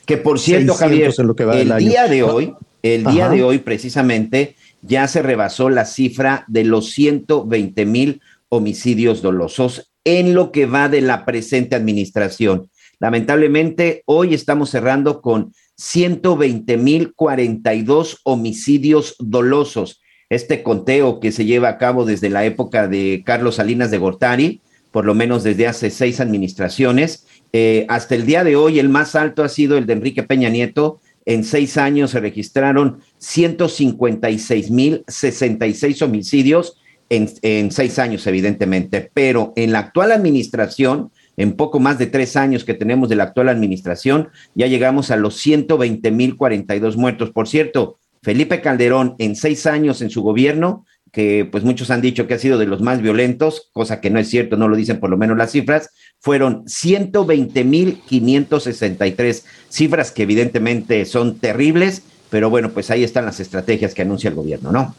Que 0.06 0.16
por 0.16 0.38
cierto, 0.38 0.74
600 0.74 0.78
Javier, 0.78 1.14
en 1.18 1.26
lo 1.26 1.36
que 1.36 1.44
va 1.44 1.52
el 1.54 1.58
del 1.58 1.72
año. 1.72 1.88
día 1.88 2.08
de 2.08 2.22
hoy, 2.22 2.54
el 2.82 3.04
día 3.04 3.26
Ajá. 3.26 3.34
de 3.34 3.42
hoy 3.42 3.58
precisamente 3.58 4.54
ya 4.82 5.08
se 5.08 5.22
rebasó 5.22 5.70
la 5.70 5.84
cifra 5.84 6.44
de 6.48 6.64
los 6.64 6.90
120 6.90 7.86
mil 7.86 8.20
homicidios 8.48 9.22
dolosos 9.22 9.90
en 10.04 10.34
lo 10.34 10.52
que 10.52 10.66
va 10.66 10.88
de 10.88 11.00
la 11.00 11.24
presente 11.24 11.76
administración. 11.76 12.70
Lamentablemente, 12.98 14.02
hoy 14.06 14.34
estamos 14.34 14.70
cerrando 14.70 15.20
con 15.20 15.52
120 15.76 16.76
mil 16.76 17.14
42 17.14 18.20
homicidios 18.24 19.14
dolosos. 19.18 20.00
Este 20.28 20.62
conteo 20.62 21.20
que 21.20 21.32
se 21.32 21.44
lleva 21.44 21.68
a 21.68 21.78
cabo 21.78 22.04
desde 22.04 22.28
la 22.28 22.44
época 22.44 22.88
de 22.88 23.22
Carlos 23.24 23.56
Salinas 23.56 23.90
de 23.90 23.98
Gortari, 23.98 24.60
por 24.90 25.04
lo 25.04 25.14
menos 25.14 25.44
desde 25.44 25.66
hace 25.66 25.90
seis 25.90 26.20
administraciones, 26.20 27.26
eh, 27.52 27.86
hasta 27.88 28.14
el 28.14 28.26
día 28.26 28.44
de 28.44 28.56
hoy 28.56 28.78
el 28.78 28.88
más 28.88 29.14
alto 29.14 29.42
ha 29.42 29.48
sido 29.48 29.78
el 29.78 29.86
de 29.86 29.94
Enrique 29.94 30.22
Peña 30.22 30.48
Nieto. 30.48 31.00
En 31.24 31.44
seis 31.44 31.76
años 31.76 32.10
se 32.10 32.20
registraron 32.20 33.00
156 33.18 34.70
mil 34.70 35.04
66 35.06 36.02
homicidios 36.02 36.78
en, 37.10 37.72
seis 37.72 37.98
años, 37.98 38.26
evidentemente. 38.26 39.10
Pero 39.14 39.52
en 39.56 39.72
la 39.72 39.80
actual 39.80 40.12
administración, 40.12 41.10
en 41.36 41.52
poco 41.52 41.80
más 41.80 41.98
de 41.98 42.06
tres 42.06 42.36
años 42.36 42.64
que 42.64 42.74
tenemos 42.74 43.08
de 43.08 43.16
la 43.16 43.24
actual 43.24 43.48
administración, 43.48 44.28
ya 44.54 44.66
llegamos 44.66 45.10
a 45.10 45.16
los 45.16 45.36
120 45.36 46.10
mil 46.10 46.36
42 46.36 46.96
muertos. 46.96 47.30
Por 47.30 47.48
cierto, 47.48 47.98
Felipe 48.22 48.60
Calderón 48.60 49.14
en 49.18 49.36
seis 49.36 49.66
años 49.66 50.02
en 50.02 50.10
su 50.10 50.22
gobierno 50.22 50.84
que 51.12 51.48
pues 51.50 51.64
muchos 51.64 51.90
han 51.90 52.02
dicho 52.02 52.26
que 52.26 52.34
ha 52.34 52.38
sido 52.38 52.58
de 52.58 52.66
los 52.66 52.82
más 52.82 53.00
violentos, 53.00 53.70
cosa 53.72 53.98
que 54.00 54.10
no 54.10 54.18
es 54.18 54.28
cierto, 54.28 54.58
no 54.58 54.68
lo 54.68 54.76
dicen 54.76 55.00
por 55.00 55.08
lo 55.10 55.16
menos 55.16 55.38
las 55.38 55.52
cifras, 55.52 55.88
fueron 56.20 56.64
120.563 56.66 59.44
cifras 59.68 60.12
que 60.12 60.24
evidentemente 60.24 61.06
son 61.06 61.38
terribles, 61.38 62.02
pero 62.30 62.50
bueno, 62.50 62.70
pues 62.70 62.90
ahí 62.90 63.04
están 63.04 63.24
las 63.24 63.40
estrategias 63.40 63.94
que 63.94 64.02
anuncia 64.02 64.28
el 64.28 64.34
gobierno, 64.34 64.72
¿no? 64.72 64.94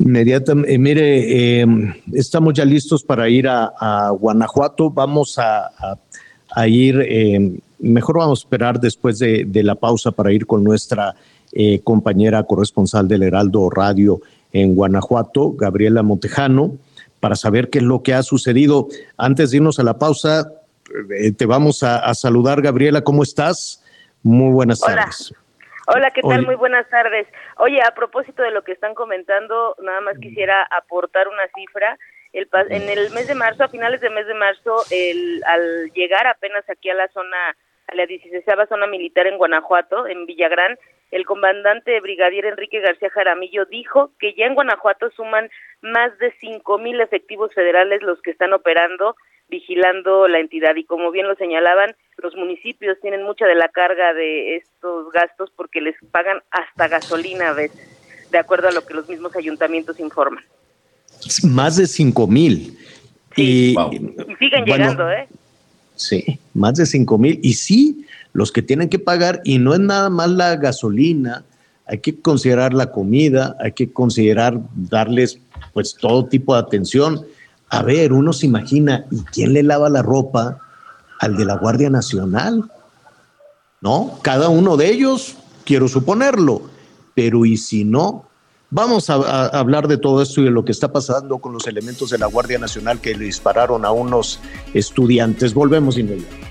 Inmediatamente, 0.00 0.74
eh, 0.74 0.78
mire, 0.78 1.60
eh, 1.60 1.66
estamos 2.14 2.54
ya 2.54 2.64
listos 2.64 3.04
para 3.04 3.28
ir 3.28 3.46
a, 3.46 4.10
Guanajuato. 4.18 4.88
Vamos 4.90 5.38
a, 5.38 6.66
ir, 6.66 7.04
eh, 7.06 7.58
mejor 7.80 8.18
vamos 8.18 8.40
a 8.40 8.42
esperar 8.44 8.80
después 8.80 9.18
de, 9.18 9.46
la 9.62 9.74
pausa 9.74 10.10
para 10.10 10.32
ir 10.32 10.46
con 10.46 10.64
nuestra 10.64 11.14
compañera 11.84 12.44
corresponsal 12.44 13.08
del 13.08 13.24
Heraldo 13.24 13.68
Radio 13.68 14.20
en 14.52 14.74
Guanajuato, 14.74 15.52
Gabriela 15.52 16.02
Montejano, 16.02 16.76
para 17.18 17.36
saber 17.36 17.68
qué 17.68 17.78
es 17.78 17.84
lo 17.84 18.02
que 18.02 18.14
ha 18.14 18.22
sucedido. 18.22 18.88
Antes 19.18 19.50
de 19.50 19.58
irnos 19.58 19.78
a 19.80 19.82
la 19.82 19.98
pausa, 19.98 20.50
te 21.36 21.46
vamos 21.46 21.82
a, 21.82 22.14
saludar, 22.14 22.62
Gabriela, 22.62 23.02
¿cómo 23.02 23.22
estás? 23.22 23.82
Muy 24.22 24.50
buenas 24.50 24.80
tardes. 24.80 25.34
Hola, 25.92 26.12
¿qué 26.12 26.22
tal? 26.22 26.46
Muy 26.46 26.54
buenas 26.54 26.88
tardes. 26.88 27.26
Oye, 27.56 27.80
a 27.82 27.92
propósito 27.94 28.44
de 28.44 28.52
lo 28.52 28.62
que 28.62 28.70
están 28.70 28.94
comentando, 28.94 29.74
nada 29.82 30.00
más 30.00 30.16
quisiera 30.18 30.62
aportar 30.70 31.26
una 31.26 31.48
cifra. 31.52 31.98
El, 32.32 32.48
en 32.68 32.88
el 32.88 33.10
mes 33.10 33.26
de 33.26 33.34
marzo, 33.34 33.64
a 33.64 33.68
finales 33.68 34.00
del 34.00 34.14
mes 34.14 34.28
de 34.28 34.34
marzo, 34.34 34.76
el, 34.92 35.42
al 35.44 35.90
llegar 35.90 36.28
apenas 36.28 36.68
aquí 36.70 36.90
a 36.90 36.94
la 36.94 37.08
zona, 37.08 37.56
a 37.88 37.94
la 37.96 38.06
16 38.06 38.44
zona 38.68 38.86
militar 38.86 39.26
en 39.26 39.36
Guanajuato, 39.36 40.06
en 40.06 40.26
Villagrán, 40.26 40.78
el 41.10 41.26
comandante 41.26 41.98
brigadier 41.98 42.46
Enrique 42.46 42.78
García 42.78 43.10
Jaramillo 43.10 43.64
dijo 43.64 44.12
que 44.20 44.34
ya 44.34 44.46
en 44.46 44.54
Guanajuato 44.54 45.10
suman 45.10 45.50
más 45.80 46.16
de 46.18 46.32
cinco 46.38 46.78
mil 46.78 47.00
efectivos 47.00 47.52
federales 47.52 48.00
los 48.02 48.22
que 48.22 48.30
están 48.30 48.52
operando 48.52 49.16
vigilando 49.50 50.28
la 50.28 50.40
entidad 50.40 50.76
y 50.76 50.84
como 50.84 51.10
bien 51.10 51.28
lo 51.28 51.34
señalaban, 51.34 51.94
los 52.18 52.34
municipios 52.36 52.98
tienen 53.00 53.22
mucha 53.22 53.46
de 53.46 53.54
la 53.54 53.68
carga 53.68 54.14
de 54.14 54.56
estos 54.56 55.12
gastos 55.12 55.50
porque 55.56 55.80
les 55.80 55.96
pagan 56.10 56.38
hasta 56.50 56.88
gasolina 56.88 57.50
a 57.50 57.52
veces, 57.52 57.80
de 58.30 58.38
acuerdo 58.38 58.68
a 58.68 58.72
lo 58.72 58.84
que 58.86 58.94
los 58.94 59.08
mismos 59.08 59.34
ayuntamientos 59.36 59.98
informan. 60.00 60.44
Más 61.44 61.76
de 61.76 61.86
cinco 61.86 62.26
mil. 62.26 62.78
y, 63.36 63.74
siguen 64.38 64.64
llegando, 64.64 65.10
¿eh? 65.10 65.28
Sí, 65.96 66.38
más 66.54 66.76
de 66.76 66.86
cinco 66.86 67.18
mil. 67.18 67.38
Y 67.42 67.54
sí, 67.54 68.06
los 68.32 68.52
que 68.52 68.62
tienen 68.62 68.88
que 68.88 68.98
pagar, 68.98 69.40
y 69.44 69.58
no 69.58 69.74
es 69.74 69.80
nada 69.80 70.08
más 70.08 70.30
la 70.30 70.56
gasolina, 70.56 71.44
hay 71.86 71.98
que 71.98 72.18
considerar 72.20 72.72
la 72.72 72.90
comida, 72.92 73.56
hay 73.60 73.72
que 73.72 73.92
considerar 73.92 74.58
darles 74.74 75.40
pues 75.72 75.94
todo 75.94 76.26
tipo 76.26 76.54
de 76.54 76.60
atención 76.60 77.26
a 77.70 77.82
ver, 77.82 78.12
uno 78.12 78.32
se 78.32 78.46
imagina, 78.46 79.06
¿y 79.12 79.22
quién 79.22 79.52
le 79.52 79.62
lava 79.62 79.88
la 79.88 80.02
ropa 80.02 80.58
al 81.20 81.36
de 81.36 81.44
la 81.44 81.56
Guardia 81.56 81.88
Nacional? 81.88 82.70
¿No? 83.80 84.18
Cada 84.22 84.48
uno 84.48 84.76
de 84.76 84.90
ellos, 84.90 85.36
quiero 85.64 85.86
suponerlo, 85.86 86.62
pero 87.14 87.46
¿y 87.46 87.56
si 87.56 87.84
no? 87.84 88.26
Vamos 88.70 89.08
a, 89.08 89.46
hablar 89.46 89.88
de 89.88 89.98
todo 89.98 90.20
esto 90.20 90.40
y 90.40 90.44
de 90.44 90.50
lo 90.50 90.64
que 90.64 90.72
está 90.72 90.92
pasando 90.92 91.38
con 91.38 91.52
los 91.52 91.66
elementos 91.66 92.10
de 92.10 92.18
la 92.18 92.26
Guardia 92.26 92.58
Nacional 92.58 93.00
que 93.00 93.14
le 93.14 93.24
dispararon 93.24 93.84
a 93.84 93.92
unos 93.92 94.40
estudiantes. 94.74 95.54
Volvemos 95.54 95.96
inmediatamente. 95.96 96.50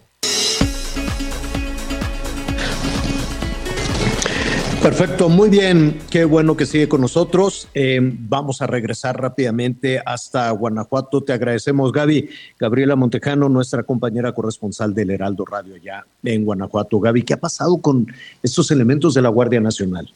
Perfecto, 4.81 5.29
muy 5.29 5.51
bien, 5.51 5.99
qué 6.11 6.25
bueno 6.25 6.57
que 6.57 6.65
sigue 6.65 6.89
con 6.89 7.01
nosotros. 7.01 7.69
Eh, 7.75 7.99
vamos 8.01 8.63
a 8.63 8.67
regresar 8.67 9.21
rápidamente 9.21 10.01
hasta 10.03 10.49
Guanajuato. 10.49 11.23
Te 11.23 11.33
agradecemos, 11.33 11.91
Gaby. 11.91 12.31
Gabriela 12.59 12.95
Montejano, 12.95 13.47
nuestra 13.47 13.83
compañera 13.83 14.31
corresponsal 14.31 14.95
del 14.95 15.11
Heraldo 15.11 15.45
Radio 15.45 15.77
ya 15.77 16.03
en 16.23 16.43
Guanajuato. 16.43 16.99
Gaby, 16.99 17.21
¿qué 17.21 17.35
ha 17.35 17.39
pasado 17.39 17.79
con 17.79 18.07
estos 18.41 18.71
elementos 18.71 19.13
de 19.13 19.21
la 19.21 19.29
Guardia 19.29 19.61
Nacional? 19.61 20.11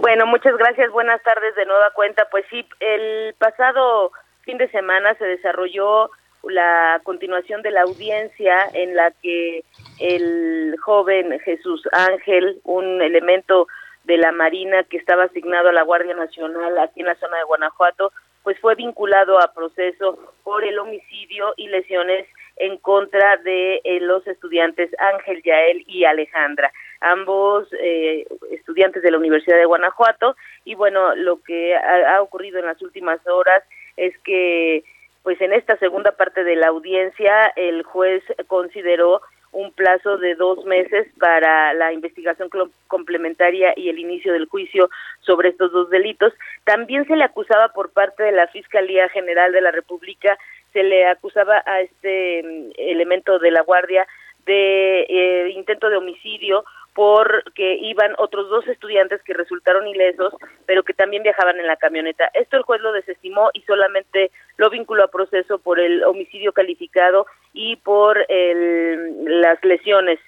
Bueno, 0.00 0.26
muchas 0.26 0.56
gracias. 0.56 0.90
Buenas 0.90 1.22
tardes 1.22 1.54
de 1.54 1.66
nueva 1.66 1.92
cuenta. 1.94 2.26
Pues 2.32 2.44
sí, 2.50 2.66
el 2.80 3.34
pasado 3.34 4.10
fin 4.42 4.58
de 4.58 4.68
semana 4.72 5.14
se 5.18 5.24
desarrolló 5.24 6.10
la 6.44 7.00
continuación 7.04 7.62
de 7.62 7.70
la 7.70 7.82
audiencia 7.82 8.68
en 8.72 8.96
la 8.96 9.10
que 9.22 9.64
el 9.98 10.76
joven 10.80 11.38
Jesús 11.40 11.86
Ángel, 11.92 12.60
un 12.64 13.02
elemento 13.02 13.66
de 14.04 14.16
la 14.16 14.32
Marina 14.32 14.82
que 14.84 14.96
estaba 14.96 15.24
asignado 15.24 15.68
a 15.68 15.72
la 15.72 15.82
Guardia 15.82 16.14
Nacional 16.14 16.78
aquí 16.78 17.00
en 17.00 17.06
la 17.06 17.14
zona 17.16 17.36
de 17.36 17.44
Guanajuato, 17.44 18.12
pues 18.42 18.58
fue 18.58 18.74
vinculado 18.74 19.38
a 19.38 19.52
proceso 19.52 20.18
por 20.42 20.64
el 20.64 20.78
homicidio 20.78 21.52
y 21.56 21.68
lesiones 21.68 22.26
en 22.56 22.78
contra 22.78 23.36
de 23.38 23.80
eh, 23.84 24.00
los 24.00 24.26
estudiantes 24.26 24.90
Ángel 24.98 25.42
Yael 25.42 25.84
y 25.86 26.04
Alejandra, 26.04 26.72
ambos 27.00 27.68
eh, 27.78 28.26
estudiantes 28.50 29.02
de 29.02 29.10
la 29.10 29.18
Universidad 29.18 29.56
de 29.56 29.66
Guanajuato. 29.66 30.36
Y 30.64 30.74
bueno, 30.74 31.14
lo 31.14 31.42
que 31.42 31.74
ha 31.76 32.20
ocurrido 32.20 32.58
en 32.58 32.66
las 32.66 32.80
últimas 32.82 33.26
horas 33.26 33.62
es 33.96 34.16
que 34.18 34.84
pues 35.22 35.40
en 35.40 35.52
esta 35.52 35.76
segunda 35.78 36.12
parte 36.12 36.44
de 36.44 36.56
la 36.56 36.68
audiencia 36.68 37.52
el 37.56 37.82
juez 37.82 38.22
consideró 38.46 39.20
un 39.52 39.72
plazo 39.72 40.16
de 40.18 40.34
dos 40.36 40.64
meses 40.64 41.08
para 41.18 41.74
la 41.74 41.92
investigación 41.92 42.48
complementaria 42.86 43.72
y 43.76 43.88
el 43.88 43.98
inicio 43.98 44.32
del 44.32 44.46
juicio 44.46 44.88
sobre 45.20 45.48
estos 45.48 45.72
dos 45.72 45.90
delitos. 45.90 46.32
También 46.64 47.04
se 47.06 47.16
le 47.16 47.24
acusaba 47.24 47.68
por 47.72 47.90
parte 47.90 48.22
de 48.22 48.32
la 48.32 48.46
Fiscalía 48.48 49.08
General 49.08 49.50
de 49.52 49.60
la 49.60 49.72
República, 49.72 50.38
se 50.72 50.84
le 50.84 51.06
acusaba 51.06 51.62
a 51.66 51.80
este 51.80 52.42
mm, 52.44 52.70
elemento 52.76 53.38
de 53.40 53.50
la 53.50 53.62
Guardia 53.62 54.06
de 54.46 55.00
eh, 55.08 55.50
intento 55.50 55.90
de 55.90 55.96
homicidio 55.96 56.64
porque 56.94 57.76
iban 57.76 58.14
otros 58.18 58.48
dos 58.48 58.66
estudiantes 58.66 59.22
que 59.22 59.34
resultaron 59.34 59.86
ilesos, 59.86 60.34
pero 60.66 60.82
que 60.82 60.92
también 60.92 61.22
viajaban 61.22 61.58
en 61.58 61.66
la 61.66 61.76
camioneta. 61.76 62.30
Esto 62.34 62.56
el 62.56 62.62
juez 62.62 62.80
lo 62.80 62.92
desestimó 62.92 63.50
y 63.52 63.62
solamente 63.62 64.30
lo 64.56 64.70
vinculó 64.70 65.04
a 65.04 65.10
proceso 65.10 65.58
por 65.58 65.78
el 65.78 66.02
homicidio 66.04 66.52
calificado 66.52 67.26
y 67.52 67.76
por 67.76 68.24
el, 68.28 69.40
las 69.40 69.62
lesiones 69.64 70.18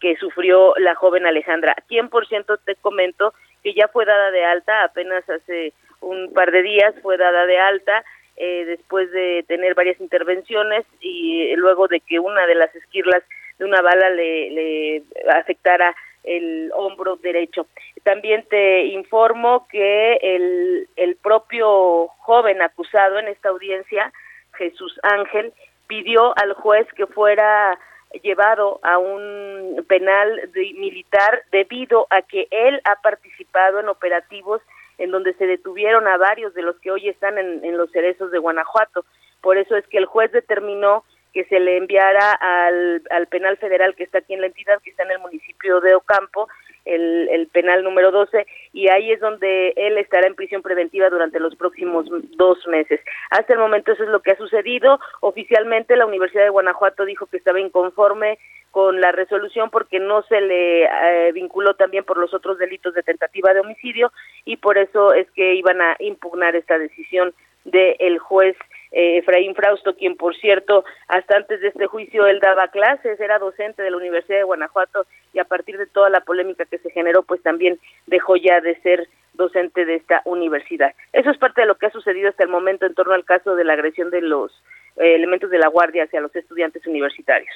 que 0.00 0.16
sufrió 0.16 0.74
la 0.78 0.94
joven 0.94 1.26
Alejandra. 1.26 1.76
100% 1.88 2.58
te 2.64 2.74
comento 2.76 3.32
que 3.62 3.74
ya 3.74 3.88
fue 3.88 4.04
dada 4.04 4.30
de 4.30 4.44
alta, 4.44 4.84
apenas 4.84 5.28
hace 5.28 5.72
un 6.00 6.32
par 6.32 6.50
de 6.50 6.62
días 6.62 6.94
fue 7.02 7.16
dada 7.16 7.46
de 7.46 7.58
alta, 7.58 8.04
eh, 8.36 8.64
después 8.66 9.10
de 9.10 9.44
tener 9.48 9.74
varias 9.74 10.00
intervenciones 10.00 10.84
y 11.00 11.54
luego 11.56 11.88
de 11.88 12.00
que 12.00 12.20
una 12.20 12.46
de 12.46 12.54
las 12.54 12.72
esquirlas 12.74 13.22
de 13.58 13.64
una 13.64 13.82
bala 13.82 14.10
le, 14.10 14.50
le 14.50 15.02
afectara 15.32 15.94
el 16.24 16.70
hombro 16.74 17.16
derecho. 17.16 17.66
También 18.02 18.44
te 18.48 18.86
informo 18.86 19.66
que 19.70 20.14
el, 20.14 20.88
el 20.96 21.16
propio 21.16 22.08
joven 22.18 22.62
acusado 22.62 23.18
en 23.18 23.28
esta 23.28 23.48
audiencia, 23.48 24.12
Jesús 24.54 24.98
Ángel, 25.02 25.52
pidió 25.86 26.36
al 26.38 26.52
juez 26.54 26.86
que 26.94 27.06
fuera 27.06 27.78
llevado 28.22 28.80
a 28.82 28.98
un 28.98 29.84
penal 29.88 30.50
militar 30.54 31.42
debido 31.50 32.06
a 32.10 32.22
que 32.22 32.48
él 32.50 32.80
ha 32.84 32.96
participado 33.02 33.80
en 33.80 33.88
operativos 33.88 34.62
en 34.98 35.10
donde 35.10 35.34
se 35.34 35.46
detuvieron 35.46 36.08
a 36.08 36.16
varios 36.16 36.54
de 36.54 36.62
los 36.62 36.76
que 36.80 36.90
hoy 36.90 37.08
están 37.08 37.38
en, 37.38 37.64
en 37.64 37.76
los 37.76 37.90
cerezos 37.90 38.30
de 38.30 38.38
Guanajuato. 38.38 39.04
Por 39.40 39.56
eso 39.56 39.76
es 39.76 39.86
que 39.86 39.98
el 39.98 40.06
juez 40.06 40.32
determinó 40.32 41.04
que 41.32 41.44
se 41.44 41.60
le 41.60 41.76
enviara 41.76 42.32
al, 42.32 43.02
al 43.10 43.26
penal 43.26 43.56
federal 43.58 43.94
que 43.94 44.04
está 44.04 44.18
aquí 44.18 44.34
en 44.34 44.40
la 44.40 44.46
entidad, 44.46 44.80
que 44.82 44.90
está 44.90 45.02
en 45.02 45.12
el 45.12 45.18
municipio 45.18 45.80
de 45.80 45.94
Ocampo, 45.94 46.48
el, 46.84 47.28
el 47.30 47.48
penal 47.48 47.84
número 47.84 48.10
12, 48.10 48.46
y 48.72 48.88
ahí 48.88 49.12
es 49.12 49.20
donde 49.20 49.74
él 49.76 49.98
estará 49.98 50.26
en 50.26 50.34
prisión 50.34 50.62
preventiva 50.62 51.10
durante 51.10 51.38
los 51.38 51.54
próximos 51.54 52.06
dos 52.36 52.66
meses. 52.66 53.00
Hasta 53.30 53.52
el 53.52 53.58
momento 53.58 53.92
eso 53.92 54.04
es 54.04 54.08
lo 54.08 54.20
que 54.20 54.32
ha 54.32 54.36
sucedido. 54.36 54.98
Oficialmente 55.20 55.96
la 55.96 56.06
Universidad 56.06 56.44
de 56.44 56.50
Guanajuato 56.50 57.04
dijo 57.04 57.26
que 57.26 57.36
estaba 57.36 57.60
inconforme 57.60 58.38
con 58.70 59.00
la 59.00 59.12
resolución 59.12 59.70
porque 59.70 59.98
no 59.98 60.22
se 60.22 60.40
le 60.40 60.84
eh, 60.84 61.32
vinculó 61.32 61.74
también 61.74 62.04
por 62.04 62.18
los 62.18 62.32
otros 62.34 62.58
delitos 62.58 62.94
de 62.94 63.02
tentativa 63.02 63.52
de 63.54 63.60
homicidio 63.60 64.12
y 64.44 64.56
por 64.56 64.78
eso 64.78 65.12
es 65.14 65.30
que 65.32 65.54
iban 65.54 65.80
a 65.80 65.96
impugnar 65.98 66.54
esta 66.54 66.78
decisión 66.78 67.32
del 67.64 68.18
juez 68.18 68.56
eh, 68.92 69.18
Efraín 69.18 69.54
Frausto, 69.54 69.94
quien 69.94 70.16
por 70.16 70.36
cierto, 70.36 70.84
hasta 71.08 71.36
antes 71.36 71.60
de 71.60 71.68
este 71.68 71.86
juicio 71.86 72.26
él 72.26 72.40
daba 72.40 72.68
clases, 72.68 73.20
era 73.20 73.38
docente 73.38 73.82
de 73.82 73.90
la 73.90 73.96
Universidad 73.96 74.38
de 74.38 74.44
Guanajuato 74.44 75.06
y 75.32 75.38
a 75.38 75.44
partir 75.44 75.78
de 75.78 75.86
toda 75.86 76.10
la 76.10 76.20
polémica 76.20 76.64
que 76.64 76.78
se 76.78 76.90
generó, 76.90 77.22
pues 77.22 77.42
también 77.42 77.78
dejó 78.06 78.36
ya 78.36 78.60
de 78.60 78.80
ser 78.80 79.08
docente 79.34 79.84
de 79.84 79.94
esta 79.94 80.22
universidad. 80.24 80.92
Eso 81.12 81.30
es 81.30 81.38
parte 81.38 81.62
de 81.62 81.66
lo 81.66 81.76
que 81.76 81.86
ha 81.86 81.90
sucedido 81.90 82.28
hasta 82.28 82.42
el 82.44 82.50
momento 82.50 82.86
en 82.86 82.94
torno 82.94 83.14
al 83.14 83.24
caso 83.24 83.54
de 83.54 83.64
la 83.64 83.74
agresión 83.74 84.10
de 84.10 84.20
los 84.20 84.50
eh, 84.96 85.14
elementos 85.14 85.50
de 85.50 85.58
la 85.58 85.68
Guardia 85.68 86.04
hacia 86.04 86.20
los 86.20 86.34
estudiantes 86.34 86.86
universitarios. 86.86 87.54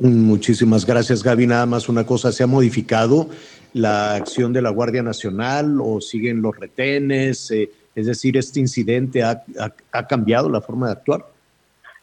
Muchísimas 0.00 0.84
gracias, 0.84 1.22
Gaby. 1.22 1.46
Nada 1.46 1.64
más 1.66 1.88
una 1.88 2.04
cosa, 2.04 2.32
¿se 2.32 2.42
ha 2.42 2.48
modificado 2.48 3.28
la 3.72 4.16
acción 4.16 4.52
de 4.52 4.62
la 4.62 4.70
Guardia 4.70 5.02
Nacional 5.02 5.78
o 5.80 6.00
siguen 6.00 6.42
los 6.42 6.58
retenes? 6.58 7.50
Eh, 7.52 7.70
es 7.94 8.06
decir, 8.06 8.36
¿este 8.36 8.60
incidente 8.60 9.22
ha, 9.22 9.42
ha, 9.92 10.06
cambiado 10.06 10.48
la 10.48 10.60
forma 10.60 10.86
de 10.86 10.92
actuar? 10.92 11.24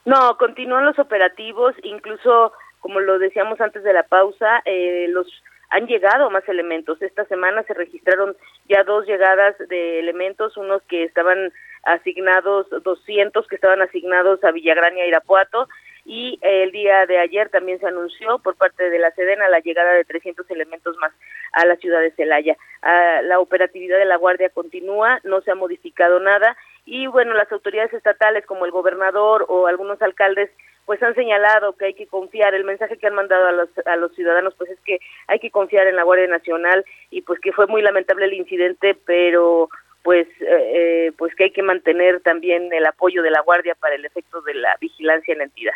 No, 0.05 0.37
continúan 0.37 0.85
los 0.85 0.99
operativos, 0.99 1.75
incluso 1.83 2.53
como 2.79 2.99
lo 2.99 3.19
decíamos 3.19 3.59
antes 3.59 3.83
de 3.83 3.93
la 3.93 4.03
pausa, 4.03 4.61
eh, 4.65 5.07
los 5.09 5.27
han 5.69 5.87
llegado 5.87 6.29
más 6.29 6.47
elementos. 6.47 7.01
Esta 7.01 7.25
semana 7.25 7.63
se 7.63 7.73
registraron 7.73 8.35
ya 8.67 8.83
dos 8.83 9.05
llegadas 9.05 9.55
de 9.69 9.99
elementos, 9.99 10.57
unos 10.57 10.81
que 10.83 11.03
estaban 11.03 11.51
asignados, 11.83 12.67
200 12.83 13.47
que 13.47 13.55
estaban 13.55 13.81
asignados 13.81 14.43
a 14.43 14.51
Villagrán 14.51 14.97
y 14.97 15.01
a 15.01 15.07
Irapuato, 15.07 15.67
y 16.05 16.39
el 16.41 16.71
día 16.71 17.05
de 17.05 17.19
ayer 17.19 17.49
también 17.49 17.79
se 17.79 17.87
anunció 17.87 18.39
por 18.39 18.55
parte 18.55 18.89
de 18.89 18.99
la 18.99 19.11
Sedena 19.11 19.49
la 19.49 19.59
llegada 19.59 19.93
de 19.93 20.05
300 20.05 20.49
elementos 20.51 20.95
más 20.97 21.11
a 21.51 21.65
la 21.65 21.75
ciudad 21.75 22.01
de 22.01 22.11
Celaya. 22.11 22.57
Ah, 22.81 23.21
la 23.23 23.39
operatividad 23.39 23.97
de 23.97 24.05
la 24.05 24.17
Guardia 24.17 24.49
continúa, 24.49 25.19
no 25.23 25.41
se 25.41 25.51
ha 25.51 25.55
modificado 25.55 26.19
nada 26.19 26.55
y 26.85 27.07
bueno, 27.07 27.33
las 27.33 27.51
autoridades 27.51 27.93
estatales 27.93 28.45
como 28.45 28.65
el 28.65 28.71
gobernador 28.71 29.45
o 29.47 29.67
algunos 29.67 30.01
alcaldes 30.01 30.49
pues 30.85 31.03
han 31.03 31.13
señalado 31.13 31.73
que 31.73 31.85
hay 31.85 31.93
que 31.93 32.07
confiar, 32.07 32.55
el 32.55 32.63
mensaje 32.63 32.97
que 32.97 33.05
han 33.05 33.13
mandado 33.13 33.45
a 33.45 33.51
los, 33.51 33.69
a 33.85 33.95
los 33.95 34.11
ciudadanos 34.15 34.55
pues 34.55 34.71
es 34.71 34.79
que 34.79 34.97
hay 35.27 35.39
que 35.39 35.51
confiar 35.51 35.85
en 35.85 35.95
la 35.95 36.01
Guardia 36.01 36.27
Nacional 36.27 36.83
y 37.11 37.21
pues 37.21 37.39
que 37.39 37.51
fue 37.51 37.67
muy 37.67 37.83
lamentable 37.83 38.25
el 38.25 38.33
incidente, 38.33 38.97
pero 39.05 39.69
pues 40.03 40.27
eh, 40.39 41.07
eh, 41.07 41.11
pues 41.17 41.35
que 41.35 41.45
hay 41.45 41.51
que 41.51 41.63
mantener 41.63 42.21
también 42.21 42.71
el 42.73 42.85
apoyo 42.85 43.21
de 43.21 43.31
la 43.31 43.41
Guardia 43.41 43.75
para 43.75 43.95
el 43.95 44.05
efecto 44.05 44.41
de 44.41 44.53
la 44.55 44.75
vigilancia 44.79 45.31
en 45.31 45.39
la 45.39 45.43
entidad. 45.45 45.73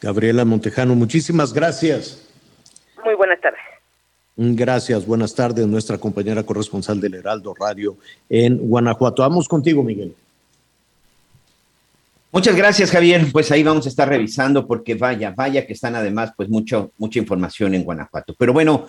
Gabriela 0.00 0.44
Montejano, 0.44 0.94
muchísimas 0.94 1.52
gracias. 1.52 2.28
Muy 3.04 3.14
buenas 3.14 3.40
tardes. 3.40 3.60
Gracias, 4.36 5.06
buenas 5.06 5.34
tardes, 5.34 5.66
nuestra 5.66 5.96
compañera 5.96 6.42
corresponsal 6.42 7.00
del 7.00 7.14
Heraldo 7.14 7.54
Radio 7.54 7.96
en 8.28 8.58
Guanajuato. 8.58 9.22
Vamos 9.22 9.48
contigo, 9.48 9.82
Miguel. 9.82 10.14
Muchas 12.32 12.56
gracias, 12.56 12.90
Javier. 12.90 13.26
Pues 13.30 13.52
ahí 13.52 13.62
vamos 13.62 13.86
a 13.86 13.88
estar 13.88 14.08
revisando 14.08 14.66
porque 14.66 14.96
vaya, 14.96 15.32
vaya 15.36 15.64
que 15.64 15.72
están 15.72 15.94
además 15.94 16.32
pues 16.36 16.48
mucho, 16.48 16.90
mucha 16.98 17.20
información 17.20 17.74
en 17.74 17.84
Guanajuato. 17.84 18.34
Pero 18.36 18.52
bueno, 18.52 18.88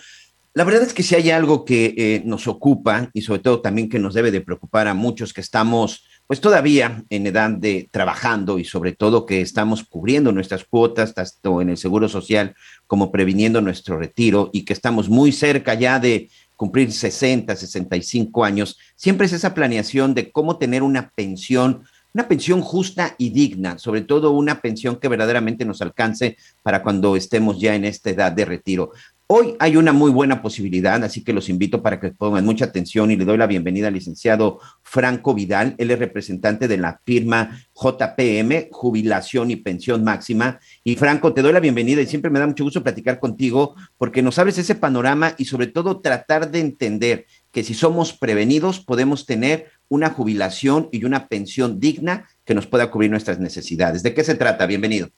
la 0.56 0.64
verdad 0.64 0.84
es 0.84 0.94
que 0.94 1.04
si 1.04 1.16
hay 1.16 1.32
algo 1.32 1.66
que 1.66 1.94
eh, 1.98 2.22
nos 2.24 2.48
ocupa 2.48 3.10
y 3.14 3.22
sobre 3.22 3.42
todo 3.42 3.60
también 3.62 3.90
que 3.90 4.00
nos 4.00 4.14
debe 4.14 4.32
de 4.32 4.40
preocupar 4.40 4.88
a 4.88 4.94
muchos 4.94 5.34
que 5.34 5.42
estamos 5.42 6.06
pues 6.28 6.40
todavía 6.40 7.04
en 7.10 7.28
edad 7.28 7.52
de 7.52 7.90
trabajando 7.92 8.58
y 8.58 8.64
sobre 8.64 8.94
todo 8.94 9.26
que 9.26 9.42
estamos 9.42 9.84
cubriendo 9.84 10.32
nuestras 10.32 10.64
cuotas, 10.64 11.14
tanto 11.14 11.62
en 11.62 11.70
el 11.70 11.78
Seguro 11.78 12.08
Social 12.08 12.56
como 12.88 13.12
previniendo 13.12 13.60
nuestro 13.60 14.00
retiro 14.00 14.50
y 14.54 14.64
que 14.64 14.72
estamos 14.72 15.10
muy 15.10 15.34
cerca 15.34 15.74
ya 15.74 16.00
de 16.00 16.30
cumplir 16.56 16.92
60, 16.92 17.54
65 17.54 18.46
años, 18.46 18.80
siempre 18.96 19.28
es 19.28 19.34
esa 19.34 19.54
planeación 19.54 20.16
de 20.16 20.32
cómo 20.32 20.58
tener 20.58 20.84
una 20.84 21.12
pensión, 21.16 21.84
una 22.16 22.30
pensión 22.30 22.62
justa 22.62 23.14
y 23.18 23.30
digna, 23.30 23.78
sobre 23.78 24.00
todo 24.00 24.32
una 24.32 24.62
pensión 24.62 24.96
que 24.96 25.10
verdaderamente 25.10 25.66
nos 25.66 25.82
alcance 25.82 26.38
para 26.64 26.82
cuando 26.82 27.18
estemos 27.18 27.60
ya 27.60 27.76
en 27.76 27.84
esta 27.84 28.10
edad 28.10 28.32
de 28.32 28.46
retiro. 28.46 28.92
Hoy 29.28 29.56
hay 29.60 29.76
una 29.76 29.92
muy 29.92 30.12
buena 30.12 30.42
posibilidad, 30.42 31.04
así 31.04 31.24
que 31.24 31.34
los 31.34 31.50
invito 31.50 31.82
para 31.82 32.00
que 32.00 32.12
pongan 32.12 32.46
mucha 32.46 32.66
atención 32.66 33.12
y 33.12 33.18
le 33.18 33.26
doy 33.26 33.38
la 33.38 33.48
bienvenida 33.48 33.88
al 33.88 33.96
licenciado 33.96 34.60
Franco 34.82 35.34
Vidal. 35.34 35.76
Él 35.78 35.92
es 35.92 36.00
representante 36.00 36.68
de 36.70 36.78
la 36.78 37.02
firma 37.04 37.60
JPM, 37.74 38.70
Jubilación 38.72 39.52
y 39.52 39.58
Pensión 39.58 40.04
Máxima. 40.04 40.60
Y 40.84 40.96
Franco, 40.96 41.34
te 41.34 41.42
doy 41.42 41.52
la 41.52 41.60
bienvenida 41.60 42.02
y 42.02 42.06
siempre 42.06 42.32
me 42.32 42.40
da 42.40 42.48
mucho 42.48 42.64
gusto 42.64 42.84
platicar 42.84 43.20
contigo 43.20 43.76
porque 43.98 44.22
nos 44.22 44.40
abres 44.40 44.60
ese 44.60 44.76
panorama 44.76 45.34
y 45.40 45.46
sobre 45.46 45.68
todo 45.68 46.00
tratar 46.00 46.52
de 46.52 46.60
entender 46.60 47.26
que 47.52 47.64
si 47.64 47.74
somos 47.74 48.14
prevenidos 48.14 48.80
podemos 48.80 49.26
tener 49.26 49.72
una 49.90 50.10
jubilación 50.10 50.90
y 50.92 51.06
una 51.06 51.28
pensión 51.28 51.80
digna 51.80 52.26
que 52.44 52.56
nos 52.56 52.68
pueda 52.68 52.90
cubrir 52.90 53.12
nuestras 53.12 53.40
necesidades. 53.40 54.04
¿De 54.04 54.14
qué 54.14 54.24
se 54.24 54.36
trata? 54.36 54.66
Bienvenido. 54.66 55.10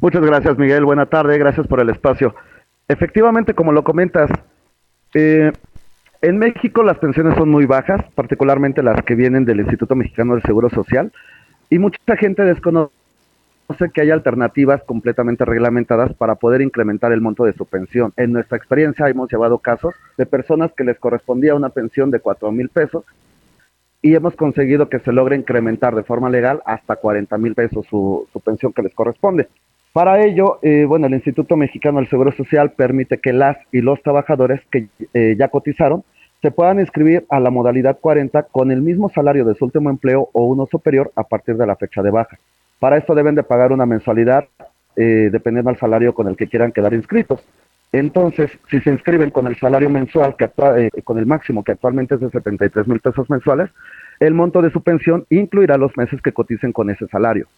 Muchas 0.00 0.22
gracias, 0.22 0.58
Miguel. 0.58 0.84
Buena 0.84 1.06
tarde. 1.06 1.38
Gracias 1.38 1.66
por 1.66 1.80
el 1.80 1.90
espacio. 1.90 2.34
Efectivamente, 2.88 3.54
como 3.54 3.72
lo 3.72 3.82
comentas, 3.82 4.30
eh, 5.14 5.52
en 6.22 6.38
México 6.38 6.82
las 6.82 6.98
pensiones 6.98 7.34
son 7.36 7.48
muy 7.48 7.66
bajas, 7.66 8.00
particularmente 8.14 8.82
las 8.82 9.02
que 9.02 9.14
vienen 9.14 9.44
del 9.44 9.60
Instituto 9.60 9.94
Mexicano 9.94 10.34
del 10.34 10.42
Seguro 10.42 10.70
Social, 10.70 11.12
y 11.70 11.78
mucha 11.78 12.16
gente 12.16 12.42
desconoce 12.42 12.90
que 13.92 14.00
hay 14.00 14.10
alternativas 14.10 14.82
completamente 14.84 15.44
reglamentadas 15.44 16.14
para 16.14 16.36
poder 16.36 16.60
incrementar 16.60 17.12
el 17.12 17.20
monto 17.20 17.44
de 17.44 17.52
su 17.52 17.66
pensión. 17.66 18.12
En 18.16 18.32
nuestra 18.32 18.56
experiencia 18.56 19.08
hemos 19.08 19.30
llevado 19.30 19.58
casos 19.58 19.94
de 20.16 20.26
personas 20.26 20.70
que 20.76 20.84
les 20.84 20.98
correspondía 20.98 21.54
una 21.54 21.70
pensión 21.70 22.10
de 22.10 22.20
cuatro 22.20 22.52
mil 22.52 22.68
pesos 22.68 23.04
y 24.06 24.14
hemos 24.14 24.36
conseguido 24.36 24.88
que 24.88 25.00
se 25.00 25.10
logre 25.10 25.34
incrementar 25.34 25.96
de 25.96 26.04
forma 26.04 26.30
legal 26.30 26.62
hasta 26.64 26.94
40 26.94 27.36
mil 27.38 27.56
pesos 27.56 27.84
su, 27.90 28.28
su 28.32 28.38
pensión 28.38 28.72
que 28.72 28.82
les 28.82 28.94
corresponde. 28.94 29.48
Para 29.92 30.24
ello, 30.24 30.60
eh, 30.62 30.84
bueno, 30.86 31.08
el 31.08 31.14
Instituto 31.14 31.56
Mexicano 31.56 31.98
del 31.98 32.08
Seguro 32.08 32.30
Social 32.30 32.70
permite 32.70 33.18
que 33.18 33.32
las 33.32 33.56
y 33.72 33.80
los 33.80 34.00
trabajadores 34.02 34.60
que 34.70 34.86
eh, 35.12 35.34
ya 35.36 35.48
cotizaron 35.48 36.04
se 36.40 36.52
puedan 36.52 36.78
inscribir 36.78 37.26
a 37.30 37.40
la 37.40 37.50
modalidad 37.50 37.98
40 38.00 38.44
con 38.44 38.70
el 38.70 38.80
mismo 38.80 39.08
salario 39.08 39.44
de 39.44 39.56
su 39.56 39.64
último 39.64 39.90
empleo 39.90 40.28
o 40.32 40.44
uno 40.44 40.66
superior 40.66 41.10
a 41.16 41.24
partir 41.24 41.56
de 41.56 41.66
la 41.66 41.74
fecha 41.74 42.00
de 42.00 42.12
baja. 42.12 42.38
Para 42.78 42.98
esto 42.98 43.12
deben 43.12 43.34
de 43.34 43.42
pagar 43.42 43.72
una 43.72 43.86
mensualidad 43.86 44.44
eh, 44.94 45.30
dependiendo 45.32 45.72
del 45.72 45.80
salario 45.80 46.14
con 46.14 46.28
el 46.28 46.36
que 46.36 46.46
quieran 46.46 46.70
quedar 46.70 46.94
inscritos. 46.94 47.44
Entonces, 47.98 48.50
si 48.70 48.78
se 48.80 48.90
inscriben 48.90 49.30
con 49.30 49.46
el 49.46 49.58
salario 49.58 49.88
mensual, 49.88 50.36
que 50.36 50.50
con 51.02 51.18
el 51.18 51.24
máximo 51.24 51.64
que 51.64 51.72
actualmente 51.72 52.16
es 52.16 52.20
de 52.20 52.30
73 52.30 52.86
mil 52.86 53.00
pesos 53.00 53.30
mensuales, 53.30 53.70
el 54.20 54.34
monto 54.34 54.60
de 54.60 54.70
su 54.70 54.82
pensión 54.82 55.24
incluirá 55.30 55.78
los 55.78 55.96
meses 55.96 56.20
que 56.20 56.32
coticen 56.32 56.72
con 56.72 56.90
ese 56.90 57.06
salario. 57.06 57.48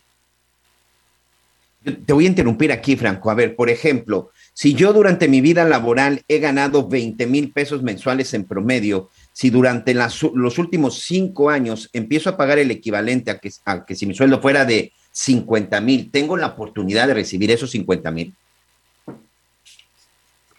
Te 1.83 2.13
voy 2.13 2.27
a 2.27 2.29
interrumpir 2.29 2.71
aquí, 2.71 2.95
Franco. 2.95 3.33
A 3.33 3.35
ver, 3.35 3.57
por 3.57 3.69
ejemplo, 3.69 4.31
si 4.53 4.75
yo 4.75 4.93
durante 4.93 5.27
mi 5.27 5.41
vida 5.41 5.65
laboral 5.65 6.23
he 6.29 6.39
ganado 6.39 6.89
20 6.89 7.27
mil 7.27 7.51
pesos 7.51 7.83
mensuales 7.83 8.33
en 8.33 8.45
promedio, 8.45 9.11
si 9.33 9.51
durante 9.51 9.93
los 9.93 10.59
últimos 10.59 11.03
cinco 11.03 11.51
años 11.51 11.91
empiezo 11.93 12.31
a 12.31 12.37
pagar 12.37 12.61
el 12.61 12.71
equivalente 12.71 13.33
a 13.33 13.39
que, 13.39 13.51
a 13.65 13.85
que 13.85 13.97
si 13.97 14.07
mi 14.07 14.15
sueldo 14.15 14.41
fuera 14.41 14.65
de 14.65 14.93
50 15.11 15.81
mil, 15.81 16.13
¿tengo 16.13 16.37
la 16.37 16.47
oportunidad 16.47 17.09
de 17.09 17.15
recibir 17.15 17.51
esos 17.51 17.73
50 17.73 18.09
mil? 18.13 18.35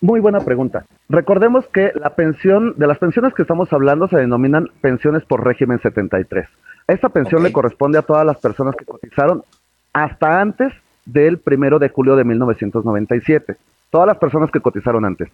Muy 0.02 0.22
buena 0.22 0.40
pregunta. 0.40 0.86
Recordemos 1.10 1.68
que 1.68 1.92
la 1.94 2.16
pensión, 2.16 2.74
de 2.78 2.88
las 2.88 3.00
pensiones 3.00 3.34
que 3.34 3.42
estamos 3.42 3.72
hablando, 3.74 4.08
se 4.08 4.18
denominan 4.18 4.70
pensiones 4.82 5.26
por 5.26 5.44
régimen 5.44 5.80
73. 5.80 6.48
Esta 6.88 7.10
pensión 7.10 7.44
le 7.44 7.52
corresponde 7.52 7.98
a 7.98 8.04
todas 8.04 8.26
las 8.26 8.38
personas 8.38 8.76
que 8.76 8.86
cotizaron 8.86 9.44
hasta 9.92 10.40
antes 10.40 10.74
del 11.06 11.40
primero 11.40 11.80
de 11.80 11.90
julio 11.90 12.16
de 12.16 12.24
1997. 12.24 13.58
Todas 13.90 14.08
las 14.08 14.18
personas 14.18 14.52
que 14.52 14.62
cotizaron 14.62 15.04
antes. 15.04 15.30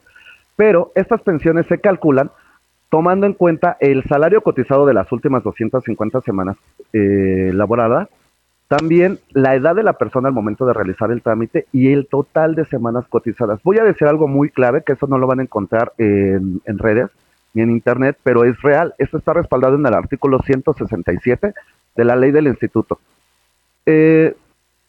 Pero 0.56 0.92
estas 0.96 1.22
pensiones 1.22 1.68
se 1.68 1.80
calculan 1.80 2.32
tomando 2.90 3.28
en 3.28 3.34
cuenta 3.34 3.78
el 3.80 4.04
salario 4.06 4.42
cotizado 4.42 4.86
de 4.86 4.94
las 4.94 5.12
últimas 5.12 5.44
250 5.44 6.22
semanas 6.22 6.58
eh, 6.94 7.52
laboradas, 7.54 8.08
también 8.68 9.20
la 9.32 9.56
edad 9.56 9.76
de 9.76 9.84
la 9.84 9.94
persona 9.94 10.30
al 10.30 10.34
momento 10.34 10.66
de 10.66 10.74
realizar 10.74 11.12
el 11.12 11.22
trámite 11.22 11.68
y 11.72 11.92
el 11.92 12.08
total 12.08 12.56
de 12.56 12.66
semanas 12.66 13.06
cotizadas. 13.08 13.62
Voy 13.64 13.78
a 13.78 13.84
decir 13.84 14.08
algo 14.08 14.28
muy 14.28 14.50
clave, 14.50 14.84
que 14.84 14.94
eso 14.94 15.08
no 15.08 15.18
lo 15.18 15.28
van 15.28 15.40
a 15.40 15.44
encontrar 15.44 15.94
en, 15.98 16.62
redes 16.66 17.10
ni 17.54 17.62
en 17.62 17.70
internet, 17.70 18.18
pero 18.24 18.44
es 18.44 18.60
real. 18.62 18.94
Esto 18.98 19.18
está 19.18 19.34
respaldado 19.34 19.76
en 19.76 19.86
el 19.86 19.94
artículo 19.94 20.40
167 20.42 21.54
de 21.96 22.06
la 22.06 22.16
ley 22.16 22.32
del 22.32 22.48
instituto. 22.48 23.00
Eh, 23.86 24.36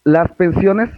las 0.05 0.33
pensiones 0.33 0.91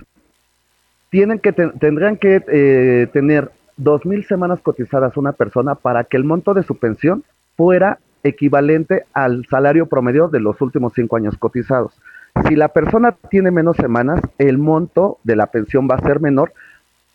tienen 1.11 1.41
que 1.41 1.53
tendrán 1.53 2.17
que 2.17 2.45
eh, 2.47 3.09
tener 3.13 3.51
dos 3.77 4.05
mil 4.05 4.25
semanas 4.25 4.61
cotizadas 4.61 5.17
una 5.17 5.33
persona 5.33 5.75
para 5.75 6.05
que 6.05 6.17
el 6.17 6.25
monto 6.25 6.55
de 6.55 6.63
su 6.63 6.77
pensión 6.77 7.25
fuera 7.57 7.99
equivalente 8.23 9.05
al 9.13 9.47
salario 9.47 9.87
promedio 9.87 10.29
de 10.29 10.41
los 10.41 10.61
últimos 10.61 10.93
cinco 10.95 11.17
años 11.17 11.37
cotizados. 11.39 11.99
Si 12.47 12.57
la 12.57 12.69
persona 12.69 13.13
tiene 13.31 13.51
menos 13.51 13.77
semanas, 13.77 14.21
el 14.39 14.59
monto 14.59 15.19
de 15.25 15.37
la 15.37 15.47
pensión 15.47 15.89
va 15.91 15.97
a 15.97 16.03
ser 16.03 16.21
menor, 16.21 16.53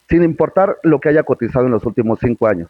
sin 0.10 0.24
importar 0.24 0.78
lo 0.84 1.00
que 1.00 1.10
haya 1.10 1.24
cotizado 1.24 1.66
en 1.66 1.72
los 1.72 1.86
últimos 1.86 2.20
cinco 2.20 2.48
años. 2.48 2.70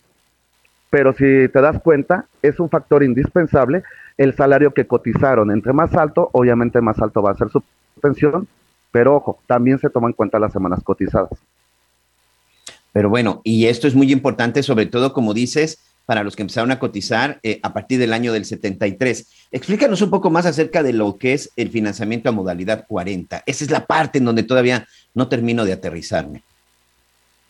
Pero 0.90 1.14
si 1.14 1.48
te 1.50 1.62
das 1.62 1.82
cuenta, 1.82 2.26
es 2.42 2.60
un 2.60 2.70
factor 2.70 3.04
indispensable 3.04 3.84
el 4.18 4.36
salario 4.36 4.74
que 4.74 4.86
cotizaron. 4.86 5.50
Entre 5.52 5.74
más 5.74 5.94
alto, 5.96 6.30
obviamente 6.34 6.82
más 6.82 7.00
alto 7.00 7.22
va 7.22 7.32
a 7.32 7.36
ser 7.36 7.50
su 7.50 7.64
pensión, 8.02 8.48
pero 8.92 9.16
ojo, 9.16 9.40
también 9.48 9.80
se 9.80 9.90
toma 9.90 10.08
en 10.08 10.14
cuenta 10.14 10.38
las 10.40 10.54
semanas 10.54 10.84
cotizadas. 10.84 11.32
Pero 12.92 13.10
bueno, 13.10 13.42
y 13.44 13.66
esto 13.66 13.88
es 13.88 13.96
muy 13.96 14.12
importante, 14.12 14.62
sobre 14.62 14.86
todo, 14.86 15.14
como 15.14 15.34
dices, 15.34 15.80
para 16.06 16.24
los 16.24 16.36
que 16.36 16.44
empezaron 16.44 16.72
a 16.72 16.80
cotizar 16.80 17.40
eh, 17.44 17.60
a 17.64 17.74
partir 17.74 18.00
del 18.00 18.14
año 18.14 18.34
del 18.34 18.46
73. 18.46 19.48
Explícanos 19.52 20.02
un 20.02 20.10
poco 20.10 20.30
más 20.30 20.46
acerca 20.46 20.84
de 20.84 20.94
lo 20.94 21.18
que 21.18 21.34
es 21.34 21.52
el 21.56 21.70
financiamiento 21.70 22.30
a 22.30 22.34
modalidad 22.34 22.86
40. 22.88 23.44
Esa 23.46 23.64
es 23.64 23.72
la 23.72 23.86
parte 23.86 24.18
en 24.18 24.26
donde 24.26 24.44
todavía 24.44 24.86
no 25.14 25.28
termino 25.30 25.66
de 25.66 25.74
aterrizarme. 25.74 26.44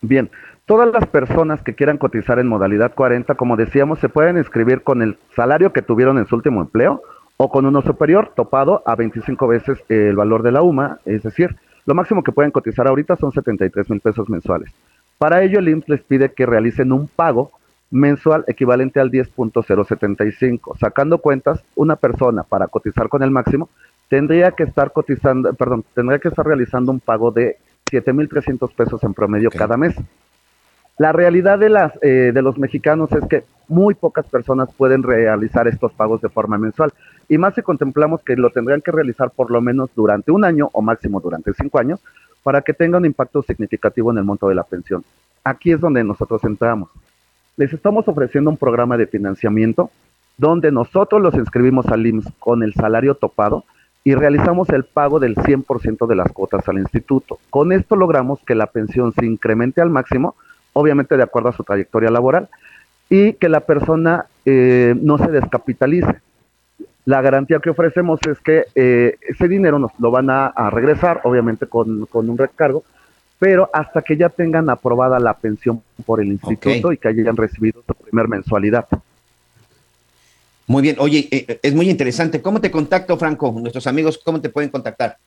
Bien, 0.01 0.29
todas 0.65 0.91
las 0.91 1.07
personas 1.07 1.61
que 1.61 1.75
quieran 1.75 1.97
cotizar 1.97 2.37
en 2.39 2.47
modalidad 2.47 2.93
40, 2.93 3.35
como 3.35 3.55
decíamos, 3.55 3.99
se 3.99 4.09
pueden 4.09 4.37
inscribir 4.37 4.83
con 4.83 5.01
el 5.01 5.17
salario 5.35 5.73
que 5.73 5.81
tuvieron 5.81 6.17
en 6.17 6.27
su 6.27 6.35
último 6.35 6.61
empleo 6.61 7.01
o 7.37 7.49
con 7.49 7.65
uno 7.65 7.81
superior 7.81 8.33
topado 8.35 8.83
a 8.85 8.95
25 8.95 9.47
veces 9.47 9.79
el 9.89 10.15
valor 10.15 10.43
de 10.43 10.51
la 10.51 10.61
UMA, 10.61 10.99
es 11.05 11.23
decir, 11.23 11.55
lo 11.85 11.95
máximo 11.95 12.23
que 12.23 12.31
pueden 12.31 12.51
cotizar 12.51 12.87
ahorita 12.87 13.17
son 13.17 13.31
73 13.31 13.89
mil 13.89 13.99
pesos 13.99 14.29
mensuales. 14.29 14.71
Para 15.17 15.43
ello, 15.43 15.59
el 15.59 15.69
IMSS 15.69 15.89
les 15.89 16.01
pide 16.01 16.33
que 16.33 16.45
realicen 16.45 16.91
un 16.91 17.07
pago 17.07 17.51
mensual 17.93 18.43
equivalente 18.47 18.99
al 18.99 19.11
10.075. 19.11 20.77
Sacando 20.79 21.19
cuentas, 21.19 21.63
una 21.75 21.95
persona 21.95 22.43
para 22.43 22.67
cotizar 22.67 23.07
con 23.07 23.21
el 23.21 23.29
máximo 23.29 23.69
tendría 24.09 24.51
que 24.51 24.63
estar 24.63 24.91
cotizando, 24.91 25.53
perdón, 25.53 25.85
tendría 25.93 26.19
que 26.19 26.27
estar 26.27 26.45
realizando 26.45 26.91
un 26.91 26.99
pago 26.99 27.31
de 27.31 27.57
7.300 27.91 28.73
pesos 28.73 29.03
en 29.03 29.13
promedio 29.13 29.49
cada 29.51 29.77
mes. 29.77 29.95
La 30.97 31.11
realidad 31.11 31.59
de, 31.59 31.69
las, 31.69 31.93
eh, 32.01 32.31
de 32.33 32.41
los 32.41 32.57
mexicanos 32.57 33.11
es 33.11 33.25
que 33.27 33.43
muy 33.67 33.93
pocas 33.93 34.25
personas 34.25 34.73
pueden 34.73 35.03
realizar 35.03 35.67
estos 35.67 35.93
pagos 35.93 36.21
de 36.21 36.29
forma 36.29 36.57
mensual. 36.57 36.91
Y 37.29 37.37
más 37.37 37.55
si 37.55 37.61
contemplamos 37.61 38.23
que 38.23 38.35
lo 38.35 38.49
tendrían 38.49 38.81
que 38.81 38.91
realizar 38.91 39.31
por 39.31 39.51
lo 39.51 39.61
menos 39.61 39.91
durante 39.95 40.31
un 40.31 40.45
año 40.45 40.69
o 40.73 40.81
máximo 40.81 41.21
durante 41.21 41.53
cinco 41.53 41.79
años 41.79 41.99
para 42.41 42.61
que 42.61 42.73
tenga 42.73 42.97
un 42.97 43.05
impacto 43.05 43.41
significativo 43.43 44.11
en 44.11 44.17
el 44.17 44.23
monto 44.23 44.49
de 44.49 44.55
la 44.55 44.63
pensión. 44.63 45.03
Aquí 45.43 45.71
es 45.71 45.79
donde 45.79 46.03
nosotros 46.03 46.43
entramos 46.43 46.89
les 47.57 47.73
estamos 47.73 48.07
ofreciendo 48.07 48.49
un 48.49 48.57
programa 48.57 48.97
de 48.97 49.07
financiamiento 49.07 49.91
donde 50.37 50.71
nosotros 50.71 51.21
los 51.21 51.35
inscribimos 51.35 51.87
al 51.87 52.05
IMSS 52.05 52.31
con 52.39 52.63
el 52.63 52.73
salario 52.73 53.15
topado 53.15 53.65
y 54.03 54.15
realizamos 54.15 54.69
el 54.69 54.83
pago 54.83 55.19
del 55.19 55.35
100% 55.35 56.07
de 56.07 56.15
las 56.15 56.31
cuotas 56.31 56.67
al 56.67 56.79
instituto. 56.79 57.39
Con 57.49 57.71
esto 57.71 57.95
logramos 57.95 58.39
que 58.45 58.55
la 58.55 58.67
pensión 58.67 59.13
se 59.13 59.25
incremente 59.25 59.81
al 59.81 59.89
máximo, 59.89 60.35
obviamente 60.73 61.15
de 61.15 61.23
acuerdo 61.23 61.49
a 61.49 61.53
su 61.53 61.63
trayectoria 61.63 62.09
laboral, 62.09 62.49
y 63.09 63.33
que 63.33 63.47
la 63.47 63.61
persona 63.61 64.25
eh, 64.45 64.95
no 64.99 65.17
se 65.17 65.31
descapitalice. 65.31 66.19
La 67.05 67.21
garantía 67.21 67.59
que 67.59 67.69
ofrecemos 67.69 68.19
es 68.27 68.39
que 68.39 68.65
eh, 68.75 69.15
ese 69.21 69.47
dinero 69.47 69.77
nos 69.77 69.91
lo 69.99 70.09
van 70.09 70.29
a, 70.29 70.51
regresar, 70.71 71.21
obviamente 71.23 71.67
con, 71.67 72.05
con 72.07 72.29
un 72.29 72.37
recargo, 72.37 72.83
pero 73.39 73.69
hasta 73.73 74.01
que 74.01 74.15
ya 74.15 74.29
tengan 74.29 74.69
aprobada 74.69 75.19
la 75.19 75.33
pensión 75.33 75.81
por 76.05 76.21
el 76.21 76.27
instituto 76.27 76.91
y 76.91 76.97
que 76.97 77.07
hayan 77.09 77.35
recibido 77.35 77.83
su 77.85 77.93
primer 77.93 78.27
mensualidad. 78.27 78.87
Muy 80.65 80.81
bien, 80.81 80.95
oye, 80.99 81.27
eh, 81.29 81.45
eh, 81.47 81.59
es 81.61 81.75
muy 81.75 81.89
interesante. 81.89 82.41
¿Cómo 82.41 82.61
te 82.61 82.71
contacto, 82.71 83.17
Franco? 83.17 83.53
Nuestros 83.59 83.85
amigos, 83.85 84.19
¿cómo 84.23 84.39
te 84.39 84.49
pueden 84.49 84.69
contactar? 84.69 85.17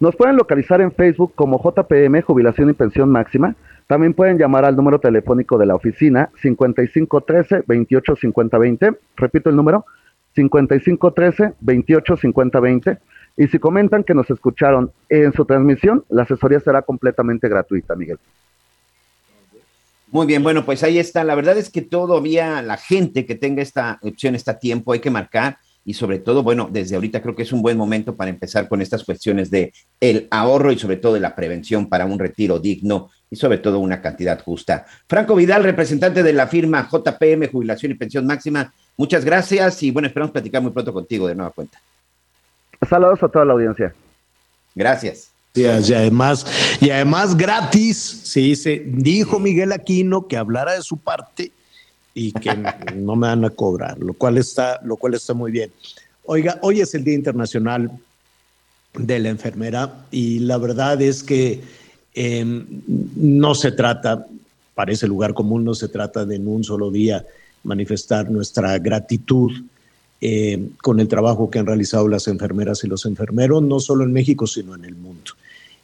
Nos 0.00 0.16
pueden 0.16 0.36
localizar 0.36 0.80
en 0.80 0.92
Facebook 0.92 1.32
como 1.34 1.60
JPM 1.62 2.22
Jubilación 2.22 2.70
y 2.70 2.72
Pensión 2.72 3.10
Máxima. 3.10 3.54
También 3.86 4.14
pueden 4.14 4.38
llamar 4.38 4.64
al 4.64 4.76
número 4.76 4.98
telefónico 4.98 5.56
de 5.58 5.66
la 5.66 5.74
oficina 5.74 6.30
5513 6.42 7.64
285020. 7.66 8.92
Repito 9.16 9.50
el 9.50 9.56
número 9.56 9.86
5513 10.34 11.54
285020 11.60 12.98
y 13.38 13.46
si 13.46 13.60
comentan 13.60 14.02
que 14.02 14.14
nos 14.14 14.28
escucharon 14.28 14.90
en 15.08 15.32
su 15.32 15.44
transmisión, 15.44 16.04
la 16.08 16.24
asesoría 16.24 16.58
será 16.58 16.82
completamente 16.82 17.48
gratuita, 17.48 17.94
Miguel. 17.94 18.18
Muy 20.10 20.26
bien, 20.26 20.42
bueno, 20.42 20.64
pues 20.64 20.82
ahí 20.82 20.98
está. 20.98 21.22
La 21.22 21.36
verdad 21.36 21.56
es 21.56 21.70
que 21.70 21.82
todavía 21.82 22.60
la 22.62 22.76
gente 22.76 23.24
que 23.26 23.36
tenga 23.36 23.62
esta 23.62 24.00
opción 24.02 24.34
está 24.34 24.52
a 24.52 24.58
tiempo, 24.58 24.92
hay 24.92 24.98
que 24.98 25.10
marcar 25.10 25.58
y 25.84 25.94
sobre 25.94 26.18
todo, 26.18 26.42
bueno, 26.42 26.68
desde 26.70 26.96
ahorita 26.96 27.22
creo 27.22 27.36
que 27.36 27.44
es 27.44 27.52
un 27.52 27.62
buen 27.62 27.76
momento 27.78 28.16
para 28.16 28.28
empezar 28.28 28.68
con 28.68 28.82
estas 28.82 29.04
cuestiones 29.04 29.52
de 29.52 29.72
el 30.00 30.26
ahorro 30.32 30.72
y 30.72 30.78
sobre 30.78 30.96
todo 30.96 31.14
de 31.14 31.20
la 31.20 31.36
prevención 31.36 31.88
para 31.88 32.06
un 32.06 32.18
retiro 32.18 32.58
digno 32.58 33.10
y 33.30 33.36
sobre 33.36 33.58
todo 33.58 33.78
una 33.78 34.02
cantidad 34.02 34.42
justa. 34.42 34.84
Franco 35.06 35.36
Vidal, 35.36 35.62
representante 35.62 36.24
de 36.24 36.32
la 36.32 36.48
firma 36.48 36.88
JPM 36.90 37.48
Jubilación 37.48 37.92
y 37.92 37.94
Pensión 37.94 38.26
Máxima, 38.26 38.74
muchas 38.96 39.24
gracias 39.24 39.80
y 39.84 39.92
bueno, 39.92 40.08
esperamos 40.08 40.32
platicar 40.32 40.60
muy 40.60 40.72
pronto 40.72 40.92
contigo 40.92 41.28
de 41.28 41.36
nueva 41.36 41.52
cuenta. 41.52 41.78
Saludos 42.86 43.22
a 43.22 43.28
toda 43.28 43.44
la 43.44 43.54
audiencia. 43.54 43.94
Gracias. 44.74 45.30
Y 45.54 45.64
además, 45.64 46.46
y 46.80 46.90
además 46.90 47.36
gratis, 47.36 47.96
se 47.96 48.40
dice, 48.40 48.82
dijo 48.86 49.40
Miguel 49.40 49.72
Aquino 49.72 50.28
que 50.28 50.36
hablara 50.36 50.74
de 50.74 50.82
su 50.82 50.96
parte 50.96 51.50
y 52.14 52.32
que 52.32 52.50
no 52.94 53.16
me 53.16 53.28
van 53.28 53.44
a 53.44 53.50
cobrar, 53.50 53.98
lo 53.98 54.12
cual 54.12 54.38
está, 54.38 54.80
lo 54.84 54.96
cual 54.96 55.14
está 55.14 55.34
muy 55.34 55.50
bien. 55.50 55.72
Oiga, 56.24 56.58
hoy 56.62 56.80
es 56.80 56.94
el 56.94 57.04
Día 57.04 57.14
Internacional 57.14 57.90
de 58.94 59.18
la 59.18 59.30
Enfermera 59.30 60.04
y 60.10 60.40
la 60.40 60.58
verdad 60.58 61.00
es 61.02 61.22
que 61.22 61.60
em, 62.14 62.66
no 63.16 63.54
se 63.54 63.72
trata, 63.72 64.26
parece 64.74 65.08
lugar 65.08 65.34
común, 65.34 65.64
no 65.64 65.74
se 65.74 65.88
trata 65.88 66.24
de 66.24 66.36
en 66.36 66.46
un 66.46 66.62
solo 66.62 66.90
día 66.90 67.24
manifestar 67.64 68.30
nuestra 68.30 68.78
gratitud 68.78 69.52
eh, 70.20 70.70
con 70.82 70.98
el 70.98 71.06
trabajo 71.06 71.48
que 71.48 71.60
han 71.60 71.66
realizado 71.66 72.08
las 72.08 72.26
enfermeras 72.26 72.82
y 72.82 72.88
los 72.88 73.06
enfermeros, 73.06 73.62
no 73.62 73.78
solo 73.78 74.02
en 74.02 74.12
México, 74.12 74.48
sino 74.48 74.74
en 74.74 74.84
el 74.84 74.96
mundo. 74.96 75.32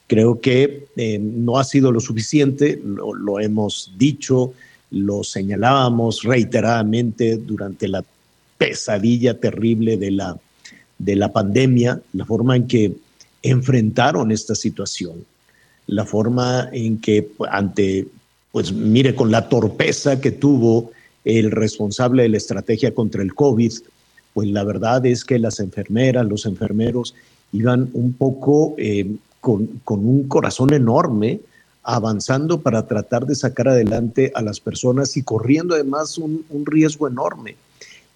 Creo 0.08 0.40
que 0.40 0.86
eh, 0.96 1.18
no 1.20 1.56
ha 1.56 1.64
sido 1.64 1.92
lo 1.92 2.00
suficiente, 2.00 2.80
lo, 2.84 3.38
hemos 3.38 3.92
dicho, 3.96 4.52
lo 4.90 5.22
señalábamos 5.22 6.24
reiteradamente 6.24 7.36
durante 7.36 7.86
la 7.86 8.04
pesadilla 8.58 9.38
terrible 9.38 9.96
de 9.96 10.10
la, 10.10 10.36
de 10.98 11.16
la 11.16 11.32
pandemia, 11.32 12.00
la 12.12 12.24
forma 12.24 12.56
en 12.56 12.66
que 12.66 12.92
enfrentaron 13.42 14.32
esta 14.32 14.54
situación, 14.54 15.24
la 15.86 16.04
forma 16.04 16.70
en 16.72 17.00
que 17.00 17.28
ante, 17.50 18.08
pues 18.50 18.72
mire, 18.72 19.14
con 19.14 19.30
la 19.30 19.48
torpeza 19.48 20.20
que 20.20 20.32
tuvo 20.32 20.90
el 21.24 21.50
responsable 21.50 22.24
de 22.24 22.30
la 22.30 22.36
estrategia 22.36 22.94
contra 22.94 23.22
el 23.22 23.34
COVID, 23.34 23.72
pues 24.34 24.48
la 24.48 24.64
verdad 24.64 25.06
es 25.06 25.24
que 25.24 25.38
las 25.38 25.60
enfermeras, 25.60 26.26
los 26.26 26.44
enfermeros 26.44 27.14
iban 27.52 27.88
un 27.94 28.12
poco 28.12 28.74
eh, 28.76 29.16
con, 29.40 29.80
un 29.86 30.28
corazón 30.28 30.74
enorme 30.74 31.40
avanzando 31.84 32.60
para 32.60 32.86
tratar 32.86 33.26
de 33.26 33.34
sacar 33.34 33.68
adelante 33.68 34.32
a 34.34 34.42
las 34.42 34.58
personas 34.58 35.16
y 35.16 35.22
corriendo 35.22 35.74
además 35.74 36.18
un, 36.18 36.44
un 36.50 36.66
riesgo 36.66 37.06
enorme. 37.06 37.56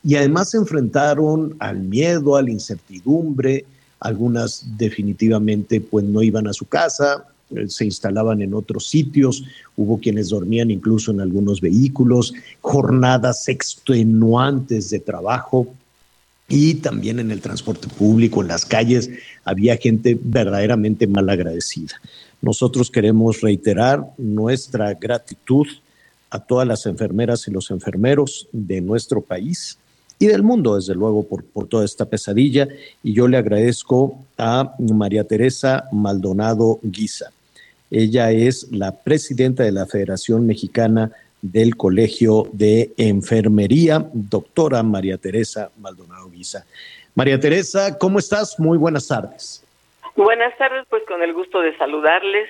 Y 0.02 0.16
además 0.16 0.50
se 0.50 0.56
enfrentaron 0.56 1.54
al 1.58 1.80
miedo, 1.80 2.36
a 2.36 2.42
la 2.42 2.50
incertidumbre, 2.50 3.64
algunas 4.00 4.64
definitivamente 4.76 5.80
pues 5.80 6.04
no 6.04 6.22
iban 6.22 6.46
a 6.46 6.52
su 6.52 6.66
casa, 6.66 7.26
eh, 7.50 7.68
se 7.68 7.84
instalaban 7.84 8.42
en 8.42 8.54
otros 8.54 8.88
sitios, 8.88 9.44
hubo 9.76 9.98
quienes 9.98 10.28
dormían 10.28 10.70
incluso 10.70 11.10
en 11.10 11.20
algunos 11.20 11.60
vehículos, 11.60 12.32
jornadas 12.60 13.48
extenuantes 13.48 14.90
de 14.90 15.00
trabajo, 15.00 15.66
y 16.48 16.74
también 16.74 17.20
en 17.20 17.30
el 17.30 17.42
transporte 17.42 17.88
público, 17.88 18.40
en 18.40 18.48
las 18.48 18.64
calles, 18.64 19.10
había 19.44 19.76
gente 19.76 20.18
verdaderamente 20.20 21.06
mal 21.06 21.28
agradecida. 21.28 22.00
Nosotros 22.40 22.90
queremos 22.90 23.42
reiterar 23.42 24.04
nuestra 24.16 24.94
gratitud 24.94 25.66
a 26.30 26.38
todas 26.38 26.66
las 26.66 26.86
enfermeras 26.86 27.46
y 27.48 27.50
los 27.50 27.70
enfermeros 27.70 28.48
de 28.52 28.80
nuestro 28.80 29.20
país 29.20 29.78
y 30.18 30.26
del 30.26 30.42
mundo, 30.42 30.76
desde 30.76 30.94
luego, 30.94 31.22
por, 31.22 31.44
por 31.44 31.68
toda 31.68 31.84
esta 31.84 32.06
pesadilla. 32.06 32.66
Y 33.02 33.12
yo 33.12 33.28
le 33.28 33.36
agradezco 33.36 34.18
a 34.38 34.74
María 34.78 35.24
Teresa 35.24 35.84
Maldonado 35.92 36.80
Guisa. 36.82 37.30
Ella 37.90 38.32
es 38.32 38.68
la 38.70 38.92
presidenta 38.92 39.62
de 39.62 39.72
la 39.72 39.86
Federación 39.86 40.46
Mexicana 40.46 41.12
del 41.42 41.76
Colegio 41.76 42.48
de 42.52 42.92
Enfermería, 42.96 44.06
doctora 44.12 44.82
María 44.82 45.18
Teresa 45.18 45.70
Maldonado 45.78 46.28
Guisa. 46.30 46.66
María 47.14 47.38
Teresa, 47.38 47.98
¿cómo 47.98 48.18
estás? 48.18 48.58
Muy 48.58 48.78
buenas 48.78 49.08
tardes. 49.08 49.64
Buenas 50.16 50.56
tardes, 50.58 50.84
pues 50.88 51.02
con 51.06 51.22
el 51.22 51.32
gusto 51.32 51.60
de 51.60 51.76
saludarles. 51.76 52.48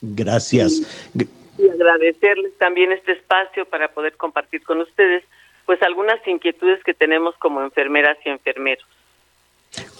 Gracias. 0.00 0.82
y 1.58 1.68
agradecerles 1.68 2.56
también 2.58 2.92
este 2.92 3.12
espacio 3.12 3.66
para 3.66 3.88
poder 3.88 4.16
compartir 4.16 4.62
con 4.62 4.80
ustedes 4.80 5.24
pues 5.66 5.80
algunas 5.82 6.26
inquietudes 6.26 6.82
que 6.82 6.94
tenemos 6.94 7.36
como 7.36 7.62
enfermeras 7.62 8.18
y 8.24 8.30
enfermeros. 8.30 8.84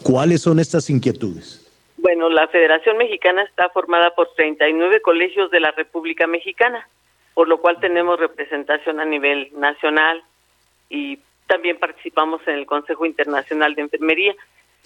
¿Cuáles 0.03 0.43
son 0.43 0.59
estas 0.59 0.91
inquietudes? 0.91 1.63
Bueno, 1.99 2.29
la 2.29 2.49
Federación 2.49 2.97
Mexicana 2.97 3.45
está 3.45 3.69
formada 3.69 4.15
por 4.15 4.35
39 4.35 5.01
colegios 5.03 5.51
de 5.51 5.61
la 5.61 5.71
República 5.71 6.27
Mexicana, 6.27 6.89
por 7.35 7.49
lo 7.49 7.59
cual 7.59 7.81
tenemos 7.81 8.19
representación 8.19 9.01
a 9.01 9.05
nivel 9.05 9.49
nacional 9.53 10.23
y 10.89 11.19
también 11.47 11.79
participamos 11.79 12.41
en 12.47 12.55
el 12.55 12.67
Consejo 12.67 13.07
Internacional 13.07 13.75
de 13.75 13.83
Enfermería. 13.83 14.35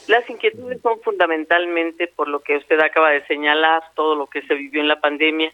Las 0.09 0.28
inquietudes 0.28 0.81
son 0.82 1.01
fundamentalmente 1.01 2.06
por 2.09 2.28
lo 2.28 2.40
que 2.40 2.56
usted 2.56 2.78
acaba 2.81 3.10
de 3.10 3.27
señalar, 3.27 3.82
todo 3.94 4.14
lo 4.14 4.27
que 4.27 4.43
se 4.43 4.55
vivió 4.55 4.81
en 4.81 4.89
la 4.89 5.01
pandemia 5.01 5.52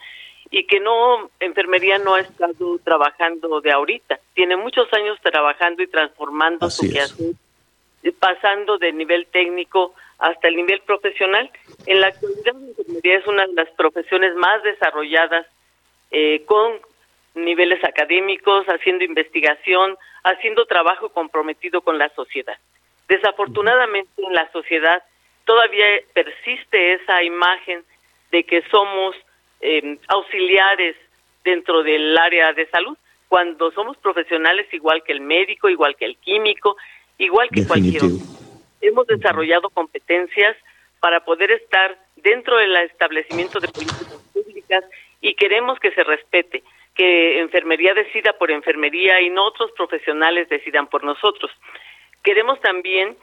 y 0.51 0.67
que 0.67 0.81
no, 0.81 1.31
enfermería 1.41 1.99
no 1.99 2.15
ha 2.15 2.21
estado 2.21 2.79
trabajando 2.85 3.61
de 3.63 3.73
ahorita, 3.73 4.21
tiene 4.35 4.57
muchos 4.57 4.93
años 4.93 5.19
trabajando 5.23 5.83
y 5.83 5.87
transformando 5.87 6.69
su 6.69 6.91
quehacer, 6.91 7.35
pasando 8.19 8.77
de 8.77 8.93
nivel 8.93 9.27
técnico 9.27 9.95
hasta 10.19 10.49
el 10.49 10.57
nivel 10.57 10.81
profesional. 10.83 11.51
En 11.87 12.01
la 12.03 12.09
actualidad, 12.09 12.55
la 12.55 12.69
enfermería 12.69 13.19
es 13.19 13.27
una 13.27 13.47
de 13.47 13.55
las 13.55 13.71
profesiones 13.71 14.35
más 14.35 14.63
desarrolladas 14.63 15.47
eh, 16.13 16.45
con 16.47 16.81
niveles 17.35 17.83
académicos, 17.85 18.67
haciendo 18.67 19.05
investigación, 19.05 19.97
haciendo 20.23 20.67
trabajo 20.67 21.09
comprometido 21.09 21.81
con 21.81 21.99
la 21.99 22.11
sociedad. 22.11 22.59
Desafortunadamente 23.09 24.11
en 24.19 24.35
la 24.35 24.51
sociedad 24.53 25.03
todavía 25.45 25.87
persiste 26.13 26.95
esa 26.95 27.23
imagen 27.23 27.83
de 28.31 28.45
que 28.45 28.63
somos 28.71 29.17
eh, 29.61 29.99
auxiliares 30.09 30.97
dentro 31.45 31.83
del 31.83 32.17
área 32.17 32.53
de 32.53 32.67
salud, 32.67 32.97
cuando 33.29 33.71
somos 33.73 33.97
profesionales 33.97 34.67
igual 34.73 35.03
que 35.03 35.13
el 35.13 35.21
médico, 35.21 35.69
igual 35.69 35.97
que 35.97 36.05
el 36.05 36.17
químico, 36.19 36.77
igual 37.19 37.49
que 37.51 37.67
cualquier 37.67 38.05
otro. 38.05 38.19
Hemos 38.81 39.07
desarrollado 39.07 39.71
competencias 39.71 40.57
para 41.01 41.25
poder 41.25 41.51
estar 41.51 41.99
dentro 42.17 42.57
del 42.59 42.77
establecimiento 42.77 43.59
de 43.59 43.69
políticas 43.69 44.23
públicas 44.33 44.85
y 45.23 45.35
queremos 45.35 45.79
que 45.79 45.93
se 45.93 46.03
respete, 46.03 46.63
que 46.95 47.41
enfermería 47.41 47.95
decida 47.95 48.35
por 48.35 48.51
enfermería 48.51 49.23
y 49.23 49.31
no 49.31 49.45
otros 49.47 49.73
profesionales 49.73 50.49
decidan 50.51 50.89
por 50.89 51.05
nosotros. 51.05 51.51
Queremos 52.23 52.61
también, 52.61 53.17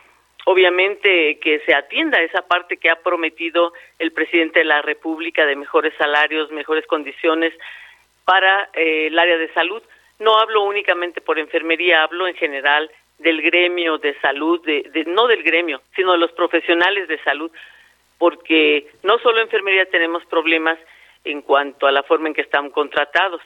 obviamente, 0.45 1.37
que 1.39 1.59
se 1.59 1.75
atienda 1.75 2.21
esa 2.21 2.47
parte 2.47 2.77
que 2.77 2.89
ha 2.89 2.95
prometido 2.95 3.73
el 3.99 4.11
presidente 4.13 4.59
de 4.59 4.65
la 4.65 4.81
República 4.81 5.45
de 5.45 5.55
mejores 5.55 5.93
salarios, 5.97 6.51
mejores 6.51 6.87
condiciones 6.87 7.53
para 8.25 8.69
eh, 8.73 9.07
el 9.07 9.19
área 9.19 9.37
de 9.37 9.53
salud. 9.53 9.83
No 10.19 10.39
hablo 10.39 10.63
únicamente 10.63 11.21
por 11.21 11.37
enfermería, 11.37 12.03
hablo 12.03 12.27
en 12.27 12.35
general 12.35 12.89
del 13.19 13.41
gremio 13.41 13.97
de 13.97 14.17
salud, 14.21 14.63
de, 14.65 15.03
no 15.07 15.27
del 15.27 15.43
gremio, 15.43 15.81
sino 15.95 16.13
de 16.13 16.17
los 16.17 16.31
profesionales 16.31 17.07
de 17.09 17.21
salud, 17.23 17.51
porque 18.17 18.87
no 19.03 19.19
solo 19.19 19.37
en 19.37 19.43
enfermería 19.43 19.85
tenemos 19.89 20.25
problemas 20.25 20.79
en 21.23 21.41
cuanto 21.41 21.87
a 21.87 21.91
la 21.91 22.03
forma 22.03 22.29
en 22.29 22.33
que 22.33 22.41
están 22.41 22.69
contratados, 22.69 23.41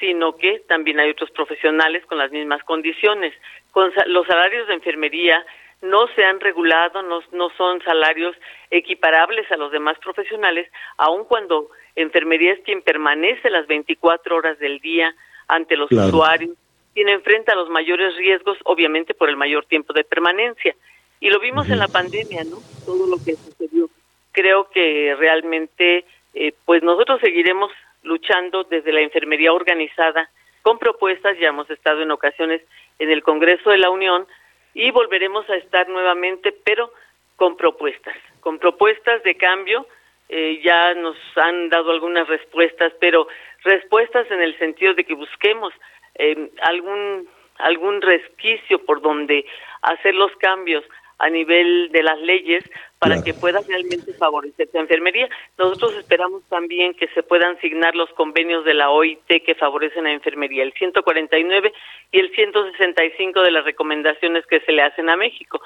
sino 0.00 0.36
que 0.36 0.60
también 0.68 1.00
hay 1.00 1.10
otros 1.10 1.30
profesionales 1.30 2.04
con 2.06 2.18
las 2.18 2.30
mismas 2.30 2.62
condiciones. 2.64 3.34
Con 3.72 3.92
los 4.06 4.26
salarios 4.26 4.68
de 4.68 4.74
enfermería 4.74 5.44
no 5.82 6.06
se 6.08 6.24
han 6.24 6.40
regulado, 6.40 7.02
no, 7.02 7.20
no 7.32 7.50
son 7.56 7.82
salarios 7.82 8.36
equiparables 8.70 9.50
a 9.50 9.56
los 9.56 9.72
demás 9.72 9.98
profesionales, 9.98 10.70
aun 10.96 11.24
cuando 11.24 11.68
enfermería 11.94 12.52
es 12.52 12.60
quien 12.60 12.82
permanece 12.82 13.50
las 13.50 13.66
24 13.66 14.36
horas 14.36 14.58
del 14.58 14.80
día 14.80 15.14
ante 15.48 15.76
los 15.76 15.90
usuarios, 15.90 16.56
quien 16.94 17.08
enfrenta 17.08 17.54
los 17.54 17.68
mayores 17.68 18.16
riesgos, 18.16 18.58
obviamente 18.64 19.14
por 19.14 19.28
el 19.28 19.36
mayor 19.36 19.66
tiempo 19.66 19.92
de 19.92 20.04
permanencia. 20.04 20.74
Y 21.20 21.30
lo 21.30 21.40
vimos 21.40 21.68
en 21.70 21.78
la 21.78 21.88
pandemia, 21.88 22.44
¿no? 22.44 22.58
Todo 22.84 23.06
lo 23.06 23.16
que 23.22 23.36
sucedió. 23.36 23.88
Creo 24.32 24.68
que 24.70 25.14
realmente, 25.18 26.04
eh, 26.36 26.52
pues 26.66 26.82
nosotros 26.82 27.18
seguiremos 27.22 27.72
luchando 28.02 28.64
desde 28.64 28.92
la 28.92 29.00
enfermería 29.00 29.54
organizada 29.54 30.28
con 30.60 30.78
propuestas, 30.78 31.38
ya 31.38 31.48
hemos 31.48 31.70
estado 31.70 32.02
en 32.02 32.10
ocasiones 32.10 32.60
en 32.98 33.10
el 33.10 33.22
Congreso 33.22 33.70
de 33.70 33.78
la 33.78 33.88
Unión 33.88 34.26
y 34.74 34.90
volveremos 34.90 35.48
a 35.48 35.56
estar 35.56 35.88
nuevamente, 35.88 36.52
pero 36.52 36.92
con 37.36 37.56
propuestas, 37.56 38.14
con 38.40 38.58
propuestas 38.58 39.22
de 39.22 39.36
cambio. 39.36 39.86
Eh, 40.28 40.60
ya 40.62 40.92
nos 40.94 41.16
han 41.36 41.70
dado 41.70 41.92
algunas 41.92 42.28
respuestas, 42.28 42.92
pero 43.00 43.28
respuestas 43.64 44.30
en 44.30 44.42
el 44.42 44.58
sentido 44.58 44.92
de 44.92 45.04
que 45.04 45.14
busquemos 45.14 45.72
eh, 46.16 46.50
algún 46.62 47.28
algún 47.58 48.02
resquicio 48.02 48.84
por 48.84 49.00
donde 49.00 49.46
hacer 49.80 50.14
los 50.14 50.34
cambios 50.36 50.84
a 51.18 51.30
nivel 51.30 51.90
de 51.92 52.02
las 52.02 52.18
leyes 52.20 52.62
para 52.98 53.22
que 53.22 53.34
pueda 53.34 53.60
realmente 53.66 54.12
favorecer 54.14 54.68
la 54.72 54.80
enfermería. 54.80 55.28
Nosotros 55.58 55.94
esperamos 55.96 56.42
también 56.48 56.94
que 56.94 57.08
se 57.08 57.22
puedan 57.22 57.56
asignar 57.56 57.94
los 57.94 58.10
convenios 58.10 58.64
de 58.64 58.74
la 58.74 58.90
OIT 58.90 59.44
que 59.44 59.54
favorecen 59.54 60.04
la 60.04 60.12
enfermería, 60.12 60.62
el 60.62 60.72
149 60.72 61.72
y 62.12 62.18
el 62.18 62.30
165 62.34 63.42
de 63.42 63.50
las 63.50 63.64
recomendaciones 63.64 64.46
que 64.46 64.60
se 64.60 64.72
le 64.72 64.82
hacen 64.82 65.10
a 65.10 65.16
México. 65.16 65.60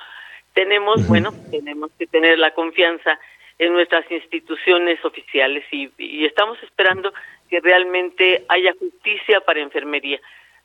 Tenemos, 0.55 1.07
bueno, 1.07 1.31
tenemos 1.51 1.93
que 1.99 2.07
tener 2.07 2.39
la 2.39 2.53
confianza 2.53 3.19
en 3.59 3.75
nuestras 3.75 4.11
instituciones 4.11 5.05
oficiales 5.05 5.65
y, 5.71 5.91
y 5.99 6.25
estamos 6.25 6.61
esperando 6.63 7.13
que 7.49 7.61
realmente 7.61 8.45
haya 8.49 8.73
justicia 8.79 9.41
para 9.41 9.61
enfermería. 9.61 10.21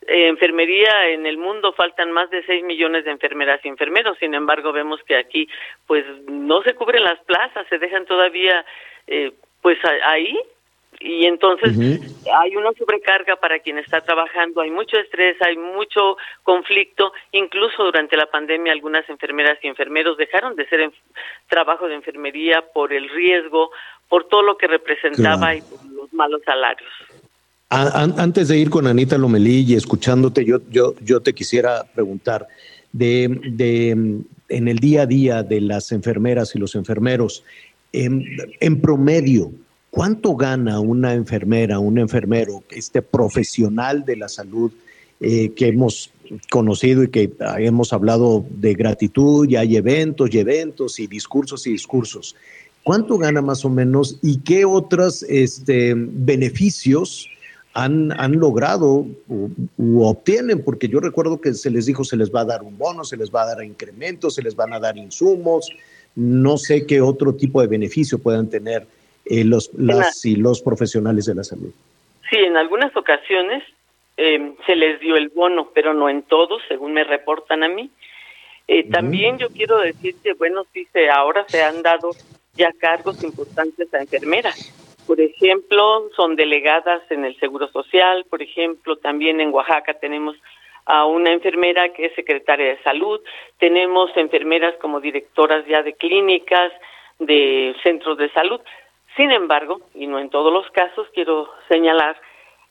Eh, 0.07 0.27
enfermería 0.27 1.09
en 1.09 1.25
el 1.25 1.37
mundo 1.37 1.73
faltan 1.73 2.11
más 2.11 2.29
de 2.29 2.43
6 2.43 2.63
millones 2.63 3.05
de 3.05 3.11
enfermeras 3.11 3.59
y 3.63 3.69
enfermeros, 3.69 4.17
sin 4.19 4.35
embargo 4.35 4.71
vemos 4.71 5.01
que 5.03 5.17
aquí 5.17 5.47
pues 5.87 6.05
no 6.27 6.61
se 6.61 6.75
cubren 6.75 7.03
las 7.03 7.19
plazas, 7.23 7.65
se 7.69 7.79
dejan 7.79 8.05
todavía 8.05 8.63
eh, 9.07 9.31
pues 9.61 9.79
ahí. 10.03 10.37
Y 10.99 11.25
entonces 11.25 11.77
hay 12.33 12.55
una 12.55 12.71
sobrecarga 12.71 13.35
para 13.35 13.59
quien 13.59 13.77
está 13.77 13.99
trabajando, 13.99 14.61
hay 14.61 14.71
mucho 14.71 14.97
estrés, 14.97 15.35
hay 15.41 15.57
mucho 15.57 16.15
conflicto, 16.41 17.11
incluso 17.33 17.83
durante 17.83 18.15
la 18.15 18.27
pandemia 18.27 18.71
algunas 18.71 19.09
enfermeras 19.09 19.57
y 19.61 19.67
enfermeros 19.67 20.15
dejaron 20.17 20.55
de 20.55 20.65
ser 20.67 20.79
en 20.79 20.93
trabajo 21.49 21.89
de 21.89 21.95
enfermería 21.95 22.63
por 22.73 22.93
el 22.93 23.09
riesgo, 23.09 23.71
por 24.07 24.29
todo 24.29 24.43
lo 24.43 24.57
que 24.57 24.67
representaba 24.67 25.53
y 25.53 25.61
por 25.61 25.83
los 25.91 26.13
malos 26.13 26.41
salarios 26.45 26.93
antes 27.75 28.47
de 28.47 28.57
ir 28.57 28.69
con 28.69 28.87
Anita 28.87 29.17
Lomelí 29.17 29.61
y 29.61 29.73
escuchándote, 29.75 30.45
yo, 30.45 30.59
yo, 30.69 30.95
yo 31.03 31.21
te 31.21 31.33
quisiera 31.33 31.83
preguntar, 31.93 32.47
de, 32.91 33.41
de, 33.51 33.89
en 34.49 34.67
el 34.67 34.79
día 34.79 35.01
a 35.01 35.05
día 35.05 35.43
de 35.43 35.61
las 35.61 35.91
enfermeras 35.91 36.55
y 36.55 36.59
los 36.59 36.75
enfermeros, 36.75 37.43
en, 37.91 38.81
promedio, 38.81 39.51
¿cuánto 39.89 40.35
gana 40.35 40.79
una 40.79 41.13
enfermera, 41.13 41.79
un 41.79 41.97
enfermero, 41.97 42.63
este 42.69 43.01
profesional 43.01 44.03
de 44.05 44.17
la 44.17 44.29
salud 44.29 44.71
eh, 45.21 45.51
que 45.55 45.67
hemos 45.67 46.11
conocido 46.49 47.03
y 47.03 47.09
que 47.09 47.31
hemos 47.59 47.93
hablado 47.93 48.45
de 48.49 48.73
gratitud 48.73 49.47
y 49.47 49.55
hay 49.55 49.77
eventos 49.77 50.33
y 50.33 50.39
eventos 50.39 50.99
y 50.99 51.07
discursos 51.07 51.65
y 51.67 51.71
discursos? 51.71 52.35
¿Cuánto 52.83 53.17
gana 53.17 53.41
más 53.41 53.65
o 53.65 53.69
menos 53.69 54.19
y 54.21 54.37
qué 54.39 54.63
otros 54.65 55.23
este, 55.23 55.93
beneficios? 55.95 57.29
Han, 57.75 58.13
han 58.17 58.39
logrado 58.39 59.05
u, 59.27 60.03
obtienen, 60.03 60.63
porque 60.63 60.87
yo 60.87 61.01
recuerdo 61.01 61.41
que 61.41 61.53
se 61.53 61.69
les 61.69 61.85
dijo 61.85 62.05
se 62.05 62.15
les 62.15 62.33
va 62.33 62.41
a 62.41 62.45
dar 62.45 62.63
un 62.63 62.77
bono, 62.77 63.03
se 63.03 63.17
les 63.17 63.29
va 63.29 63.43
a 63.43 63.47
dar 63.47 63.63
incrementos, 63.63 64.35
se 64.35 64.41
les 64.41 64.55
van 64.55 64.73
a 64.73 64.79
dar 64.79 64.97
insumos, 64.97 65.69
no 66.15 66.57
sé 66.57 66.87
qué 66.87 67.01
otro 67.01 67.35
tipo 67.35 67.59
de 67.59 67.67
beneficio 67.67 68.17
puedan 68.17 68.49
tener 68.49 68.87
eh, 69.25 69.43
los, 69.43 69.71
las 69.77 70.25
y 70.25 70.37
los 70.37 70.61
profesionales 70.61 71.25
de 71.25 71.35
la 71.35 71.43
salud. 71.43 71.71
Sí, 72.29 72.37
en 72.37 72.55
algunas 72.55 72.95
ocasiones 72.95 73.61
eh, 74.15 74.53
se 74.65 74.75
les 74.77 75.01
dio 75.01 75.17
el 75.17 75.27
bono, 75.29 75.69
pero 75.75 75.93
no 75.93 76.09
en 76.09 76.23
todos, 76.23 76.61
según 76.69 76.93
me 76.93 77.03
reportan 77.03 77.63
a 77.63 77.67
mí. 77.67 77.91
Eh, 78.69 78.89
también 78.89 79.37
yo 79.37 79.49
quiero 79.49 79.79
decir 79.79 80.15
que, 80.23 80.31
bueno, 80.33 80.65
sí, 80.73 80.87
se, 80.93 81.09
ahora 81.09 81.45
se 81.49 81.61
han 81.61 81.83
dado 81.83 82.11
ya 82.55 82.71
cargos 82.79 83.21
importantes 83.21 83.93
a 83.93 83.97
enfermeras 83.99 84.73
por 85.07 85.21
ejemplo, 85.21 86.09
son 86.15 86.35
delegadas 86.35 87.01
en 87.09 87.25
el 87.25 87.37
Seguro 87.39 87.67
Social, 87.67 88.25
por 88.29 88.41
ejemplo, 88.41 88.97
también 88.97 89.39
en 89.41 89.53
Oaxaca 89.53 89.93
tenemos 89.93 90.35
a 90.85 91.05
una 91.05 91.31
enfermera 91.31 91.89
que 91.89 92.05
es 92.05 92.15
secretaria 92.15 92.67
de 92.67 92.83
salud, 92.83 93.19
tenemos 93.57 94.15
enfermeras 94.15 94.75
como 94.81 94.99
directoras 94.99 95.65
ya 95.65 95.81
de 95.81 95.93
clínicas, 95.93 96.71
de 97.19 97.75
centros 97.83 98.17
de 98.17 98.29
salud. 98.31 98.61
Sin 99.15 99.31
embargo, 99.31 99.81
y 99.93 100.07
no 100.07 100.19
en 100.19 100.29
todos 100.29 100.51
los 100.51 100.69
casos, 100.71 101.07
quiero 101.13 101.49
señalar, 101.69 102.19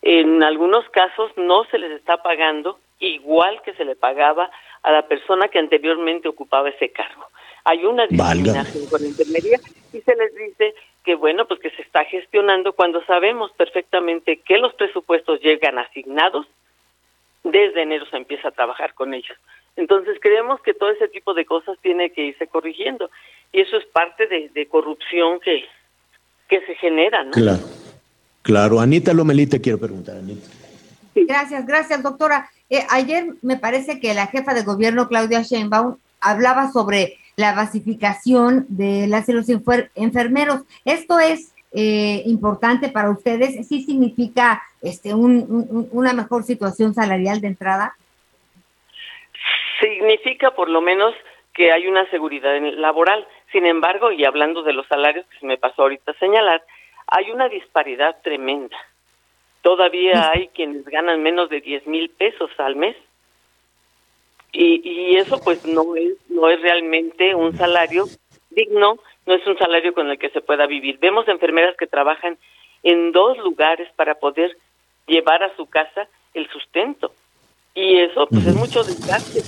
en 0.02 0.42
algunos 0.42 0.88
casos 0.90 1.32
no 1.36 1.64
se 1.64 1.78
les 1.78 1.92
está 1.92 2.22
pagando 2.22 2.78
igual 3.00 3.60
que 3.62 3.74
se 3.74 3.84
le 3.84 3.96
pagaba 3.96 4.50
a 4.82 4.92
la 4.92 5.08
persona 5.08 5.48
que 5.48 5.58
anteriormente 5.58 6.28
ocupaba 6.28 6.68
ese 6.68 6.90
cargo. 6.90 7.26
Hay 7.64 7.84
una 7.84 8.06
discriminación 8.06 8.86
con 8.90 9.00
la 9.00 9.08
enfermería 9.08 9.58
y 9.92 10.00
se 10.00 10.14
les 10.14 10.34
dice 10.34 10.74
que 11.04 11.14
bueno, 11.14 11.46
pues 11.46 11.60
que 11.60 11.70
se 11.70 11.82
está 11.82 12.04
gestionando 12.06 12.72
cuando 12.72 13.04
sabemos 13.04 13.52
perfectamente 13.52 14.38
que 14.38 14.58
los 14.58 14.74
presupuestos 14.74 15.40
llegan 15.40 15.78
asignados, 15.78 16.46
desde 17.44 17.82
enero 17.82 18.06
se 18.10 18.16
empieza 18.16 18.48
a 18.48 18.52
trabajar 18.52 18.94
con 18.94 19.12
ellos. 19.12 19.36
Entonces 19.76 20.16
creemos 20.20 20.60
que 20.62 20.72
todo 20.72 20.90
ese 20.90 21.08
tipo 21.08 21.34
de 21.34 21.44
cosas 21.44 21.76
tiene 21.82 22.10
que 22.10 22.22
irse 22.22 22.46
corrigiendo 22.46 23.10
y 23.52 23.60
eso 23.60 23.76
es 23.76 23.84
parte 23.86 24.26
de, 24.26 24.66
corrupción 24.66 25.40
que, 25.40 25.64
que 26.48 26.64
se 26.64 26.74
genera, 26.76 27.22
¿no? 27.22 27.32
Claro, 27.32 27.62
claro. 28.42 28.80
Anita 28.80 29.12
Lomelí 29.12 29.46
te 29.46 29.60
quiero 29.60 29.78
preguntar, 29.78 30.16
Anita. 30.16 30.48
Gracias, 31.14 31.66
gracias, 31.66 32.02
doctora. 32.02 32.48
Eh, 32.70 32.84
ayer 32.90 33.26
me 33.42 33.56
parece 33.56 34.00
que 34.00 34.14
la 34.14 34.26
jefa 34.28 34.54
de 34.54 34.62
gobierno, 34.62 35.06
Claudia 35.06 35.42
Sheinbaum, 35.42 35.96
hablaba 36.20 36.72
sobre 36.72 37.18
la 37.36 37.54
basificación 37.54 38.66
de 38.68 39.06
las 39.08 39.28
y 39.28 39.32
los 39.32 39.48
enfermeros. 39.48 40.62
¿Esto 40.84 41.18
es 41.18 41.54
eh, 41.72 42.22
importante 42.26 42.88
para 42.88 43.10
ustedes? 43.10 43.66
¿Sí 43.66 43.82
significa 43.82 44.62
este, 44.82 45.14
una 45.14 46.12
mejor 46.12 46.44
situación 46.44 46.94
salarial 46.94 47.40
de 47.40 47.48
entrada? 47.48 47.96
Significa 49.80 50.52
por 50.52 50.68
lo 50.68 50.80
menos 50.80 51.14
que 51.52 51.72
hay 51.72 51.86
una 51.86 52.08
seguridad 52.10 52.52
laboral. 52.76 53.26
Sin 53.52 53.66
embargo, 53.66 54.12
y 54.12 54.24
hablando 54.24 54.62
de 54.62 54.72
los 54.72 54.86
salarios 54.86 55.26
que 55.26 55.38
se 55.38 55.46
me 55.46 55.58
pasó 55.58 55.82
ahorita 55.82 56.12
a 56.12 56.18
señalar, 56.18 56.62
hay 57.06 57.30
una 57.30 57.48
disparidad 57.48 58.16
tremenda. 58.22 58.76
Todavía 59.62 60.30
hay 60.32 60.48
quienes 60.48 60.84
ganan 60.84 61.22
menos 61.22 61.48
de 61.48 61.60
10 61.60 61.86
mil 61.86 62.10
pesos 62.10 62.50
al 62.58 62.76
mes 62.76 62.96
y, 64.54 64.80
y 64.88 65.16
eso 65.16 65.40
pues 65.42 65.66
no 65.66 65.96
es 65.96 66.14
no 66.30 66.48
es 66.48 66.60
realmente 66.62 67.34
un 67.34 67.56
salario 67.56 68.04
digno 68.50 68.98
no 69.26 69.34
es 69.34 69.46
un 69.46 69.58
salario 69.58 69.92
con 69.94 70.10
el 70.10 70.18
que 70.18 70.30
se 70.30 70.40
pueda 70.40 70.66
vivir. 70.66 70.98
Vemos 70.98 71.26
enfermeras 71.28 71.76
que 71.76 71.86
trabajan 71.86 72.36
en 72.82 73.12
dos 73.12 73.38
lugares 73.38 73.88
para 73.96 74.16
poder 74.16 74.56
llevar 75.06 75.42
a 75.42 75.54
su 75.56 75.66
casa 75.66 76.08
el 76.34 76.48
sustento. 76.50 77.12
Y 77.74 77.98
eso 77.98 78.26
pues 78.28 78.46
es 78.46 78.54
mucho 78.54 78.84
desgaste 78.84 79.40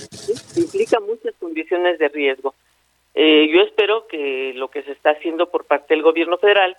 implica 0.60 0.98
muchas 1.00 1.34
condiciones 1.38 1.98
de 1.98 2.08
riesgo. 2.08 2.54
Eh, 3.14 3.48
yo 3.52 3.62
espero 3.62 4.06
que 4.08 4.52
lo 4.54 4.68
que 4.68 4.82
se 4.82 4.92
está 4.92 5.10
haciendo 5.10 5.48
por 5.50 5.64
parte 5.64 5.94
del 5.94 6.02
gobierno 6.02 6.38
federal 6.38 6.76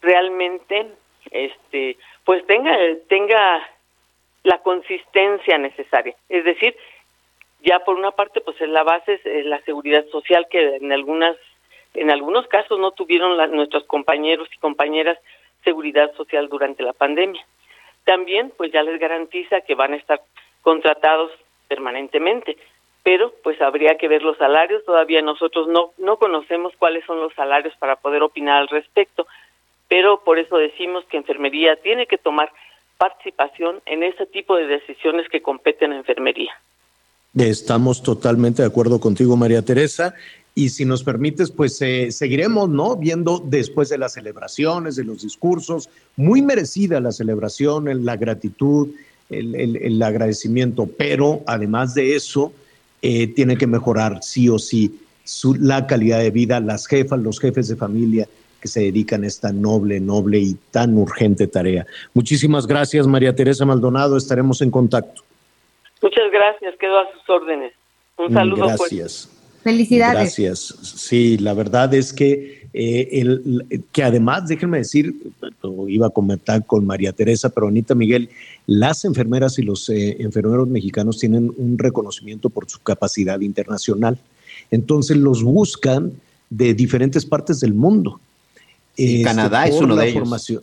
realmente 0.00 0.86
este 1.30 1.98
pues 2.24 2.46
tenga 2.46 2.74
tenga 3.08 3.68
la 4.44 4.58
consistencia 4.58 5.58
necesaria. 5.58 6.14
Es 6.28 6.44
decir 6.44 6.74
ya 7.60 7.80
por 7.80 7.96
una 7.96 8.10
parte 8.12 8.40
pues 8.40 8.60
en 8.60 8.72
la 8.72 8.82
base 8.82 9.20
es 9.24 9.46
la 9.46 9.60
seguridad 9.62 10.06
social 10.06 10.46
que 10.50 10.76
en 10.76 10.92
algunas 10.92 11.36
en 11.94 12.10
algunos 12.10 12.46
casos 12.46 12.78
no 12.78 12.92
tuvieron 12.92 13.36
nuestros 13.52 13.84
compañeros 13.84 14.48
y 14.54 14.58
compañeras 14.58 15.18
seguridad 15.64 16.14
social 16.14 16.48
durante 16.48 16.82
la 16.82 16.92
pandemia. 16.92 17.44
También 18.04 18.52
pues 18.56 18.72
ya 18.72 18.82
les 18.82 19.00
garantiza 19.00 19.62
que 19.62 19.74
van 19.74 19.94
a 19.94 19.96
estar 19.96 20.20
contratados 20.62 21.32
permanentemente, 21.66 22.56
pero 23.02 23.32
pues 23.42 23.60
habría 23.60 23.96
que 23.96 24.08
ver 24.08 24.22
los 24.22 24.36
salarios, 24.36 24.84
todavía 24.84 25.22
nosotros 25.22 25.66
no 25.68 25.92
no 25.98 26.18
conocemos 26.18 26.72
cuáles 26.78 27.04
son 27.04 27.20
los 27.20 27.34
salarios 27.34 27.74
para 27.76 27.96
poder 27.96 28.22
opinar 28.22 28.58
al 28.60 28.68
respecto, 28.68 29.26
pero 29.88 30.22
por 30.22 30.38
eso 30.38 30.56
decimos 30.58 31.04
que 31.06 31.16
enfermería 31.16 31.76
tiene 31.76 32.06
que 32.06 32.18
tomar 32.18 32.52
participación 32.98 33.80
en 33.86 34.02
ese 34.02 34.26
tipo 34.26 34.56
de 34.56 34.66
decisiones 34.66 35.28
que 35.28 35.40
competen 35.40 35.92
a 35.92 35.96
enfermería. 35.96 36.52
Estamos 37.38 38.02
totalmente 38.02 38.62
de 38.62 38.68
acuerdo 38.68 38.98
contigo, 38.98 39.36
María 39.36 39.62
Teresa. 39.62 40.14
Y 40.56 40.70
si 40.70 40.84
nos 40.84 41.04
permites, 41.04 41.52
pues 41.52 41.80
eh, 41.82 42.10
seguiremos, 42.10 42.68
¿no? 42.68 42.96
Viendo 42.96 43.38
después 43.38 43.88
de 43.90 43.98
las 43.98 44.14
celebraciones, 44.14 44.96
de 44.96 45.04
los 45.04 45.22
discursos, 45.22 45.88
muy 46.16 46.42
merecida 46.42 47.00
la 47.00 47.12
celebración, 47.12 48.04
la 48.04 48.16
gratitud, 48.16 48.88
el, 49.30 50.02
agradecimiento, 50.02 50.86
pero 50.86 51.42
además 51.46 51.94
de 51.94 52.16
eso, 52.16 52.52
eh, 53.02 53.28
tiene 53.28 53.56
que 53.56 53.68
mejorar 53.68 54.18
sí 54.22 54.48
o 54.48 54.58
sí 54.58 54.98
la 55.60 55.86
calidad 55.86 56.18
de 56.18 56.30
vida, 56.30 56.58
las 56.58 56.86
jefas, 56.86 57.20
los 57.20 57.38
jefes 57.38 57.68
de 57.68 57.76
familia 57.76 58.26
que 58.60 58.66
se 58.66 58.80
dedican 58.80 59.22
a 59.22 59.28
esta 59.28 59.52
noble, 59.52 60.00
noble 60.00 60.40
y 60.40 60.56
tan 60.72 60.96
urgente 60.96 61.46
tarea. 61.46 61.86
Muchísimas 62.14 62.66
gracias, 62.66 63.06
María 63.06 63.36
Teresa 63.36 63.64
Maldonado, 63.64 64.16
estaremos 64.16 64.60
en 64.60 64.72
contacto. 64.72 65.22
Muchas 66.02 66.30
gracias, 66.32 66.74
quedo 66.78 66.98
a 66.98 67.12
sus 67.12 67.28
órdenes. 67.28 67.72
Un 68.16 68.32
saludo. 68.32 68.66
Gracias. 68.66 69.30
Felicidades. 69.62 70.14
Gracias. 70.14 70.74
Sí, 70.82 71.38
la 71.38 71.52
verdad 71.54 71.92
es 71.94 72.12
que, 72.12 72.68
eh, 72.72 73.08
el, 73.12 73.84
que 73.92 74.02
además, 74.02 74.48
déjenme 74.48 74.78
decir, 74.78 75.14
lo 75.62 75.88
iba 75.88 76.06
a 76.06 76.10
comentar 76.10 76.64
con 76.64 76.86
María 76.86 77.12
Teresa, 77.12 77.48
pero 77.48 77.68
Anita 77.68 77.94
Miguel, 77.94 78.30
las 78.66 79.04
enfermeras 79.04 79.58
y 79.58 79.62
los 79.62 79.88
eh, 79.88 80.16
enfermeros 80.20 80.68
mexicanos 80.68 81.18
tienen 81.18 81.52
un 81.56 81.76
reconocimiento 81.78 82.50
por 82.50 82.68
su 82.70 82.80
capacidad 82.80 83.40
internacional. 83.40 84.18
Entonces 84.70 85.16
los 85.16 85.42
buscan 85.42 86.12
de 86.50 86.74
diferentes 86.74 87.26
partes 87.26 87.60
del 87.60 87.74
mundo. 87.74 88.20
Este, 88.96 89.22
Canadá 89.22 89.66
es 89.66 89.76
uno 89.76 89.94
de 89.94 90.08
ellos. 90.08 90.20
Formación. 90.20 90.62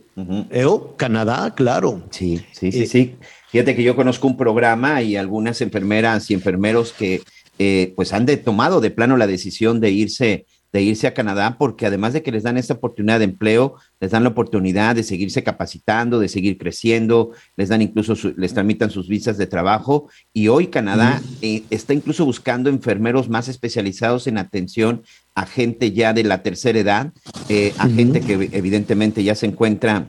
Canadá, 0.96 1.54
claro. 1.54 2.02
Sí, 2.10 2.40
sí, 2.52 2.70
sí, 2.72 2.86
sí. 2.86 3.14
Fíjate 3.56 3.74
que 3.74 3.84
yo 3.84 3.96
conozco 3.96 4.26
un 4.26 4.36
programa 4.36 5.00
y 5.00 5.16
algunas 5.16 5.62
enfermeras 5.62 6.30
y 6.30 6.34
enfermeros 6.34 6.92
que 6.92 7.22
eh, 7.58 7.94
pues 7.96 8.12
han 8.12 8.26
tomado 8.44 8.82
de 8.82 8.90
plano 8.90 9.16
la 9.16 9.26
decisión 9.26 9.80
de 9.80 9.92
irse, 9.92 10.44
de 10.74 10.82
irse 10.82 11.06
a 11.06 11.14
Canadá, 11.14 11.56
porque 11.58 11.86
además 11.86 12.12
de 12.12 12.22
que 12.22 12.32
les 12.32 12.42
dan 12.42 12.58
esta 12.58 12.74
oportunidad 12.74 13.18
de 13.18 13.24
empleo, 13.24 13.76
les 13.98 14.10
dan 14.10 14.24
la 14.24 14.28
oportunidad 14.28 14.94
de 14.94 15.02
seguirse 15.02 15.42
capacitando, 15.42 16.18
de 16.18 16.28
seguir 16.28 16.58
creciendo, 16.58 17.30
les 17.56 17.70
dan 17.70 17.80
incluso, 17.80 18.14
les 18.36 18.52
tramitan 18.52 18.90
sus 18.90 19.08
visas 19.08 19.38
de 19.38 19.46
trabajo. 19.46 20.10
Y 20.34 20.48
hoy 20.48 20.66
Canadá 20.66 21.22
eh, 21.40 21.62
está 21.70 21.94
incluso 21.94 22.26
buscando 22.26 22.68
enfermeros 22.68 23.30
más 23.30 23.48
especializados 23.48 24.26
en 24.26 24.36
atención 24.36 25.02
a 25.34 25.46
gente 25.46 25.92
ya 25.92 26.12
de 26.12 26.24
la 26.24 26.42
tercera 26.42 26.78
edad, 26.78 27.12
eh, 27.48 27.72
a 27.78 27.88
gente 27.88 28.20
que 28.20 28.50
evidentemente 28.52 29.24
ya 29.24 29.34
se 29.34 29.46
encuentra 29.46 30.08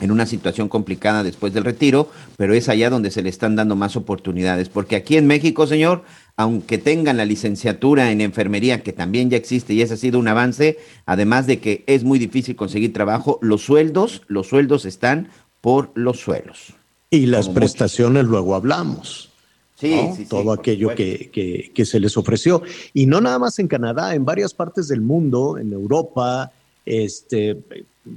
en 0.00 0.10
una 0.10 0.26
situación 0.26 0.68
complicada 0.68 1.22
después 1.22 1.52
del 1.54 1.64
retiro, 1.64 2.10
pero 2.36 2.54
es 2.54 2.68
allá 2.68 2.90
donde 2.90 3.10
se 3.10 3.22
le 3.22 3.28
están 3.28 3.56
dando 3.56 3.76
más 3.76 3.96
oportunidades, 3.96 4.68
porque 4.68 4.96
aquí 4.96 5.16
en 5.16 5.26
México, 5.26 5.66
señor, 5.66 6.02
aunque 6.36 6.78
tengan 6.78 7.16
la 7.16 7.24
licenciatura 7.24 8.10
en 8.10 8.20
enfermería, 8.20 8.82
que 8.82 8.92
también 8.92 9.30
ya 9.30 9.36
existe 9.36 9.72
y 9.72 9.80
ese 9.80 9.94
ha 9.94 9.96
sido 9.96 10.18
un 10.18 10.28
avance, 10.28 10.78
además 11.06 11.46
de 11.46 11.60
que 11.60 11.82
es 11.86 12.04
muy 12.04 12.18
difícil 12.18 12.56
conseguir 12.56 12.92
trabajo, 12.92 13.38
los 13.40 13.62
sueldos, 13.62 14.22
los 14.28 14.48
sueldos 14.48 14.84
están 14.84 15.28
por 15.60 15.90
los 15.94 16.20
suelos. 16.20 16.74
Y 17.10 17.26
las 17.26 17.48
prestaciones 17.48 18.24
luego 18.24 18.54
hablamos. 18.54 19.30
Sí, 19.76 19.94
sí, 20.16 20.24
todo 20.24 20.52
aquello 20.52 20.94
que, 20.94 21.30
que, 21.30 21.70
que 21.74 21.84
se 21.84 22.00
les 22.00 22.16
ofreció. 22.16 22.62
Y 22.94 23.06
no 23.06 23.20
nada 23.20 23.38
más 23.38 23.58
en 23.58 23.68
Canadá, 23.68 24.14
en 24.14 24.24
varias 24.24 24.54
partes 24.54 24.88
del 24.88 25.02
mundo, 25.02 25.58
en 25.58 25.72
Europa, 25.72 26.50
este, 26.86 27.58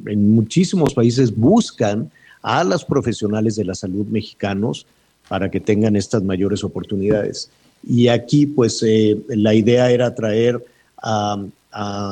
en 0.06 0.34
muchísimos 0.34 0.94
países 0.94 1.36
buscan 1.36 2.11
a 2.41 2.64
las 2.64 2.86
profesionales 2.86 3.56
de 3.56 3.66
la 3.66 3.76
salud 3.76 4.06
mexicanos 4.07 4.86
para 5.28 5.49
que 5.52 5.60
tengan 5.60 5.95
estas 5.95 6.24
mayores 6.24 6.64
oportunidades. 6.64 7.49
Y 7.88 8.07
aquí, 8.07 8.45
pues, 8.45 8.84
eh, 8.84 9.18
la 9.30 9.53
idea 9.53 9.90
era 9.91 10.14
traer 10.14 10.64
a, 11.02 11.38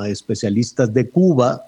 especialistas 0.07 0.93
de 0.93 1.09
Cuba, 1.09 1.63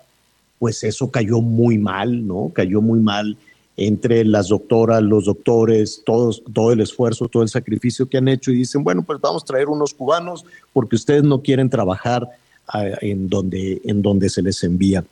pues 0.60 0.84
eso 0.84 1.10
cayó 1.10 1.42
muy 1.42 1.80
mal, 1.80 2.26
¿no? 2.26 2.52
Cayó 2.54 2.82
muy 2.82 3.00
mal 3.00 3.36
entre 3.76 4.24
las 4.24 4.50
doctoras, 4.50 5.02
los 5.02 5.26
doctores, 5.26 6.04
todos, 6.06 6.44
todo 6.54 6.72
el 6.72 6.82
esfuerzo, 6.82 7.28
todo 7.28 7.42
el 7.42 7.50
sacrificio 7.50 8.08
que 8.08 8.18
han 8.18 8.28
hecho 8.28 8.52
y 8.52 8.58
dicen, 8.58 8.84
bueno, 8.84 9.02
pues 9.02 9.20
vamos 9.20 9.42
a 9.42 9.46
traer 9.48 9.70
unos 9.70 9.96
cubanos 9.96 10.46
porque 10.72 10.98
ustedes 10.98 11.24
no 11.24 11.42
quieren 11.42 11.70
trabajar 11.70 12.30
ah, 12.68 12.86
en, 13.02 13.28
donde, 13.28 13.82
en 13.84 14.04
donde 14.04 14.30
se 14.30 14.44
les 14.44 14.64
envía 14.64 15.04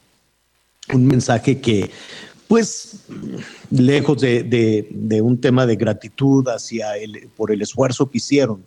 un 0.93 1.05
mensaje 1.05 1.59
que, 1.59 1.89
pues, 2.47 2.99
lejos 3.71 4.21
de, 4.21 5.21
un 5.21 5.39
tema 5.39 5.65
de 5.65 5.75
gratitud 5.75 6.47
hacia 6.47 6.97
el, 6.97 7.29
por 7.35 7.51
el 7.51 7.61
esfuerzo 7.61 8.09
que 8.09 8.17
hicieron, 8.17 8.63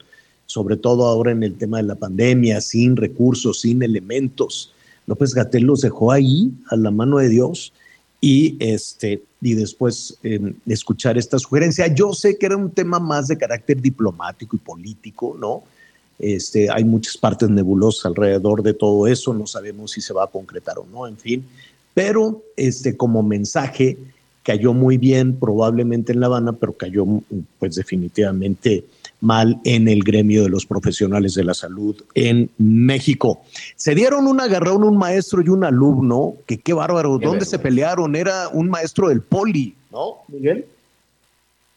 sobre 0.47 0.77
todo 0.77 1.07
ahora 1.07 1.33
en 1.33 1.43
el 1.43 1.57
tema 1.57 1.79
de 1.79 1.85
la 1.85 1.95
pandemia, 1.95 2.61
sin 2.61 2.97
recursos, 2.97 3.61
sin 3.61 3.83
elementos. 3.83 4.73
López 5.07 5.35
Gatel 5.35 5.65
los 5.65 5.81
dejó 5.81 6.13
ahí 6.13 6.53
a 6.69 6.77
la 6.77 6.91
mano 6.91 7.19
de 7.19 7.29
Dios 7.29 7.73
y 8.21 8.57
este 8.61 9.23
y 9.41 9.55
después 9.55 10.19
em, 10.23 10.55
escuchar 10.67 11.17
esta 11.17 11.39
sugerencia. 11.39 11.87
Yo 11.87 12.13
sé 12.13 12.37
que 12.37 12.47
era 12.47 12.57
un 12.57 12.71
tema 12.71 12.99
más 12.99 13.29
de 13.29 13.39
carácter 13.39 13.81
diplomático 13.81 14.57
y 14.57 14.59
político, 14.59 15.37
¿no? 15.39 15.63
Este, 16.19 16.71
hay 16.71 16.85
muchas 16.85 17.17
partes 17.17 17.49
nebulosas 17.49 18.05
alrededor 18.05 18.63
de 18.63 18.75
todo 18.75 19.07
eso, 19.07 19.33
no 19.33 19.47
sabemos 19.47 19.93
si 19.93 20.03
se 20.03 20.13
va 20.13 20.25
a 20.25 20.27
concretar 20.27 20.79
o 20.79 20.87
no, 20.93 21.07
en 21.07 21.17
fin, 21.17 21.47
pero 21.95 22.43
este, 22.57 22.97
como 22.97 23.23
mensaje 23.23 23.99
cayó 24.43 24.73
muy 24.73 24.97
bien 24.97 25.37
probablemente 25.37 26.13
en 26.13 26.21
La 26.21 26.27
Habana, 26.27 26.53
pero 26.53 26.73
cayó 26.73 27.05
pues 27.59 27.75
definitivamente 27.75 28.85
mal 29.21 29.61
en 29.65 29.87
el 29.87 30.03
gremio 30.03 30.43
de 30.43 30.49
los 30.49 30.65
profesionales 30.65 31.35
de 31.35 31.45
la 31.45 31.55
salud 31.55 32.03
en 32.15 32.51
México. 32.57 33.43
Se 33.77 33.95
dieron 33.95 34.27
un 34.27 34.41
agarrón 34.41 34.83
un 34.83 34.97
maestro 34.97 35.43
y 35.43 35.49
un 35.49 35.65
alumno, 35.65 36.35
que 36.47 36.59
qué 36.59 36.73
bárbaro, 36.73 37.19
¿dónde 37.19 37.45
se 37.45 37.59
pelearon? 37.59 38.17
Era 38.17 38.49
un 38.49 38.71
maestro 38.71 39.09
del 39.09 39.21
poli, 39.21 39.75
¿no, 39.91 40.19
Miguel? 40.29 40.65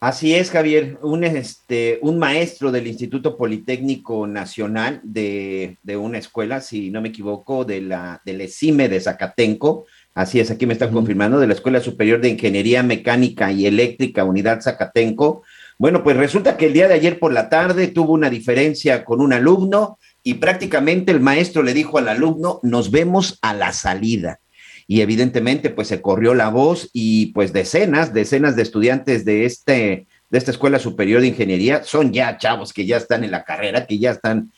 Así 0.03 0.35
es, 0.35 0.52
Javier, 0.52 0.98
un, 1.02 1.23
este, 1.23 1.98
un 2.02 2.19
maestro 2.19 2.73
del 2.73 2.88
Instituto 2.88 3.38
Politécnico 3.38 4.27
Nacional 4.27 4.99
de, 5.02 5.77
una 5.98 6.18
escuela, 6.18 6.60
si 6.60 6.91
no 6.91 7.02
me 7.02 7.07
equivoco, 7.07 7.64
de 7.64 7.80
la, 7.80 8.22
del 8.26 8.41
ESIME 8.41 8.90
de 8.90 8.99
Zacatenco, 8.99 9.85
así 10.14 10.40
es, 10.40 10.52
aquí 10.52 10.65
me 10.65 10.73
están 10.73 10.91
confirmando, 10.91 11.40
de 11.40 11.48
la 11.48 11.53
Escuela 11.53 11.80
Superior 11.80 12.22
de 12.22 12.30
Ingeniería 12.30 12.84
Mecánica 12.84 13.52
y 13.52 13.65
Eléctrica, 13.65 14.23
Unidad 14.23 14.61
Zacatenco, 14.61 15.44
bueno, 15.77 16.03
pues 16.03 16.15
resulta 16.15 16.56
que 16.56 16.68
el 16.68 16.73
día 16.73 16.88
de 16.88 16.94
ayer 16.94 17.19
por 17.19 17.34
la 17.34 17.49
tarde 17.49 17.88
tuvo 17.88 18.14
una 18.14 18.30
diferencia 18.30 19.03
con 19.03 19.22
un 19.22 19.34
alumno 19.34 19.98
y 20.23 20.35
prácticamente 20.35 21.11
el 21.11 21.19
maestro 21.19 21.64
le 21.64 21.73
dijo 21.73 21.98
al 21.98 22.07
alumno, 22.07 22.60
nos 22.64 22.91
vemos 22.91 23.40
a 23.41 23.53
la 23.53 23.73
salida. 23.73 24.40
Y 24.88 25.02
evidentemente 25.02 25.69
pues 25.69 25.88
se 25.88 26.02
corrió 26.02 26.35
la 26.35 26.49
voz 26.49 26.90
y 26.94 27.27
pues 27.27 27.53
decenas, 27.53 28.14
decenas 28.14 28.56
de 28.56 28.61
estudiantes 28.61 29.26
de 29.26 29.45
este 29.45 30.07
de 30.30 30.40
esta 30.40 30.49
Escuela 30.49 30.80
Superior 30.80 31.22
de 31.22 31.27
Ingeniería 31.27 31.84
son 31.84 32.11
ya 32.11 32.38
chavos 32.40 32.73
que 32.73 32.88
ya 32.88 32.98
están 32.98 33.23
en 33.23 33.30
la 33.30 33.44
carrera, 33.44 33.85
que 33.85 33.99
ya 33.99 34.10
están 34.10 34.52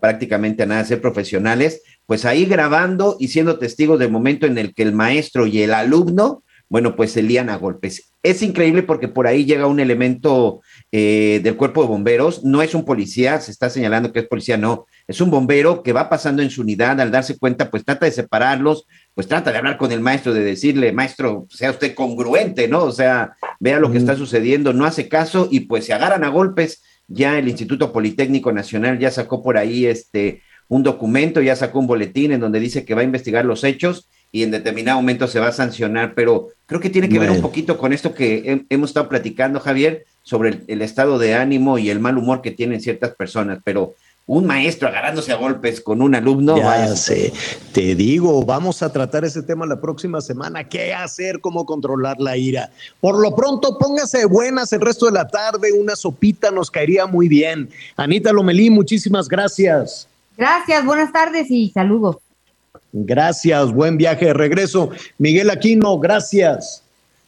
prácticamente 0.00 0.64
a 0.64 0.66
nada 0.66 0.82
de 0.82 0.88
ser 0.88 1.00
profesionales, 1.00 1.82
pues 2.10 2.24
ahí 2.24 2.44
grabando 2.44 3.16
y 3.20 3.28
siendo 3.28 3.60
testigos 3.60 3.96
del 4.00 4.10
momento 4.10 4.44
en 4.44 4.58
el 4.58 4.74
que 4.74 4.82
el 4.82 4.92
maestro 4.92 5.46
y 5.46 5.62
el 5.62 5.72
alumno 5.72 6.42
bueno, 6.70 6.94
pues 6.94 7.10
se 7.10 7.22
lían 7.22 7.50
a 7.50 7.56
golpes. 7.56 8.12
Es 8.22 8.42
increíble 8.42 8.84
porque 8.84 9.08
por 9.08 9.26
ahí 9.26 9.44
llega 9.44 9.66
un 9.66 9.80
elemento 9.80 10.60
eh, 10.92 11.40
del 11.42 11.56
cuerpo 11.56 11.82
de 11.82 11.88
bomberos, 11.88 12.44
no 12.44 12.62
es 12.62 12.76
un 12.76 12.84
policía, 12.84 13.40
se 13.40 13.50
está 13.50 13.70
señalando 13.70 14.12
que 14.12 14.20
es 14.20 14.28
policía, 14.28 14.56
no, 14.56 14.86
es 15.08 15.20
un 15.20 15.32
bombero 15.32 15.82
que 15.82 15.92
va 15.92 16.08
pasando 16.08 16.42
en 16.42 16.50
su 16.50 16.62
unidad, 16.62 17.00
al 17.00 17.10
darse 17.10 17.36
cuenta, 17.38 17.70
pues 17.70 17.84
trata 17.84 18.06
de 18.06 18.12
separarlos, 18.12 18.86
pues 19.14 19.26
trata 19.26 19.50
de 19.50 19.58
hablar 19.58 19.78
con 19.78 19.90
el 19.90 19.98
maestro, 19.98 20.32
de 20.32 20.44
decirle, 20.44 20.92
maestro, 20.92 21.46
sea 21.50 21.72
usted 21.72 21.92
congruente, 21.92 22.68
¿no? 22.68 22.84
O 22.84 22.92
sea, 22.92 23.34
vea 23.58 23.80
lo 23.80 23.90
que 23.90 23.98
está 23.98 24.14
sucediendo, 24.14 24.72
no 24.72 24.84
hace 24.84 25.08
caso 25.08 25.48
y 25.50 25.60
pues 25.60 25.86
se 25.86 25.92
agarran 25.92 26.22
a 26.22 26.28
golpes. 26.28 26.84
Ya 27.08 27.36
el 27.36 27.48
Instituto 27.48 27.92
Politécnico 27.92 28.52
Nacional 28.52 29.00
ya 29.00 29.10
sacó 29.10 29.42
por 29.42 29.58
ahí 29.58 29.86
este 29.86 30.42
un 30.70 30.84
documento, 30.84 31.42
ya 31.42 31.56
sacó 31.56 31.80
un 31.80 31.88
boletín 31.88 32.30
en 32.30 32.40
donde 32.40 32.60
dice 32.60 32.84
que 32.84 32.94
va 32.94 33.00
a 33.00 33.04
investigar 33.04 33.44
los 33.44 33.64
hechos 33.64 34.08
y 34.32 34.44
en 34.44 34.52
determinado 34.52 34.98
momento 34.98 35.26
se 35.26 35.40
va 35.40 35.48
a 35.48 35.52
sancionar, 35.52 36.14
pero 36.14 36.50
creo 36.66 36.80
que 36.80 36.90
tiene 36.90 37.08
que 37.08 37.18
ver 37.18 37.32
un 37.32 37.42
poquito 37.42 37.76
con 37.76 37.92
esto 37.92 38.14
que 38.14 38.64
hemos 38.70 38.90
estado 38.90 39.08
platicando, 39.08 39.58
Javier, 39.58 40.04
sobre 40.22 40.60
el, 40.68 40.82
estado 40.82 41.18
de 41.18 41.34
ánimo 41.34 41.78
y 41.78 41.90
el 41.90 41.98
mal 41.98 42.16
humor 42.16 42.40
que 42.40 42.52
tienen 42.52 42.80
ciertas 42.80 43.16
personas, 43.16 43.58
pero 43.64 43.96
un 44.26 44.46
maestro 44.46 44.86
agarrándose 44.86 45.32
a 45.32 45.36
golpes 45.36 45.80
con 45.80 46.00
un 46.00 46.14
alumno. 46.14 46.56
Ya 46.56 46.94
sé, 46.94 47.32
te 47.72 47.96
digo, 47.96 48.44
vamos 48.44 48.80
a 48.84 48.92
tratar 48.92 49.24
ese 49.24 49.42
tema 49.42 49.66
la 49.66 49.80
próxima 49.80 50.20
semana. 50.20 50.68
¿Qué 50.68 50.94
hacer? 50.94 51.40
¿Cómo 51.40 51.66
controlar 51.66 52.20
la 52.20 52.36
ira? 52.36 52.70
Por 53.00 53.18
lo 53.18 53.34
pronto, 53.34 53.76
póngase 53.76 54.26
buenas 54.26 54.72
el 54.72 54.82
resto 54.82 55.06
de 55.06 55.12
la 55.12 55.26
tarde. 55.26 55.72
Una 55.72 55.96
sopita 55.96 56.52
nos 56.52 56.70
caería 56.70 57.06
muy 57.06 57.26
bien. 57.26 57.70
Anita 57.96 58.32
Lomelí, 58.32 58.70
muchísimas 58.70 59.26
gracias. 59.26 60.06
Gracias, 60.40 60.86
buenas 60.86 61.12
tardes 61.12 61.50
y 61.50 61.68
saludos. 61.68 62.16
Gracias, 62.94 63.74
buen 63.74 63.98
viaje 63.98 64.24
de 64.24 64.32
regreso. 64.32 64.88
Miguel 65.18 65.50
Aquino, 65.50 65.98
gracias. 65.98 66.82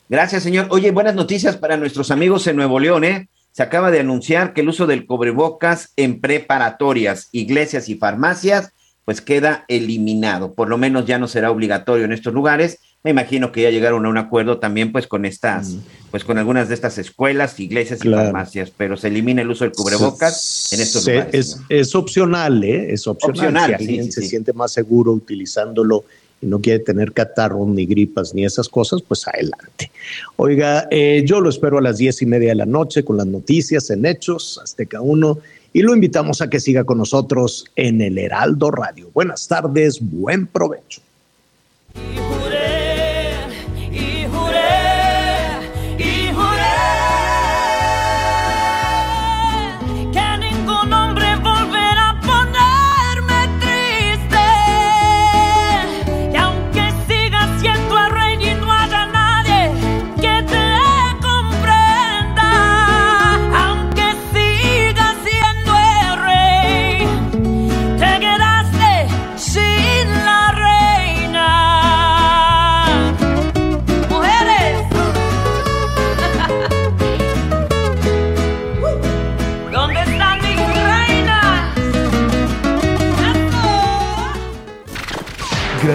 Gracias, 0.09 0.43
señor. 0.43 0.69
Oye, 0.71 0.93
buenas 0.93 1.15
noticias 1.15 1.59
para 1.59 1.77
nuestros 1.77 2.11
amigos 2.11 2.47
en 2.47 2.57
Nuevo 2.57 2.81
León, 2.81 3.05
¿eh? 3.05 3.29
Se 3.53 3.63
acaba 3.63 3.91
de 3.91 4.01
anunciar 4.01 4.55
que 4.55 4.63
el 4.63 4.71
uso 4.71 4.87
del 4.87 5.05
cobrebocas 5.05 5.93
en 5.97 6.23
preparatorias, 6.23 7.29
iglesias 7.33 7.91
y 7.91 7.97
farmacias, 7.97 8.73
pues 9.05 9.21
queda 9.21 9.67
eliminado. 9.69 10.55
Por 10.55 10.71
lo 10.71 10.79
menos 10.79 11.05
ya 11.05 11.19
no 11.19 11.29
será 11.29 11.51
obligatorio 11.51 12.07
en 12.07 12.13
estos 12.13 12.33
lugares 12.33 12.79
me 13.05 13.11
imagino 13.11 13.51
que 13.51 13.63
ya 13.63 13.71
llegaron 13.71 14.07
a 14.07 14.09
un 14.09 14.17
acuerdo 14.17 14.59
también 14.59 14.93
pues 14.93 15.09
con 15.09 15.25
estas, 15.25 15.71
mm. 15.71 15.79
pues 16.13 16.25
con 16.25 16.39
algunas 16.39 16.69
de 16.69 16.75
estas 16.75 16.99
escuelas, 16.99 17.59
iglesias 17.59 18.05
y 18.05 18.09
farmacias, 18.09 18.73
pero 18.77 18.97
se 18.97 19.09
elimina 19.09 19.43
el 19.43 19.51
uso 19.51 19.65
del 19.65 19.73
cubrebocas 19.73 20.73
en 20.73 20.81
estos 20.81 21.07
lugares. 21.07 21.59
Es, 21.69 21.95
opcional, 21.97 22.63
¿eh? 22.63 22.93
Es 22.93 23.09
opcional. 23.09 23.71
si 23.71 23.75
alguien 23.75 24.13
se 24.13 24.23
siente 24.23 24.53
más 24.53 24.73
seguro 24.73 25.13
utilizándolo 25.13 26.05
y 26.41 26.47
no 26.47 26.61
quiere 26.61 26.79
tener 26.79 27.13
catarro, 27.13 27.67
ni 27.67 27.87
gripas, 27.87 28.35
ni 28.35 28.45
esas 28.45 28.69
cosas, 28.69 29.03
pues 29.03 29.27
adelante. 29.27 29.91
Oiga, 30.37 30.87
eh, 30.91 31.25
yo 31.27 31.41
lo 31.41 31.51
espero 31.51 31.79
a 31.79 31.81
las 31.81 31.99
diez 31.99 32.23
y 32.23 32.27
media 32.27 32.51
de 32.51 32.57
la 32.57 32.67
noche 32.67 33.05
con 33.05 33.17
las 33.17 33.27
noticias 33.27 33.91
en 33.91 34.07
Hechos, 34.07 34.61
Azteca 34.63 35.01
1, 35.01 35.39
y 35.73 35.83
lo 35.83 35.95
invitamos 35.95 36.41
a 36.41 36.51
que 36.51 36.61
siga 36.61 36.85
con 36.85 36.99
nosotros 36.99 37.65
en 37.75 38.01
el 38.01 38.19
Heraldo 38.19 38.71
Radio. 38.71 39.11
Buenas 39.13 39.49
tardes, 39.49 39.99
buen 40.01 40.47
provecho. 40.47 41.01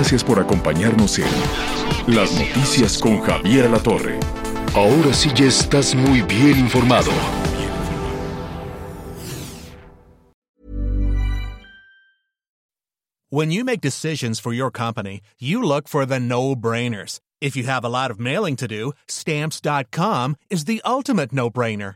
Gracias 0.08 0.24
por 0.24 0.40
acompañarnos 0.40 1.20
en 1.20 2.16
Las 2.16 2.32
Noticias 2.32 2.98
con 2.98 3.20
Javier 3.20 3.70
La 3.70 3.78
Torre. 3.78 4.18
Ahora 4.74 5.14
sí 5.14 5.30
ya 5.36 5.48
estás 5.48 5.94
muy 5.96 6.22
bien 6.22 6.58
informado. 6.58 7.12
When 13.30 13.52
you 13.52 13.66
make 13.66 13.82
decisions 13.82 14.40
for 14.40 14.54
your 14.54 14.72
company, 14.72 15.20
you 15.40 15.62
look 15.62 15.90
for 15.90 16.06
the 16.06 16.22
no-brainers. 16.22 17.20
If 17.42 17.58
you 17.58 17.66
have 17.66 17.84
a 17.84 17.90
lot 17.90 18.10
of 18.10 18.18
mailing 18.18 18.56
to 18.56 18.68
do, 18.70 18.94
stamps.com 19.10 20.38
is 20.50 20.64
the 20.64 20.82
ultimate 20.86 21.34
no-brainer. 21.34 21.96